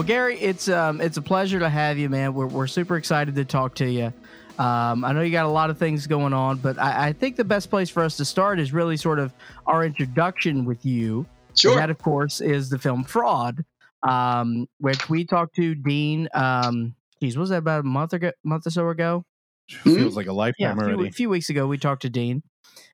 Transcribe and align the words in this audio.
Well, 0.00 0.06
Gary, 0.06 0.40
it's 0.40 0.66
um, 0.70 1.02
it's 1.02 1.18
a 1.18 1.22
pleasure 1.22 1.58
to 1.58 1.68
have 1.68 1.98
you, 1.98 2.08
man. 2.08 2.32
We're 2.32 2.46
we're 2.46 2.66
super 2.66 2.96
excited 2.96 3.34
to 3.34 3.44
talk 3.44 3.74
to 3.74 3.86
you. 3.86 4.06
Um, 4.58 5.04
I 5.04 5.12
know 5.12 5.20
you 5.20 5.30
got 5.30 5.44
a 5.44 5.50
lot 5.50 5.68
of 5.68 5.76
things 5.76 6.06
going 6.06 6.32
on, 6.32 6.56
but 6.56 6.78
I, 6.78 7.08
I, 7.08 7.12
think 7.12 7.36
the 7.36 7.44
best 7.44 7.68
place 7.68 7.90
for 7.90 8.02
us 8.02 8.16
to 8.16 8.24
start 8.24 8.58
is 8.58 8.72
really 8.72 8.96
sort 8.96 9.18
of 9.18 9.34
our 9.66 9.84
introduction 9.84 10.64
with 10.64 10.86
you. 10.86 11.26
Sure. 11.54 11.72
And 11.72 11.80
that, 11.80 11.90
of 11.90 11.98
course, 11.98 12.40
is 12.40 12.70
the 12.70 12.78
film 12.78 13.04
Fraud, 13.04 13.62
um, 14.02 14.66
which 14.78 15.10
we 15.10 15.26
talked 15.26 15.54
to 15.56 15.74
Dean. 15.74 16.30
Um, 16.32 16.94
geez, 17.20 17.36
was 17.36 17.50
that 17.50 17.58
about 17.58 17.80
a 17.80 17.82
month 17.82 18.14
ago, 18.14 18.32
month 18.42 18.66
or 18.66 18.70
so 18.70 18.88
ago? 18.88 19.26
Feels 19.68 19.98
mm-hmm. 19.98 20.16
like 20.16 20.28
a 20.28 20.32
lifetime 20.32 20.54
yeah, 20.60 20.72
a 20.72 20.76
few, 20.76 20.94
already. 20.94 21.08
A 21.10 21.12
few 21.12 21.28
weeks 21.28 21.50
ago, 21.50 21.66
we 21.66 21.76
talked 21.76 22.00
to 22.02 22.08
Dean, 22.08 22.42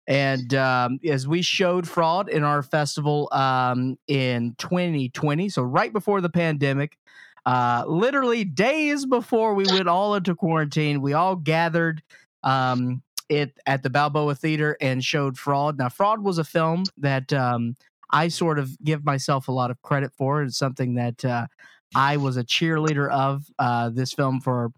and 0.07 0.55
um, 0.55 1.01
as 1.09 1.27
we 1.27 1.43
showed 1.43 1.89
Fraud 1.89 2.29
in 2.29 2.45
our 2.45 2.63
festival 2.63 3.29
um, 3.33 3.99
in 4.07 4.55
2020, 4.59 5.49
so 5.49 5.63
right 5.63 5.93
before 5.93 6.21
the 6.21 6.29
pandemic, 6.29 6.97
uh, 7.45 7.85
literally 7.87 8.45
days 8.45 9.07
before 9.07 9.55
we 9.55 9.65
went 9.67 9.89
all 9.89 10.15
into 10.15 10.35
quarantine, 10.35 11.01
we 11.01 11.13
all 11.13 11.37
gathered 11.37 12.03
um, 12.43 13.03
it 13.29 13.57
at 13.67 13.83
the 13.83 13.91
Balboa 13.91 14.35
Theater 14.35 14.77
and 14.81 15.03
showed 15.05 15.39
Fraud. 15.39 15.79
Now, 15.79 15.89
Fraud 15.89 16.23
was 16.23 16.39
a 16.39 16.45
film 16.45 16.85
that 16.99 17.33
um, 17.33 17.77
I 18.11 18.29
sort 18.29 18.59
of 18.59 18.77
give 18.85 19.05
myself 19.05 19.49
a 19.49 19.53
lot 19.53 19.71
of 19.71 19.81
credit 19.83 20.13
for. 20.17 20.43
It's 20.43 20.59
something 20.59 20.95
that 20.95 21.25
uh, 21.25 21.47
I 21.95 22.17
was 22.17 22.37
a 22.37 22.45
cheerleader 22.45 23.11
of 23.11 23.45
uh, 23.59 23.91
this 23.91 24.13
film 24.13 24.41
for, 24.41 24.71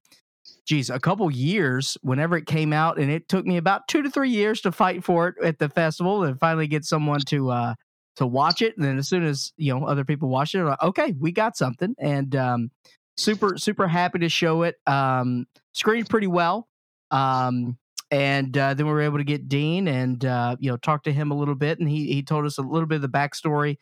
geez, 0.69 0.91
a 0.91 1.01
couple 1.01 1.31
years 1.31 1.97
whenever 2.03 2.37
it 2.37 2.47
came 2.47 2.73
out. 2.75 2.99
And 2.99 3.11
it 3.11 3.29
took 3.29 3.47
me 3.47 3.57
about 3.57 3.89
two 3.89 4.03
to 4.03 4.11
three 4.11 4.29
years 4.29 4.61
to 4.61 4.71
fight 4.71 5.03
for 5.03 5.29
it 5.29 5.37
at 5.43 5.59
the 5.59 5.69
festival 5.71 6.25
and 6.25 6.39
finally 6.39 6.67
get 6.69 6.85
someone 6.85 7.21
to 7.29 7.51
uh, 7.51 7.75
to 8.17 8.27
watch 8.27 8.61
it. 8.61 8.77
And 8.77 8.85
then 8.85 8.99
as 8.99 9.09
soon 9.09 9.25
as 9.25 9.53
you 9.57 9.75
know 9.75 9.87
other 9.87 10.05
people 10.05 10.29
watch 10.29 10.55
it, 10.55 10.63
like, 10.63 10.83
okay, 10.83 11.15
we 11.19 11.33
got 11.33 11.57
something. 11.57 11.95
And 11.99 12.37
um, 12.37 12.71
super 13.17 13.57
super 13.57 13.89
happy 13.89 14.19
to 14.21 14.29
show 14.29 14.63
it. 14.63 14.77
Um, 14.87 15.47
screened 15.73 16.11
pretty 16.11 16.27
well. 16.27 16.69
Um, 17.11 17.79
and 18.11 18.57
uh, 18.57 18.75
then 18.75 18.87
we 18.87 18.93
were 18.93 19.03
able 19.03 19.19
to 19.19 19.25
get 19.25 19.49
Dean 19.49 19.89
and 19.89 20.23
uh, 20.25 20.57
you 20.61 20.71
know 20.71 20.77
talk 20.77 21.05
to 21.05 21.13
him 21.13 21.31
a 21.31 21.37
little 21.37 21.55
bit, 21.55 21.79
and 21.79 21.89
he 21.89 22.13
he 22.13 22.23
told 22.23 22.45
us 22.45 22.59
a 22.59 22.63
little 22.63 22.87
bit 22.87 22.97
of 22.97 23.03
the 23.03 23.09
backstory 23.09 23.77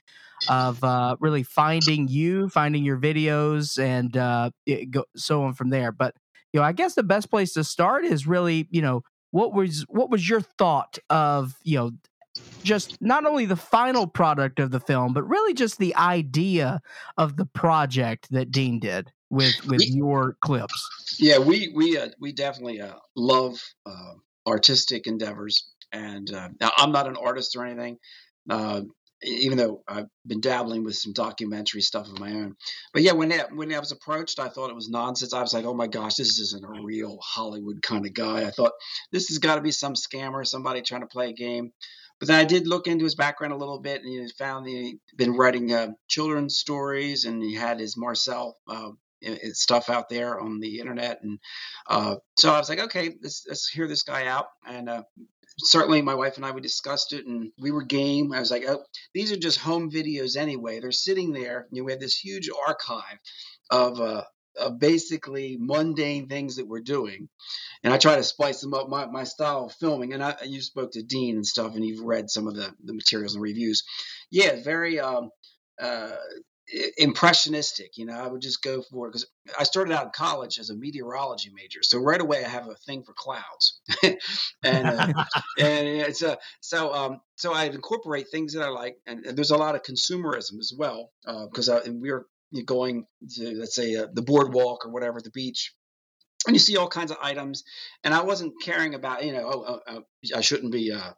of 0.49 0.83
uh, 0.85 1.17
really 1.19 1.43
finding 1.43 2.07
you, 2.07 2.49
finding 2.49 2.85
your 2.85 2.99
videos, 2.99 3.83
and 3.83 4.17
uh, 4.17 4.51
go, 4.91 5.05
so 5.17 5.43
on 5.43 5.55
from 5.55 5.71
there. 5.71 5.91
But 5.91 6.15
you 6.53 6.61
know, 6.61 6.67
I 6.67 6.73
guess 6.73 6.95
the 6.95 7.03
best 7.03 7.31
place 7.31 7.53
to 7.55 7.65
start 7.65 8.05
is 8.05 8.27
really 8.27 8.69
you 8.71 8.83
know 8.83 9.03
what 9.31 9.55
was 9.55 9.85
what 9.89 10.11
was 10.11 10.29
your 10.29 10.41
thought 10.41 10.99
of 11.11 11.55
you 11.63 11.79
know 11.79 11.91
just 12.63 13.01
not 13.01 13.25
only 13.25 13.47
the 13.47 13.57
final 13.57 14.07
product 14.07 14.59
of 14.59 14.71
the 14.71 14.81
film, 14.81 15.13
but 15.13 15.25
really 15.25 15.55
just 15.55 15.79
the 15.79 15.95
idea 15.97 16.81
of 17.17 17.37
the 17.37 17.47
project 17.47 18.29
that 18.31 18.51
Dean 18.51 18.79
did 18.79 19.11
with 19.31 19.55
with 19.67 19.81
we, 19.81 19.87
your 19.87 20.37
clips. 20.41 21.17
Yeah, 21.19 21.39
we 21.39 21.73
we 21.75 21.99
uh, 21.99 22.09
we 22.21 22.33
definitely 22.33 22.81
uh, 22.81 22.95
love 23.17 23.63
uh, 23.85 24.15
artistic 24.47 25.07
endeavors, 25.07 25.69
and 25.93 26.33
uh, 26.33 26.49
now 26.61 26.71
I'm 26.77 26.93
not 26.93 27.07
an 27.07 27.17
artist 27.17 27.57
or 27.57 27.65
anything. 27.65 27.99
Even 29.23 29.57
though 29.57 29.83
I've 29.89 30.09
been 30.27 30.41
dabbling 30.41 30.85
with 30.85 30.97
some 30.97 31.15
documentary 31.15 31.81
stuff 31.81 32.07
of 32.07 32.19
my 32.19 32.33
own, 32.33 32.55
but 32.93 33.03
yeah, 33.03 33.13
when 33.13 33.31
that, 33.31 33.55
when 33.55 33.73
I 33.73 33.79
was 33.79 33.93
approached, 33.93 34.39
I 34.39 34.49
thought 34.49 34.71
it 34.71 34.77
was 34.77 34.91
nonsense. 34.91 35.33
I 35.33 35.41
was 35.41 35.55
like, 35.55 35.65
"Oh 35.65 35.75
my 35.75 35.87
gosh, 35.87 36.17
this 36.17 36.39
isn't 36.39 36.65
a 36.65 36.83
real 36.83 37.19
Hollywood 37.23 37.81
kind 37.83 38.05
of 38.05 38.13
guy." 38.13 38.45
I 38.45 38.51
thought 38.51 38.73
this 39.13 39.29
has 39.29 39.39
got 39.39 39.55
to 39.55 39.63
be 39.63 39.73
some 39.73 39.95
scammer, 39.95 40.47
somebody 40.47 40.83
trying 40.83 41.01
to 41.01 41.07
play 41.07 41.31
a 41.31 41.35
game. 41.35 41.73
But 42.19 42.29
then 42.29 42.41
I 42.41 42.45
did 42.45 42.67
look 42.67 42.87
into 42.87 43.05
his 43.05 43.15
background 43.15 43.53
a 43.53 43.59
little 43.59 43.79
bit, 43.79 44.03
and 44.03 44.11
he 44.11 44.29
found 44.39 44.67
he'd 44.67 45.01
been 45.17 45.37
writing 45.37 45.73
uh, 45.73 45.89
children's 46.09 46.57
stories, 46.57 47.25
and 47.25 47.43
he 47.43 47.55
had 47.55 47.79
his 47.79 47.97
Marcel 47.97 48.57
uh, 48.69 48.91
stuff 49.53 49.91
out 49.91 50.09
there 50.09 50.41
on 50.41 50.61
the 50.61 50.79
internet, 50.79 51.23
and 51.23 51.39
uh, 51.89 52.17
so 52.39 52.53
I 52.53 52.59
was 52.59 52.69
like, 52.69 52.81
okay, 52.81 53.15
let's, 53.23 53.45
let's 53.49 53.69
hear 53.69 53.87
this 53.87 54.03
guy 54.03 54.27
out, 54.27 54.47
and 54.67 54.89
uh, 54.89 55.03
certainly 55.59 56.03
my 56.03 56.15
wife 56.15 56.37
and 56.37 56.45
I 56.45 56.51
we 56.51 56.61
discussed 56.61 57.13
it, 57.13 57.27
and 57.27 57.51
we 57.59 57.71
were 57.71 57.83
game. 57.83 58.33
I 58.33 58.41
was 58.41 58.51
like, 58.51 58.65
oh, 58.69 58.85
these 59.15 59.33
are 59.33 59.37
just 59.37 59.59
home 59.59 59.91
videos 59.91 60.37
anyway. 60.37 60.81
They're 60.81 60.93
sitting 60.93 61.33
there. 61.33 61.67
You 61.71 61.83
know, 61.83 61.87
we 61.87 61.93
have 61.93 62.01
this 62.01 62.17
huge 62.17 62.49
archive 62.67 63.19
of 63.71 64.01
uh, 64.01 64.23
of 64.59 64.79
basically 64.79 65.57
mundane 65.61 66.29
things 66.29 66.57
that 66.57 66.67
we're 66.67 66.81
doing. 66.81 67.29
And 67.83 67.93
I 67.93 67.99
try 67.99 68.17
to 68.17 68.23
spice 68.23 68.61
them 68.61 68.75
up 68.75 68.89
my, 68.89 69.07
my 69.07 69.25
style 69.25 69.67
of 69.67 69.75
filming. 69.75 70.15
And 70.15 70.23
I, 70.23 70.35
you 70.45 70.61
spoke 70.61 70.93
to 70.93 71.03
Dean 71.03 71.37
and 71.37 71.47
stuff, 71.47 71.75
and 71.75 71.85
you've 71.85 72.05
read 72.05 72.31
some 72.31 72.47
of 72.47 72.55
the, 72.55 72.73
the 72.83 72.95
materials 72.95 73.35
and 73.35 73.43
reviews. 73.43 73.85
Yeah, 74.31 74.63
very 74.63 74.99
um, 74.99 75.31
uh, 75.81 76.13
impressionistic. 76.97 77.97
You 77.97 78.07
know, 78.07 78.15
I 78.15 78.27
would 78.27 78.41
just 78.41 78.63
go 78.63 78.83
for 78.83 79.07
it 79.07 79.11
because 79.11 79.27
I 79.59 79.65
started 79.65 79.95
out 79.95 80.05
in 80.05 80.11
college 80.11 80.59
as 80.59 80.71
a 80.71 80.77
meteorology 80.77 81.51
major, 81.55 81.81
so 81.83 81.99
right 81.99 82.21
away 82.21 82.45
I 82.45 82.49
have 82.49 82.69
a 82.69 82.75
thing 82.75 83.03
for 83.03 83.13
clouds, 83.15 83.81
and 84.03 84.87
uh, 84.87 85.13
and 85.59 85.89
it's 85.89 86.23
a 86.23 86.39
so 86.61 86.93
um 86.93 87.21
so 87.37 87.53
I 87.53 87.65
incorporate 87.65 88.27
things 88.31 88.55
that 88.55 88.63
I 88.63 88.69
like, 88.69 88.97
and, 89.07 89.25
and 89.27 89.37
there's 89.37 89.51
a 89.51 89.57
lot 89.57 89.75
of 89.75 89.83
consumerism 89.83 90.59
as 90.59 90.73
well 90.77 91.11
because 91.25 91.69
uh, 91.69 91.81
we're 91.87 92.27
going 92.65 93.07
to 93.37 93.55
let's 93.57 93.75
say 93.75 93.97
uh, 93.97 94.07
the 94.13 94.23
boardwalk 94.23 94.87
or 94.87 94.91
whatever 94.91 95.21
the 95.21 95.31
beach 95.31 95.75
and 96.47 96.55
you 96.55 96.61
see 96.61 96.77
all 96.77 96.89
kinds 96.89 97.11
of 97.11 97.19
items 97.23 97.65
and 98.05 98.15
i 98.15 98.23
wasn't 98.23 98.55
caring 98.63 98.95
about 98.95 99.25
you 99.25 99.33
know 99.33 99.51
oh, 99.53 99.65
oh, 99.69 99.81
oh 99.89 100.03
i 100.35 100.41
shouldn't 100.41 100.73
be 100.73 100.93
uh, 100.93 101.11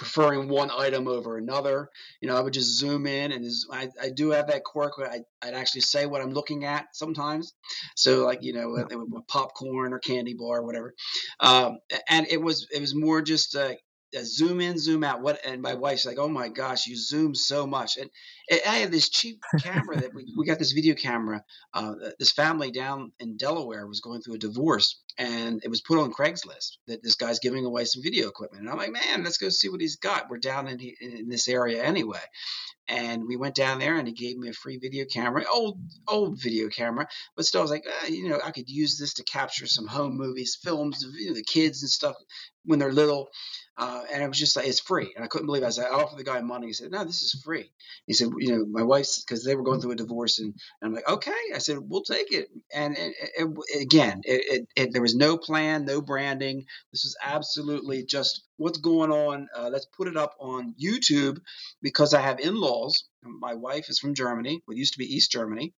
preferring 0.00 0.48
one 0.48 0.70
item 0.70 1.06
over 1.06 1.36
another. 1.36 1.90
You 2.22 2.28
know 2.28 2.34
i 2.34 2.40
would 2.40 2.54
just 2.54 2.78
zoom 2.78 3.06
in 3.06 3.32
and 3.32 3.44
I, 3.70 3.90
I 4.02 4.08
do 4.08 4.30
have 4.30 4.46
that 4.46 4.64
quirk 4.64 4.96
where 4.96 5.10
I, 5.10 5.20
I'd 5.42 5.52
actually 5.52 5.82
say 5.82 6.06
what 6.06 6.22
i'm 6.22 6.32
looking 6.32 6.64
at 6.64 6.96
sometimes. 6.96 7.52
So 7.96 8.24
like 8.24 8.42
you 8.42 8.54
know 8.54 8.76
a, 8.76 9.22
popcorn 9.28 9.92
or 9.92 9.98
candy 9.98 10.32
bar 10.32 10.60
or 10.60 10.64
whatever. 10.64 10.94
Um, 11.38 11.80
and 12.08 12.26
it 12.30 12.40
was 12.40 12.66
it 12.72 12.80
was 12.80 12.94
more 12.94 13.20
just 13.20 13.54
uh, 13.54 13.74
zoom 14.18 14.60
in, 14.60 14.78
zoom 14.78 15.04
out. 15.04 15.22
What? 15.22 15.44
And 15.44 15.62
my 15.62 15.74
wife's 15.74 16.06
like, 16.06 16.18
"Oh 16.18 16.28
my 16.28 16.48
gosh, 16.48 16.86
you 16.86 16.96
zoom 16.96 17.34
so 17.34 17.66
much." 17.66 17.96
And, 17.96 18.10
and 18.50 18.60
I 18.66 18.78
have 18.78 18.90
this 18.90 19.08
cheap 19.08 19.42
camera 19.60 20.00
that 20.00 20.14
we, 20.14 20.32
we 20.36 20.46
got 20.46 20.58
this 20.58 20.72
video 20.72 20.94
camera. 20.94 21.44
Uh, 21.72 21.94
this 22.18 22.32
family 22.32 22.70
down 22.70 23.12
in 23.20 23.36
Delaware 23.36 23.86
was 23.86 24.00
going 24.00 24.22
through 24.22 24.34
a 24.34 24.38
divorce, 24.38 25.00
and 25.18 25.62
it 25.64 25.68
was 25.68 25.80
put 25.80 25.98
on 25.98 26.12
Craigslist 26.12 26.78
that 26.86 27.02
this 27.02 27.14
guy's 27.14 27.38
giving 27.38 27.64
away 27.64 27.84
some 27.84 28.02
video 28.02 28.28
equipment. 28.28 28.62
And 28.62 28.70
I'm 28.70 28.78
like, 28.78 28.92
"Man, 28.92 29.24
let's 29.24 29.38
go 29.38 29.48
see 29.48 29.68
what 29.68 29.80
he's 29.80 29.96
got." 29.96 30.30
We're 30.30 30.38
down 30.38 30.68
in, 30.68 30.80
in 31.00 31.28
this 31.28 31.48
area 31.48 31.82
anyway. 31.82 32.20
And 32.90 33.28
we 33.28 33.36
went 33.36 33.54
down 33.54 33.78
there, 33.78 33.96
and 33.96 34.08
he 34.08 34.12
gave 34.12 34.36
me 34.36 34.48
a 34.48 34.52
free 34.52 34.76
video 34.76 35.04
camera, 35.04 35.44
old 35.52 35.78
old 36.08 36.42
video 36.42 36.68
camera, 36.68 37.06
but 37.36 37.46
still, 37.46 37.60
I 37.60 37.62
was 37.62 37.70
like, 37.70 37.86
eh, 37.86 38.08
you 38.08 38.28
know, 38.28 38.40
I 38.44 38.50
could 38.50 38.68
use 38.68 38.98
this 38.98 39.14
to 39.14 39.22
capture 39.22 39.68
some 39.68 39.86
home 39.86 40.16
movies, 40.16 40.58
films 40.60 41.04
of 41.04 41.14
you 41.14 41.28
know, 41.28 41.34
the 41.34 41.44
kids 41.44 41.82
and 41.82 41.90
stuff 41.90 42.16
when 42.64 42.80
they're 42.80 42.92
little. 42.92 43.28
Uh, 43.80 44.02
and 44.12 44.22
it 44.22 44.28
was 44.28 44.38
just 44.38 44.56
like, 44.56 44.66
it's 44.66 44.78
free. 44.78 45.10
And 45.16 45.24
I 45.24 45.26
couldn't 45.26 45.46
believe 45.46 45.62
it. 45.62 45.66
I 45.66 45.70
said, 45.70 45.86
I 45.86 45.94
offered 45.94 46.18
the 46.18 46.24
guy 46.24 46.38
money. 46.42 46.66
He 46.66 46.74
said, 46.74 46.90
no, 46.90 47.02
this 47.02 47.22
is 47.22 47.40
free. 47.42 47.72
He 48.06 48.12
said, 48.12 48.28
you 48.36 48.52
know, 48.52 48.66
my 48.66 48.82
wife's, 48.82 49.24
because 49.24 49.42
they 49.42 49.56
were 49.56 49.62
going 49.62 49.80
through 49.80 49.92
a 49.92 49.96
divorce. 49.96 50.38
And, 50.38 50.52
and, 50.82 50.88
I'm 50.88 50.94
like, 50.94 51.08
okay. 51.08 51.32
I 51.54 51.58
said, 51.58 51.78
we'll 51.80 52.02
take 52.02 52.30
it. 52.30 52.48
And 52.74 52.94
it, 52.98 53.14
it, 53.38 53.80
again, 53.80 54.20
there 54.92 55.00
was 55.00 55.14
no 55.14 55.38
plan, 55.38 55.86
no 55.86 56.02
branding. 56.02 56.66
This 56.92 57.04
was 57.04 57.16
absolutely 57.24 58.04
just 58.04 58.42
what's 58.58 58.78
going 58.78 59.12
on. 59.12 59.48
Uh, 59.56 59.70
let's 59.72 59.86
put 59.96 60.08
it 60.08 60.16
up 60.16 60.34
on 60.38 60.74
YouTube 60.78 61.38
because 61.80 62.12
I 62.12 62.20
have 62.20 62.38
in 62.38 62.60
laws. 62.60 63.08
My 63.22 63.54
wife 63.54 63.88
is 63.88 63.98
from 63.98 64.12
Germany, 64.12 64.60
what 64.66 64.76
used 64.76 64.92
to 64.92 64.98
be 64.98 65.06
East 65.06 65.32
Germany 65.32 65.72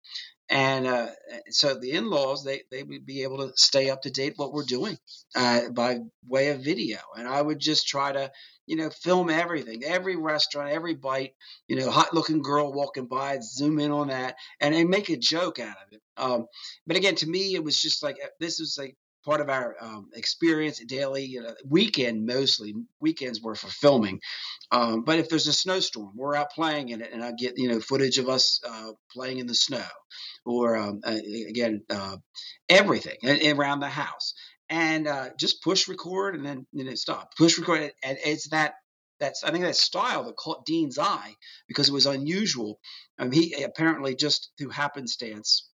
and 0.52 0.86
uh, 0.86 1.06
so 1.48 1.74
the 1.74 1.92
in-laws 1.92 2.44
they, 2.44 2.60
they 2.70 2.82
would 2.82 3.06
be 3.06 3.22
able 3.22 3.38
to 3.38 3.52
stay 3.56 3.88
up 3.88 4.02
to 4.02 4.10
date 4.10 4.34
what 4.36 4.52
we're 4.52 4.64
doing 4.64 4.98
uh, 5.34 5.70
by 5.70 5.98
way 6.28 6.48
of 6.50 6.62
video. 6.62 6.98
And 7.16 7.26
i 7.26 7.40
would 7.40 7.58
just 7.58 7.88
try 7.88 8.12
to 8.12 8.30
you 8.66 8.76
know 8.76 8.90
film 8.90 9.30
everything 9.30 9.82
every 9.84 10.14
restaurant 10.14 10.70
every 10.70 10.94
bite 10.94 11.32
you 11.68 11.76
know 11.76 11.90
hot 11.90 12.14
looking 12.14 12.42
girl 12.42 12.72
walking 12.72 13.06
by 13.06 13.38
zoom 13.42 13.80
in 13.80 13.90
on 13.90 14.08
that 14.08 14.36
and, 14.60 14.74
and 14.74 14.88
make 14.88 15.08
a 15.08 15.16
joke 15.16 15.58
out 15.58 15.76
of 15.84 15.92
it. 15.92 16.00
Um, 16.16 16.46
but 16.86 16.96
again 16.96 17.16
to 17.16 17.26
me 17.28 17.54
it 17.54 17.64
was 17.64 17.80
just 17.80 18.02
like 18.02 18.18
uh, 18.22 18.28
this 18.38 18.60
was 18.60 18.76
like 18.78 18.96
part 19.24 19.40
of 19.40 19.48
our 19.48 19.76
um, 19.80 20.08
experience 20.14 20.78
daily 20.86 21.24
you 21.24 21.42
know, 21.42 21.54
weekend 21.68 22.26
mostly 22.26 22.74
weekends 23.00 23.40
were 23.40 23.54
for 23.54 23.68
filming 23.68 24.20
um, 24.70 25.02
but 25.04 25.18
if 25.18 25.28
there's 25.28 25.46
a 25.46 25.52
snowstorm 25.52 26.12
we're 26.14 26.36
out 26.36 26.50
playing 26.50 26.88
in 26.90 27.00
it 27.00 27.10
and 27.12 27.22
i 27.22 27.32
get 27.32 27.54
you 27.56 27.68
know 27.68 27.80
footage 27.80 28.18
of 28.18 28.28
us 28.28 28.60
uh, 28.68 28.92
playing 29.10 29.38
in 29.38 29.46
the 29.46 29.54
snow 29.54 29.84
or 30.44 30.76
um, 30.76 31.00
uh, 31.04 31.18
again 31.48 31.82
uh, 31.90 32.16
everything 32.68 33.16
around 33.56 33.80
the 33.80 33.88
house 33.88 34.34
and 34.68 35.06
uh, 35.06 35.28
just 35.38 35.62
push 35.62 35.88
record 35.88 36.34
and 36.34 36.44
then 36.44 36.66
you 36.72 36.84
know 36.84 36.94
stop 36.94 37.30
push 37.36 37.58
record 37.58 37.92
and 38.02 38.18
it's 38.24 38.48
that 38.48 38.74
that's 39.22 39.44
I 39.44 39.52
think 39.52 39.64
that 39.64 39.76
style 39.76 40.24
that 40.24 40.36
caught 40.36 40.66
Dean's 40.66 40.98
eye 40.98 41.34
because 41.68 41.88
it 41.88 41.92
was 41.92 42.06
unusual. 42.06 42.80
Um, 43.20 43.30
he 43.30 43.62
apparently 43.62 44.16
just 44.16 44.50
through 44.58 44.70
happenstance 44.70 45.68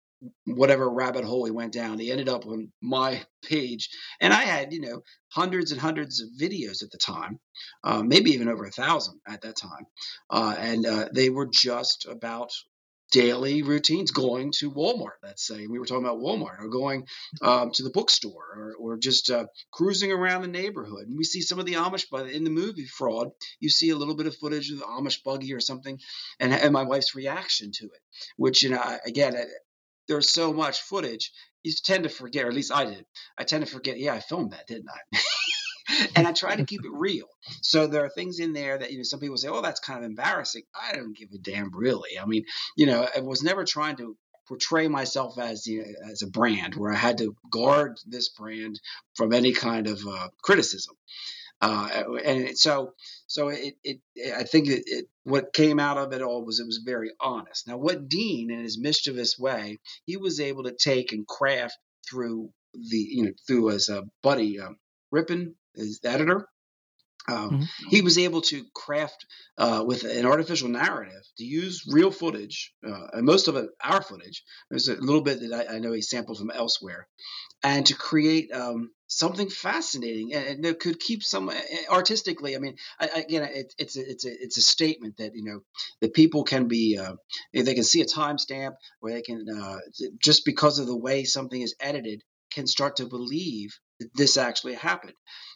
whatever 0.45 0.89
rabbit 0.89 1.25
hole 1.25 1.45
he 1.45 1.51
went 1.51 1.73
down, 1.73 1.99
he 1.99 2.11
ended 2.11 2.29
up 2.29 2.47
on 2.47 2.73
my 2.81 3.23
page. 3.43 3.89
And 4.21 4.33
I 4.33 4.43
had, 4.43 4.73
you 4.73 4.81
know, 4.81 5.03
hundreds 5.29 5.73
and 5.73 5.81
hundreds 5.81 6.21
of 6.23 6.29
videos 6.41 6.83
at 6.83 6.91
the 6.91 6.99
time, 6.99 7.39
uh, 7.85 8.03
maybe 8.03 8.33
even 8.33 8.49
over 8.49 8.65
a 8.65 8.71
thousand 8.71 9.21
at 9.27 9.43
that 9.43 9.57
time. 9.57 9.87
Uh, 10.31 10.55
and 10.59 10.87
uh, 10.87 11.09
they 11.13 11.31
were 11.31 11.49
just 11.53 12.07
about 12.07 12.53
daily 13.13 13.63
routines, 13.63 14.11
going 14.11 14.53
to 14.59 14.71
Walmart, 14.71 15.19
let's 15.23 15.47
say. 15.47 15.69
We 15.69 15.79
were 15.79 15.87
talking 15.87 16.05
about 16.05 16.19
Walmart, 16.19 16.61
or 16.61 16.69
going 16.69 17.07
um, 17.41 17.71
to 17.75 17.85
the 17.85 17.91
bookstore, 17.91 18.43
or, 18.57 18.75
or 18.81 18.97
just 18.99 19.31
uh, 19.31 19.47
cruising 19.71 20.11
around 20.11 20.43
the 20.43 20.49
neighborhood. 20.49 21.07
And 21.07 21.17
we 21.17 21.25
see 21.25 21.41
some 21.41 21.61
of 21.61 21.67
the 21.67 21.75
Amish, 21.75 22.07
but 22.11 22.29
in 22.29 22.43
the 22.43 22.51
movie 22.51 22.87
Fraud, 22.87 23.29
you 23.61 23.69
see 23.69 23.91
a 23.91 23.97
little 23.97 24.17
bit 24.17 24.27
of 24.27 24.37
footage 24.37 24.71
of 24.71 24.79
the 24.79 24.85
Amish 24.85 25.23
buggy 25.23 25.55
or 25.55 25.61
something, 25.61 25.99
and, 26.41 26.53
and 26.53 26.73
my 26.73 26.83
wife's 26.83 27.15
reaction 27.15 27.71
to 27.77 27.85
it, 27.85 28.01
which, 28.37 28.63
you 28.65 28.71
know, 28.71 28.99
again, 29.07 29.37
there's 30.09 30.31
so 30.31 30.53
much 30.53 30.83
footage, 30.83 31.33
you 31.63 31.73
tend 31.85 32.05
to 32.05 32.09
forget, 32.09 32.45
or 32.45 32.49
at 32.49 32.55
least 32.55 32.73
I 32.73 32.85
did. 32.85 33.05
I 33.37 33.45
tend 33.45 33.65
to 33.65 33.71
forget, 33.71 33.99
yeah, 33.99 34.15
I 34.15 34.21
filmed 34.21 34.53
that, 34.53 34.67
didn't 34.67 34.89
I? 34.89 35.19
and 36.17 36.27
I 36.27 36.33
try 36.33 36.57
to 36.57 36.65
keep 36.65 36.85
it 36.85 36.93
real. 36.93 37.27
So 37.63 37.87
there 37.87 38.05
are 38.05 38.09
things 38.09 38.39
in 38.39 38.53
there 38.53 38.79
that 38.79 38.91
you 38.91 38.99
know 38.99 39.05
some 39.05 39.21
people 39.21 39.37
say, 39.37 39.49
"Oh, 39.49 39.63
that's 39.63 39.81
kind 39.81 40.01
of 40.01 40.05
embarrassing." 40.05 40.63
I 40.75 40.95
don't 40.95 41.17
give 41.17 41.31
a 41.33 41.39
damn, 41.39 41.71
really. 41.75 42.19
I 42.21 42.27
mean, 42.27 42.45
you 42.77 42.87
know, 42.87 43.09
I 43.17 43.21
was 43.21 43.43
never 43.43 43.65
trying 43.65 43.97
to 43.97 44.17
portray 44.49 44.89
myself 44.89 45.39
as 45.39 45.67
you 45.67 45.83
know, 45.83 46.11
as 46.11 46.23
a 46.23 46.27
brand 46.29 46.75
where 46.75 46.93
I 46.93 46.97
had 46.97 47.19
to 47.19 47.35
guard 47.51 47.99
this 48.07 48.29
brand 48.29 48.81
from 49.15 49.33
any 49.33 49.53
kind 49.53 49.87
of 49.87 50.01
uh, 50.07 50.29
criticism. 50.43 50.97
Uh, 51.61 52.05
and 52.25 52.59
so, 52.59 52.93
so 53.27 53.49
it, 53.49 53.75
it, 53.83 54.01
I 54.37 54.43
think 54.43 54.69
it, 54.69 54.83
it, 54.87 55.07
what 55.25 55.55
came 55.55 55.81
out 55.81 55.97
of 55.97 56.13
it 56.13 56.23
all 56.23 56.45
was 56.45 56.61
it 56.61 56.67
was 56.67 56.83
very 56.85 57.11
honest. 57.21 57.67
Now, 57.67 57.79
what 57.79 58.09
Dean, 58.09 58.51
in 58.51 58.63
his 58.63 58.79
mischievous 58.79 59.39
way, 59.39 59.79
he 60.05 60.17
was 60.17 60.41
able 60.41 60.65
to 60.65 60.77
take 60.79 61.13
and 61.13 61.27
craft 61.27 61.79
through 62.09 62.51
the, 62.75 62.99
you 62.99 63.25
know, 63.25 63.33
through 63.47 63.71
as 63.71 63.89
a 63.89 64.05
buddy, 64.23 64.61
um, 64.61 64.77
Rippin, 65.11 65.55
his 65.75 66.01
editor. 66.05 66.47
Um, 67.29 67.51
mm-hmm. 67.51 67.89
He 67.89 68.03
was 68.03 68.19
able 68.19 68.43
to 68.43 68.65
craft 68.75 69.27
uh, 69.59 69.83
with 69.85 70.05
an 70.05 70.27
artificial 70.27 70.69
narrative 70.69 71.23
to 71.39 71.45
use 71.45 71.83
real 71.91 72.13
footage, 72.13 72.73
uh, 72.87 73.07
and 73.15 73.25
most 73.25 73.49
of 73.49 73.57
it 73.57 73.69
our 73.83 74.03
footage. 74.03 74.45
There's 74.71 74.89
a 74.89 74.95
little 74.95 75.23
bit 75.23 75.41
that 75.41 75.69
I, 75.69 75.77
I 75.77 75.79
know 75.81 75.93
he 75.93 76.03
sampled 76.03 76.39
from 76.39 76.53
elsewhere, 76.53 77.09
and 77.65 77.85
to 77.87 77.95
create 77.97 78.53
um, 78.53 78.91
something 79.09 79.49
fascinating 79.49 80.35
and, 80.35 80.65
that 80.65 80.81
could 80.81 81.01
keep 81.01 81.23
some 81.23 81.51
artistically. 81.91 82.57
I 82.57 82.59
mean, 82.59 82.77
I, 83.01 83.07
again, 83.07 83.43
it, 83.45 83.75
it's 83.79 83.97
a, 83.97 84.11
it's 84.11 84.25
a 84.25 84.31
it's 84.31 84.59
a 84.59 84.63
statement 84.63 85.19
that 85.19 85.33
you 85.35 85.45
know 85.45 85.61
that 86.01 86.15
people 86.15 86.45
can 86.45 86.69
be 86.69 86.99
uh, 86.99 87.15
they 87.53 87.75
can 87.75 87.85
see 87.85 88.01
a 88.01 88.07
timestamp 88.07 88.73
where 89.01 89.15
they 89.15 89.23
can 89.23 89.47
uh, 89.49 89.79
just 90.19 90.45
because 90.45 90.79
of 90.79 90.87
the 90.87 90.97
way 90.97 91.25
something 91.25 91.61
is 91.61 91.75
edited 91.81 92.23
can 92.51 92.67
start 92.67 92.97
to 92.97 93.07
believe 93.07 93.79
that 94.01 94.09
this 94.15 94.37
actually 94.37 94.75
happened. 94.75 95.15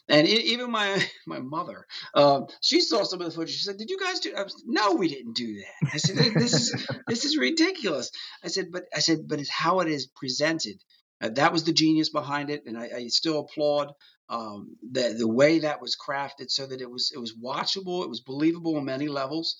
And 0.09 0.27
it, 0.27 0.45
even 0.45 0.71
my 0.71 1.03
my 1.27 1.39
mother, 1.39 1.85
um, 2.15 2.47
she 2.61 2.81
saw 2.81 3.03
some 3.03 3.21
of 3.21 3.27
the 3.27 3.31
footage. 3.31 3.55
She 3.55 3.63
said, 3.63 3.77
"Did 3.77 3.89
you 3.89 3.99
guys 3.99 4.19
do?" 4.19 4.33
I 4.35 4.43
was, 4.43 4.63
"No, 4.65 4.93
we 4.93 5.07
didn't 5.07 5.35
do 5.35 5.55
that." 5.55 5.93
I 5.93 5.97
said, 5.97 6.17
"This 6.35 6.53
is 6.53 6.87
this 7.07 7.25
is 7.25 7.37
ridiculous." 7.37 8.11
I 8.43 8.47
said, 8.47 8.67
"But 8.71 8.83
I 8.95 8.99
said, 8.99 9.27
but 9.27 9.39
it's 9.39 9.49
how 9.49 9.79
it 9.81 9.87
is 9.87 10.07
presented. 10.07 10.77
Uh, 11.21 11.29
that 11.29 11.53
was 11.53 11.63
the 11.63 11.73
genius 11.73 12.09
behind 12.09 12.49
it, 12.49 12.63
and 12.65 12.77
I, 12.77 12.89
I 12.95 13.07
still 13.07 13.39
applaud 13.39 13.91
um, 14.29 14.77
the 14.91 15.15
the 15.17 15.27
way 15.27 15.59
that 15.59 15.81
was 15.81 15.95
crafted 15.97 16.49
so 16.49 16.65
that 16.65 16.81
it 16.81 16.89
was 16.89 17.11
it 17.13 17.19
was 17.19 17.35
watchable, 17.37 18.03
it 18.03 18.09
was 18.09 18.21
believable 18.21 18.77
on 18.77 18.85
many 18.85 19.07
levels, 19.07 19.55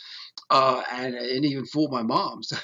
uh, 0.50 0.82
and 0.92 1.14
it 1.16 1.44
even 1.46 1.66
fooled 1.66 1.92
my 1.92 2.04
mom. 2.04 2.44
So 2.44 2.58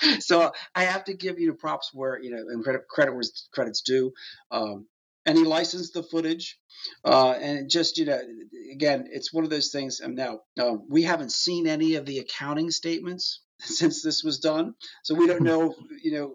so 0.20 0.52
I 0.74 0.84
have 0.84 1.04
to 1.04 1.14
give 1.14 1.38
you 1.38 1.48
know 1.48 1.54
props 1.54 1.90
where 1.92 2.20
you 2.22 2.30
know 2.30 2.38
and 2.48 2.62
credit 2.62 2.82
credit 2.88 3.14
where 3.14 3.22
credit's 3.52 3.82
due. 3.82 4.12
Um, 4.50 4.86
and 5.26 5.38
he 5.38 5.44
licensed 5.44 5.94
the 5.94 6.02
footage, 6.02 6.58
uh, 7.04 7.32
and 7.32 7.70
just 7.70 7.96
you 7.98 8.04
know, 8.04 8.20
again, 8.72 9.08
it's 9.10 9.32
one 9.32 9.44
of 9.44 9.50
those 9.50 9.70
things. 9.70 10.00
Now 10.06 10.40
uh, 10.60 10.74
we 10.88 11.02
haven't 11.02 11.32
seen 11.32 11.66
any 11.66 11.94
of 11.94 12.06
the 12.06 12.18
accounting 12.18 12.70
statements 12.70 13.40
since 13.58 14.02
this 14.02 14.22
was 14.22 14.38
done, 14.38 14.74
so 15.02 15.14
we 15.14 15.26
don't 15.26 15.42
know. 15.42 15.74
You 16.02 16.12
know, 16.12 16.34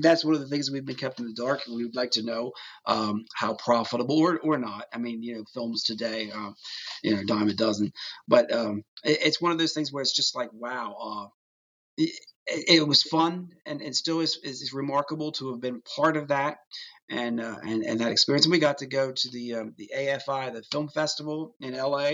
that's 0.00 0.24
one 0.24 0.34
of 0.34 0.40
the 0.40 0.48
things 0.48 0.70
we've 0.70 0.84
been 0.84 0.96
kept 0.96 1.20
in 1.20 1.26
the 1.26 1.32
dark, 1.32 1.62
and 1.66 1.76
we 1.76 1.84
would 1.84 1.96
like 1.96 2.12
to 2.12 2.22
know 2.24 2.52
um, 2.86 3.24
how 3.34 3.54
profitable 3.54 4.18
or, 4.18 4.38
or 4.38 4.58
not. 4.58 4.86
I 4.92 4.98
mean, 4.98 5.22
you 5.22 5.36
know, 5.36 5.44
films 5.54 5.84
today, 5.84 6.30
uh, 6.34 6.50
you 7.02 7.14
know, 7.14 7.24
dime 7.24 7.48
a 7.48 7.54
dozen, 7.54 7.92
but 8.26 8.52
um, 8.52 8.84
it, 9.04 9.18
it's 9.22 9.40
one 9.40 9.52
of 9.52 9.58
those 9.58 9.72
things 9.72 9.92
where 9.92 10.02
it's 10.02 10.14
just 10.14 10.34
like, 10.34 10.50
wow. 10.52 11.30
Uh, 11.98 12.06
it 12.46 12.86
was 12.86 13.02
fun 13.02 13.48
and 13.64 13.82
it 13.82 13.96
still 13.96 14.20
is, 14.20 14.38
is, 14.44 14.72
remarkable 14.72 15.32
to 15.32 15.50
have 15.50 15.60
been 15.60 15.82
part 15.96 16.16
of 16.16 16.28
that 16.28 16.58
and 17.10 17.40
uh, 17.40 17.56
and 17.62 17.84
and 17.84 18.00
that 18.00 18.12
experience. 18.12 18.46
And 18.46 18.52
we 18.52 18.58
got 18.58 18.78
to 18.78 18.86
go 18.86 19.12
to 19.12 19.30
the 19.30 19.54
um, 19.54 19.74
the 19.76 19.90
AFI, 19.96 20.52
the 20.52 20.62
film 20.70 20.88
festival 20.88 21.54
in 21.60 21.74
LA, 21.74 22.10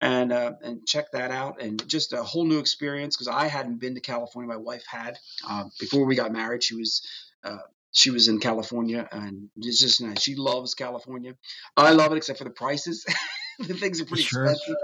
and 0.00 0.32
uh, 0.32 0.52
and 0.62 0.86
check 0.86 1.12
that 1.12 1.30
out. 1.30 1.60
And 1.60 1.86
just 1.88 2.12
a 2.12 2.22
whole 2.22 2.46
new 2.46 2.58
experience 2.58 3.16
because 3.16 3.28
I 3.28 3.46
hadn't 3.46 3.80
been 3.80 3.94
to 3.94 4.00
California. 4.00 4.48
My 4.48 4.56
wife 4.56 4.84
had 4.88 5.18
uh, 5.48 5.64
before 5.78 6.06
we 6.06 6.16
got 6.16 6.32
married. 6.32 6.62
She 6.62 6.74
was. 6.74 7.06
Uh, 7.42 7.58
she 7.92 8.10
was 8.10 8.28
in 8.28 8.38
California, 8.38 9.08
and 9.10 9.48
it's 9.56 9.80
just 9.80 10.00
nice. 10.00 10.22
She 10.22 10.36
loves 10.36 10.74
California. 10.74 11.34
I 11.76 11.90
love 11.90 12.12
it, 12.12 12.18
except 12.18 12.38
for 12.38 12.44
the 12.44 12.50
prices. 12.50 13.04
the 13.58 13.74
things 13.74 14.00
are 14.00 14.04
pretty 14.04 14.22
sure. 14.22 14.44
expensive, 14.44 14.76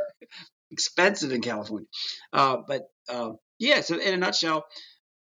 expensive 0.73 1.33
in 1.33 1.41
California. 1.41 1.87
Uh, 2.33 2.59
but 2.67 2.91
uh, 3.09 3.33
yeah, 3.61 3.81
so 3.81 3.97
in 3.97 4.15
a 4.15 4.17
nutshell, 4.17 4.67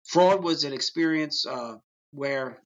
fraud 0.04 0.44
was 0.44 0.64
an 0.64 0.74
experience 0.74 1.46
uh, 1.48 1.76
where 2.12 2.62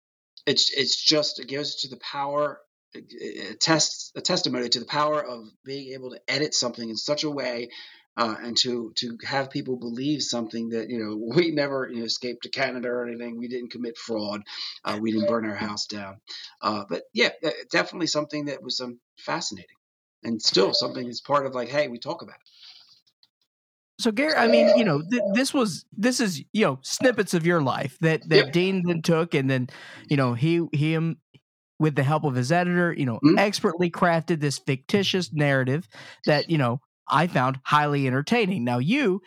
it's 0.46 0.72
it's 0.74 1.02
just 1.02 1.40
it 1.40 1.48
gives 1.48 1.76
to 1.82 1.88
the 1.88 1.98
power 1.98 2.60
it 2.96 3.60
tests 3.60 4.12
a 4.16 4.22
testimony 4.22 4.70
to 4.70 4.80
the 4.80 4.86
power 4.86 5.24
of 5.24 5.46
being 5.64 5.94
able 5.94 6.12
to 6.12 6.22
edit 6.28 6.54
something 6.54 6.90
in 6.90 6.98
such 6.98 7.24
a 7.24 7.30
way 7.30 7.70
uh, 8.18 8.36
and 8.42 8.58
to 8.58 8.94
to 8.96 9.18
have 9.26 9.50
people 9.50 9.76
believe 9.76 10.22
something 10.22 10.70
that 10.70 10.90
you 10.90 11.00
know 11.00 11.16
we 11.36 11.52
never 11.52 11.90
you 11.90 12.00
know, 12.00 12.06
escaped 12.06 12.44
to 12.44 12.50
Canada 12.50 12.88
or 12.88 13.08
anything. 13.08 13.38
We 13.38 13.48
didn't 13.48 13.72
commit 13.72 13.98
fraud. 13.98 14.44
Uh, 14.84 14.98
we 15.02 15.12
didn't 15.12 15.28
burn 15.28 15.46
our 15.46 15.56
house 15.56 15.86
down. 15.86 16.18
Uh, 16.62 16.86
but 16.90 17.04
yeah, 17.14 17.30
definitely 17.72 18.08
something 18.08 18.46
that 18.46 18.64
was 18.64 18.80
um, 18.80 19.00
fascinating 19.18 19.78
and 20.24 20.42
still 20.42 20.74
something 20.74 21.06
that's 21.06 21.22
part 21.22 21.46
of 21.46 21.56
like, 21.56 21.70
hey, 21.70 21.88
we 21.88 22.00
talk 22.00 22.22
about 22.22 22.36
it. 22.36 22.42
So 23.98 24.12
Gary, 24.12 24.34
I 24.36 24.48
mean, 24.48 24.68
you 24.78 24.84
know, 24.84 25.02
th- 25.10 25.24
this 25.34 25.54
was 25.54 25.86
this 25.98 26.20
is 26.20 26.44
you 26.52 26.66
know 26.66 26.80
snippets 26.82 27.34
of 27.34 27.46
your 27.46 27.62
life 27.62 27.98
that 28.02 28.28
that 28.28 28.38
yep. 28.38 28.52
Dean 28.52 28.84
then 28.86 29.02
took, 29.02 29.34
and 29.34 29.50
then 29.50 29.68
you 30.10 30.18
know 30.18 30.34
he 30.34 30.62
him 30.74 31.18
with 31.80 31.96
the 31.96 32.04
help 32.04 32.24
of 32.24 32.36
his 32.36 32.52
editor, 32.52 32.94
you 32.94 33.06
know, 33.06 33.16
mm-hmm. 33.16 33.38
expertly 33.38 33.90
crafted 33.90 34.40
this 34.40 34.60
fictitious 34.60 35.32
narrative 35.34 35.88
that 36.26 36.50
you 36.50 36.58
know 36.58 36.80
I 37.08 37.28
found 37.28 37.60
highly 37.64 38.08
entertaining. 38.08 38.64
Now 38.64 38.80
you, 38.80 39.22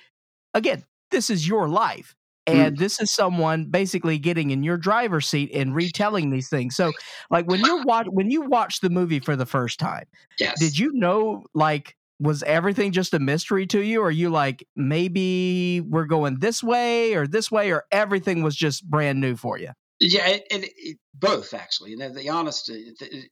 again, 0.55 0.85
this 1.11 1.31
is 1.31 1.47
your 1.47 1.69
life. 1.69 2.15
And 2.47 2.77
mm. 2.77 2.79
this 2.79 2.99
is 2.99 3.13
someone 3.13 3.67
basically 3.67 4.17
getting 4.17 4.51
in 4.51 4.63
your 4.63 4.79
driver's 4.79 5.29
seat 5.29 5.51
and 5.53 5.75
retelling 5.75 6.31
these 6.31 6.49
things. 6.49 6.75
So, 6.75 6.93
like 7.31 7.47
when 7.47 7.61
you 7.61 7.83
watch 7.85 8.07
when 8.09 8.31
you 8.31 8.41
watch 8.41 8.81
the 8.81 8.89
movie 8.89 9.21
for 9.21 9.37
the 9.37 9.45
first 9.45 9.79
time, 9.79 10.07
yes. 10.39 10.59
did 10.59 10.79
you 10.79 10.91
know 10.95 11.43
like 11.55 11.95
was 12.21 12.43
everything 12.45 12.93
just 12.93 13.15
a 13.15 13.19
mystery 13.19 13.67
to 13.69 13.81
you? 13.81 14.01
Or 14.01 14.09
are 14.09 14.11
you 14.11 14.31
like, 14.31 14.67
maybe 14.75 15.81
we're 15.81 16.07
going 16.07 16.39
this 16.41 16.63
way 16.63 17.15
or 17.15 17.27
this 17.27 17.51
way, 17.51 17.71
or 17.71 17.85
everything 17.93 18.43
was 18.43 18.57
just 18.57 18.89
brand 18.89 19.21
new 19.21 19.37
for 19.37 19.59
you? 19.59 19.71
Yeah, 20.01 20.29
it, 20.29 20.47
it, 20.51 20.73
it, 20.77 20.99
both 21.15 21.55
actually. 21.55 21.95
And 21.95 22.15
the 22.15 22.29
honest, 22.29 22.71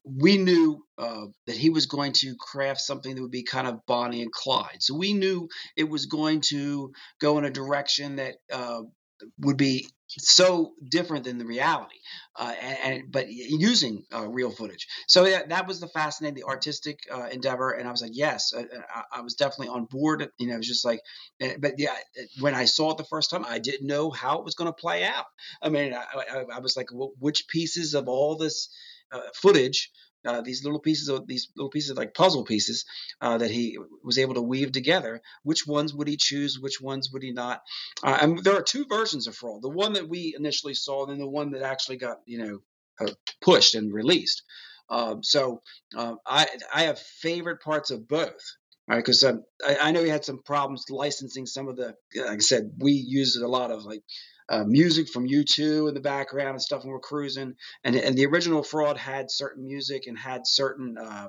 we 0.04 0.37
knew 0.38 0.82
uh, 0.99 1.26
that 1.46 1.56
he 1.56 1.70
was 1.70 1.87
going 1.87 2.12
to 2.14 2.35
craft 2.40 2.80
something 2.80 3.14
that 3.14 3.23
would 3.23 3.30
be 3.30 3.44
kind 3.44 3.68
of 3.68 3.87
Bonnie 3.87 4.23
and 4.23 4.32
Clyde. 4.32 4.78
So 4.82 4.96
we 4.96 5.12
knew 5.12 5.49
it 5.76 5.88
was 5.88 6.06
going 6.06 6.40
to 6.49 6.90
go 7.20 7.38
in 7.38 7.44
a 7.44 7.50
direction 7.50 8.16
that 8.16 8.35
uh, 8.52 8.82
would 9.38 9.56
be 9.56 9.87
so 10.08 10.73
different 10.88 11.25
than 11.25 11.38
the 11.38 11.44
reality, 11.44 11.96
uh, 12.37 12.54
and, 12.61 12.78
and, 12.82 13.12
but 13.12 13.28
using 13.28 14.04
uh, 14.14 14.26
real 14.28 14.50
footage. 14.50 14.87
So 15.08 15.25
that, 15.25 15.49
that 15.49 15.66
was 15.66 15.80
the 15.80 15.88
fascinating, 15.88 16.37
the 16.37 16.49
artistic 16.49 17.00
uh, 17.12 17.26
endeavor, 17.30 17.73
and 17.73 17.88
I 17.88 17.90
was 17.90 18.02
like, 18.02 18.12
yes, 18.14 18.52
uh, 18.54 18.62
I, 18.94 19.18
I, 19.18 19.20
was 19.23 19.35
definitely 19.35 19.68
on 19.68 19.87
board. 19.87 20.28
You 20.38 20.46
know, 20.46 20.54
it 20.54 20.58
was 20.58 20.68
just 20.68 20.85
like, 20.85 21.00
eh, 21.40 21.56
but 21.58 21.75
yeah, 21.78 21.96
when 22.40 22.54
I 22.54 22.66
saw 22.66 22.92
it 22.92 22.99
the 22.99 23.04
first 23.04 23.30
time, 23.30 23.44
I 23.46 23.58
didn't 23.58 23.87
know 23.87 24.11
how 24.11 24.38
it 24.38 24.44
was 24.44 24.54
going 24.54 24.68
to 24.68 24.73
play 24.73 25.04
out. 25.04 25.26
I 25.61 25.70
mean, 25.70 25.92
I, 25.92 26.04
I, 26.14 26.44
I 26.54 26.58
was 26.61 26.76
like, 26.76 26.88
which 27.18 27.49
pieces 27.49 27.94
of 27.94 28.08
all 28.08 28.37
this 28.37 28.68
uh, 29.12 29.20
footage 29.35 29.90
uh, 30.26 30.40
these 30.40 30.64
little 30.64 30.80
pieces 30.80 31.09
of 31.09 31.26
these 31.26 31.49
little 31.56 31.71
pieces 31.71 31.90
of 31.90 31.97
like 31.97 32.14
puzzle 32.14 32.45
pieces 32.45 32.85
uh, 33.21 33.38
that 33.38 33.50
he 33.50 33.78
was 34.02 34.18
able 34.18 34.35
to 34.35 34.42
weave 34.42 34.73
together. 34.73 35.21
Which 35.42 35.66
ones 35.66 35.95
would 35.95 36.09
he 36.09 36.16
choose? 36.16 36.59
Which 36.59 36.80
ones 36.80 37.11
would 37.12 37.23
he 37.23 37.33
not? 37.33 37.62
Uh, 38.02 38.18
and 38.21 38.38
there 38.38 38.56
are 38.56 38.62
two 38.62 38.87
versions 38.88 39.26
of 39.26 39.37
Fraud: 39.37 39.62
the 39.62 39.68
one 39.68 39.95
that 39.95 40.09
we 40.09 40.35
initially 40.37 40.75
saw, 40.75 41.04
and 41.04 41.12
then 41.12 41.18
the 41.18 41.28
one 41.28 41.52
that 41.52 41.62
actually 41.62 41.97
got 41.97 42.18
you 42.26 42.38
know 42.38 42.59
uh, 43.00 43.12
pushed 43.40 43.75
and 43.75 43.92
released. 43.92 44.42
Um, 44.88 45.23
so 45.23 45.62
um, 45.97 46.18
I 46.26 46.47
I 46.73 46.83
have 46.85 46.99
favorite 46.99 47.61
parts 47.62 47.90
of 47.90 48.09
both. 48.09 48.40
Right, 48.88 48.99
because 48.99 49.25
um, 49.25 49.42
I, 49.66 49.78
I 49.83 49.90
know 49.90 50.04
he 50.04 50.11
had 50.11 50.25
some 50.25 50.42
problems 50.45 50.85
licensing 50.90 51.47
some 51.47 51.66
of 51.66 51.76
the. 51.76 51.97
Like 52.14 52.37
I 52.37 52.38
said, 52.38 52.71
we 52.78 52.92
used 52.92 53.40
a 53.40 53.49
lot 53.49 53.73
of 53.73 53.85
like 53.85 54.02
uh, 54.49 54.65
music 54.65 55.09
from 55.09 55.29
U2 55.29 55.88
in 55.88 55.95
the 55.95 56.00
background 56.00 56.50
and 56.50 56.62
stuff 56.62 56.83
when 56.85 56.93
we're 56.93 57.00
cruising. 57.00 57.55
And, 57.85 57.97
and 57.97 58.17
the 58.17 58.26
original 58.26 58.62
Fraud 58.62 58.97
had 58.97 59.31
certain 59.31 59.67
music 59.67 60.07
and 60.07 60.19
had 60.19 60.47
certain 60.47 60.97
uh, 60.99 61.29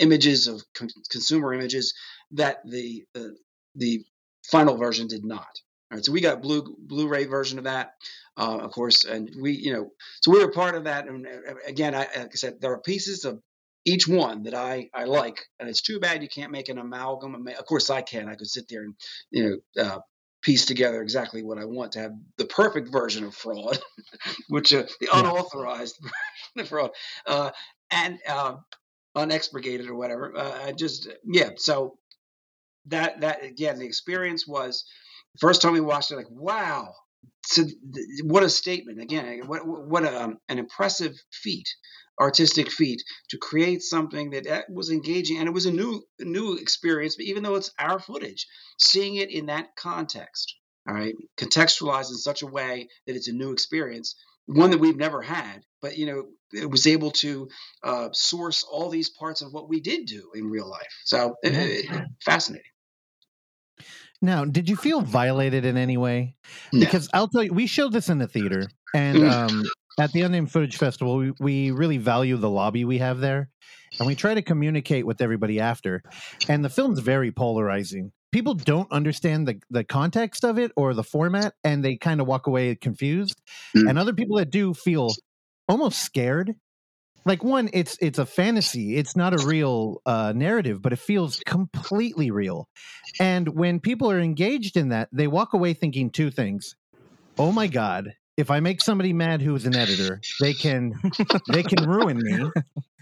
images 0.00 0.46
of 0.46 0.62
con- 0.74 0.88
consumer 1.10 1.52
images 1.52 1.94
that 2.32 2.58
the 2.64 3.04
uh, 3.14 3.28
the 3.74 4.04
final 4.50 4.76
version 4.76 5.06
did 5.06 5.24
not. 5.24 5.46
All 5.90 5.96
right, 5.96 6.04
so 6.04 6.12
we 6.12 6.20
got 6.20 6.42
blue 6.42 6.76
Blu-ray 6.78 7.26
version 7.26 7.58
of 7.58 7.64
that, 7.64 7.92
uh, 8.36 8.58
of 8.58 8.72
course, 8.72 9.04
and 9.04 9.30
we, 9.40 9.52
you 9.52 9.72
know, 9.72 9.90
so 10.20 10.32
we 10.32 10.44
were 10.44 10.50
part 10.50 10.74
of 10.74 10.84
that. 10.84 11.06
And 11.06 11.26
uh, 11.26 11.54
again, 11.66 11.94
I, 11.94 12.00
like 12.00 12.32
I 12.32 12.34
said, 12.34 12.60
there 12.60 12.72
are 12.72 12.80
pieces 12.80 13.24
of 13.24 13.40
each 13.84 14.08
one 14.08 14.42
that 14.44 14.54
I 14.54 14.90
I 14.92 15.04
like, 15.04 15.46
and 15.60 15.68
it's 15.68 15.82
too 15.82 16.00
bad 16.00 16.22
you 16.22 16.28
can't 16.28 16.52
make 16.52 16.68
an 16.68 16.78
amalgam. 16.78 17.46
Of 17.46 17.66
course, 17.66 17.90
I 17.90 18.02
can. 18.02 18.28
I 18.28 18.34
could 18.34 18.48
sit 18.48 18.68
there 18.68 18.82
and 18.82 18.94
you 19.30 19.62
know 19.76 19.84
uh, 19.84 19.98
piece 20.46 20.64
together 20.64 21.02
exactly 21.02 21.42
what 21.42 21.58
I 21.58 21.64
want 21.64 21.90
to 21.92 21.98
have 21.98 22.12
the 22.38 22.44
perfect 22.44 22.88
version 22.88 23.24
of 23.24 23.34
fraud, 23.34 23.80
which 24.48 24.72
uh, 24.72 24.84
the 25.00 25.08
unauthorized 25.12 25.96
version 26.00 26.60
of 26.60 26.68
fraud, 26.68 26.90
uh, 27.26 27.50
and 27.90 28.20
uh, 28.28 28.54
unexpurgated 29.16 29.88
or 29.88 29.96
whatever. 29.96 30.32
Uh, 30.36 30.70
just 30.70 31.08
yeah, 31.24 31.50
so 31.56 31.98
that 32.86 33.20
that 33.22 33.44
again, 33.44 33.80
the 33.80 33.86
experience 33.86 34.46
was 34.46 34.84
first 35.40 35.62
time 35.62 35.72
we 35.72 35.80
watched 35.80 36.12
it, 36.12 36.16
like 36.16 36.30
wow. 36.30 36.94
So 37.44 37.64
what 38.24 38.42
a 38.42 38.50
statement! 38.50 39.00
Again, 39.00 39.42
what 39.46 39.66
what 39.66 40.04
a, 40.04 40.24
um, 40.24 40.38
an 40.48 40.58
impressive 40.58 41.14
feat 41.32 41.68
artistic 42.18 42.70
feat 42.70 43.02
to 43.28 43.36
create 43.36 43.82
something 43.82 44.30
that 44.30 44.46
uh, 44.46 44.62
was 44.70 44.90
engaging 44.90 45.36
and 45.36 45.46
it 45.46 45.52
was 45.52 45.66
a 45.66 45.70
new 45.70 46.02
new 46.18 46.54
experience 46.54 47.14
but 47.14 47.26
even 47.26 47.42
though 47.42 47.56
it's 47.56 47.70
our 47.78 47.98
footage 47.98 48.46
seeing 48.78 49.16
it 49.16 49.30
in 49.30 49.44
that 49.44 49.66
context 49.76 50.56
all 50.88 50.94
right 50.94 51.14
contextualized 51.36 52.08
in 52.08 52.16
such 52.16 52.40
a 52.40 52.46
way 52.46 52.88
that 53.06 53.16
it's 53.16 53.28
a 53.28 53.32
new 53.34 53.52
experience 53.52 54.16
one 54.46 54.70
that 54.70 54.80
we've 54.80 54.96
never 54.96 55.20
had 55.20 55.60
but 55.82 55.98
you 55.98 56.06
know 56.06 56.24
it 56.52 56.70
was 56.70 56.86
able 56.86 57.10
to 57.10 57.48
uh, 57.82 58.08
source 58.12 58.62
all 58.62 58.88
these 58.88 59.10
parts 59.10 59.42
of 59.42 59.52
what 59.52 59.68
we 59.68 59.80
did 59.80 60.06
do 60.06 60.30
in 60.34 60.48
real 60.48 60.68
life. 60.68 60.88
So 61.04 61.34
it, 61.42 61.54
it, 61.54 62.04
fascinating 62.24 62.70
now, 64.22 64.44
did 64.44 64.68
you 64.68 64.76
feel 64.76 65.00
violated 65.00 65.64
in 65.64 65.76
any 65.76 65.96
way? 65.96 66.36
No. 66.72 66.80
Because 66.80 67.08
I'll 67.12 67.28
tell 67.28 67.42
you, 67.42 67.52
we 67.52 67.66
showed 67.66 67.92
this 67.92 68.08
in 68.08 68.18
the 68.18 68.26
theater, 68.28 68.68
and 68.94 69.18
Mm. 69.18 69.30
um, 69.30 69.64
at 69.98 70.12
the 70.12 70.22
Unnamed 70.22 70.50
Footage 70.52 70.76
Festival, 70.76 71.16
we, 71.16 71.32
we 71.40 71.70
really 71.70 71.98
value 71.98 72.36
the 72.36 72.50
lobby 72.50 72.84
we 72.84 72.98
have 72.98 73.18
there, 73.20 73.50
and 73.98 74.06
we 74.06 74.14
try 74.14 74.34
to 74.34 74.42
communicate 74.42 75.06
with 75.06 75.20
everybody 75.20 75.60
after. 75.60 76.02
And 76.48 76.64
the 76.64 76.68
film's 76.70 77.00
very 77.00 77.32
polarizing. 77.32 78.12
People 78.32 78.54
don't 78.54 78.90
understand 78.92 79.48
the 79.48 79.60
the 79.70 79.84
context 79.84 80.44
of 80.44 80.58
it 80.58 80.70
or 80.76 80.92
the 80.92 81.04
format, 81.04 81.54
and 81.64 81.82
they 81.84 81.96
kind 81.96 82.20
of 82.20 82.26
walk 82.26 82.46
away 82.46 82.74
confused. 82.74 83.40
Mm. 83.76 83.88
And 83.90 83.98
other 83.98 84.12
people 84.12 84.36
that 84.36 84.50
do 84.50 84.74
feel 84.74 85.14
almost 85.68 86.00
scared. 86.02 86.54
Like 87.26 87.44
one, 87.44 87.70
it's 87.74 87.98
it's 88.02 88.20
a 88.20 88.26
fantasy. 88.26 88.96
It's 88.96 89.16
not 89.16 89.34
a 89.34 89.40
real 89.40 90.02
uh, 90.06 90.34
narrative, 90.36 90.82
but 90.82 90.94
it 90.94 91.00
feels 91.00 91.40
completely 91.46 92.32
real. 92.32 92.68
And 93.20 93.48
when 93.50 93.80
people 93.80 94.10
are 94.12 94.20
engaged 94.20 94.76
in 94.78 94.90
that, 94.90 95.10
they 95.12 95.28
walk 95.28 95.54
away 95.54 95.74
thinking 95.74 96.10
two 96.10 96.30
things. 96.30 96.76
Oh 97.38 97.52
my 97.52 97.68
god, 97.68 98.14
if 98.38 98.50
I 98.50 98.60
make 98.60 98.80
somebody 98.82 99.12
mad 99.14 99.42
who's 99.42 99.66
an 99.66 99.76
editor, 99.76 100.24
they 100.40 100.54
can 100.54 100.94
they 101.48 101.64
can 101.64 101.84
ruin 101.84 102.22
me. 102.22 102.54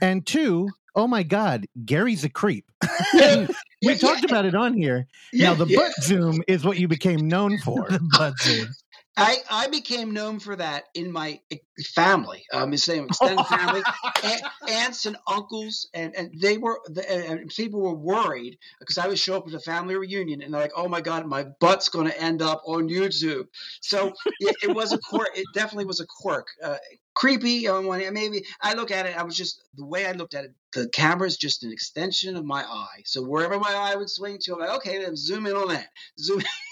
And 0.02 0.26
two, 0.26 0.74
oh 0.96 1.08
my 1.08 1.24
god, 1.24 1.66
Gary's 1.84 2.24
a 2.24 2.30
creep. 2.30 2.66
We 3.82 3.94
Yeah, 3.94 3.96
talked 3.96 4.24
about 4.24 4.46
it 4.46 4.56
on 4.56 4.74
here. 4.74 5.06
yeah, 5.32 5.50
now 5.50 5.54
the 5.54 5.66
butt 5.66 5.92
zoom 6.02 6.42
is 6.48 6.64
what 6.64 6.78
you 6.78 6.88
became 6.88 7.28
known 7.28 7.58
for. 7.58 7.88
the 7.90 8.00
butt 8.00 8.40
zoom. 8.40 8.76
I, 9.16 9.36
I 9.48 9.68
became 9.68 10.12
known 10.12 10.40
for 10.40 10.56
that 10.56 10.84
in 10.94 11.12
my 11.12 11.40
eh, 11.50 11.56
family. 11.94 12.44
Um, 12.52 12.70
the 12.70 12.78
same 12.78 13.04
extended 13.08 13.46
family, 13.46 13.82
a- 14.24 14.70
aunts 14.72 15.06
and 15.06 15.16
uncles, 15.26 15.88
and, 15.94 16.14
and 16.16 16.34
they 16.40 16.58
were 16.58 16.80
the, 16.86 17.08
and 17.10 17.40
and 17.40 17.50
people 17.50 17.80
were 17.80 17.94
worried 17.94 18.58
because 18.80 18.98
I 18.98 19.06
would 19.06 19.18
show 19.18 19.36
up 19.36 19.46
at 19.46 19.54
a 19.54 19.60
family 19.60 19.94
reunion 19.94 20.42
and 20.42 20.52
they're 20.52 20.60
like, 20.60 20.72
"Oh 20.76 20.88
my 20.88 21.00
God, 21.00 21.26
my 21.26 21.44
butt's 21.60 21.88
going 21.88 22.06
to 22.08 22.20
end 22.20 22.42
up 22.42 22.62
on 22.66 22.88
YouTube." 22.88 23.44
So 23.80 24.12
it, 24.40 24.56
it 24.64 24.74
was 24.74 24.92
a 24.92 24.98
quirk. 24.98 25.30
It 25.36 25.46
definitely 25.54 25.86
was 25.86 26.00
a 26.00 26.06
quirk. 26.06 26.48
Uh, 26.62 26.78
creepy 27.14 27.68
on 27.68 27.86
one 27.86 28.00
hand. 28.00 28.14
Maybe 28.14 28.44
I 28.60 28.74
look 28.74 28.90
at 28.90 29.06
it. 29.06 29.16
I 29.16 29.22
was 29.22 29.36
just 29.36 29.62
the 29.76 29.86
way 29.86 30.06
I 30.06 30.12
looked 30.12 30.34
at 30.34 30.44
it. 30.44 30.54
The 30.72 30.88
camera 30.88 31.28
is 31.28 31.36
just 31.36 31.62
an 31.62 31.70
extension 31.72 32.36
of 32.36 32.44
my 32.44 32.64
eye. 32.64 33.02
So 33.04 33.22
wherever 33.22 33.58
my 33.60 33.72
eye 33.72 33.94
would 33.94 34.10
swing 34.10 34.38
to, 34.42 34.54
I'm 34.54 34.60
like, 34.60 34.76
okay, 34.78 34.98
then 34.98 35.14
zoom 35.14 35.46
in 35.46 35.54
on 35.54 35.68
that. 35.68 35.86
Zoom. 36.18 36.42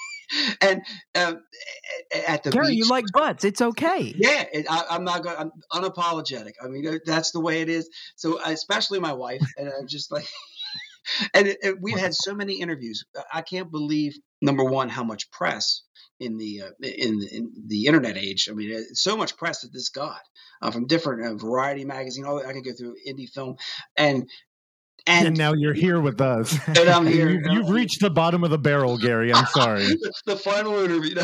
and 0.60 0.82
uh, 1.14 1.34
at 2.26 2.42
the 2.42 2.50
Gary, 2.50 2.68
beach, 2.68 2.78
you 2.78 2.88
like 2.88 3.04
butts. 3.12 3.44
It's 3.44 3.60
okay. 3.60 4.14
yeah, 4.16 4.44
it, 4.52 4.66
I, 4.68 4.84
I'm 4.90 5.04
not 5.04 5.22
going. 5.22 5.36
I'm 5.36 5.52
unapologetic. 5.72 6.52
I 6.62 6.68
mean, 6.68 6.86
uh, 6.86 6.98
that's 7.04 7.32
the 7.32 7.40
way 7.40 7.60
it 7.60 7.68
is. 7.68 7.88
So, 8.16 8.38
uh, 8.38 8.50
especially 8.50 9.00
my 9.00 9.12
wife, 9.12 9.42
and 9.56 9.68
I'm 9.68 9.86
just 9.86 10.10
like, 10.12 10.26
and 11.34 11.46
it, 11.48 11.58
it, 11.62 11.76
we've 11.80 11.98
had 11.98 12.14
so 12.14 12.34
many 12.34 12.60
interviews. 12.60 13.04
I 13.32 13.42
can't 13.42 13.70
believe 13.70 14.16
number 14.40 14.64
one 14.64 14.88
how 14.88 15.04
much 15.04 15.30
press 15.30 15.82
in 16.20 16.38
the 16.38 16.62
uh, 16.62 16.70
in, 16.82 17.20
in 17.30 17.52
the 17.66 17.86
internet 17.86 18.16
age. 18.16 18.48
I 18.50 18.54
mean, 18.54 18.74
uh, 18.74 18.80
so 18.92 19.16
much 19.16 19.36
press 19.36 19.62
that 19.62 19.72
this 19.72 19.88
got 19.88 20.20
uh, 20.60 20.70
from 20.70 20.86
different 20.86 21.26
uh, 21.26 21.34
variety 21.34 21.84
magazine. 21.84 22.24
All 22.24 22.38
I 22.38 22.52
can 22.52 22.62
go 22.62 22.72
through 22.72 22.96
indie 23.06 23.28
film, 23.28 23.56
and 23.96 24.28
And, 25.06 25.28
and, 25.28 25.38
now 25.38 25.52
you're 25.52 25.74
here 25.74 26.00
with 26.00 26.20
us. 26.20 26.56
and 26.66 26.78
I'm 26.78 27.06
here. 27.08 27.30
You, 27.30 27.42
you've 27.50 27.70
reached 27.70 28.00
the 28.00 28.10
bottom 28.10 28.44
of 28.44 28.50
the 28.50 28.58
barrel, 28.58 28.98
Gary. 28.98 29.32
I'm 29.32 29.46
sorry. 29.52 29.86
the 30.26 30.36
final 30.36 30.78
interview. 30.78 31.16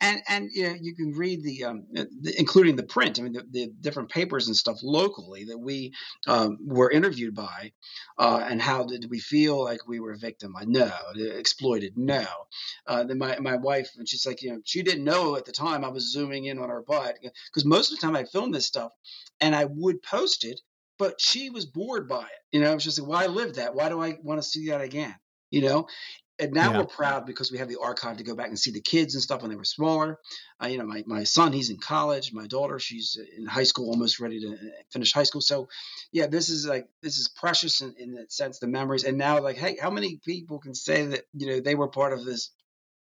and 0.00 0.20
and 0.28 0.50
you 0.52 0.64
know 0.64 0.74
you 0.80 0.94
can 0.94 1.12
read 1.12 1.42
the, 1.42 1.64
um, 1.64 1.86
the 1.92 2.34
including 2.38 2.76
the 2.76 2.82
print. 2.82 3.18
I 3.18 3.22
mean 3.22 3.32
the, 3.32 3.44
the 3.50 3.72
different 3.80 4.10
papers 4.10 4.48
and 4.48 4.56
stuff 4.56 4.78
locally 4.82 5.44
that 5.44 5.58
we 5.58 5.92
um, 6.26 6.58
were 6.66 6.90
interviewed 6.90 7.34
by, 7.34 7.72
uh, 8.18 8.44
and 8.48 8.60
how 8.60 8.84
did 8.84 9.08
we 9.08 9.20
feel 9.20 9.62
like 9.62 9.86
we 9.86 10.00
were 10.00 10.12
a 10.12 10.18
victim? 10.18 10.54
I 10.56 10.64
no, 10.66 10.90
exploited. 11.16 11.96
No. 11.96 12.26
Uh, 12.86 13.04
then 13.04 13.18
my 13.18 13.38
my 13.38 13.56
wife 13.56 13.90
and 13.96 14.08
she's 14.08 14.26
like 14.26 14.42
you 14.42 14.50
know 14.50 14.60
she 14.64 14.82
didn't 14.82 15.04
know 15.04 15.36
at 15.36 15.44
the 15.44 15.52
time 15.52 15.84
I 15.84 15.88
was 15.88 16.12
zooming 16.12 16.44
in 16.44 16.58
on 16.58 16.68
her 16.68 16.82
butt 16.82 17.16
because 17.22 17.64
most 17.64 17.92
of 17.92 17.98
the 17.98 18.04
time 18.04 18.16
I 18.16 18.24
filmed 18.24 18.54
this 18.54 18.66
stuff 18.66 18.92
and 19.40 19.54
I 19.54 19.66
would 19.66 20.02
post 20.02 20.44
it, 20.44 20.60
but 20.98 21.20
she 21.20 21.50
was 21.50 21.66
bored 21.66 22.08
by 22.08 22.22
it. 22.22 22.42
You 22.52 22.60
know, 22.60 22.76
just 22.78 23.00
like 23.00 23.08
why 23.08 23.26
live 23.26 23.54
that? 23.56 23.74
Why 23.74 23.88
do 23.88 24.02
I 24.02 24.18
want 24.22 24.42
to 24.42 24.48
see 24.48 24.68
that 24.68 24.80
again? 24.80 25.14
You 25.50 25.62
know, 25.62 25.86
and 26.38 26.52
now 26.52 26.72
Yeah. 26.72 26.78
we're 26.78 26.86
proud 26.86 27.24
because 27.24 27.50
we 27.50 27.58
have 27.58 27.68
the 27.68 27.80
archive 27.80 28.18
to 28.18 28.24
go 28.24 28.34
back 28.34 28.48
and 28.48 28.58
see 28.58 28.70
the 28.70 28.80
kids 28.80 29.14
and 29.14 29.22
stuff 29.22 29.42
when 29.42 29.50
they 29.50 29.56
were 29.56 29.64
smaller. 29.64 30.18
Uh, 30.62 30.66
you 30.66 30.78
know, 30.78 30.84
my, 30.84 31.02
my 31.06 31.24
son, 31.24 31.52
he's 31.52 31.70
in 31.70 31.78
college. 31.78 32.32
My 32.32 32.46
daughter, 32.46 32.78
she's 32.78 33.16
in 33.36 33.46
high 33.46 33.62
school, 33.62 33.88
almost 33.90 34.20
ready 34.20 34.40
to 34.40 34.52
uh, 34.52 34.56
finish 34.92 35.12
high 35.12 35.22
school. 35.22 35.40
So, 35.40 35.68
yeah, 36.12 36.26
this 36.26 36.48
is 36.48 36.66
like 36.66 36.88
this 37.02 37.16
is 37.18 37.28
precious 37.28 37.80
in, 37.80 37.94
in 37.98 38.14
that 38.14 38.32
sense, 38.32 38.58
the 38.58 38.66
memories. 38.66 39.04
And 39.04 39.16
now, 39.16 39.40
like, 39.40 39.56
hey, 39.56 39.76
how 39.80 39.90
many 39.90 40.20
people 40.24 40.58
can 40.58 40.74
say 40.74 41.06
that 41.06 41.24
you 41.34 41.46
know 41.46 41.60
they 41.60 41.74
were 41.74 41.88
part 41.88 42.12
of 42.12 42.24
this 42.24 42.50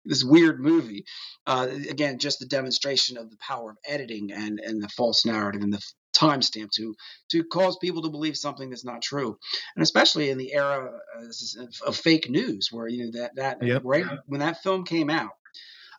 this 0.06 0.24
weird 0.24 0.60
movie? 0.60 1.06
Uh, 1.46 1.68
again, 1.90 2.20
just 2.20 2.40
the 2.40 2.46
demonstration 2.46 3.18
of 3.18 3.30
the 3.30 3.38
power 3.38 3.72
of 3.72 3.78
editing 3.86 4.32
and 4.32 4.60
and 4.60 4.82
the 4.82 4.90
false 4.90 5.26
narrative 5.26 5.62
and 5.62 5.74
the 5.74 5.84
timestamp 6.16 6.72
to 6.72 6.96
to 7.30 7.44
cause 7.44 7.78
people 7.78 8.02
to 8.02 8.10
believe 8.10 8.38
something 8.38 8.70
that's 8.70 8.86
not 8.86 9.02
true 9.02 9.38
and 9.76 9.84
especially 9.84 10.30
in 10.30 10.38
the 10.38 10.54
era 10.54 10.98
uh, 11.20 11.62
of, 11.62 11.76
of 11.86 11.96
fake 11.98 12.30
news 12.30 12.70
where 12.72 12.88
you 12.88 13.04
know 13.04 13.20
that 13.20 13.36
that 13.36 13.62
Yep. 13.62 13.82
right 13.84 14.06
when 14.26 14.40
that 14.40 14.64
film 14.64 14.86
came 14.86 15.10
out 15.10 15.32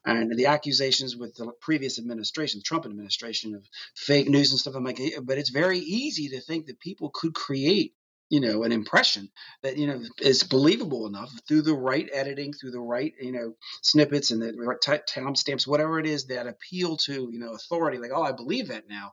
and 0.06 0.36
the 0.36 0.46
accusations 0.46 1.16
with 1.16 1.34
the 1.34 1.50
previous 1.60 1.98
administration, 1.98 2.60
the 2.60 2.62
Trump 2.62 2.86
administration, 2.86 3.54
of 3.54 3.66
fake 3.96 4.28
news 4.28 4.52
and 4.52 4.60
stuff. 4.60 4.76
I'm 4.76 4.84
like, 4.84 5.00
but 5.22 5.36
it's 5.36 5.50
very 5.50 5.80
easy 5.80 6.28
to 6.30 6.40
think 6.40 6.66
that 6.66 6.78
people 6.78 7.10
could 7.12 7.34
create, 7.34 7.92
you 8.30 8.40
know, 8.40 8.64
an 8.64 8.72
impression 8.72 9.28
that 9.62 9.76
you 9.76 9.86
know 9.86 10.00
is 10.20 10.42
believable 10.42 11.06
enough 11.06 11.30
through 11.46 11.62
the 11.62 11.74
right 11.74 12.08
editing, 12.12 12.52
through 12.52 12.72
the 12.72 12.80
right, 12.80 13.12
you 13.20 13.32
know, 13.32 13.54
snippets 13.82 14.30
and 14.30 14.42
the 14.42 14.52
right 14.56 14.80
ti- 14.80 15.20
timestamps, 15.20 15.66
whatever 15.66 15.98
it 16.00 16.06
is 16.06 16.26
that 16.26 16.46
appeal 16.46 16.96
to, 16.98 17.28
you 17.32 17.38
know, 17.38 17.52
authority. 17.54 17.98
Like, 17.98 18.10
oh, 18.14 18.22
I 18.22 18.32
believe 18.32 18.68
that 18.68 18.88
now. 18.88 19.12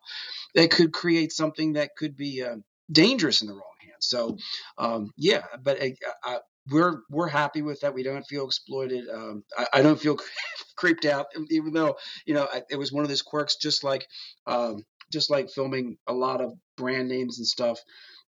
That 0.56 0.72
could 0.72 0.94
create 0.94 1.32
something 1.34 1.74
that 1.74 1.92
could 1.98 2.16
be 2.18 2.44
uh, 2.44 2.58
dangerous 2.92 3.42
in 3.42 3.48
the 3.48 3.54
wrong 3.54 3.64
hands. 3.82 4.08
So, 4.08 4.38
um, 4.78 5.12
yeah, 5.18 5.44
but 5.64 5.82
I, 5.82 5.96
I, 6.24 6.40
we're 6.72 7.02
we're 7.10 7.28
happy 7.28 7.62
with 7.62 7.82
that. 7.82 7.94
We 7.94 8.04
don't 8.04 8.26
feel 8.26 8.46
exploited. 8.46 9.06
Um, 9.10 9.44
I, 9.58 9.68
I 9.76 9.82
don't 9.82 10.00
feel 10.00 10.18
creeped 10.78 11.06
out, 11.06 11.28
even 11.50 11.74
though 11.74 11.98
you 12.26 12.34
know 12.34 12.48
it 12.70 12.78
was 12.78 12.92
one 12.92 13.04
of 13.04 13.10
those 13.10 13.22
quirks, 13.22 13.58
just 13.58 13.84
like 13.84 14.08
um, 14.48 14.84
just 15.12 15.30
like 15.30 15.50
filming 15.50 15.98
a 16.08 16.14
lot 16.14 16.42
of 16.42 16.54
brand 16.78 17.08
names 17.10 17.38
and 17.40 17.48
stuff. 17.48 17.80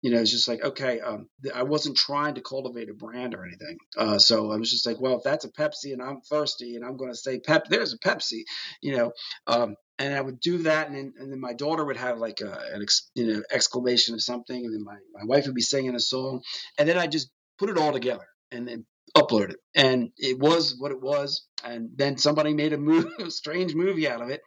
You 0.04 0.12
know, 0.12 0.20
it's 0.20 0.32
just 0.32 0.50
like 0.50 0.64
okay, 0.64 1.00
um, 1.00 1.30
I 1.56 1.64
wasn't 1.64 1.98
trying 1.98 2.36
to 2.36 2.42
cultivate 2.42 2.90
a 2.90 2.94
brand 2.94 3.34
or 3.34 3.46
anything. 3.46 3.78
Uh, 3.98 4.20
so 4.20 4.52
I 4.52 4.58
was 4.58 4.70
just 4.70 4.86
like, 4.86 5.00
well, 5.00 5.18
if 5.18 5.24
that's 5.24 5.46
a 5.46 5.52
Pepsi 5.52 5.94
and 5.94 6.02
I'm 6.02 6.20
thirsty 6.22 6.76
and 6.76 6.86
I'm 6.86 6.98
going 6.98 7.12
to 7.12 7.18
say 7.18 7.40
Pep, 7.40 7.66
there's 7.70 7.94
a 7.94 7.98
Pepsi. 7.98 8.42
You 8.82 8.98
know, 8.98 9.12
um, 9.48 9.76
and 10.00 10.14
I 10.14 10.22
would 10.22 10.40
do 10.40 10.60
that, 10.60 10.88
and 10.88 10.98
then, 10.98 11.14
and 11.18 11.32
then 11.32 11.40
my 11.40 11.54
daughter 11.54 11.86
would 11.86 11.98
have 11.98 12.18
like 12.18 12.42
a, 12.42 12.52
an 12.74 12.82
ex, 12.82 13.10
you 13.16 13.28
know 13.28 13.44
exclamation 13.52 14.14
of 14.14 14.22
something, 14.22 14.66
and 14.66 14.74
then 14.74 14.84
my, 14.84 14.98
my 15.14 15.24
wife 15.26 15.46
would 15.46 15.56
be 15.56 15.62
singing 15.62 15.96
a 15.96 16.00
song, 16.00 16.42
and 16.78 16.88
then 16.88 16.98
I 16.98 17.08
just 17.08 17.30
put 17.60 17.70
it 17.70 17.78
all 17.78 17.94
together 17.94 18.26
and 18.52 18.68
then 18.68 18.86
upload 19.16 19.52
it, 19.52 19.58
and 19.76 20.10
it 20.18 20.40
was 20.40 20.76
what 20.78 20.92
it 20.92 21.02
was, 21.02 21.46
and 21.64 21.90
then 21.96 22.18
somebody 22.18 22.54
made 22.54 22.74
a, 22.74 22.78
move, 22.90 23.06
a 23.20 23.32
strange 23.32 23.76
movie 23.76 24.10
out 24.10 24.22
of 24.22 24.30
it, 24.30 24.42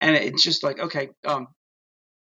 and 0.00 0.14
it's 0.14 0.42
just 0.42 0.62
like 0.62 0.78
okay, 0.78 1.08
um, 1.26 1.48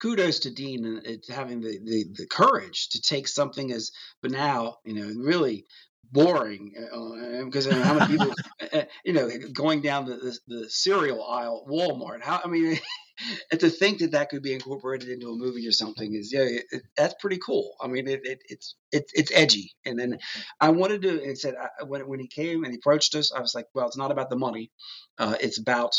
kudos 0.02 0.40
to 0.40 0.52
Dean 0.52 0.86
and 0.86 1.06
it's 1.06 1.30
having 1.30 1.62
the, 1.62 1.80
the 1.84 2.06
the 2.14 2.28
courage 2.28 2.90
to 2.90 3.02
take 3.02 3.28
something 3.28 3.72
as 3.72 3.92
banal, 4.22 4.80
you 4.86 4.94
know, 4.94 5.24
really 5.24 5.66
boring 6.12 6.74
uh, 6.78 7.44
because 7.46 7.68
I 7.68 7.72
mean, 7.72 7.82
how 7.82 7.94
many 7.96 8.08
people, 8.18 8.34
uh, 8.74 8.84
you 9.04 9.14
know, 9.14 9.30
going 9.54 9.82
down 9.82 10.06
the, 10.06 10.16
the, 10.16 10.40
the 10.48 10.70
cereal 10.70 11.24
aisle 11.24 11.64
at 11.66 11.72
Walmart. 11.72 12.22
How 12.22 12.42
I 12.44 12.48
mean, 12.48 12.80
and 13.52 13.60
to 13.60 13.70
think 13.70 14.00
that 14.00 14.12
that 14.12 14.30
could 14.30 14.44
be 14.44 14.54
incorporated 14.54 15.10
into 15.10 15.30
a 15.30 15.36
movie 15.36 15.68
or 15.68 15.72
something 15.72 16.14
is 16.14 16.32
yeah, 16.32 16.42
it, 16.42 16.64
it, 16.72 16.82
that's 16.96 17.16
pretty 17.20 17.40
cool. 17.40 17.76
I 17.82 17.88
mean, 17.88 18.08
it, 18.08 18.22
it's 18.24 18.76
it's 18.92 19.12
it's 19.14 19.32
edgy. 19.34 19.72
And 19.86 20.00
then 20.00 20.20
I 20.60 20.70
wanted 20.70 21.02
to. 21.04 21.22
It 21.22 21.38
said 21.38 21.56
I, 21.56 21.84
when 21.84 22.08
when 22.08 22.20
he 22.20 22.28
came 22.28 22.64
and 22.64 22.72
he 22.72 22.78
approached 22.78 23.16
us, 23.16 23.32
I 23.32 23.42
was 23.42 23.54
like, 23.56 23.66
well, 23.74 23.88
it's 23.88 23.98
not 23.98 24.12
about 24.12 24.30
the 24.30 24.38
money. 24.38 24.72
Uh, 25.18 25.36
it's 25.42 25.60
about 25.60 25.96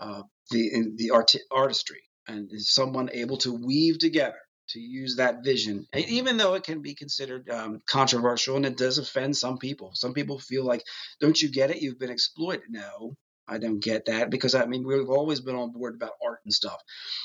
uh, 0.00 0.22
the 0.50 0.92
the 0.96 1.10
art, 1.10 1.32
artistry 1.50 2.02
and 2.28 2.48
is 2.52 2.72
someone 2.72 3.10
able 3.12 3.38
to 3.38 3.52
weave 3.52 3.98
together 3.98 4.38
to 4.70 4.80
use 4.80 5.16
that 5.16 5.42
vision, 5.42 5.86
even 5.94 6.36
though 6.36 6.54
it 6.54 6.62
can 6.62 6.82
be 6.82 6.94
considered 6.94 7.48
um, 7.48 7.80
controversial 7.86 8.56
and 8.56 8.66
it 8.66 8.76
does 8.76 8.98
offend 8.98 9.36
some 9.36 9.56
people. 9.56 9.92
Some 9.94 10.12
people 10.12 10.38
feel 10.38 10.64
like, 10.64 10.82
don't 11.20 11.40
you 11.40 11.50
get 11.50 11.70
it? 11.70 11.80
You've 11.80 11.98
been 11.98 12.10
exploited. 12.10 12.64
No, 12.68 13.14
I 13.48 13.58
don't 13.58 13.82
get 13.82 14.04
that 14.06 14.30
because 14.30 14.54
I 14.54 14.66
mean, 14.66 14.86
we've 14.86 15.08
always 15.08 15.40
been 15.40 15.56
on 15.56 15.72
board 15.72 15.94
about 15.94 16.12
art 16.24 16.40
and 16.44 16.52
stuff. 16.52 16.78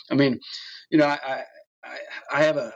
I 0.10 0.16
mean, 0.16 0.40
you 0.90 0.98
know, 0.98 1.06
I, 1.06 1.44
I, 1.84 1.98
I 2.34 2.44
have 2.44 2.56
a, 2.56 2.74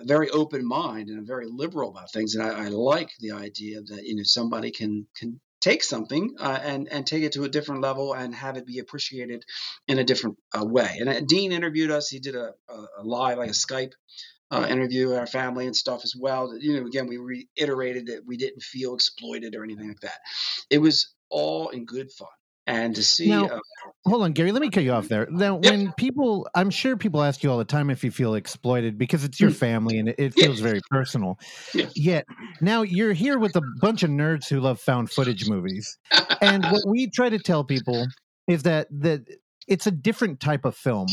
a 0.00 0.04
very 0.04 0.30
open 0.30 0.66
mind 0.66 1.08
and 1.08 1.18
I'm 1.18 1.26
very 1.26 1.46
liberal 1.48 1.90
about 1.90 2.10
things. 2.10 2.34
And 2.34 2.44
I, 2.44 2.64
I 2.64 2.68
like 2.68 3.10
the 3.20 3.32
idea 3.32 3.82
that, 3.82 4.04
you 4.04 4.16
know, 4.16 4.24
somebody 4.24 4.72
can, 4.72 5.06
can 5.16 5.40
take 5.60 5.82
something 5.82 6.36
uh, 6.38 6.58
and 6.62 6.88
and 6.90 7.06
take 7.06 7.22
it 7.22 7.32
to 7.32 7.44
a 7.44 7.48
different 7.48 7.80
level 7.80 8.14
and 8.14 8.34
have 8.34 8.56
it 8.56 8.66
be 8.66 8.78
appreciated 8.78 9.44
in 9.86 9.98
a 9.98 10.04
different 10.04 10.38
uh, 10.58 10.64
way. 10.64 10.96
And 11.00 11.08
uh, 11.08 11.20
Dean 11.20 11.52
interviewed 11.52 11.90
us. 11.90 12.08
He 12.08 12.18
did 12.20 12.36
a, 12.36 12.54
a, 12.68 12.86
a 12.98 13.02
live, 13.02 13.38
like 13.38 13.50
a 13.50 13.52
Skype 13.52 13.92
uh, 14.50 14.66
interview 14.68 15.12
our 15.12 15.26
family 15.26 15.66
and 15.66 15.76
stuff 15.76 16.02
as 16.04 16.14
well. 16.18 16.56
You 16.58 16.80
know, 16.80 16.86
again, 16.86 17.06
we 17.06 17.18
reiterated 17.18 18.06
that 18.06 18.24
we 18.26 18.36
didn't 18.36 18.62
feel 18.62 18.94
exploited 18.94 19.54
or 19.54 19.64
anything 19.64 19.88
like 19.88 20.00
that. 20.00 20.18
It 20.70 20.78
was 20.78 21.14
all 21.30 21.68
in 21.68 21.84
good 21.84 22.10
fun 22.10 22.28
and 22.68 22.94
to 22.94 23.02
see 23.02 23.28
now, 23.28 23.46
uh, 23.46 23.60
hold 24.06 24.22
on 24.22 24.32
gary 24.32 24.52
let 24.52 24.62
me 24.62 24.70
cut 24.70 24.84
you 24.84 24.92
off 24.92 25.08
there 25.08 25.26
now 25.30 25.58
yeah. 25.62 25.70
when 25.70 25.92
people 25.94 26.48
i'm 26.54 26.70
sure 26.70 26.96
people 26.96 27.22
ask 27.22 27.42
you 27.42 27.50
all 27.50 27.58
the 27.58 27.64
time 27.64 27.90
if 27.90 28.04
you 28.04 28.10
feel 28.10 28.34
exploited 28.34 28.98
because 28.98 29.24
it's 29.24 29.40
your 29.40 29.50
mm. 29.50 29.56
family 29.56 29.98
and 29.98 30.14
it, 30.18 30.34
feels 30.34 30.60
yeah. 30.60 30.66
very 30.68 30.80
personal 30.90 31.38
yeah. 31.74 31.86
yet 31.96 32.26
now 32.60 32.82
you're 32.82 33.12
here 33.12 33.38
with 33.38 33.56
a 33.56 33.62
bunch 33.80 34.02
of 34.02 34.10
nerds 34.10 34.48
who 34.48 34.60
love 34.60 34.78
found 34.78 35.10
footage 35.10 35.48
movies 35.48 35.98
and 36.40 36.64
what 36.66 36.82
we 36.86 37.10
try 37.10 37.28
to 37.28 37.38
tell 37.38 37.64
people 37.64 38.06
is 38.46 38.62
that 38.62 38.86
that 38.90 39.22
it's 39.68 39.86
a 39.86 39.90
different 39.90 40.40
type 40.40 40.64
of 40.64 40.74
film 40.74 41.06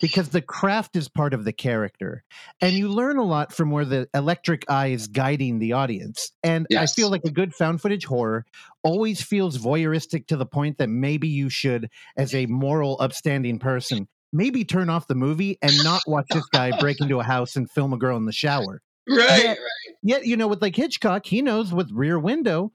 because 0.00 0.28
the 0.28 0.42
craft 0.42 0.94
is 0.94 1.08
part 1.08 1.34
of 1.34 1.44
the 1.44 1.52
character 1.52 2.22
and 2.60 2.74
you 2.74 2.88
learn 2.88 3.16
a 3.16 3.24
lot 3.24 3.52
from 3.52 3.70
where 3.70 3.84
the 3.84 4.08
electric 4.14 4.70
eye 4.70 4.88
is 4.88 5.08
guiding 5.08 5.58
the 5.58 5.72
audience 5.72 6.30
and 6.44 6.66
yes. 6.70 6.92
i 6.92 6.94
feel 6.94 7.10
like 7.10 7.24
a 7.24 7.30
good 7.30 7.54
found 7.54 7.80
footage 7.80 8.04
horror 8.04 8.44
always 8.84 9.22
feels 9.22 9.58
voyeuristic 9.58 10.26
to 10.26 10.36
the 10.36 10.46
point 10.46 10.78
that 10.78 10.88
maybe 10.88 11.28
you 11.28 11.48
should 11.48 11.88
as 12.16 12.34
a 12.34 12.46
moral 12.46 12.96
upstanding 13.00 13.58
person 13.58 14.06
maybe 14.32 14.64
turn 14.64 14.88
off 14.88 15.06
the 15.08 15.14
movie 15.14 15.58
and 15.62 15.72
not 15.82 16.02
watch 16.06 16.26
this 16.30 16.46
guy 16.52 16.78
break 16.78 17.00
into 17.00 17.18
a 17.18 17.24
house 17.24 17.56
and 17.56 17.70
film 17.70 17.92
a 17.92 17.98
girl 17.98 18.16
in 18.16 18.26
the 18.26 18.32
shower 18.32 18.80
right 19.08 19.42
yet, 19.42 19.46
right 19.46 19.96
yet 20.02 20.26
you 20.26 20.36
know 20.36 20.46
with 20.46 20.62
like 20.62 20.76
hitchcock 20.76 21.26
he 21.26 21.42
knows 21.42 21.72
with 21.72 21.90
rear 21.92 22.18
window 22.18 22.72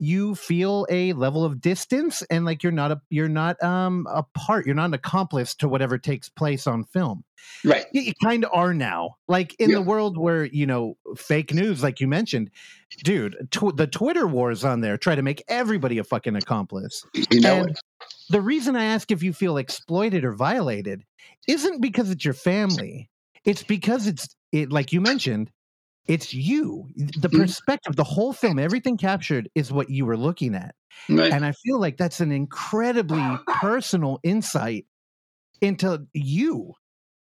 you 0.00 0.34
feel 0.34 0.86
a 0.88 1.12
level 1.12 1.44
of 1.44 1.60
distance 1.60 2.22
and 2.30 2.44
like 2.44 2.62
you're 2.62 2.72
not 2.72 2.90
a 2.90 3.00
you're 3.10 3.28
not 3.28 3.62
um 3.62 4.06
a 4.10 4.24
part 4.34 4.66
you're 4.66 4.74
not 4.74 4.86
an 4.86 4.94
accomplice 4.94 5.54
to 5.54 5.68
whatever 5.68 5.98
takes 5.98 6.28
place 6.28 6.66
on 6.66 6.84
film. 6.84 7.22
Right. 7.64 7.86
You, 7.92 8.02
you 8.02 8.12
kind 8.22 8.44
of 8.44 8.50
are 8.52 8.74
now. 8.74 9.16
Like 9.28 9.54
in 9.58 9.70
yeah. 9.70 9.76
the 9.76 9.82
world 9.82 10.18
where 10.18 10.44
you 10.46 10.66
know 10.66 10.96
fake 11.16 11.54
news 11.54 11.82
like 11.82 12.00
you 12.00 12.08
mentioned 12.08 12.50
dude 13.04 13.36
tw- 13.50 13.76
the 13.76 13.86
twitter 13.86 14.26
wars 14.26 14.64
on 14.64 14.80
there 14.80 14.96
try 14.96 15.14
to 15.14 15.22
make 15.22 15.44
everybody 15.48 15.98
a 15.98 16.04
fucking 16.04 16.34
accomplice. 16.34 17.04
You 17.30 17.40
know 17.40 17.62
and 17.64 17.76
the 18.30 18.40
reason 18.40 18.76
i 18.76 18.84
ask 18.84 19.10
if 19.10 19.22
you 19.22 19.32
feel 19.32 19.58
exploited 19.58 20.24
or 20.24 20.32
violated 20.32 21.04
isn't 21.46 21.80
because 21.80 22.10
it's 22.10 22.24
your 22.24 22.34
family. 22.34 23.10
It's 23.44 23.62
because 23.62 24.06
it's 24.06 24.28
it 24.52 24.70
like 24.70 24.92
you 24.92 25.00
mentioned 25.00 25.50
it's 26.10 26.34
you. 26.34 26.88
The 26.96 27.28
mm-hmm. 27.28 27.40
perspective, 27.40 27.94
the 27.94 28.04
whole 28.04 28.32
film, 28.32 28.58
everything 28.58 28.96
captured 28.96 29.48
is 29.54 29.70
what 29.70 29.90
you 29.90 30.04
were 30.04 30.16
looking 30.16 30.56
at. 30.56 30.74
Right. 31.08 31.32
And 31.32 31.44
I 31.44 31.52
feel 31.52 31.78
like 31.78 31.96
that's 31.96 32.18
an 32.18 32.32
incredibly 32.32 33.24
personal 33.46 34.18
insight 34.24 34.86
into 35.60 36.04
you. 36.12 36.74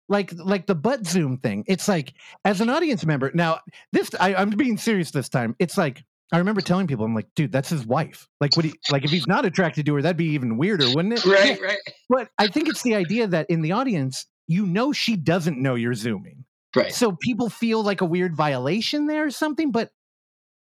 Like 0.07 0.31
like 0.37 0.67
the 0.67 0.75
butt 0.75 1.05
zoom 1.05 1.37
thing. 1.37 1.65
It's 1.67 1.89
like 1.89 2.13
as 2.45 2.61
an 2.61 2.69
audience 2.69 3.05
member. 3.05 3.29
Now, 3.33 3.59
this 3.91 4.09
I, 4.21 4.33
I'm 4.35 4.51
being 4.51 4.77
serious 4.77 5.11
this 5.11 5.27
time. 5.27 5.53
It's 5.59 5.77
like 5.77 6.01
I 6.31 6.37
remember 6.37 6.61
telling 6.61 6.87
people, 6.87 7.03
I'm 7.03 7.13
like, 7.13 7.27
dude, 7.35 7.51
that's 7.51 7.69
his 7.69 7.85
wife. 7.85 8.27
Like, 8.39 8.55
what? 8.55 8.63
He, 8.63 8.73
like, 8.89 9.03
if 9.03 9.11
he's 9.11 9.27
not 9.27 9.45
attracted 9.45 9.85
to 9.85 9.95
her, 9.95 10.01
that'd 10.01 10.15
be 10.15 10.27
even 10.27 10.57
weirder, 10.57 10.87
wouldn't 10.93 11.13
it? 11.13 11.25
Right, 11.25 11.59
right. 11.61 11.77
But 12.09 12.29
I 12.37 12.47
think 12.47 12.69
it's 12.69 12.83
the 12.83 12.95
idea 12.95 13.27
that 13.27 13.49
in 13.49 13.61
the 13.61 13.73
audience, 13.73 14.25
you 14.47 14.65
know, 14.65 14.93
she 14.93 15.17
doesn't 15.17 15.61
know 15.61 15.75
you're 15.75 15.93
zooming. 15.93 16.45
Right. 16.77 16.93
So 16.93 17.17
people 17.19 17.49
feel 17.49 17.83
like 17.83 18.01
a 18.01 18.05
weird 18.05 18.35
violation 18.35 19.07
there 19.07 19.25
or 19.25 19.31
something. 19.31 19.71
But 19.71 19.91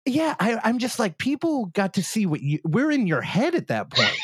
yeah, 0.06 0.36
I, 0.40 0.60
I'm 0.64 0.80
just 0.80 1.00
like, 1.00 1.18
people 1.18 1.66
got 1.68 1.96
to 1.96 2.04
see 2.04 2.26
what 2.26 2.42
you, 2.42 2.60
we're 2.64 2.92
in 2.92 3.08
your 3.08 3.22
head 3.22 3.56
at 3.56 3.68
that 3.68 3.90
point. 3.90 4.16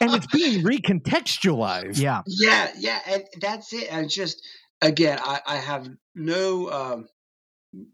and 0.00 0.14
it's 0.14 0.26
being 0.26 0.62
recontextualized. 0.62 1.98
Yeah. 1.98 2.22
Yeah. 2.26 2.70
Yeah. 2.76 3.00
And 3.06 3.24
that's 3.40 3.72
it. 3.72 3.88
And 3.90 4.10
just, 4.10 4.46
again, 4.82 5.18
I, 5.22 5.40
I 5.46 5.56
have 5.56 5.88
no, 6.14 6.70
um, 6.70 7.08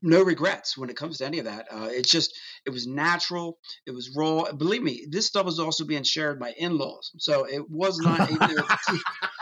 no 0.02 0.22
regrets 0.22 0.76
when 0.76 0.90
it 0.90 0.96
comes 0.96 1.18
to 1.18 1.26
any 1.26 1.38
of 1.38 1.46
that. 1.46 1.66
Uh, 1.70 1.88
it's 1.90 2.10
just 2.10 2.38
it 2.64 2.70
was 2.70 2.86
natural, 2.86 3.58
it 3.86 3.90
was 3.90 4.14
raw. 4.16 4.50
Believe 4.52 4.82
me, 4.82 5.06
this 5.10 5.26
stuff 5.26 5.46
was 5.46 5.58
also 5.58 5.84
being 5.84 6.04
shared 6.04 6.38
by 6.38 6.52
in-laws, 6.56 7.10
so 7.18 7.44
it 7.44 7.68
was 7.68 7.98
not. 7.98 8.30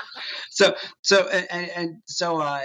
so 0.50 0.74
so 1.02 1.28
and, 1.28 1.70
and 1.70 2.02
so 2.06 2.38
uh, 2.38 2.62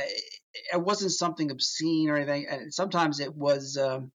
it 0.73 0.81
wasn't 0.81 1.11
something 1.11 1.51
obscene 1.51 2.09
or 2.09 2.17
anything. 2.17 2.47
And 2.47 2.73
sometimes 2.73 3.19
it 3.19 3.35
was, 3.35 3.77
um, 3.77 4.11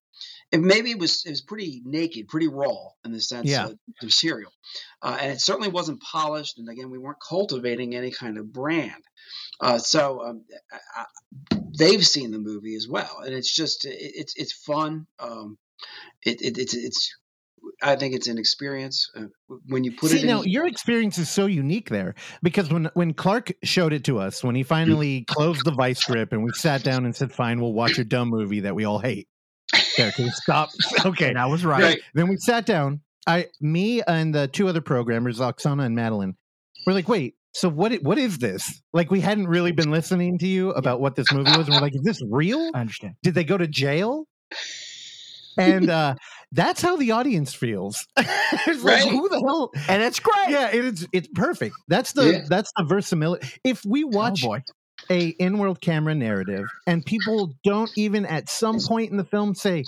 it 0.50 0.60
maybe 0.60 0.90
it 0.90 0.98
was 0.98 1.24
it 1.24 1.30
was 1.30 1.40
pretty 1.40 1.82
naked, 1.84 2.28
pretty 2.28 2.48
raw 2.48 2.88
in 3.04 3.12
the 3.12 3.20
sense 3.20 3.48
yeah. 3.48 3.64
of 3.64 3.70
the 3.70 4.06
material, 4.06 4.52
uh, 5.00 5.16
and 5.20 5.32
it 5.32 5.40
certainly 5.40 5.70
wasn't 5.70 6.02
polished. 6.02 6.58
And 6.58 6.68
again, 6.68 6.90
we 6.90 6.98
weren't 6.98 7.20
cultivating 7.26 7.94
any 7.94 8.10
kind 8.10 8.38
of 8.38 8.52
brand. 8.52 9.02
Uh, 9.60 9.78
so 9.78 10.22
um, 10.22 10.44
I, 10.72 11.00
I, 11.00 11.58
they've 11.78 12.06
seen 12.06 12.30
the 12.30 12.38
movie 12.38 12.76
as 12.76 12.86
well, 12.86 13.20
and 13.24 13.34
it's 13.34 13.52
just 13.52 13.86
it, 13.86 13.96
it's 13.98 14.34
it's 14.36 14.52
fun. 14.52 15.06
Um, 15.18 15.56
it, 16.22 16.42
it, 16.42 16.58
it's 16.58 16.74
it's 16.74 17.16
I 17.82 17.96
think 17.96 18.14
it's 18.14 18.28
an 18.28 18.38
experience 18.38 19.10
uh, 19.16 19.24
when 19.66 19.84
you 19.84 19.92
put 19.92 20.10
See, 20.10 20.18
it. 20.18 20.20
See, 20.20 20.26
now 20.26 20.42
your 20.42 20.66
experience 20.66 21.18
is 21.18 21.28
so 21.28 21.46
unique 21.46 21.90
there 21.90 22.14
because 22.42 22.70
when 22.70 22.90
when 22.94 23.12
Clark 23.12 23.52
showed 23.64 23.92
it 23.92 24.04
to 24.04 24.18
us, 24.18 24.44
when 24.44 24.54
he 24.54 24.62
finally 24.62 25.24
closed 25.24 25.64
the 25.64 25.72
vice 25.72 26.02
grip 26.04 26.32
and 26.32 26.44
we 26.44 26.50
sat 26.52 26.84
down 26.84 27.04
and 27.04 27.14
said, 27.14 27.32
"Fine, 27.32 27.60
we'll 27.60 27.72
watch 27.72 27.98
a 27.98 28.04
dumb 28.04 28.28
movie 28.28 28.60
that 28.60 28.74
we 28.74 28.84
all 28.84 28.98
hate." 28.98 29.28
There, 29.96 30.12
can 30.12 30.26
you 30.26 30.30
stop? 30.30 30.70
Okay, 31.04 31.32
that 31.32 31.48
was 31.48 31.64
right. 31.64 31.82
right. 31.82 32.00
Then 32.14 32.28
we 32.28 32.36
sat 32.36 32.66
down. 32.66 33.00
I, 33.26 33.46
me, 33.60 34.02
and 34.02 34.34
the 34.34 34.48
two 34.48 34.68
other 34.68 34.80
programmers, 34.80 35.38
Oksana 35.38 35.84
and 35.84 35.94
Madeline, 35.94 36.34
we're 36.86 36.92
like, 36.92 37.08
"Wait, 37.08 37.34
so 37.54 37.68
what? 37.68 37.92
What 38.02 38.18
is 38.18 38.38
this? 38.38 38.82
Like, 38.92 39.10
we 39.10 39.20
hadn't 39.20 39.48
really 39.48 39.72
been 39.72 39.90
listening 39.90 40.38
to 40.38 40.46
you 40.46 40.70
about 40.70 41.00
what 41.00 41.16
this 41.16 41.32
movie 41.32 41.50
was, 41.56 41.66
and 41.66 41.74
we're 41.76 41.82
like, 41.82 41.94
"Is 41.94 42.02
this 42.02 42.20
real? 42.30 42.70
I 42.74 42.80
understand. 42.80 43.14
Did 43.22 43.34
they 43.34 43.44
go 43.44 43.58
to 43.58 43.66
jail?" 43.66 44.26
And 45.58 45.90
uh, 45.90 46.14
that's 46.52 46.80
how 46.82 46.96
the 46.96 47.10
audience 47.10 47.54
feels. 47.54 48.06
it's 48.16 48.82
right? 48.82 49.04
like 49.04 49.10
who 49.10 49.28
the 49.28 49.40
hell? 49.40 49.70
And 49.88 50.02
it's 50.02 50.20
great. 50.20 50.48
Yeah, 50.48 50.68
it's 50.72 51.06
it's 51.12 51.28
perfect. 51.34 51.74
That's 51.88 52.12
the 52.12 52.32
yeah. 52.32 52.44
that's 52.48 52.72
the 52.76 52.84
versatility. 52.84 53.46
If 53.64 53.84
we 53.84 54.04
oh, 54.04 54.08
watch 54.08 54.44
oh 54.44 54.58
a 55.10 55.28
in-world 55.28 55.80
camera 55.80 56.14
narrative 56.14 56.66
and 56.86 57.04
people 57.04 57.54
don't 57.64 57.90
even 57.96 58.24
at 58.26 58.48
some 58.48 58.78
point 58.80 59.10
in 59.10 59.16
the 59.16 59.24
film 59.24 59.54
say, 59.54 59.84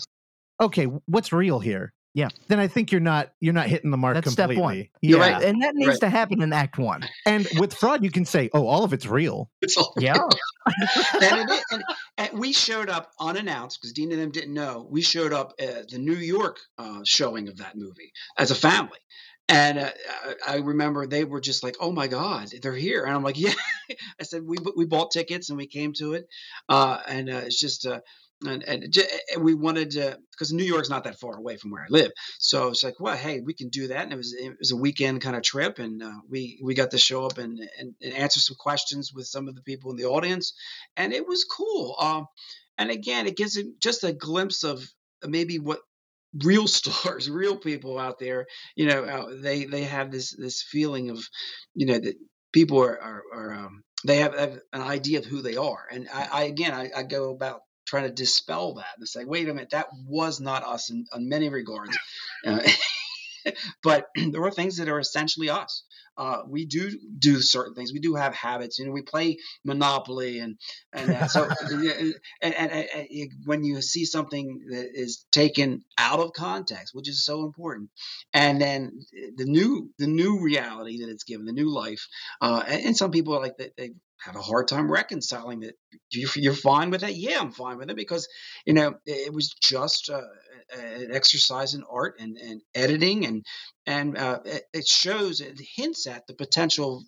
"Okay, 0.60 0.84
what's 1.06 1.32
real 1.32 1.60
here?" 1.60 1.92
Yeah. 2.14 2.28
Then 2.46 2.60
I 2.60 2.68
think 2.68 2.92
you're 2.92 3.00
not 3.00 3.32
you're 3.40 3.52
not 3.52 3.66
hitting 3.66 3.90
the 3.90 3.96
mark 3.96 4.14
That's 4.14 4.34
completely. 4.34 4.54
step 4.54 4.62
one. 4.62 4.88
You're 5.02 5.18
yeah. 5.18 5.32
right. 5.32 5.42
And 5.42 5.62
that 5.62 5.74
needs 5.74 5.88
right. 5.88 6.00
to 6.00 6.08
happen 6.08 6.42
in 6.42 6.52
act 6.52 6.78
one. 6.78 7.04
And 7.26 7.46
with 7.58 7.74
fraud, 7.74 8.04
you 8.04 8.10
can 8.10 8.24
say, 8.24 8.48
oh, 8.54 8.68
all 8.68 8.84
of 8.84 8.92
it's 8.92 9.06
real. 9.06 9.50
It's 9.60 9.76
all 9.76 9.92
yeah. 9.98 10.14
and, 10.14 11.50
it, 11.50 11.64
and, 11.72 11.84
and, 12.16 12.38
we 12.38 12.52
showed 12.52 12.88
up 12.88 13.10
unannounced 13.20 13.80
because 13.80 13.92
Dean 13.92 14.12
and 14.12 14.20
them 14.20 14.30
didn't 14.30 14.54
know. 14.54 14.86
We 14.88 15.02
showed 15.02 15.32
up 15.32 15.52
at 15.58 15.88
the 15.88 15.98
New 15.98 16.14
York 16.14 16.58
uh, 16.78 17.00
showing 17.04 17.48
of 17.48 17.58
that 17.58 17.76
movie 17.76 18.12
as 18.38 18.50
a 18.50 18.54
family. 18.54 18.98
And 19.48 19.78
uh, 19.78 19.90
I 20.48 20.56
remember 20.58 21.06
they 21.06 21.24
were 21.24 21.40
just 21.40 21.62
like, 21.62 21.76
"Oh 21.78 21.92
my 21.92 22.06
God, 22.06 22.48
they're 22.62 22.72
here!" 22.72 23.04
And 23.04 23.14
I'm 23.14 23.22
like, 23.22 23.38
"Yeah." 23.38 23.52
I 24.18 24.22
said, 24.22 24.42
"We 24.46 24.56
we 24.74 24.86
bought 24.86 25.10
tickets 25.10 25.50
and 25.50 25.58
we 25.58 25.66
came 25.66 25.92
to 25.94 26.14
it." 26.14 26.28
Uh, 26.68 26.98
and 27.06 27.28
uh, 27.28 27.42
it's 27.44 27.60
just 27.60 27.86
uh, 27.86 28.00
and, 28.46 28.62
and, 28.64 28.96
and 29.34 29.44
we 29.44 29.54
wanted 29.54 29.92
to 29.92 30.18
because 30.30 30.52
New 30.52 30.64
York's 30.64 30.90
not 30.90 31.04
that 31.04 31.18
far 31.18 31.36
away 31.36 31.56
from 31.56 31.70
where 31.70 31.82
I 31.82 31.86
live. 31.88 32.10
So 32.38 32.68
it's 32.68 32.82
like, 32.82 32.98
well, 32.98 33.16
hey, 33.16 33.40
we 33.40 33.54
can 33.54 33.68
do 33.68 33.88
that. 33.88 34.04
And 34.04 34.12
it 34.12 34.16
was 34.16 34.32
it 34.32 34.54
was 34.58 34.72
a 34.72 34.76
weekend 34.76 35.20
kind 35.20 35.36
of 35.36 35.42
trip, 35.42 35.78
and 35.78 36.02
uh, 36.02 36.20
we 36.28 36.60
we 36.62 36.74
got 36.74 36.90
to 36.92 36.98
show 36.98 37.26
up 37.26 37.38
and, 37.38 37.60
and, 37.78 37.94
and 38.02 38.14
answer 38.14 38.40
some 38.40 38.56
questions 38.58 39.12
with 39.12 39.26
some 39.26 39.48
of 39.48 39.54
the 39.54 39.62
people 39.62 39.90
in 39.90 39.96
the 39.96 40.06
audience, 40.06 40.54
and 40.96 41.12
it 41.12 41.26
was 41.26 41.44
cool. 41.44 41.96
Um, 42.00 42.26
and 42.78 42.90
again, 42.90 43.26
it 43.26 43.36
gives 43.36 43.58
just 43.80 44.04
a 44.04 44.12
glimpse 44.12 44.64
of 44.64 44.88
maybe 45.24 45.58
what 45.58 45.80
real 46.42 46.66
stars, 46.78 47.30
real 47.30 47.56
people 47.56 47.98
out 47.98 48.18
there, 48.18 48.46
you 48.74 48.86
know, 48.86 49.04
uh, 49.04 49.34
they 49.40 49.64
they 49.64 49.84
have 49.84 50.10
this 50.10 50.34
this 50.36 50.62
feeling 50.62 51.10
of, 51.10 51.24
you 51.74 51.86
know, 51.86 51.98
that 51.98 52.16
people 52.52 52.82
are 52.82 53.00
are, 53.00 53.22
are 53.32 53.54
um, 53.54 53.84
they 54.06 54.18
have, 54.18 54.38
have, 54.38 54.58
an 54.72 54.82
idea 54.82 55.18
of 55.18 55.24
who 55.24 55.42
they 55.42 55.56
are, 55.56 55.86
and 55.90 56.08
I, 56.12 56.28
I 56.32 56.42
again 56.44 56.74
I, 56.74 56.90
I, 56.94 57.02
go 57.04 57.30
about 57.30 57.60
trying 57.94 58.08
to 58.08 58.14
dispel 58.14 58.74
that 58.74 58.96
and 58.98 59.08
say, 59.08 59.24
wait 59.24 59.48
a 59.48 59.54
minute, 59.54 59.70
that 59.70 59.86
was 60.06 60.40
not 60.40 60.64
us 60.64 60.90
in, 60.90 61.06
in 61.14 61.28
many 61.28 61.48
regards. 61.48 61.96
Uh, 62.46 62.60
but 63.82 64.08
there 64.32 64.44
are 64.44 64.50
things 64.50 64.76
that 64.76 64.88
are 64.88 64.98
essentially 64.98 65.48
us. 65.48 65.84
Uh, 66.18 66.42
we 66.46 66.66
do 66.66 66.90
do 67.18 67.40
certain 67.40 67.74
things. 67.74 67.90
We 67.90 68.00
do 68.00 68.14
have 68.14 68.34
habits. 68.34 68.78
You 68.78 68.84
know, 68.84 68.92
we 68.92 69.00
play 69.00 69.38
Monopoly, 69.64 70.40
and 70.40 70.58
and 70.92 71.10
uh, 71.10 71.26
so 71.26 71.48
and, 71.60 72.14
and, 72.42 72.54
and, 72.54 72.88
and, 73.10 73.30
when 73.46 73.64
you 73.64 73.80
see 73.80 74.04
something 74.04 74.66
that 74.70 74.90
is 74.92 75.24
taken 75.32 75.82
out 75.96 76.20
of 76.20 76.34
context, 76.34 76.94
which 76.94 77.08
is 77.08 77.24
so 77.24 77.44
important, 77.44 77.90
and 78.34 78.60
then 78.60 79.00
the 79.36 79.46
new 79.46 79.90
the 79.98 80.06
new 80.06 80.40
reality 80.40 81.00
that 81.00 81.10
it's 81.10 81.24
given, 81.24 81.46
the 81.46 81.52
new 81.52 81.72
life, 81.72 82.06
uh, 82.42 82.62
and, 82.68 82.96
some 82.96 83.10
people 83.10 83.40
like 83.40 83.56
that 83.56 83.76
they 83.76 83.90
have 84.24 84.36
a 84.36 84.42
hard 84.42 84.68
time 84.68 84.90
reconciling 84.90 85.60
that. 85.60 85.74
You're 86.10 86.54
fine 86.54 86.90
with 86.90 87.02
it? 87.02 87.14
Yeah, 87.14 87.40
I'm 87.40 87.52
fine 87.52 87.78
with 87.78 87.90
it 87.90 87.96
because 87.96 88.26
you 88.64 88.72
know 88.72 88.94
it 89.06 89.32
was 89.32 89.54
just 89.60 90.10
uh, 90.10 90.22
an 90.78 91.10
exercise 91.12 91.74
in 91.74 91.84
art 91.90 92.16
and, 92.18 92.36
and 92.38 92.62
editing, 92.74 93.26
and 93.26 93.44
and 93.86 94.16
uh, 94.16 94.40
it 94.72 94.86
shows 94.86 95.40
it 95.40 95.60
hints 95.76 96.06
at 96.06 96.26
the 96.26 96.34
potential 96.34 97.04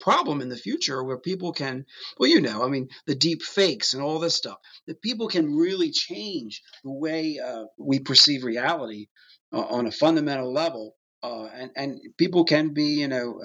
problem 0.00 0.40
in 0.42 0.48
the 0.48 0.56
future 0.56 1.02
where 1.02 1.18
people 1.18 1.52
can 1.52 1.84
well 2.18 2.28
you 2.28 2.40
know 2.40 2.62
i 2.62 2.68
mean 2.68 2.86
the 3.06 3.14
deep 3.14 3.42
fakes 3.42 3.94
and 3.94 4.02
all 4.02 4.18
this 4.18 4.34
stuff 4.34 4.58
that 4.86 5.00
people 5.00 5.26
can 5.26 5.56
really 5.56 5.90
change 5.90 6.62
the 6.84 6.92
way 6.92 7.40
uh, 7.42 7.64
we 7.78 7.98
perceive 7.98 8.44
reality 8.44 9.06
uh, 9.54 9.60
on 9.60 9.86
a 9.86 9.90
fundamental 9.90 10.52
level 10.52 10.94
uh, 11.22 11.46
and 11.46 11.70
and 11.76 11.98
people 12.18 12.44
can 12.44 12.74
be 12.74 13.00
you 13.00 13.08
know 13.08 13.40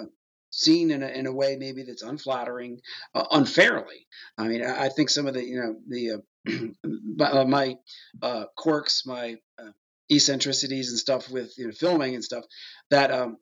seen 0.51 0.91
in 0.91 1.01
a, 1.01 1.07
in 1.07 1.25
a 1.25 1.33
way 1.33 1.55
maybe 1.55 1.83
that's 1.83 2.03
unflattering 2.03 2.79
uh, 3.15 3.25
unfairly 3.31 4.05
i 4.37 4.47
mean 4.47 4.63
I, 4.63 4.85
I, 4.85 4.89
think 4.89 5.09
some 5.09 5.25
of 5.25 5.33
the 5.33 5.43
you 5.43 5.59
know 5.59 5.75
the 5.87 6.11
uh, 6.11 6.17
my 7.45 7.75
uh, 8.21 8.45
quirks, 8.57 9.03
my 9.05 9.35
uh, 9.59 9.71
eccentricities 10.11 10.89
and 10.89 10.97
stuff 10.97 11.29
with 11.29 11.53
you 11.57 11.67
know, 11.67 11.71
filming 11.71 12.15
and 12.15 12.23
stuff 12.23 12.43
that 12.89 13.11
um, 13.11 13.37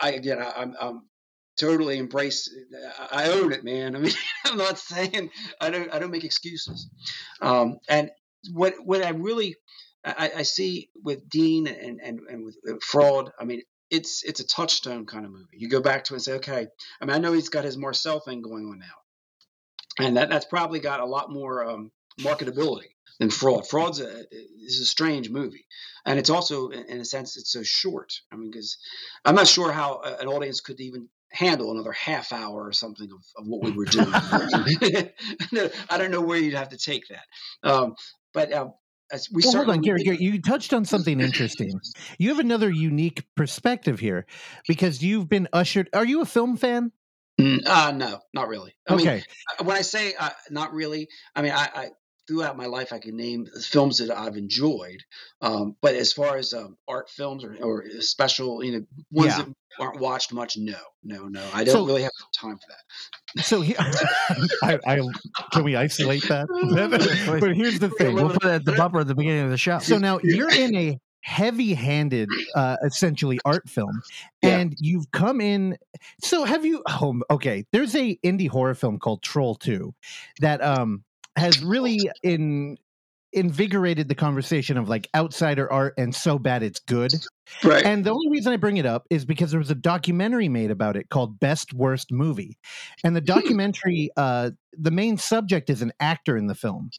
I, 0.00 0.12
again 0.12 0.40
I, 0.40 0.62
am 0.62 0.74
I'm 0.80 1.02
totally 1.58 1.98
embrace. 1.98 2.50
I 3.10 3.30
own 3.30 3.52
it, 3.52 3.64
man. 3.64 3.96
I 3.96 3.98
mean, 3.98 4.12
I'm 4.44 4.58
not 4.58 4.78
saying 4.78 5.30
I 5.60 5.70
don't 5.70 5.92
I 5.92 5.98
don't 5.98 6.10
make 6.10 6.24
excuses. 6.24 6.88
Um, 7.40 7.78
and 7.88 8.10
what 8.52 8.74
what 8.84 9.04
I 9.04 9.10
really 9.10 9.56
I, 10.04 10.30
I, 10.36 10.42
see 10.42 10.90
with 11.02 11.28
Dean 11.28 11.66
and 11.66 12.00
and 12.00 12.20
and 12.28 12.44
with 12.44 12.56
Fraud, 12.82 13.30
I 13.38 13.44
mean. 13.44 13.62
It's 13.90 14.22
it's 14.24 14.40
a 14.40 14.46
touchstone 14.46 15.06
kind 15.06 15.24
of 15.24 15.30
movie. 15.30 15.56
You 15.56 15.68
go 15.68 15.80
back 15.80 16.04
to 16.04 16.14
it 16.14 16.16
and 16.16 16.22
say, 16.22 16.32
okay. 16.34 16.66
I 17.00 17.04
mean, 17.04 17.14
I 17.14 17.18
know 17.18 17.32
he's 17.32 17.48
got 17.48 17.64
his 17.64 17.76
Marcel 17.76 18.20
thing 18.20 18.42
going 18.42 18.66
on 18.66 18.78
now, 18.78 20.04
and 20.04 20.16
that 20.16 20.28
that's 20.28 20.46
probably 20.46 20.80
got 20.80 21.00
a 21.00 21.06
lot 21.06 21.30
more 21.30 21.64
um, 21.64 21.92
marketability 22.20 22.88
than 23.18 23.30
Fraud. 23.30 23.68
Fraud's 23.68 24.00
a 24.00 24.24
is 24.30 24.80
a 24.80 24.84
strange 24.84 25.30
movie, 25.30 25.66
and 26.04 26.18
it's 26.18 26.30
also 26.30 26.68
in 26.68 27.00
a 27.00 27.04
sense 27.04 27.36
it's 27.36 27.52
so 27.52 27.62
short. 27.62 28.12
I 28.32 28.36
mean, 28.36 28.50
because 28.50 28.78
I'm 29.24 29.34
not 29.34 29.46
sure 29.46 29.72
how 29.72 30.00
an 30.00 30.28
audience 30.28 30.60
could 30.60 30.80
even 30.80 31.08
handle 31.32 31.72
another 31.72 31.92
half 31.92 32.32
hour 32.32 32.64
or 32.64 32.72
something 32.72 33.10
of, 33.12 33.24
of 33.36 33.46
what 33.46 33.62
we 33.62 33.72
were 33.72 33.84
doing. 33.84 34.08
I 34.12 35.98
don't 35.98 36.10
know 36.10 36.20
where 36.20 36.38
you'd 36.38 36.54
have 36.54 36.70
to 36.70 36.78
take 36.78 37.04
that. 37.08 37.24
Um, 37.68 37.94
but 38.32 38.52
um, 38.52 38.74
we 39.32 39.42
well, 39.44 39.56
hold 39.56 39.70
on, 39.70 39.80
Gary, 39.80 40.02
Gary. 40.02 40.18
You 40.18 40.40
touched 40.40 40.72
on 40.72 40.84
something 40.84 41.20
interesting. 41.20 41.80
You 42.18 42.30
have 42.30 42.38
another 42.38 42.70
unique 42.70 43.24
perspective 43.36 44.00
here 44.00 44.26
because 44.66 45.02
you've 45.02 45.28
been 45.28 45.48
ushered. 45.52 45.88
Are 45.92 46.04
you 46.04 46.22
a 46.22 46.26
film 46.26 46.56
fan? 46.56 46.92
Mm, 47.40 47.66
uh, 47.66 47.92
no, 47.92 48.20
not 48.32 48.48
really. 48.48 48.74
I 48.88 48.94
okay. 48.94 49.04
Mean, 49.04 49.22
uh, 49.60 49.64
when 49.64 49.76
I 49.76 49.82
say 49.82 50.14
uh, 50.18 50.30
not 50.50 50.72
really, 50.72 51.08
I 51.34 51.42
mean 51.42 51.52
I, 51.52 51.68
I, 51.74 51.88
throughout 52.26 52.56
my 52.56 52.66
life, 52.66 52.92
I 52.92 52.98
can 52.98 53.16
name 53.16 53.46
films 53.62 53.98
that 53.98 54.10
I've 54.10 54.36
enjoyed. 54.36 55.02
Um, 55.40 55.76
but 55.80 55.94
as 55.94 56.12
far 56.12 56.36
as 56.36 56.52
um, 56.52 56.76
art 56.88 57.08
films 57.10 57.44
or, 57.44 57.56
or 57.62 57.84
special, 58.00 58.62
you 58.64 58.72
know, 58.72 58.86
ones 59.10 59.36
yeah. 59.36 59.44
that 59.44 59.54
aren't 59.78 60.00
watched 60.00 60.32
much, 60.32 60.56
no, 60.56 60.78
no, 61.02 61.28
no. 61.28 61.44
I 61.52 61.64
don't 61.64 61.74
so, 61.74 61.86
really 61.86 62.02
have 62.02 62.12
time 62.38 62.56
for 62.56 62.66
that. 62.68 63.44
So 63.44 63.60
he, 63.60 63.76
I, 63.78 64.78
I, 64.86 65.00
can 65.52 65.64
we 65.64 65.76
isolate 65.76 66.22
that? 66.28 66.48
but 67.40 67.56
here's 67.56 67.78
the 67.78 67.90
thing: 67.90 68.14
we'll 68.14 68.30
put 68.30 68.44
it 68.44 68.50
at 68.50 68.64
the 68.64 68.72
bumper 68.72 69.00
at 69.00 69.06
the 69.06 69.14
beginning 69.14 69.44
of 69.44 69.50
the 69.50 69.58
show. 69.58 69.78
So 69.78 69.98
now 69.98 70.18
you're 70.22 70.50
in 70.50 70.74
a 70.74 70.98
heavy-handed 71.22 72.28
uh 72.54 72.76
essentially 72.84 73.40
art 73.44 73.68
film 73.68 74.00
yeah. 74.44 74.58
and 74.58 74.76
you've 74.78 75.10
come 75.10 75.40
in 75.40 75.76
so 76.22 76.44
have 76.44 76.64
you 76.64 76.80
oh 76.86 77.20
okay 77.28 77.64
there's 77.72 77.96
a 77.96 78.16
indie 78.24 78.48
horror 78.48 78.76
film 78.76 78.96
called 78.96 79.20
troll 79.24 79.56
2 79.56 79.92
that 80.38 80.62
um 80.62 81.02
has 81.36 81.62
really 81.62 82.10
in 82.22 82.78
invigorated 83.32 84.08
the 84.08 84.14
conversation 84.14 84.78
of 84.78 84.88
like 84.88 85.08
outsider 85.14 85.70
art 85.70 85.92
and 85.98 86.14
so 86.14 86.38
bad 86.38 86.62
it's 86.62 86.80
good. 86.80 87.12
Right. 87.62 87.84
And 87.84 88.02
the 88.02 88.10
only 88.10 88.30
reason 88.30 88.52
I 88.52 88.56
bring 88.56 88.78
it 88.78 88.86
up 88.86 89.06
is 89.10 89.26
because 89.26 89.50
there 89.50 89.60
was 89.60 89.70
a 89.70 89.74
documentary 89.74 90.48
made 90.48 90.70
about 90.70 90.96
it 90.96 91.10
called 91.10 91.38
Best 91.38 91.74
Worst 91.74 92.10
Movie. 92.10 92.56
And 93.04 93.14
the 93.14 93.20
hmm. 93.20 93.26
documentary 93.26 94.10
uh 94.16 94.50
the 94.78 94.90
main 94.90 95.16
subject 95.18 95.70
is 95.70 95.82
an 95.82 95.92
actor 96.00 96.36
in 96.36 96.46
the 96.46 96.54
film. 96.54 96.90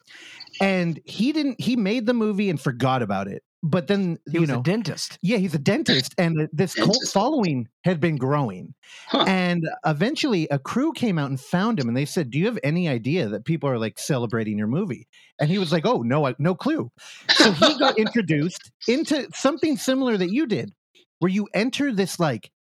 And 0.62 1.00
he 1.06 1.32
didn't 1.32 1.60
he 1.60 1.76
made 1.76 2.06
the 2.06 2.14
movie 2.14 2.50
and 2.50 2.62
forgot 2.62 3.02
about 3.02 3.28
it 3.28 3.44
but 3.64 3.88
then 3.88 4.20
he 4.28 4.36
you 4.36 4.42
was 4.42 4.50
know, 4.50 4.60
a 4.60 4.64
dentist. 4.64 5.18
Yeah, 5.22 5.38
he's 5.38 5.54
a 5.54 5.60
dentist, 5.60 6.14
and 6.18 6.48
this 6.52 6.76
cult 6.76 6.98
following 7.12 7.68
had 7.84 8.00
been 8.00 8.16
growing. 8.16 8.74
Huh. 9.08 9.26
And 9.28 9.68
eventually, 9.86 10.48
a 10.50 10.60
crew 10.60 10.94
came 10.94 11.18
out 11.18 11.30
and 11.30 11.40
found 11.40 11.80
him, 11.80 11.88
and 11.88 11.98
they 11.98 12.06
said, 12.06 12.30
"Do 12.30 12.38
you 12.38 12.46
have 12.46 12.60
any 12.64 12.88
idea 12.88 13.30
that 13.30 13.46
people 13.46 13.70
are 13.70 13.80
like 13.80 13.98
celebrating 13.98 14.58
your 14.58 14.68
movie?" 14.68 15.08
And 15.40 15.50
he 15.50 15.58
was 15.58 15.72
like, 15.72 15.86
"Oh 15.86 16.02
no, 16.04 16.28
I, 16.28 16.36
no 16.38 16.54
clue." 16.56 16.92
So 17.30 17.52
he 17.52 17.78
got 17.80 17.98
introduced 17.98 18.72
into 18.88 19.28
something 19.34 19.78
similar 19.78 20.18
that 20.18 20.32
you 20.32 20.46
did, 20.46 20.72
where 21.20 21.32
you 21.32 21.48
enter 21.54 21.92
this 21.92 22.20
like 22.20 22.52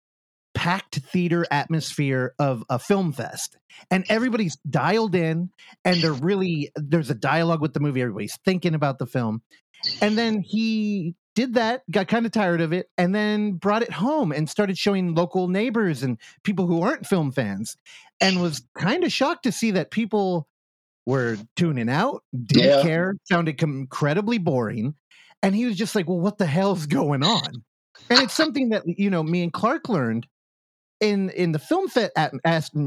packed 0.57 1.01
theater 1.13 1.45
atmosphere 1.51 2.33
of 2.39 2.65
a 2.71 2.79
film 2.79 3.13
fest 3.13 3.59
and 3.91 4.07
everybody's 4.09 4.57
dialed 4.71 5.15
in 5.15 5.51
and 5.85 6.01
they're 6.01 6.15
really 6.15 6.71
there's 6.77 7.11
a 7.11 7.15
dialogue 7.15 7.61
with 7.61 7.75
the 7.75 7.81
movie 7.81 8.01
everybody's 8.01 8.39
thinking 8.43 8.75
about 8.75 8.99
the 8.99 9.05
film 9.05 9.43
and 10.01 10.17
then 10.17 10.41
he 10.41 11.15
did 11.35 11.55
that, 11.55 11.83
got 11.91 12.09
kind 12.09 12.27
of 12.27 12.33
tired 12.33 12.61
of 12.61 12.73
it, 12.73 12.89
and 12.97 13.15
then 13.15 13.53
brought 13.53 13.83
it 13.83 13.93
home 13.93 14.33
and 14.33 14.49
started 14.49 14.79
showing 14.79 15.15
local 15.15 15.49
neighbors 15.49 16.03
and 16.03 16.19
people 16.43 16.67
who 16.67 16.83
aren't 16.83 17.07
film 17.07 17.31
fans, 17.31 17.77
and 18.21 18.41
was 18.41 18.63
kind 18.79 19.05
of 19.05 19.13
shocked 19.13 19.45
to 19.45 19.53
see 19.53 19.73
that 19.73 19.91
people 19.91 20.49
were 21.07 21.37
tuning 21.55 21.89
out, 21.89 22.25
didn't 22.45 22.79
yeah. 22.79 22.83
care, 22.83 23.15
sounded 23.25 23.63
incredibly 23.63 24.39
boring. 24.39 24.95
And 25.43 25.55
he 25.55 25.67
was 25.67 25.77
just 25.77 25.95
like, 25.95 26.09
well, 26.09 26.19
what 26.19 26.39
the 26.39 26.47
hell's 26.47 26.87
going 26.87 27.23
on? 27.23 27.63
And 28.11 28.23
it's 28.23 28.35
something 28.35 28.71
that, 28.71 28.83
you 28.87 29.11
know, 29.11 29.23
me 29.23 29.43
and 29.43 29.53
Clark 29.53 29.89
learned 29.89 30.27
in 31.01 31.31
in 31.31 31.53
the 31.53 31.59
film 31.59 31.89
fet 31.89 32.11
at, 32.17 32.33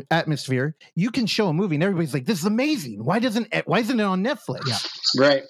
atmosphere. 0.09 0.75
You 0.95 1.11
can 1.11 1.27
show 1.27 1.47
a 1.47 1.53
movie 1.53 1.75
and 1.75 1.83
everybody's 1.83 2.13
like, 2.13 2.25
this 2.25 2.39
is 2.39 2.45
amazing. 2.45 3.03
Why 3.03 3.19
doesn't 3.19 3.47
eh, 3.51 3.61
why 3.65 3.79
isn't 3.79 3.99
it 3.99 4.03
on 4.03 4.23
Netflix? 4.23 4.67
Yeah. 4.67 5.27
Right. 5.27 5.43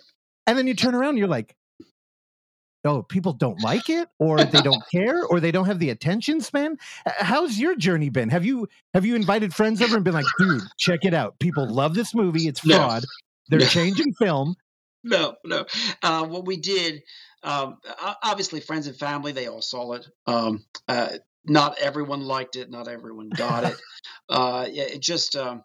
And 0.50 0.58
then 0.58 0.66
you 0.66 0.74
turn 0.74 0.96
around 0.96 1.10
and 1.10 1.20
you're 1.20 1.28
like, 1.28 1.56
oh, 2.84 3.04
people 3.04 3.34
don't 3.34 3.62
like 3.62 3.88
it 3.88 4.10
or 4.18 4.44
they 4.44 4.62
don't 4.62 4.82
care 4.92 5.24
or 5.26 5.40
they 5.40 5.52
don't 5.52 5.68
have 5.68 5.78
the 5.78 5.92
attention 5.92 6.42
span. 6.42 6.76
How's 7.06 7.60
your 7.60 7.76
journey 7.76 8.10
been? 8.10 8.30
Have 8.30 8.44
you 8.44 8.68
have 8.96 9.06
you 9.06 9.14
invited 9.16 9.54
friends 9.54 9.80
over 9.80 9.96
and 9.96 10.04
been 10.04 10.16
like, 10.16 10.26
dude, 10.40 10.64
check 10.80 11.02
it 11.04 11.14
out. 11.14 11.38
People 11.38 11.72
love 11.72 11.94
this 11.94 12.16
movie. 12.16 12.48
It's 12.48 12.62
fraud. 12.62 13.04
No. 13.52 13.58
They're 13.58 13.66
no. 13.66 13.72
changing 13.72 14.14
film. 14.14 14.56
No, 15.04 15.36
no. 15.44 15.66
Uh, 16.04 16.26
what 16.26 16.46
we 16.46 16.58
did, 16.58 17.02
um, 17.42 17.78
obviously, 18.22 18.60
friends 18.60 18.86
and 18.86 18.96
family, 18.96 19.32
they 19.32 19.48
all 19.48 19.64
saw 19.64 19.94
it. 19.94 20.08
Um, 20.28 20.64
uh, 20.88 21.18
not 21.46 21.80
everyone 21.80 22.22
liked 22.22 22.56
it. 22.58 22.70
Not 22.70 22.88
everyone 22.88 23.30
got 23.30 23.64
it. 23.64 23.76
uh, 24.30 24.68
it 24.70 25.02
just, 25.02 25.36
um, 25.36 25.64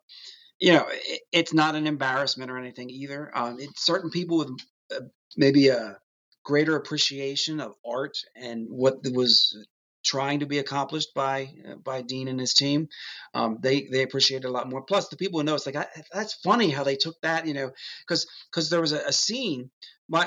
you 0.60 0.72
know, 0.72 0.86
it, 0.90 1.20
it's 1.30 1.52
not 1.52 1.74
an 1.74 1.86
embarrassment 1.86 2.50
or 2.50 2.56
anything 2.56 2.88
either. 2.88 3.30
Um, 3.36 3.58
it's 3.60 3.84
certain 3.84 4.08
people 4.08 4.38
with 4.38 4.50
uh, 4.94 5.00
maybe 5.36 5.68
a 5.68 5.98
greater 6.44 6.76
appreciation 6.76 7.60
of 7.60 7.74
art 7.86 8.18
and 8.36 8.66
what 8.68 8.98
was 9.12 9.56
trying 10.04 10.40
to 10.40 10.46
be 10.46 10.58
accomplished 10.58 11.14
by 11.14 11.50
uh, 11.68 11.76
by 11.76 12.02
Dean 12.02 12.28
and 12.28 12.38
his 12.38 12.54
team. 12.54 12.88
Um, 13.32 13.58
they 13.62 13.88
they 13.90 14.02
appreciate 14.02 14.44
it 14.44 14.48
a 14.48 14.50
lot 14.50 14.68
more. 14.68 14.82
Plus, 14.82 15.08
the 15.08 15.16
people 15.16 15.40
who 15.40 15.44
know 15.44 15.54
it's 15.54 15.66
like 15.66 15.76
I, 15.76 15.86
that's 16.12 16.34
funny 16.34 16.70
how 16.70 16.84
they 16.84 16.96
took 16.96 17.20
that, 17.22 17.46
you 17.46 17.54
know, 17.54 17.70
because 18.06 18.26
because 18.50 18.70
there 18.70 18.80
was 18.80 18.92
a, 18.92 19.00
a 19.06 19.12
scene 19.12 19.70
my, 20.08 20.26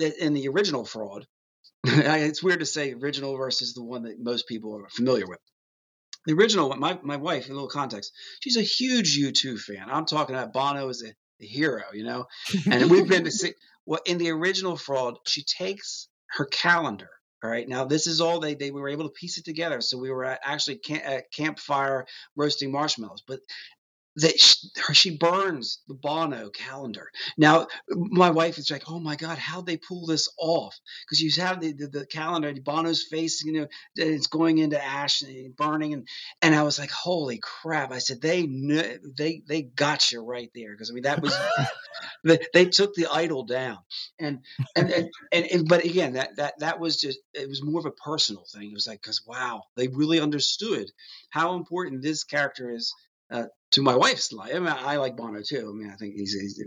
uh, 0.00 0.10
in 0.20 0.32
the 0.32 0.48
original 0.48 0.84
Fraud. 0.84 1.26
it's 1.84 2.42
weird 2.42 2.60
to 2.60 2.66
say 2.66 2.92
original 2.92 3.36
versus 3.36 3.74
the 3.74 3.84
one 3.84 4.02
that 4.02 4.18
most 4.18 4.48
people 4.48 4.76
are 4.76 4.88
familiar 4.88 5.26
with. 5.26 5.38
The 6.26 6.32
original 6.34 6.74
my 6.76 6.98
my 7.02 7.16
wife, 7.16 7.48
a 7.48 7.52
little 7.52 7.68
context, 7.68 8.12
she's 8.40 8.56
a 8.56 8.62
huge 8.62 9.18
U2 9.18 9.58
fan. 9.58 9.86
I'm 9.90 10.06
talking 10.06 10.34
about 10.34 10.52
Bono 10.52 10.88
as 10.88 11.02
a, 11.02 11.12
a 11.40 11.46
hero, 11.46 11.82
you 11.92 12.04
know, 12.04 12.26
and 12.70 12.90
we've 12.90 13.08
been 13.08 13.24
to 13.24 13.30
see 13.30 13.52
well, 13.86 14.00
in 14.04 14.18
the 14.18 14.30
original 14.30 14.76
fraud, 14.76 15.16
she 15.26 15.42
takes 15.42 16.08
her 16.32 16.44
calendar. 16.44 17.08
All 17.42 17.50
right. 17.50 17.68
Now 17.68 17.84
this 17.84 18.06
is 18.06 18.20
all 18.20 18.40
they 18.40 18.54
they 18.54 18.70
were 18.70 18.88
able 18.88 19.04
to 19.04 19.12
piece 19.12 19.38
it 19.38 19.44
together. 19.44 19.80
So 19.80 19.96
we 19.96 20.10
were 20.10 20.24
at 20.24 20.40
actually 20.44 20.76
camp, 20.76 21.04
at 21.06 21.30
campfire 21.32 22.04
roasting 22.36 22.72
marshmallows, 22.72 23.22
but 23.26 23.40
that 24.18 24.38
she, 24.40 24.68
she, 24.94 25.16
burns 25.16 25.78
the 25.86 25.94
Bono 25.94 26.50
calendar. 26.50 27.08
Now, 27.36 27.68
my 27.88 28.30
wife 28.30 28.58
is 28.58 28.70
like, 28.70 28.90
"Oh 28.90 28.98
my 28.98 29.16
God, 29.16 29.38
how'd 29.38 29.66
they 29.66 29.76
pull 29.76 30.06
this 30.06 30.28
off?" 30.38 30.78
Because 31.04 31.20
you 31.20 31.30
have 31.40 31.60
the, 31.60 31.72
the, 31.72 31.86
the, 31.86 32.06
calendar, 32.06 32.52
Bono's 32.60 33.04
face, 33.04 33.44
you 33.44 33.52
know, 33.52 33.66
it's 33.94 34.26
going 34.26 34.58
into 34.58 34.82
ash 34.82 35.22
and 35.22 35.54
burning, 35.56 35.94
and 35.94 36.08
and 36.42 36.54
I 36.54 36.62
was 36.62 36.78
like, 36.78 36.90
"Holy 36.90 37.38
crap!" 37.38 37.92
I 37.92 37.98
said, 37.98 38.20
"They 38.20 38.46
they 39.16 39.42
they 39.46 39.62
got 39.62 40.10
you 40.10 40.24
right 40.24 40.50
there." 40.54 40.72
Because 40.72 40.90
I 40.90 40.94
mean, 40.94 41.04
that 41.04 41.22
was 41.22 41.36
they, 42.24 42.38
they 42.52 42.64
took 42.66 42.94
the 42.94 43.06
idol 43.12 43.44
down, 43.44 43.78
and 44.18 44.40
and, 44.76 44.90
and 44.90 45.08
and, 45.32 45.46
and 45.46 45.68
but 45.68 45.84
again, 45.84 46.14
that 46.14 46.36
that 46.36 46.58
that 46.58 46.80
was 46.80 47.00
just 47.00 47.20
it 47.34 47.48
was 47.48 47.62
more 47.62 47.80
of 47.80 47.86
a 47.86 47.92
personal 47.92 48.44
thing. 48.52 48.70
It 48.70 48.74
was 48.74 48.88
like, 48.88 49.00
because 49.00 49.22
wow, 49.26 49.62
they 49.76 49.88
really 49.88 50.20
understood 50.20 50.90
how 51.30 51.54
important 51.54 52.02
this 52.02 52.24
character 52.24 52.70
is 52.70 52.92
uh, 53.30 53.44
to 53.72 53.82
my 53.82 53.94
wife's 53.94 54.32
life. 54.32 54.54
I, 54.54 54.58
mean, 54.58 54.68
I 54.68 54.96
like 54.96 55.16
Bono 55.16 55.42
too. 55.42 55.70
I 55.70 55.76
mean, 55.76 55.90
I 55.90 55.96
think 55.96 56.14
he's, 56.14 56.32
he's 56.32 56.62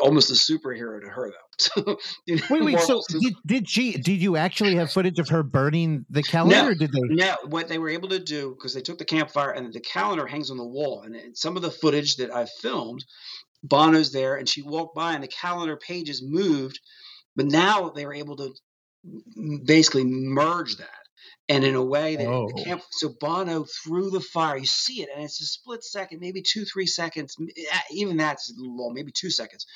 almost 0.00 0.30
a 0.30 0.34
superhero 0.34 1.00
to 1.00 1.08
her, 1.08 1.30
though. 1.30 1.96
you 2.26 2.36
know, 2.36 2.42
wait, 2.50 2.64
wait. 2.64 2.80
So 2.80 3.02
did, 3.08 3.34
did 3.46 3.68
she? 3.68 3.92
Did 3.92 4.20
you 4.22 4.36
actually 4.36 4.76
have 4.76 4.90
footage 4.90 5.18
of 5.18 5.28
her 5.28 5.42
burning 5.42 6.06
the 6.10 6.22
calendar? 6.22 6.56
No, 6.56 6.74
did 6.74 6.92
they? 6.92 7.00
No. 7.02 7.36
What 7.46 7.68
they 7.68 7.78
were 7.78 7.88
able 7.88 8.08
to 8.08 8.18
do 8.18 8.54
because 8.56 8.74
they 8.74 8.80
took 8.80 8.98
the 8.98 9.04
campfire 9.04 9.50
and 9.50 9.72
the 9.72 9.80
calendar 9.80 10.26
hangs 10.26 10.50
on 10.50 10.56
the 10.56 10.66
wall, 10.66 11.02
and, 11.02 11.14
and 11.14 11.36
some 11.36 11.56
of 11.56 11.62
the 11.62 11.70
footage 11.70 12.16
that 12.16 12.34
I 12.34 12.46
filmed, 12.60 13.04
Bono's 13.62 14.12
there, 14.12 14.36
and 14.36 14.48
she 14.48 14.62
walked 14.62 14.94
by, 14.94 15.14
and 15.14 15.22
the 15.22 15.28
calendar 15.28 15.76
pages 15.76 16.22
moved. 16.22 16.80
But 17.36 17.46
now 17.46 17.90
they 17.90 18.06
were 18.06 18.14
able 18.14 18.36
to 18.36 18.54
basically 19.64 20.04
merge 20.04 20.76
that 20.76 20.99
and 21.50 21.64
in 21.64 21.74
a 21.74 21.84
way 21.84 22.14
that 22.14 22.26
oh. 22.26 22.48
the 22.54 22.62
camp 22.62 22.80
so 22.90 23.08
bono 23.20 23.64
through 23.64 24.10
the 24.10 24.20
fire 24.20 24.56
you 24.56 24.64
see 24.64 25.02
it 25.02 25.08
and 25.12 25.24
it's 25.24 25.40
a 25.42 25.44
split 25.44 25.82
second 25.82 26.20
maybe 26.20 26.40
two 26.40 26.64
three 26.64 26.86
seconds 26.86 27.36
even 27.90 28.16
that's 28.16 28.54
low 28.56 28.90
maybe 28.90 29.12
two 29.12 29.30
seconds. 29.30 29.66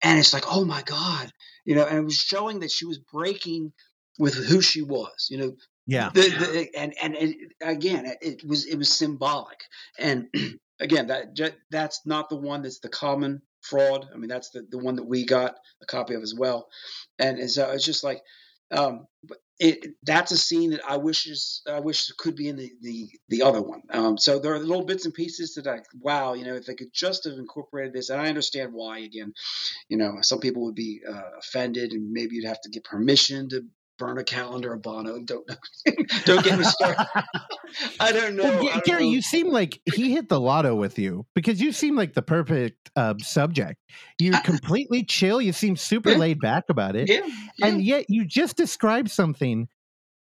And 0.00 0.18
it's 0.18 0.32
like 0.32 0.44
oh 0.46 0.64
my 0.64 0.82
god 0.82 1.32
you 1.64 1.74
know 1.74 1.84
and 1.84 1.98
it 1.98 2.04
was 2.04 2.14
showing 2.14 2.60
that 2.60 2.70
she 2.70 2.86
was 2.86 2.98
breaking 2.98 3.72
with 4.18 4.34
who 4.34 4.62
she 4.62 4.80
was 4.80 5.28
you 5.28 5.38
know. 5.38 5.52
Yeah. 5.86 6.10
The, 6.12 6.20
the, 6.20 6.68
and 6.76 6.94
and 7.02 7.16
it, 7.16 7.52
again 7.62 8.12
it 8.20 8.46
was 8.46 8.66
it 8.66 8.76
was 8.76 8.92
symbolic. 8.92 9.58
And 9.98 10.28
again 10.80 11.08
that 11.08 11.36
that's 11.70 12.02
not 12.06 12.28
the 12.28 12.36
one 12.36 12.62
that's 12.62 12.78
the 12.78 12.90
common 12.90 13.42
fraud. 13.62 14.06
I 14.14 14.18
mean 14.18 14.28
that's 14.28 14.50
the, 14.50 14.66
the 14.70 14.78
one 14.78 14.96
that 14.96 15.06
we 15.08 15.24
got 15.24 15.56
a 15.82 15.86
copy 15.86 16.14
of 16.14 16.22
as 16.22 16.34
well. 16.34 16.68
And, 17.18 17.38
and 17.38 17.50
so 17.50 17.70
it's 17.70 17.84
just 17.84 18.04
like 18.04 18.22
um, 18.70 19.06
but 19.24 19.38
it, 19.58 19.94
that's 20.04 20.30
a 20.30 20.38
scene 20.38 20.70
that 20.70 20.80
I 20.88 20.96
wish 20.96 21.26
is, 21.26 21.62
I 21.68 21.80
wish 21.80 22.10
could 22.18 22.36
be 22.36 22.48
in 22.48 22.56
the 22.56 22.70
the, 22.80 23.08
the 23.28 23.42
other 23.42 23.60
one. 23.60 23.82
Um, 23.90 24.16
so 24.16 24.38
there 24.38 24.54
are 24.54 24.58
little 24.58 24.84
bits 24.84 25.04
and 25.04 25.14
pieces 25.14 25.54
that 25.54 25.66
I 25.66 25.80
wow, 26.00 26.34
you 26.34 26.44
know, 26.44 26.54
if 26.54 26.66
they 26.66 26.74
could 26.74 26.92
just 26.92 27.24
have 27.24 27.34
incorporated 27.34 27.92
this, 27.92 28.10
and 28.10 28.20
I 28.20 28.28
understand 28.28 28.72
why. 28.72 28.98
Again, 28.98 29.32
you 29.88 29.96
know, 29.96 30.18
some 30.22 30.40
people 30.40 30.64
would 30.64 30.74
be 30.74 31.00
uh, 31.08 31.38
offended, 31.38 31.92
and 31.92 32.12
maybe 32.12 32.36
you'd 32.36 32.46
have 32.46 32.60
to 32.62 32.70
get 32.70 32.84
permission 32.84 33.48
to 33.48 33.64
burn 33.98 34.18
a 34.18 34.24
calendar 34.24 34.72
of 34.72 34.82
Bono. 34.82 35.20
Don't 35.20 35.48
don't 36.24 36.44
get 36.44 36.58
me 36.58 36.64
started. 36.64 37.06
I 38.00 38.12
don't 38.12 38.36
know. 38.36 38.44
Well, 38.44 38.64
don't 38.64 38.84
Gary, 38.84 39.04
know. 39.04 39.10
you 39.10 39.22
seem 39.22 39.48
like 39.48 39.80
he 39.94 40.12
hit 40.12 40.28
the 40.28 40.40
lotto 40.40 40.74
with 40.74 40.98
you 40.98 41.26
because 41.34 41.60
you 41.60 41.72
seem 41.72 41.96
like 41.96 42.14
the 42.14 42.22
perfect 42.22 42.90
uh, 42.96 43.14
subject. 43.18 43.76
You're 44.18 44.40
completely 44.40 45.04
chill. 45.04 45.40
You 45.40 45.52
seem 45.52 45.76
super 45.76 46.10
yeah. 46.10 46.18
laid 46.18 46.40
back 46.40 46.64
about 46.68 46.96
it, 46.96 47.08
yeah, 47.08 47.26
yeah. 47.58 47.66
and 47.66 47.82
yet 47.82 48.06
you 48.08 48.24
just 48.24 48.56
described 48.56 49.10
something 49.10 49.68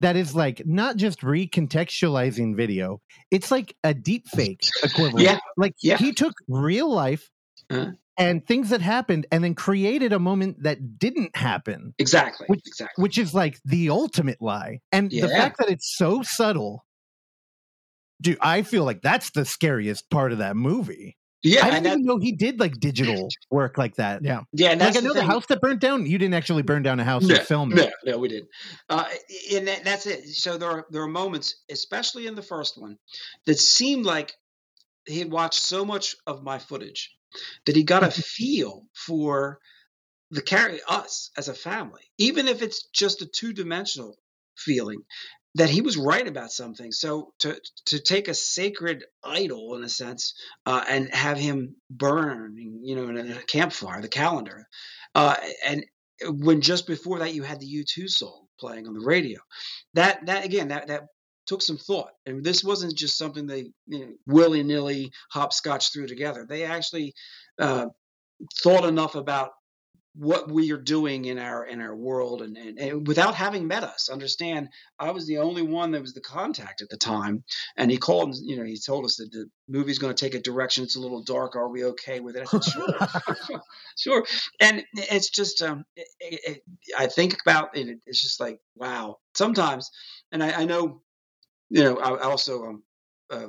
that 0.01 0.15
is 0.15 0.35
like 0.35 0.63
not 0.65 0.97
just 0.97 1.21
recontextualizing 1.21 2.55
video 2.55 2.99
it's 3.29 3.51
like 3.51 3.75
a 3.83 3.93
deep 3.93 4.27
fake 4.27 4.67
equivalent 4.83 5.19
yeah 5.19 5.37
like 5.57 5.73
yeah. 5.81 5.95
he 5.97 6.11
took 6.11 6.33
real 6.49 6.91
life 6.91 7.29
uh-huh 7.71 7.91
and 8.17 8.45
things 8.45 8.69
that 8.69 8.81
happened 8.81 9.25
and 9.31 9.43
then 9.43 9.55
created 9.55 10.13
a 10.13 10.19
moment 10.19 10.61
that 10.63 10.99
didn't 10.99 11.35
happen 11.35 11.93
exactly 11.97 12.45
which, 12.47 12.61
exactly 12.65 13.01
which 13.01 13.17
is 13.17 13.33
like 13.33 13.59
the 13.65 13.89
ultimate 13.89 14.41
lie 14.41 14.79
and 14.91 15.11
yeah. 15.11 15.25
the 15.25 15.29
fact 15.29 15.57
that 15.57 15.69
it's 15.69 15.95
so 15.97 16.21
subtle 16.21 16.85
dude 18.21 18.37
i 18.41 18.61
feel 18.61 18.83
like 18.83 19.01
that's 19.01 19.31
the 19.31 19.45
scariest 19.45 20.09
part 20.09 20.31
of 20.31 20.37
that 20.37 20.55
movie 20.55 21.17
yeah, 21.43 21.65
I 21.65 21.71
didn't 21.71 21.87
even 21.87 22.05
know 22.05 22.19
he 22.19 22.33
did 22.33 22.59
like 22.59 22.79
digital 22.79 23.27
work 23.49 23.75
like 23.75 23.95
that. 23.95 24.23
Yeah, 24.23 24.41
yeah. 24.53 24.75
like 24.75 24.95
I 24.95 24.99
know 24.99 25.11
the, 25.11 25.21
the, 25.21 25.25
house 25.25 25.47
that 25.47 25.59
burnt 25.59 25.79
down. 25.79 26.05
You 26.05 26.19
didn't 26.19 26.35
actually 26.35 26.61
burn 26.61 26.83
down 26.83 26.99
a 26.99 27.03
house 27.03 27.23
no, 27.23 27.33
to 27.33 27.41
film 27.43 27.71
it. 27.71 27.91
No, 28.05 28.11
no, 28.11 28.17
we 28.19 28.27
did. 28.27 28.45
Uh, 28.87 29.05
and 29.51 29.67
that, 29.67 29.83
that's 29.83 30.05
it. 30.05 30.23
So 30.27 30.59
there 30.59 30.69
are 30.69 30.85
there 30.91 31.01
are 31.01 31.07
moments, 31.07 31.55
especially 31.71 32.27
in 32.27 32.35
the 32.35 32.43
first 32.43 32.79
one, 32.79 32.99
that 33.47 33.57
seemed 33.57 34.05
like 34.05 34.33
he 35.07 35.17
had 35.17 35.31
watched 35.31 35.63
so 35.63 35.83
much 35.83 36.15
of 36.27 36.43
my 36.43 36.59
footage 36.59 37.09
that 37.65 37.75
he 37.75 37.83
got 37.83 38.03
a 38.03 38.11
feel 38.11 38.83
for 38.93 39.59
the 40.31 40.41
carry 40.41 40.79
us 40.87 41.29
as 41.37 41.47
a 41.47 41.53
family, 41.53 42.01
even 42.17 42.47
if 42.47 42.61
it's 42.61 42.87
just 42.93 43.21
a 43.21 43.25
two 43.25 43.53
dimensional 43.53 44.17
feeling. 44.57 45.01
That 45.55 45.69
he 45.69 45.81
was 45.81 45.97
right 45.97 46.25
about 46.25 46.53
something. 46.53 46.93
So 46.93 47.33
to 47.39 47.59
to 47.87 47.99
take 47.99 48.29
a 48.29 48.33
sacred 48.33 49.03
idol 49.21 49.75
in 49.75 49.83
a 49.83 49.89
sense 49.89 50.33
uh, 50.65 50.81
and 50.87 51.13
have 51.13 51.37
him 51.37 51.75
burn, 51.89 52.55
you 52.57 52.95
know, 52.95 53.09
in 53.09 53.17
a 53.31 53.43
campfire, 53.43 54.01
the 54.01 54.07
calendar, 54.07 54.65
uh, 55.13 55.35
and 55.65 55.83
when 56.25 56.61
just 56.61 56.87
before 56.87 57.19
that 57.19 57.33
you 57.33 57.43
had 57.43 57.59
the 57.59 57.67
U2 57.67 58.09
song 58.09 58.45
playing 58.59 58.87
on 58.87 58.93
the 58.93 59.05
radio. 59.05 59.39
That 59.93 60.25
that 60.27 60.45
again 60.45 60.69
that 60.69 60.87
that 60.87 61.07
took 61.45 61.61
some 61.61 61.77
thought. 61.77 62.11
And 62.25 62.43
this 62.43 62.63
wasn't 62.63 62.95
just 62.95 63.17
something 63.17 63.47
they 63.47 63.71
you 63.87 63.99
know, 63.99 64.13
willy 64.27 64.63
nilly 64.63 65.11
hopscotch 65.31 65.91
threw 65.91 66.07
together. 66.07 66.45
They 66.47 66.63
actually 66.63 67.13
uh, 67.59 67.87
thought 68.63 68.85
enough 68.85 69.15
about 69.15 69.51
what 70.13 70.51
we 70.51 70.71
are 70.71 70.77
doing 70.77 71.25
in 71.25 71.39
our 71.39 71.65
in 71.65 71.79
our 71.79 71.95
world 71.95 72.41
and, 72.41 72.57
and, 72.57 72.77
and, 72.77 73.07
without 73.07 73.33
having 73.33 73.67
met 73.67 73.83
us. 73.83 74.09
Understand 74.09 74.67
i 74.99 75.11
was 75.11 75.25
the 75.25 75.37
only 75.37 75.61
one 75.61 75.91
that 75.91 76.01
was 76.01 76.13
the 76.13 76.21
contact 76.21 76.81
at 76.81 76.89
the 76.89 76.97
time 76.97 77.43
and 77.77 77.89
he 77.89 77.97
called 77.97 78.29
and 78.29 78.37
you 78.45 78.57
know 78.57 78.63
he 78.63 78.77
told 78.77 79.05
us 79.05 79.15
that 79.17 79.31
the 79.31 79.45
movie's 79.69 79.99
going 79.99 80.13
to 80.13 80.25
take 80.25 80.35
a 80.35 80.41
direction. 80.41 80.83
It's 80.83 80.97
a 80.97 80.99
little 80.99 81.23
dark. 81.23 81.55
Are 81.55 81.69
we 81.69 81.85
okay 81.85 82.19
with 82.19 82.35
it? 82.35 82.47
Said 82.47 82.63
sure 82.63 83.61
sure. 83.97 84.25
And 84.59 84.83
it's 84.93 85.29
just 85.29 85.61
um 85.61 85.85
it, 85.95 86.07
it, 86.19 86.61
i 86.97 87.07
think 87.07 87.37
about 87.45 87.77
it 87.77 87.99
it's 88.05 88.21
just 88.21 88.39
like 88.39 88.59
wow. 88.75 89.17
Sometimes 89.33 89.89
and 90.33 90.43
i, 90.43 90.51
I 90.61 90.65
know 90.65 91.01
you 91.71 91.83
know, 91.83 91.97
I, 91.97 92.23
also 92.23 92.65
um, 92.65 92.83
uh, 93.31 93.47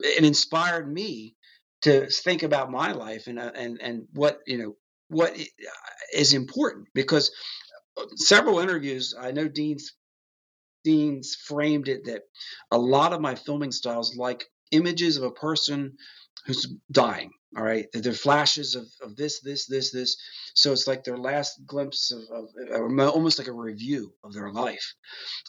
it 0.00 0.24
inspired 0.24 0.90
me 0.92 1.36
to 1.82 2.06
think 2.06 2.42
about 2.42 2.70
my 2.70 2.92
life 2.92 3.26
and 3.26 3.38
uh, 3.38 3.52
and 3.54 3.80
and 3.80 4.06
what 4.14 4.40
you 4.46 4.58
know 4.58 4.76
what 5.08 5.32
uh, 5.32 6.34
important 6.34 6.88
because 6.94 7.30
uh, 7.98 8.04
several 8.16 8.60
interviews 8.60 9.14
I 9.18 9.32
know 9.32 9.46
Dean's 9.46 9.92
Dean's 10.84 11.34
framed 11.34 11.88
it 11.88 12.06
that 12.06 12.22
a 12.70 12.78
lot 12.78 13.12
of 13.12 13.20
my 13.20 13.34
filming 13.34 13.72
styles 13.72 14.16
like 14.16 14.46
images 14.70 15.18
of 15.18 15.24
a 15.24 15.30
person 15.30 15.96
who's 16.46 16.74
dying 16.90 17.30
all 17.56 17.64
right 17.64 17.86
they're 17.92 18.12
flashes 18.12 18.74
of, 18.74 18.86
of 19.02 19.16
this 19.16 19.40
this 19.40 19.66
this 19.66 19.90
this. 19.92 20.16
So 20.54 20.72
it's 20.72 20.86
like 20.86 21.04
their 21.04 21.16
last 21.16 21.64
glimpse 21.64 22.12
of, 22.12 22.22
of, 22.30 22.98
almost 23.08 23.38
like 23.38 23.48
a 23.48 23.52
review 23.52 24.12
of 24.24 24.32
their 24.32 24.50
life. 24.50 24.94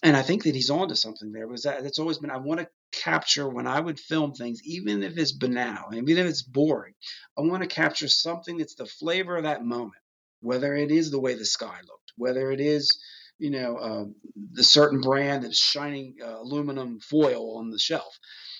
And 0.04 0.16
i 0.18 0.22
think 0.22 0.44
that 0.44 0.56
he's 0.56 0.70
onto 0.70 0.96
something 0.96 1.32
there 1.32 1.48
because 1.48 1.64
that 1.64 1.84
that's 1.84 2.00
always 2.00 2.18
been 2.18 2.32
i 2.32 2.38
want 2.38 2.60
to 2.60 2.68
capture 2.92 3.48
when 3.48 3.68
i 3.68 3.80
would 3.80 4.00
film 4.00 4.34
things 4.34 4.62
even 4.64 5.02
if 5.04 5.18
it's 5.18 5.32
banal 5.32 5.94
even 5.94 6.18
if 6.18 6.26
it's 6.26 6.42
boring 6.42 6.94
i 7.38 7.42
want 7.42 7.64
to 7.64 7.68
capture 7.68 8.10
something 8.10 8.58
that's 8.58 8.76
the 8.76 8.86
flavor 8.86 9.38
of 9.38 9.44
that 9.44 9.64
moment 9.64 9.94
whether 10.42 10.76
it 10.76 10.92
is 10.92 11.10
the 11.10 11.20
way 11.20 11.34
the 11.34 11.46
sky 11.46 11.78
looked 11.88 12.12
whether 12.18 12.52
it 12.52 12.60
is 12.60 13.00
you 13.42 13.50
know 13.50 13.76
uh, 13.78 14.06
the 14.54 14.64
certain 14.64 15.02
brand 15.02 15.44
that's 15.44 15.58
shining 15.58 16.16
uh, 16.24 16.40
aluminum 16.40 17.00
foil 17.00 17.58
on 17.58 17.72
the 17.72 17.80
shelf. 17.80 18.18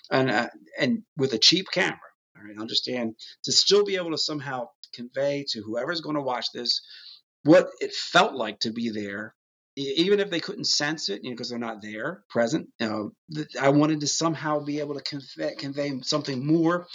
And 0.10 0.30
uh, 0.30 0.50
and 0.78 1.04
with 1.16 1.34
a 1.34 1.38
cheap 1.38 1.68
camera 1.72 2.11
all 2.42 2.48
right, 2.48 2.60
understand 2.60 3.16
to 3.44 3.52
still 3.52 3.86
be 3.86 3.96
able 3.96 4.12
to 4.12 4.18
somehow 4.18 4.70
convey 4.94 5.46
to 5.50 5.62
whoever's 5.62 6.02
going 6.02 6.16
to 6.16 6.22
watch 6.22 6.52
this 6.54 6.82
what 7.44 7.70
it 7.80 7.94
felt 7.94 8.36
like 8.36 8.60
to 8.60 8.72
be 8.72 8.90
there, 8.90 9.34
even 9.76 10.20
if 10.20 10.30
they 10.30 10.40
couldn't 10.40 10.66
sense 10.66 11.10
it, 11.10 11.24
you 11.24 11.30
know, 11.30 11.34
because 11.34 11.50
they're 11.50 11.60
not 11.60 11.82
there, 11.82 12.24
present. 12.30 12.68
You 12.80 12.88
know, 12.88 13.46
I 13.60 13.70
wanted 13.70 14.02
to 14.02 14.08
somehow 14.08 14.60
be 14.60 14.80
able 14.80 14.96
to 14.96 15.02
convey, 15.02 15.56
convey 15.56 15.92
something 16.02 16.46
more 16.46 16.88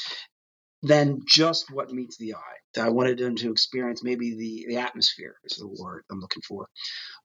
than 0.83 1.21
just 1.27 1.73
what 1.73 1.91
meets 1.91 2.17
the 2.17 2.35
eye. 2.35 2.81
I 2.81 2.91
wanted 2.91 3.19
them 3.19 3.37
to 3.37 3.51
experience 3.51 4.05
maybe 4.05 4.37
the 4.37 4.67
the 4.69 4.77
atmosphere 4.77 5.37
is 5.45 5.57
the 5.57 5.67
word 5.67 6.05
I'm 6.11 6.21
looking 6.21 6.43
for. 6.47 6.69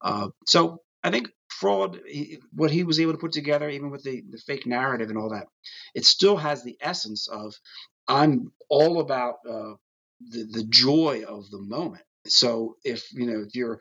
Uh, 0.00 0.28
so 0.46 0.78
I 1.04 1.10
think 1.10 1.28
fraud, 1.50 2.00
what 2.52 2.70
he 2.70 2.84
was 2.84 2.98
able 2.98 3.12
to 3.12 3.18
put 3.18 3.32
together, 3.32 3.68
even 3.68 3.90
with 3.90 4.02
the, 4.02 4.22
the 4.30 4.38
fake 4.38 4.66
narrative 4.66 5.10
and 5.10 5.18
all 5.18 5.30
that, 5.30 5.46
it 5.94 6.04
still 6.04 6.36
has 6.36 6.62
the 6.62 6.76
essence 6.80 7.28
of 7.28 7.54
I'm 8.08 8.52
all 8.68 9.00
about 9.00 9.36
uh, 9.48 9.74
the 10.20 10.44
the 10.50 10.64
joy 10.68 11.24
of 11.26 11.50
the 11.50 11.60
moment. 11.60 12.04
So 12.26 12.76
if 12.84 13.12
you 13.12 13.26
know 13.26 13.40
if 13.46 13.54
you're 13.54 13.80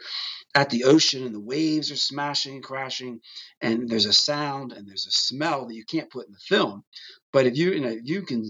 at 0.56 0.70
the 0.70 0.86
ocean 0.86 1.26
and 1.26 1.36
the 1.36 1.40
waves 1.42 1.92
are 1.92 1.98
smashing 1.98 2.56
and 2.56 2.64
crashing, 2.64 3.22
and 3.62 3.90
there's 3.90 4.06
a 4.06 4.14
sound 4.14 4.74
and 4.74 4.88
there's 4.88 5.08
a 5.08 5.12
smell 5.12 5.68
that 5.68 5.76
you 5.76 5.86
can't 5.86 6.12
put 6.12 6.28
in 6.28 6.34
the 6.34 6.40
film, 6.40 6.84
but 7.34 7.46
if 7.48 7.58
you 7.58 7.72
you 7.74 7.82
know 7.82 7.96
you 8.04 8.24
can 8.24 8.46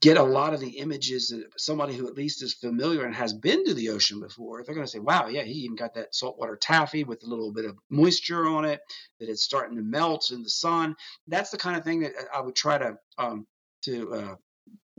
get 0.00 0.16
a 0.16 0.22
lot 0.22 0.52
of 0.54 0.60
the 0.60 0.78
images 0.78 1.28
that 1.28 1.44
somebody 1.56 1.94
who 1.94 2.08
at 2.08 2.14
least 2.14 2.42
is 2.42 2.54
familiar 2.54 3.04
and 3.04 3.14
has 3.14 3.32
been 3.32 3.64
to 3.64 3.74
the 3.74 3.90
ocean 3.90 4.20
before, 4.20 4.62
they're 4.64 4.74
going 4.74 4.86
to 4.86 4.90
say, 4.90 4.98
wow, 4.98 5.28
yeah, 5.28 5.42
he 5.42 5.52
even 5.52 5.76
got 5.76 5.94
that 5.94 6.14
saltwater 6.14 6.56
taffy 6.56 7.04
with 7.04 7.22
a 7.24 7.26
little 7.26 7.52
bit 7.52 7.64
of 7.64 7.76
moisture 7.90 8.46
on 8.46 8.64
it, 8.64 8.80
that 9.20 9.28
it's 9.28 9.42
starting 9.44 9.76
to 9.76 9.82
melt 9.82 10.30
in 10.32 10.42
the 10.42 10.50
sun. 10.50 10.96
That's 11.28 11.50
the 11.50 11.58
kind 11.58 11.76
of 11.76 11.84
thing 11.84 12.00
that 12.00 12.12
I 12.34 12.40
would 12.40 12.56
try 12.56 12.78
to 12.78 12.96
um, 13.18 13.46
to 13.84 14.14
uh, 14.14 14.34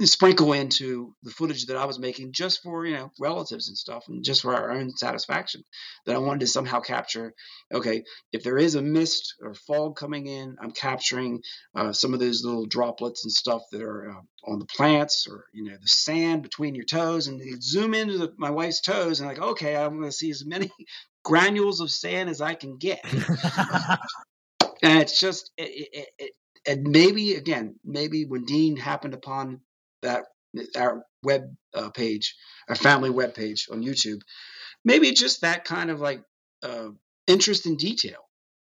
sprinkle 0.06 0.54
into 0.54 1.16
the 1.24 1.32
footage 1.32 1.66
that 1.66 1.78
I 1.78 1.86
was 1.86 1.98
making 1.98 2.32
just 2.32 2.62
for 2.62 2.86
you 2.86 2.96
know 2.96 3.12
relatives 3.20 3.68
and 3.68 3.78
stuff 3.78 4.06
and 4.08 4.24
just 4.24 4.44
for 4.44 4.54
our 4.54 4.72
own 4.72 4.96
satisfaction 4.96 5.64
that 6.06 6.16
I 6.16 6.20
wanted 6.20 6.42
to 6.42 6.48
somehow 6.48 6.82
capture 6.82 7.34
okay 7.74 8.04
if 8.32 8.44
there 8.44 8.58
is 8.58 8.76
a 8.76 8.82
mist 8.82 9.36
or 9.42 9.56
fog 9.56 9.96
coming 9.96 10.28
in 10.28 10.56
I'm 10.62 10.72
capturing 10.72 11.42
uh, 11.76 11.94
some 11.94 12.14
of 12.14 12.20
those 12.20 12.44
little 12.44 12.66
droplets 12.66 13.26
and 13.26 13.32
stuff 13.32 13.64
that 13.72 13.82
are 13.82 14.12
uh, 14.12 14.52
on 14.52 14.60
the 14.60 14.66
plants 14.66 15.28
or 15.30 15.46
you 15.52 15.64
know 15.64 15.78
the 15.82 15.88
sand 15.88 16.44
between 16.44 16.76
your 16.76 16.86
toes 16.86 17.28
and 17.28 17.40
you 17.40 17.60
zoom 17.60 17.94
into 17.94 18.20
the, 18.20 18.34
my 18.38 18.52
wife's 18.52 18.82
toes 18.82 19.20
and 19.20 19.28
like 19.28 19.40
okay 19.40 19.76
I'm 19.76 19.98
going 19.98 20.04
to 20.04 20.12
see 20.12 20.30
as 20.30 20.46
many 20.46 20.70
granules 21.24 21.82
of 21.82 21.92
sand 21.92 22.30
as 22.30 22.40
I 22.40 22.54
can 22.54 22.78
get. 22.78 23.04
And 24.84 25.02
it's 25.02 25.20
just 25.20 25.52
it, 25.58 25.90
it, 25.92 26.08
it, 26.20 26.32
and 26.68 26.84
maybe 26.88 27.34
again 27.36 27.76
maybe 27.84 28.26
when 28.26 28.46
Dean 28.46 28.78
happened 28.78 29.14
upon 29.14 29.62
that 30.02 30.26
our 30.76 31.04
web 31.24 31.56
uh, 31.74 31.90
page, 31.90 32.36
our 32.70 32.76
family 32.76 33.10
web 33.10 33.34
page 33.34 33.68
on 33.72 33.84
YouTube. 33.84 34.22
Maybe 34.84 35.12
just 35.12 35.42
that 35.42 35.66
kind 35.66 35.90
of 35.90 36.00
like 36.00 36.22
uh, 36.64 36.90
interest 37.28 37.66
in 37.66 37.76
detail 37.76 38.20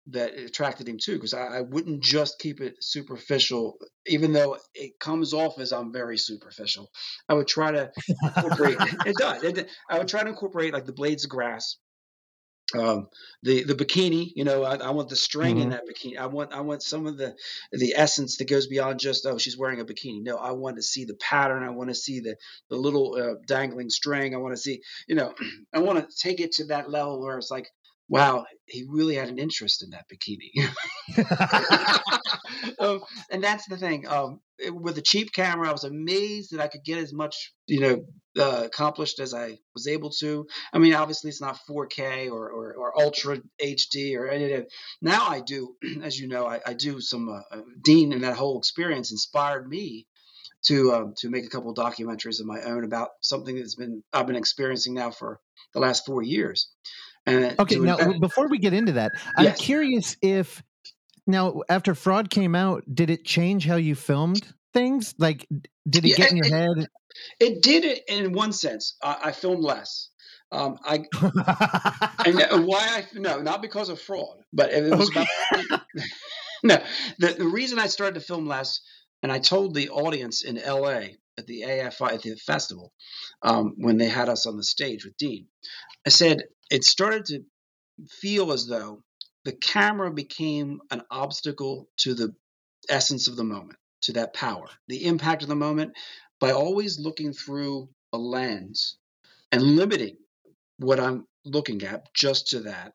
that 0.09 0.35
attracted 0.35 0.89
him 0.89 0.99
too, 0.99 1.15
because 1.15 1.35
I, 1.35 1.59
I, 1.59 1.61
wouldn't 1.61 2.03
just 2.03 2.39
keep 2.39 2.61
it 2.61 2.77
superficial, 2.81 3.77
even 4.07 4.33
though 4.33 4.57
it 4.75 4.99
comes 4.99 5.35
off 5.35 5.59
as 5.59 5.73
I'm 5.73 5.93
very 5.93 6.19
superficial. 6.19 6.91
I 7.29 7.35
would 7.35 7.47
try 7.47 7.71
to 7.71 7.91
incorporate. 8.37 8.77
it 9.07 9.17
does. 9.17 9.43
It, 9.45 9.69
I 9.89 9.99
would 9.99 10.09
try 10.09 10.23
to 10.23 10.29
incorporate 10.29 10.73
like 10.73 10.87
the 10.87 10.93
blades 10.93 11.25
of 11.25 11.31
grass 11.31 11.77
um, 12.75 13.09
the 13.43 13.65
the 13.65 13.75
bikini 13.75 14.33
you 14.35 14.45
know 14.45 14.65
I, 14.65 14.77
I 14.77 14.91
want 14.91 15.09
the 15.09 15.17
string 15.17 15.57
mm-hmm. 15.57 15.63
in 15.63 15.71
that 15.71 15.85
bikini 15.87 16.19
I 16.19 16.27
want 16.27 16.53
I 16.53 16.61
want 16.61 16.83
some 16.83 17.07
of 17.07 17.17
the 17.17 17.35
the 17.73 17.95
essence 17.97 18.37
that 18.37 18.49
goes 18.49 18.67
beyond 18.67 19.01
just 19.01 19.27
oh 19.27 19.39
she's 19.39 19.59
wearing 19.59 19.81
a 19.81 19.85
bikini 19.85 20.23
no 20.23 20.37
I 20.37 20.53
want 20.53 20.77
to 20.77 20.83
see 20.83 21.05
the 21.05 21.15
pattern 21.15 21.63
I 21.63 21.71
want 21.71 21.91
to 21.91 21.95
see 21.95 22.21
the 22.21 22.37
the 22.69 22.77
little 22.77 23.17
uh, 23.17 23.35
dangling 23.47 23.91
string 23.91 24.35
I 24.35 24.39
want 24.39 24.55
to 24.55 24.61
see 24.61 24.81
you 25.09 25.15
know 25.15 25.35
I 25.75 25.81
want 25.81 25.99
to 25.99 26.17
take 26.17 26.41
it 26.41 26.53
to 26.53 26.67
that 26.67 26.91
level 26.91 27.21
where 27.21 27.39
it's 27.39 27.51
like 27.51 27.69
wow, 28.11 28.45
he 28.67 28.85
really 28.89 29.15
had 29.15 29.29
an 29.29 29.39
interest 29.39 29.85
in 29.85 29.91
that 29.91 30.05
bikini. 30.11 30.51
um, 32.81 33.01
and 33.31 33.43
that's 33.43 33.67
the 33.67 33.77
thing. 33.77 34.07
Um, 34.09 34.41
it, 34.59 34.75
with 34.75 34.99
a 34.99 35.03
cheap 35.03 35.33
camera, 35.33 35.69
I 35.69 35.73
was 35.73 35.85
amazed 35.85 36.53
that 36.53 36.61
I 36.61 36.67
could 36.67 36.85
get 36.85 36.99
as 36.99 37.13
much, 37.13 37.53
you 37.69 37.81
know, 37.81 38.05
uh, 38.39 38.63
accomplished 38.65 39.19
as 39.19 39.35
I 39.35 39.59
was 39.75 39.87
able 39.87 40.11
to. 40.21 40.47
I 40.73 40.79
mean, 40.79 40.95
obviously, 40.95 41.31
it's 41.31 41.41
not 41.41 41.59
4K 41.69 42.31
or, 42.31 42.49
or, 42.51 42.75
or 42.75 43.01
Ultra 43.01 43.39
HD 43.63 44.17
or 44.17 44.29
any 44.29 44.45
of 44.45 44.51
that. 44.51 44.69
Now 45.03 45.27
I 45.29 45.41
do, 45.41 45.77
as 46.03 46.19
you 46.19 46.29
know, 46.29 46.47
I, 46.47 46.61
I 46.65 46.75
do 46.75 47.01
some. 47.01 47.29
Uh, 47.29 47.41
uh, 47.51 47.63
Dean 47.83 48.13
and 48.13 48.25
that 48.25 48.37
whole 48.37 48.59
experience 48.59 49.11
inspired 49.11 49.69
me 49.69 50.07
to 50.63 50.93
um, 50.93 51.15
to 51.19 51.31
make 51.31 51.45
a 51.45 51.49
couple 51.49 51.71
of 51.71 51.77
documentaries 51.77 52.41
of 52.41 52.47
my 52.47 52.61
own 52.63 52.85
about 52.85 53.09
something 53.21 53.57
that's 53.57 53.75
been 53.75 54.03
I've 54.13 54.27
been 54.27 54.37
experiencing 54.37 54.95
now 54.95 55.11
for 55.11 55.41
the 55.73 55.81
last 55.81 56.05
four 56.07 56.23
years. 56.23 56.69
And 57.27 57.59
okay, 57.59 57.77
now 57.77 57.97
invent- 57.97 58.21
before 58.21 58.49
we 58.49 58.59
get 58.59 58.73
into 58.73 58.93
that, 58.93 59.13
I'm 59.37 59.45
yes. 59.45 59.61
curious 59.61 60.17
if 60.23 60.63
now 61.27 61.63
after 61.69 61.95
Fraud 61.95 62.31
came 62.31 62.55
out, 62.55 62.85
did 62.93 63.11
it 63.11 63.25
change 63.25 63.67
how 63.67 63.77
you 63.77 63.95
filmed 63.95 64.47
things? 64.73 65.15
Like, 65.19 65.47
did 65.89 66.05
it 66.05 66.11
yeah, 66.11 66.17
get 66.17 66.31
in 66.31 66.37
your 66.37 66.47
it, 66.47 66.53
head? 66.53 66.89
It 67.39 67.63
did 67.63 67.85
it 67.85 68.03
in 68.09 68.33
one 68.33 68.53
sense. 68.53 68.97
I, 69.03 69.19
I 69.25 69.33
filmed 69.33 69.65
less. 69.65 70.11
Um, 70.53 70.79
I 70.85 71.05
and 72.27 72.67
why 72.67 72.81
I 72.81 73.07
no 73.15 73.41
not 73.41 73.63
because 73.63 73.89
of 73.89 74.01
fraud, 74.01 74.39
but 74.53 74.73
it 74.73 74.97
was 74.97 75.09
okay. 75.11 75.25
about 75.61 75.83
no. 76.65 76.83
The, 77.19 77.35
the 77.35 77.47
reason 77.47 77.79
I 77.79 77.87
started 77.87 78.15
to 78.15 78.21
film 78.27 78.47
less, 78.47 78.81
and 79.23 79.31
I 79.31 79.39
told 79.39 79.75
the 79.75 79.91
audience 79.91 80.43
in 80.43 80.59
L.A. 80.59 81.19
at 81.39 81.47
the 81.47 81.63
AFI 81.63 82.15
at 82.15 82.23
the 82.23 82.35
festival 82.35 82.93
um, 83.43 83.75
when 83.79 83.97
they 83.97 84.09
had 84.09 84.29
us 84.29 84.47
on 84.47 84.57
the 84.57 84.65
stage 84.65 85.05
with 85.05 85.17
Dean, 85.17 85.47
I 86.05 86.11
said 86.11 86.43
it 86.71 86.85
started 86.85 87.27
to 87.27 87.43
feel 88.09 88.53
as 88.53 88.67
though 88.67 89.03
the 89.45 89.53
camera 89.53 90.11
became 90.11 90.81
an 90.91 91.03
obstacle 91.11 91.89
to 91.99 92.15
the 92.15 92.35
essence 92.89 93.29
of 93.29 93.37
the 93.37 93.45
moment, 93.45 93.79
to 94.03 94.13
that 94.15 94.35
power, 94.35 94.67
the 94.89 95.07
impact 95.07 95.43
of 95.43 95.49
the 95.49 95.55
moment, 95.55 95.93
by 96.41 96.53
always 96.53 96.99
looking 96.99 97.33
through 97.33 97.89
a 98.13 98.19
lens 98.19 98.97
and 99.53 99.63
limiting 99.63 100.17
what 100.79 100.99
I'm 100.99 101.27
looking 101.45 101.83
at 101.85 102.13
just 102.15 102.49
to 102.49 102.61
that, 102.61 102.95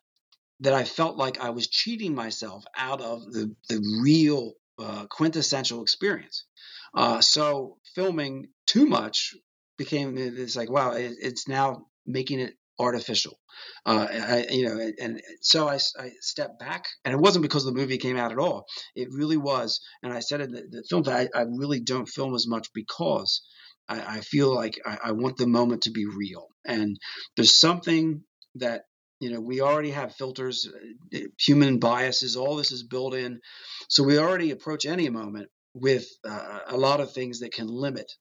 that 0.61 0.73
I 0.73 0.83
felt 0.83 1.17
like 1.17 1.39
I 1.39 1.51
was 1.51 1.67
cheating 1.67 2.15
myself 2.15 2.65
out 2.75 3.01
of 3.01 3.31
the, 3.31 3.55
the 3.69 3.99
real 4.01 4.53
uh, 4.79 5.05
quintessential 5.07 5.81
experience. 5.81 6.45
Uh, 6.93 7.21
so 7.21 7.77
filming 7.93 8.47
too 8.65 8.85
much 8.85 9.35
became 9.77 10.17
it's 10.17 10.55
like 10.55 10.69
wow 10.69 10.91
it, 10.91 11.13
it's 11.21 11.47
now 11.47 11.85
making 12.05 12.39
it 12.39 12.55
artificial. 12.79 13.39
Uh, 13.85 14.07
I, 14.09 14.45
you 14.49 14.67
know, 14.67 14.91
and, 14.99 15.21
so 15.41 15.67
I, 15.67 15.75
I, 15.97 16.11
stepped 16.19 16.59
back, 16.59 16.85
and 17.03 17.13
it 17.13 17.19
wasn't 17.19 17.43
because 17.43 17.63
the 17.63 17.71
movie 17.71 17.97
came 17.97 18.17
out 18.17 18.31
at 18.31 18.39
all. 18.39 18.65
It 18.95 19.09
really 19.11 19.37
was, 19.37 19.79
and 20.03 20.11
I 20.11 20.19
said 20.19 20.41
in 20.41 20.51
the, 20.51 20.63
the 20.69 20.83
film 20.89 21.03
that 21.03 21.29
I, 21.33 21.39
I, 21.39 21.43
really 21.43 21.79
don't 21.79 22.07
film 22.07 22.35
as 22.35 22.47
much 22.47 22.67
because 22.73 23.41
I, 23.87 24.17
I 24.17 24.19
feel 24.21 24.53
like 24.53 24.79
I, 24.85 24.97
I 25.05 25.11
want 25.13 25.37
the 25.37 25.47
moment 25.47 25.83
to 25.83 25.91
be 25.91 26.05
real, 26.05 26.47
and 26.65 26.97
there's 27.35 27.59
something 27.59 28.23
that 28.55 28.83
you 29.19 29.31
know 29.31 29.39
we 29.39 29.61
already 29.61 29.91
have 29.91 30.15
filters, 30.15 30.67
uh, 31.13 31.19
human 31.39 31.79
biases, 31.79 32.35
all 32.35 32.55
this 32.55 32.71
is 32.71 32.83
built 32.83 33.13
in, 33.13 33.39
so 33.89 34.03
we 34.03 34.17
already 34.17 34.51
approach 34.51 34.85
any 34.85 35.09
moment 35.09 35.49
with 35.73 36.07
uh, 36.27 36.59
a 36.67 36.77
lot 36.77 36.99
of 36.99 37.11
things 37.11 37.39
that 37.39 37.53
can 37.53 37.67
limit 37.67 38.11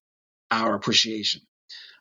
our 0.51 0.75
appreciation 0.75 1.41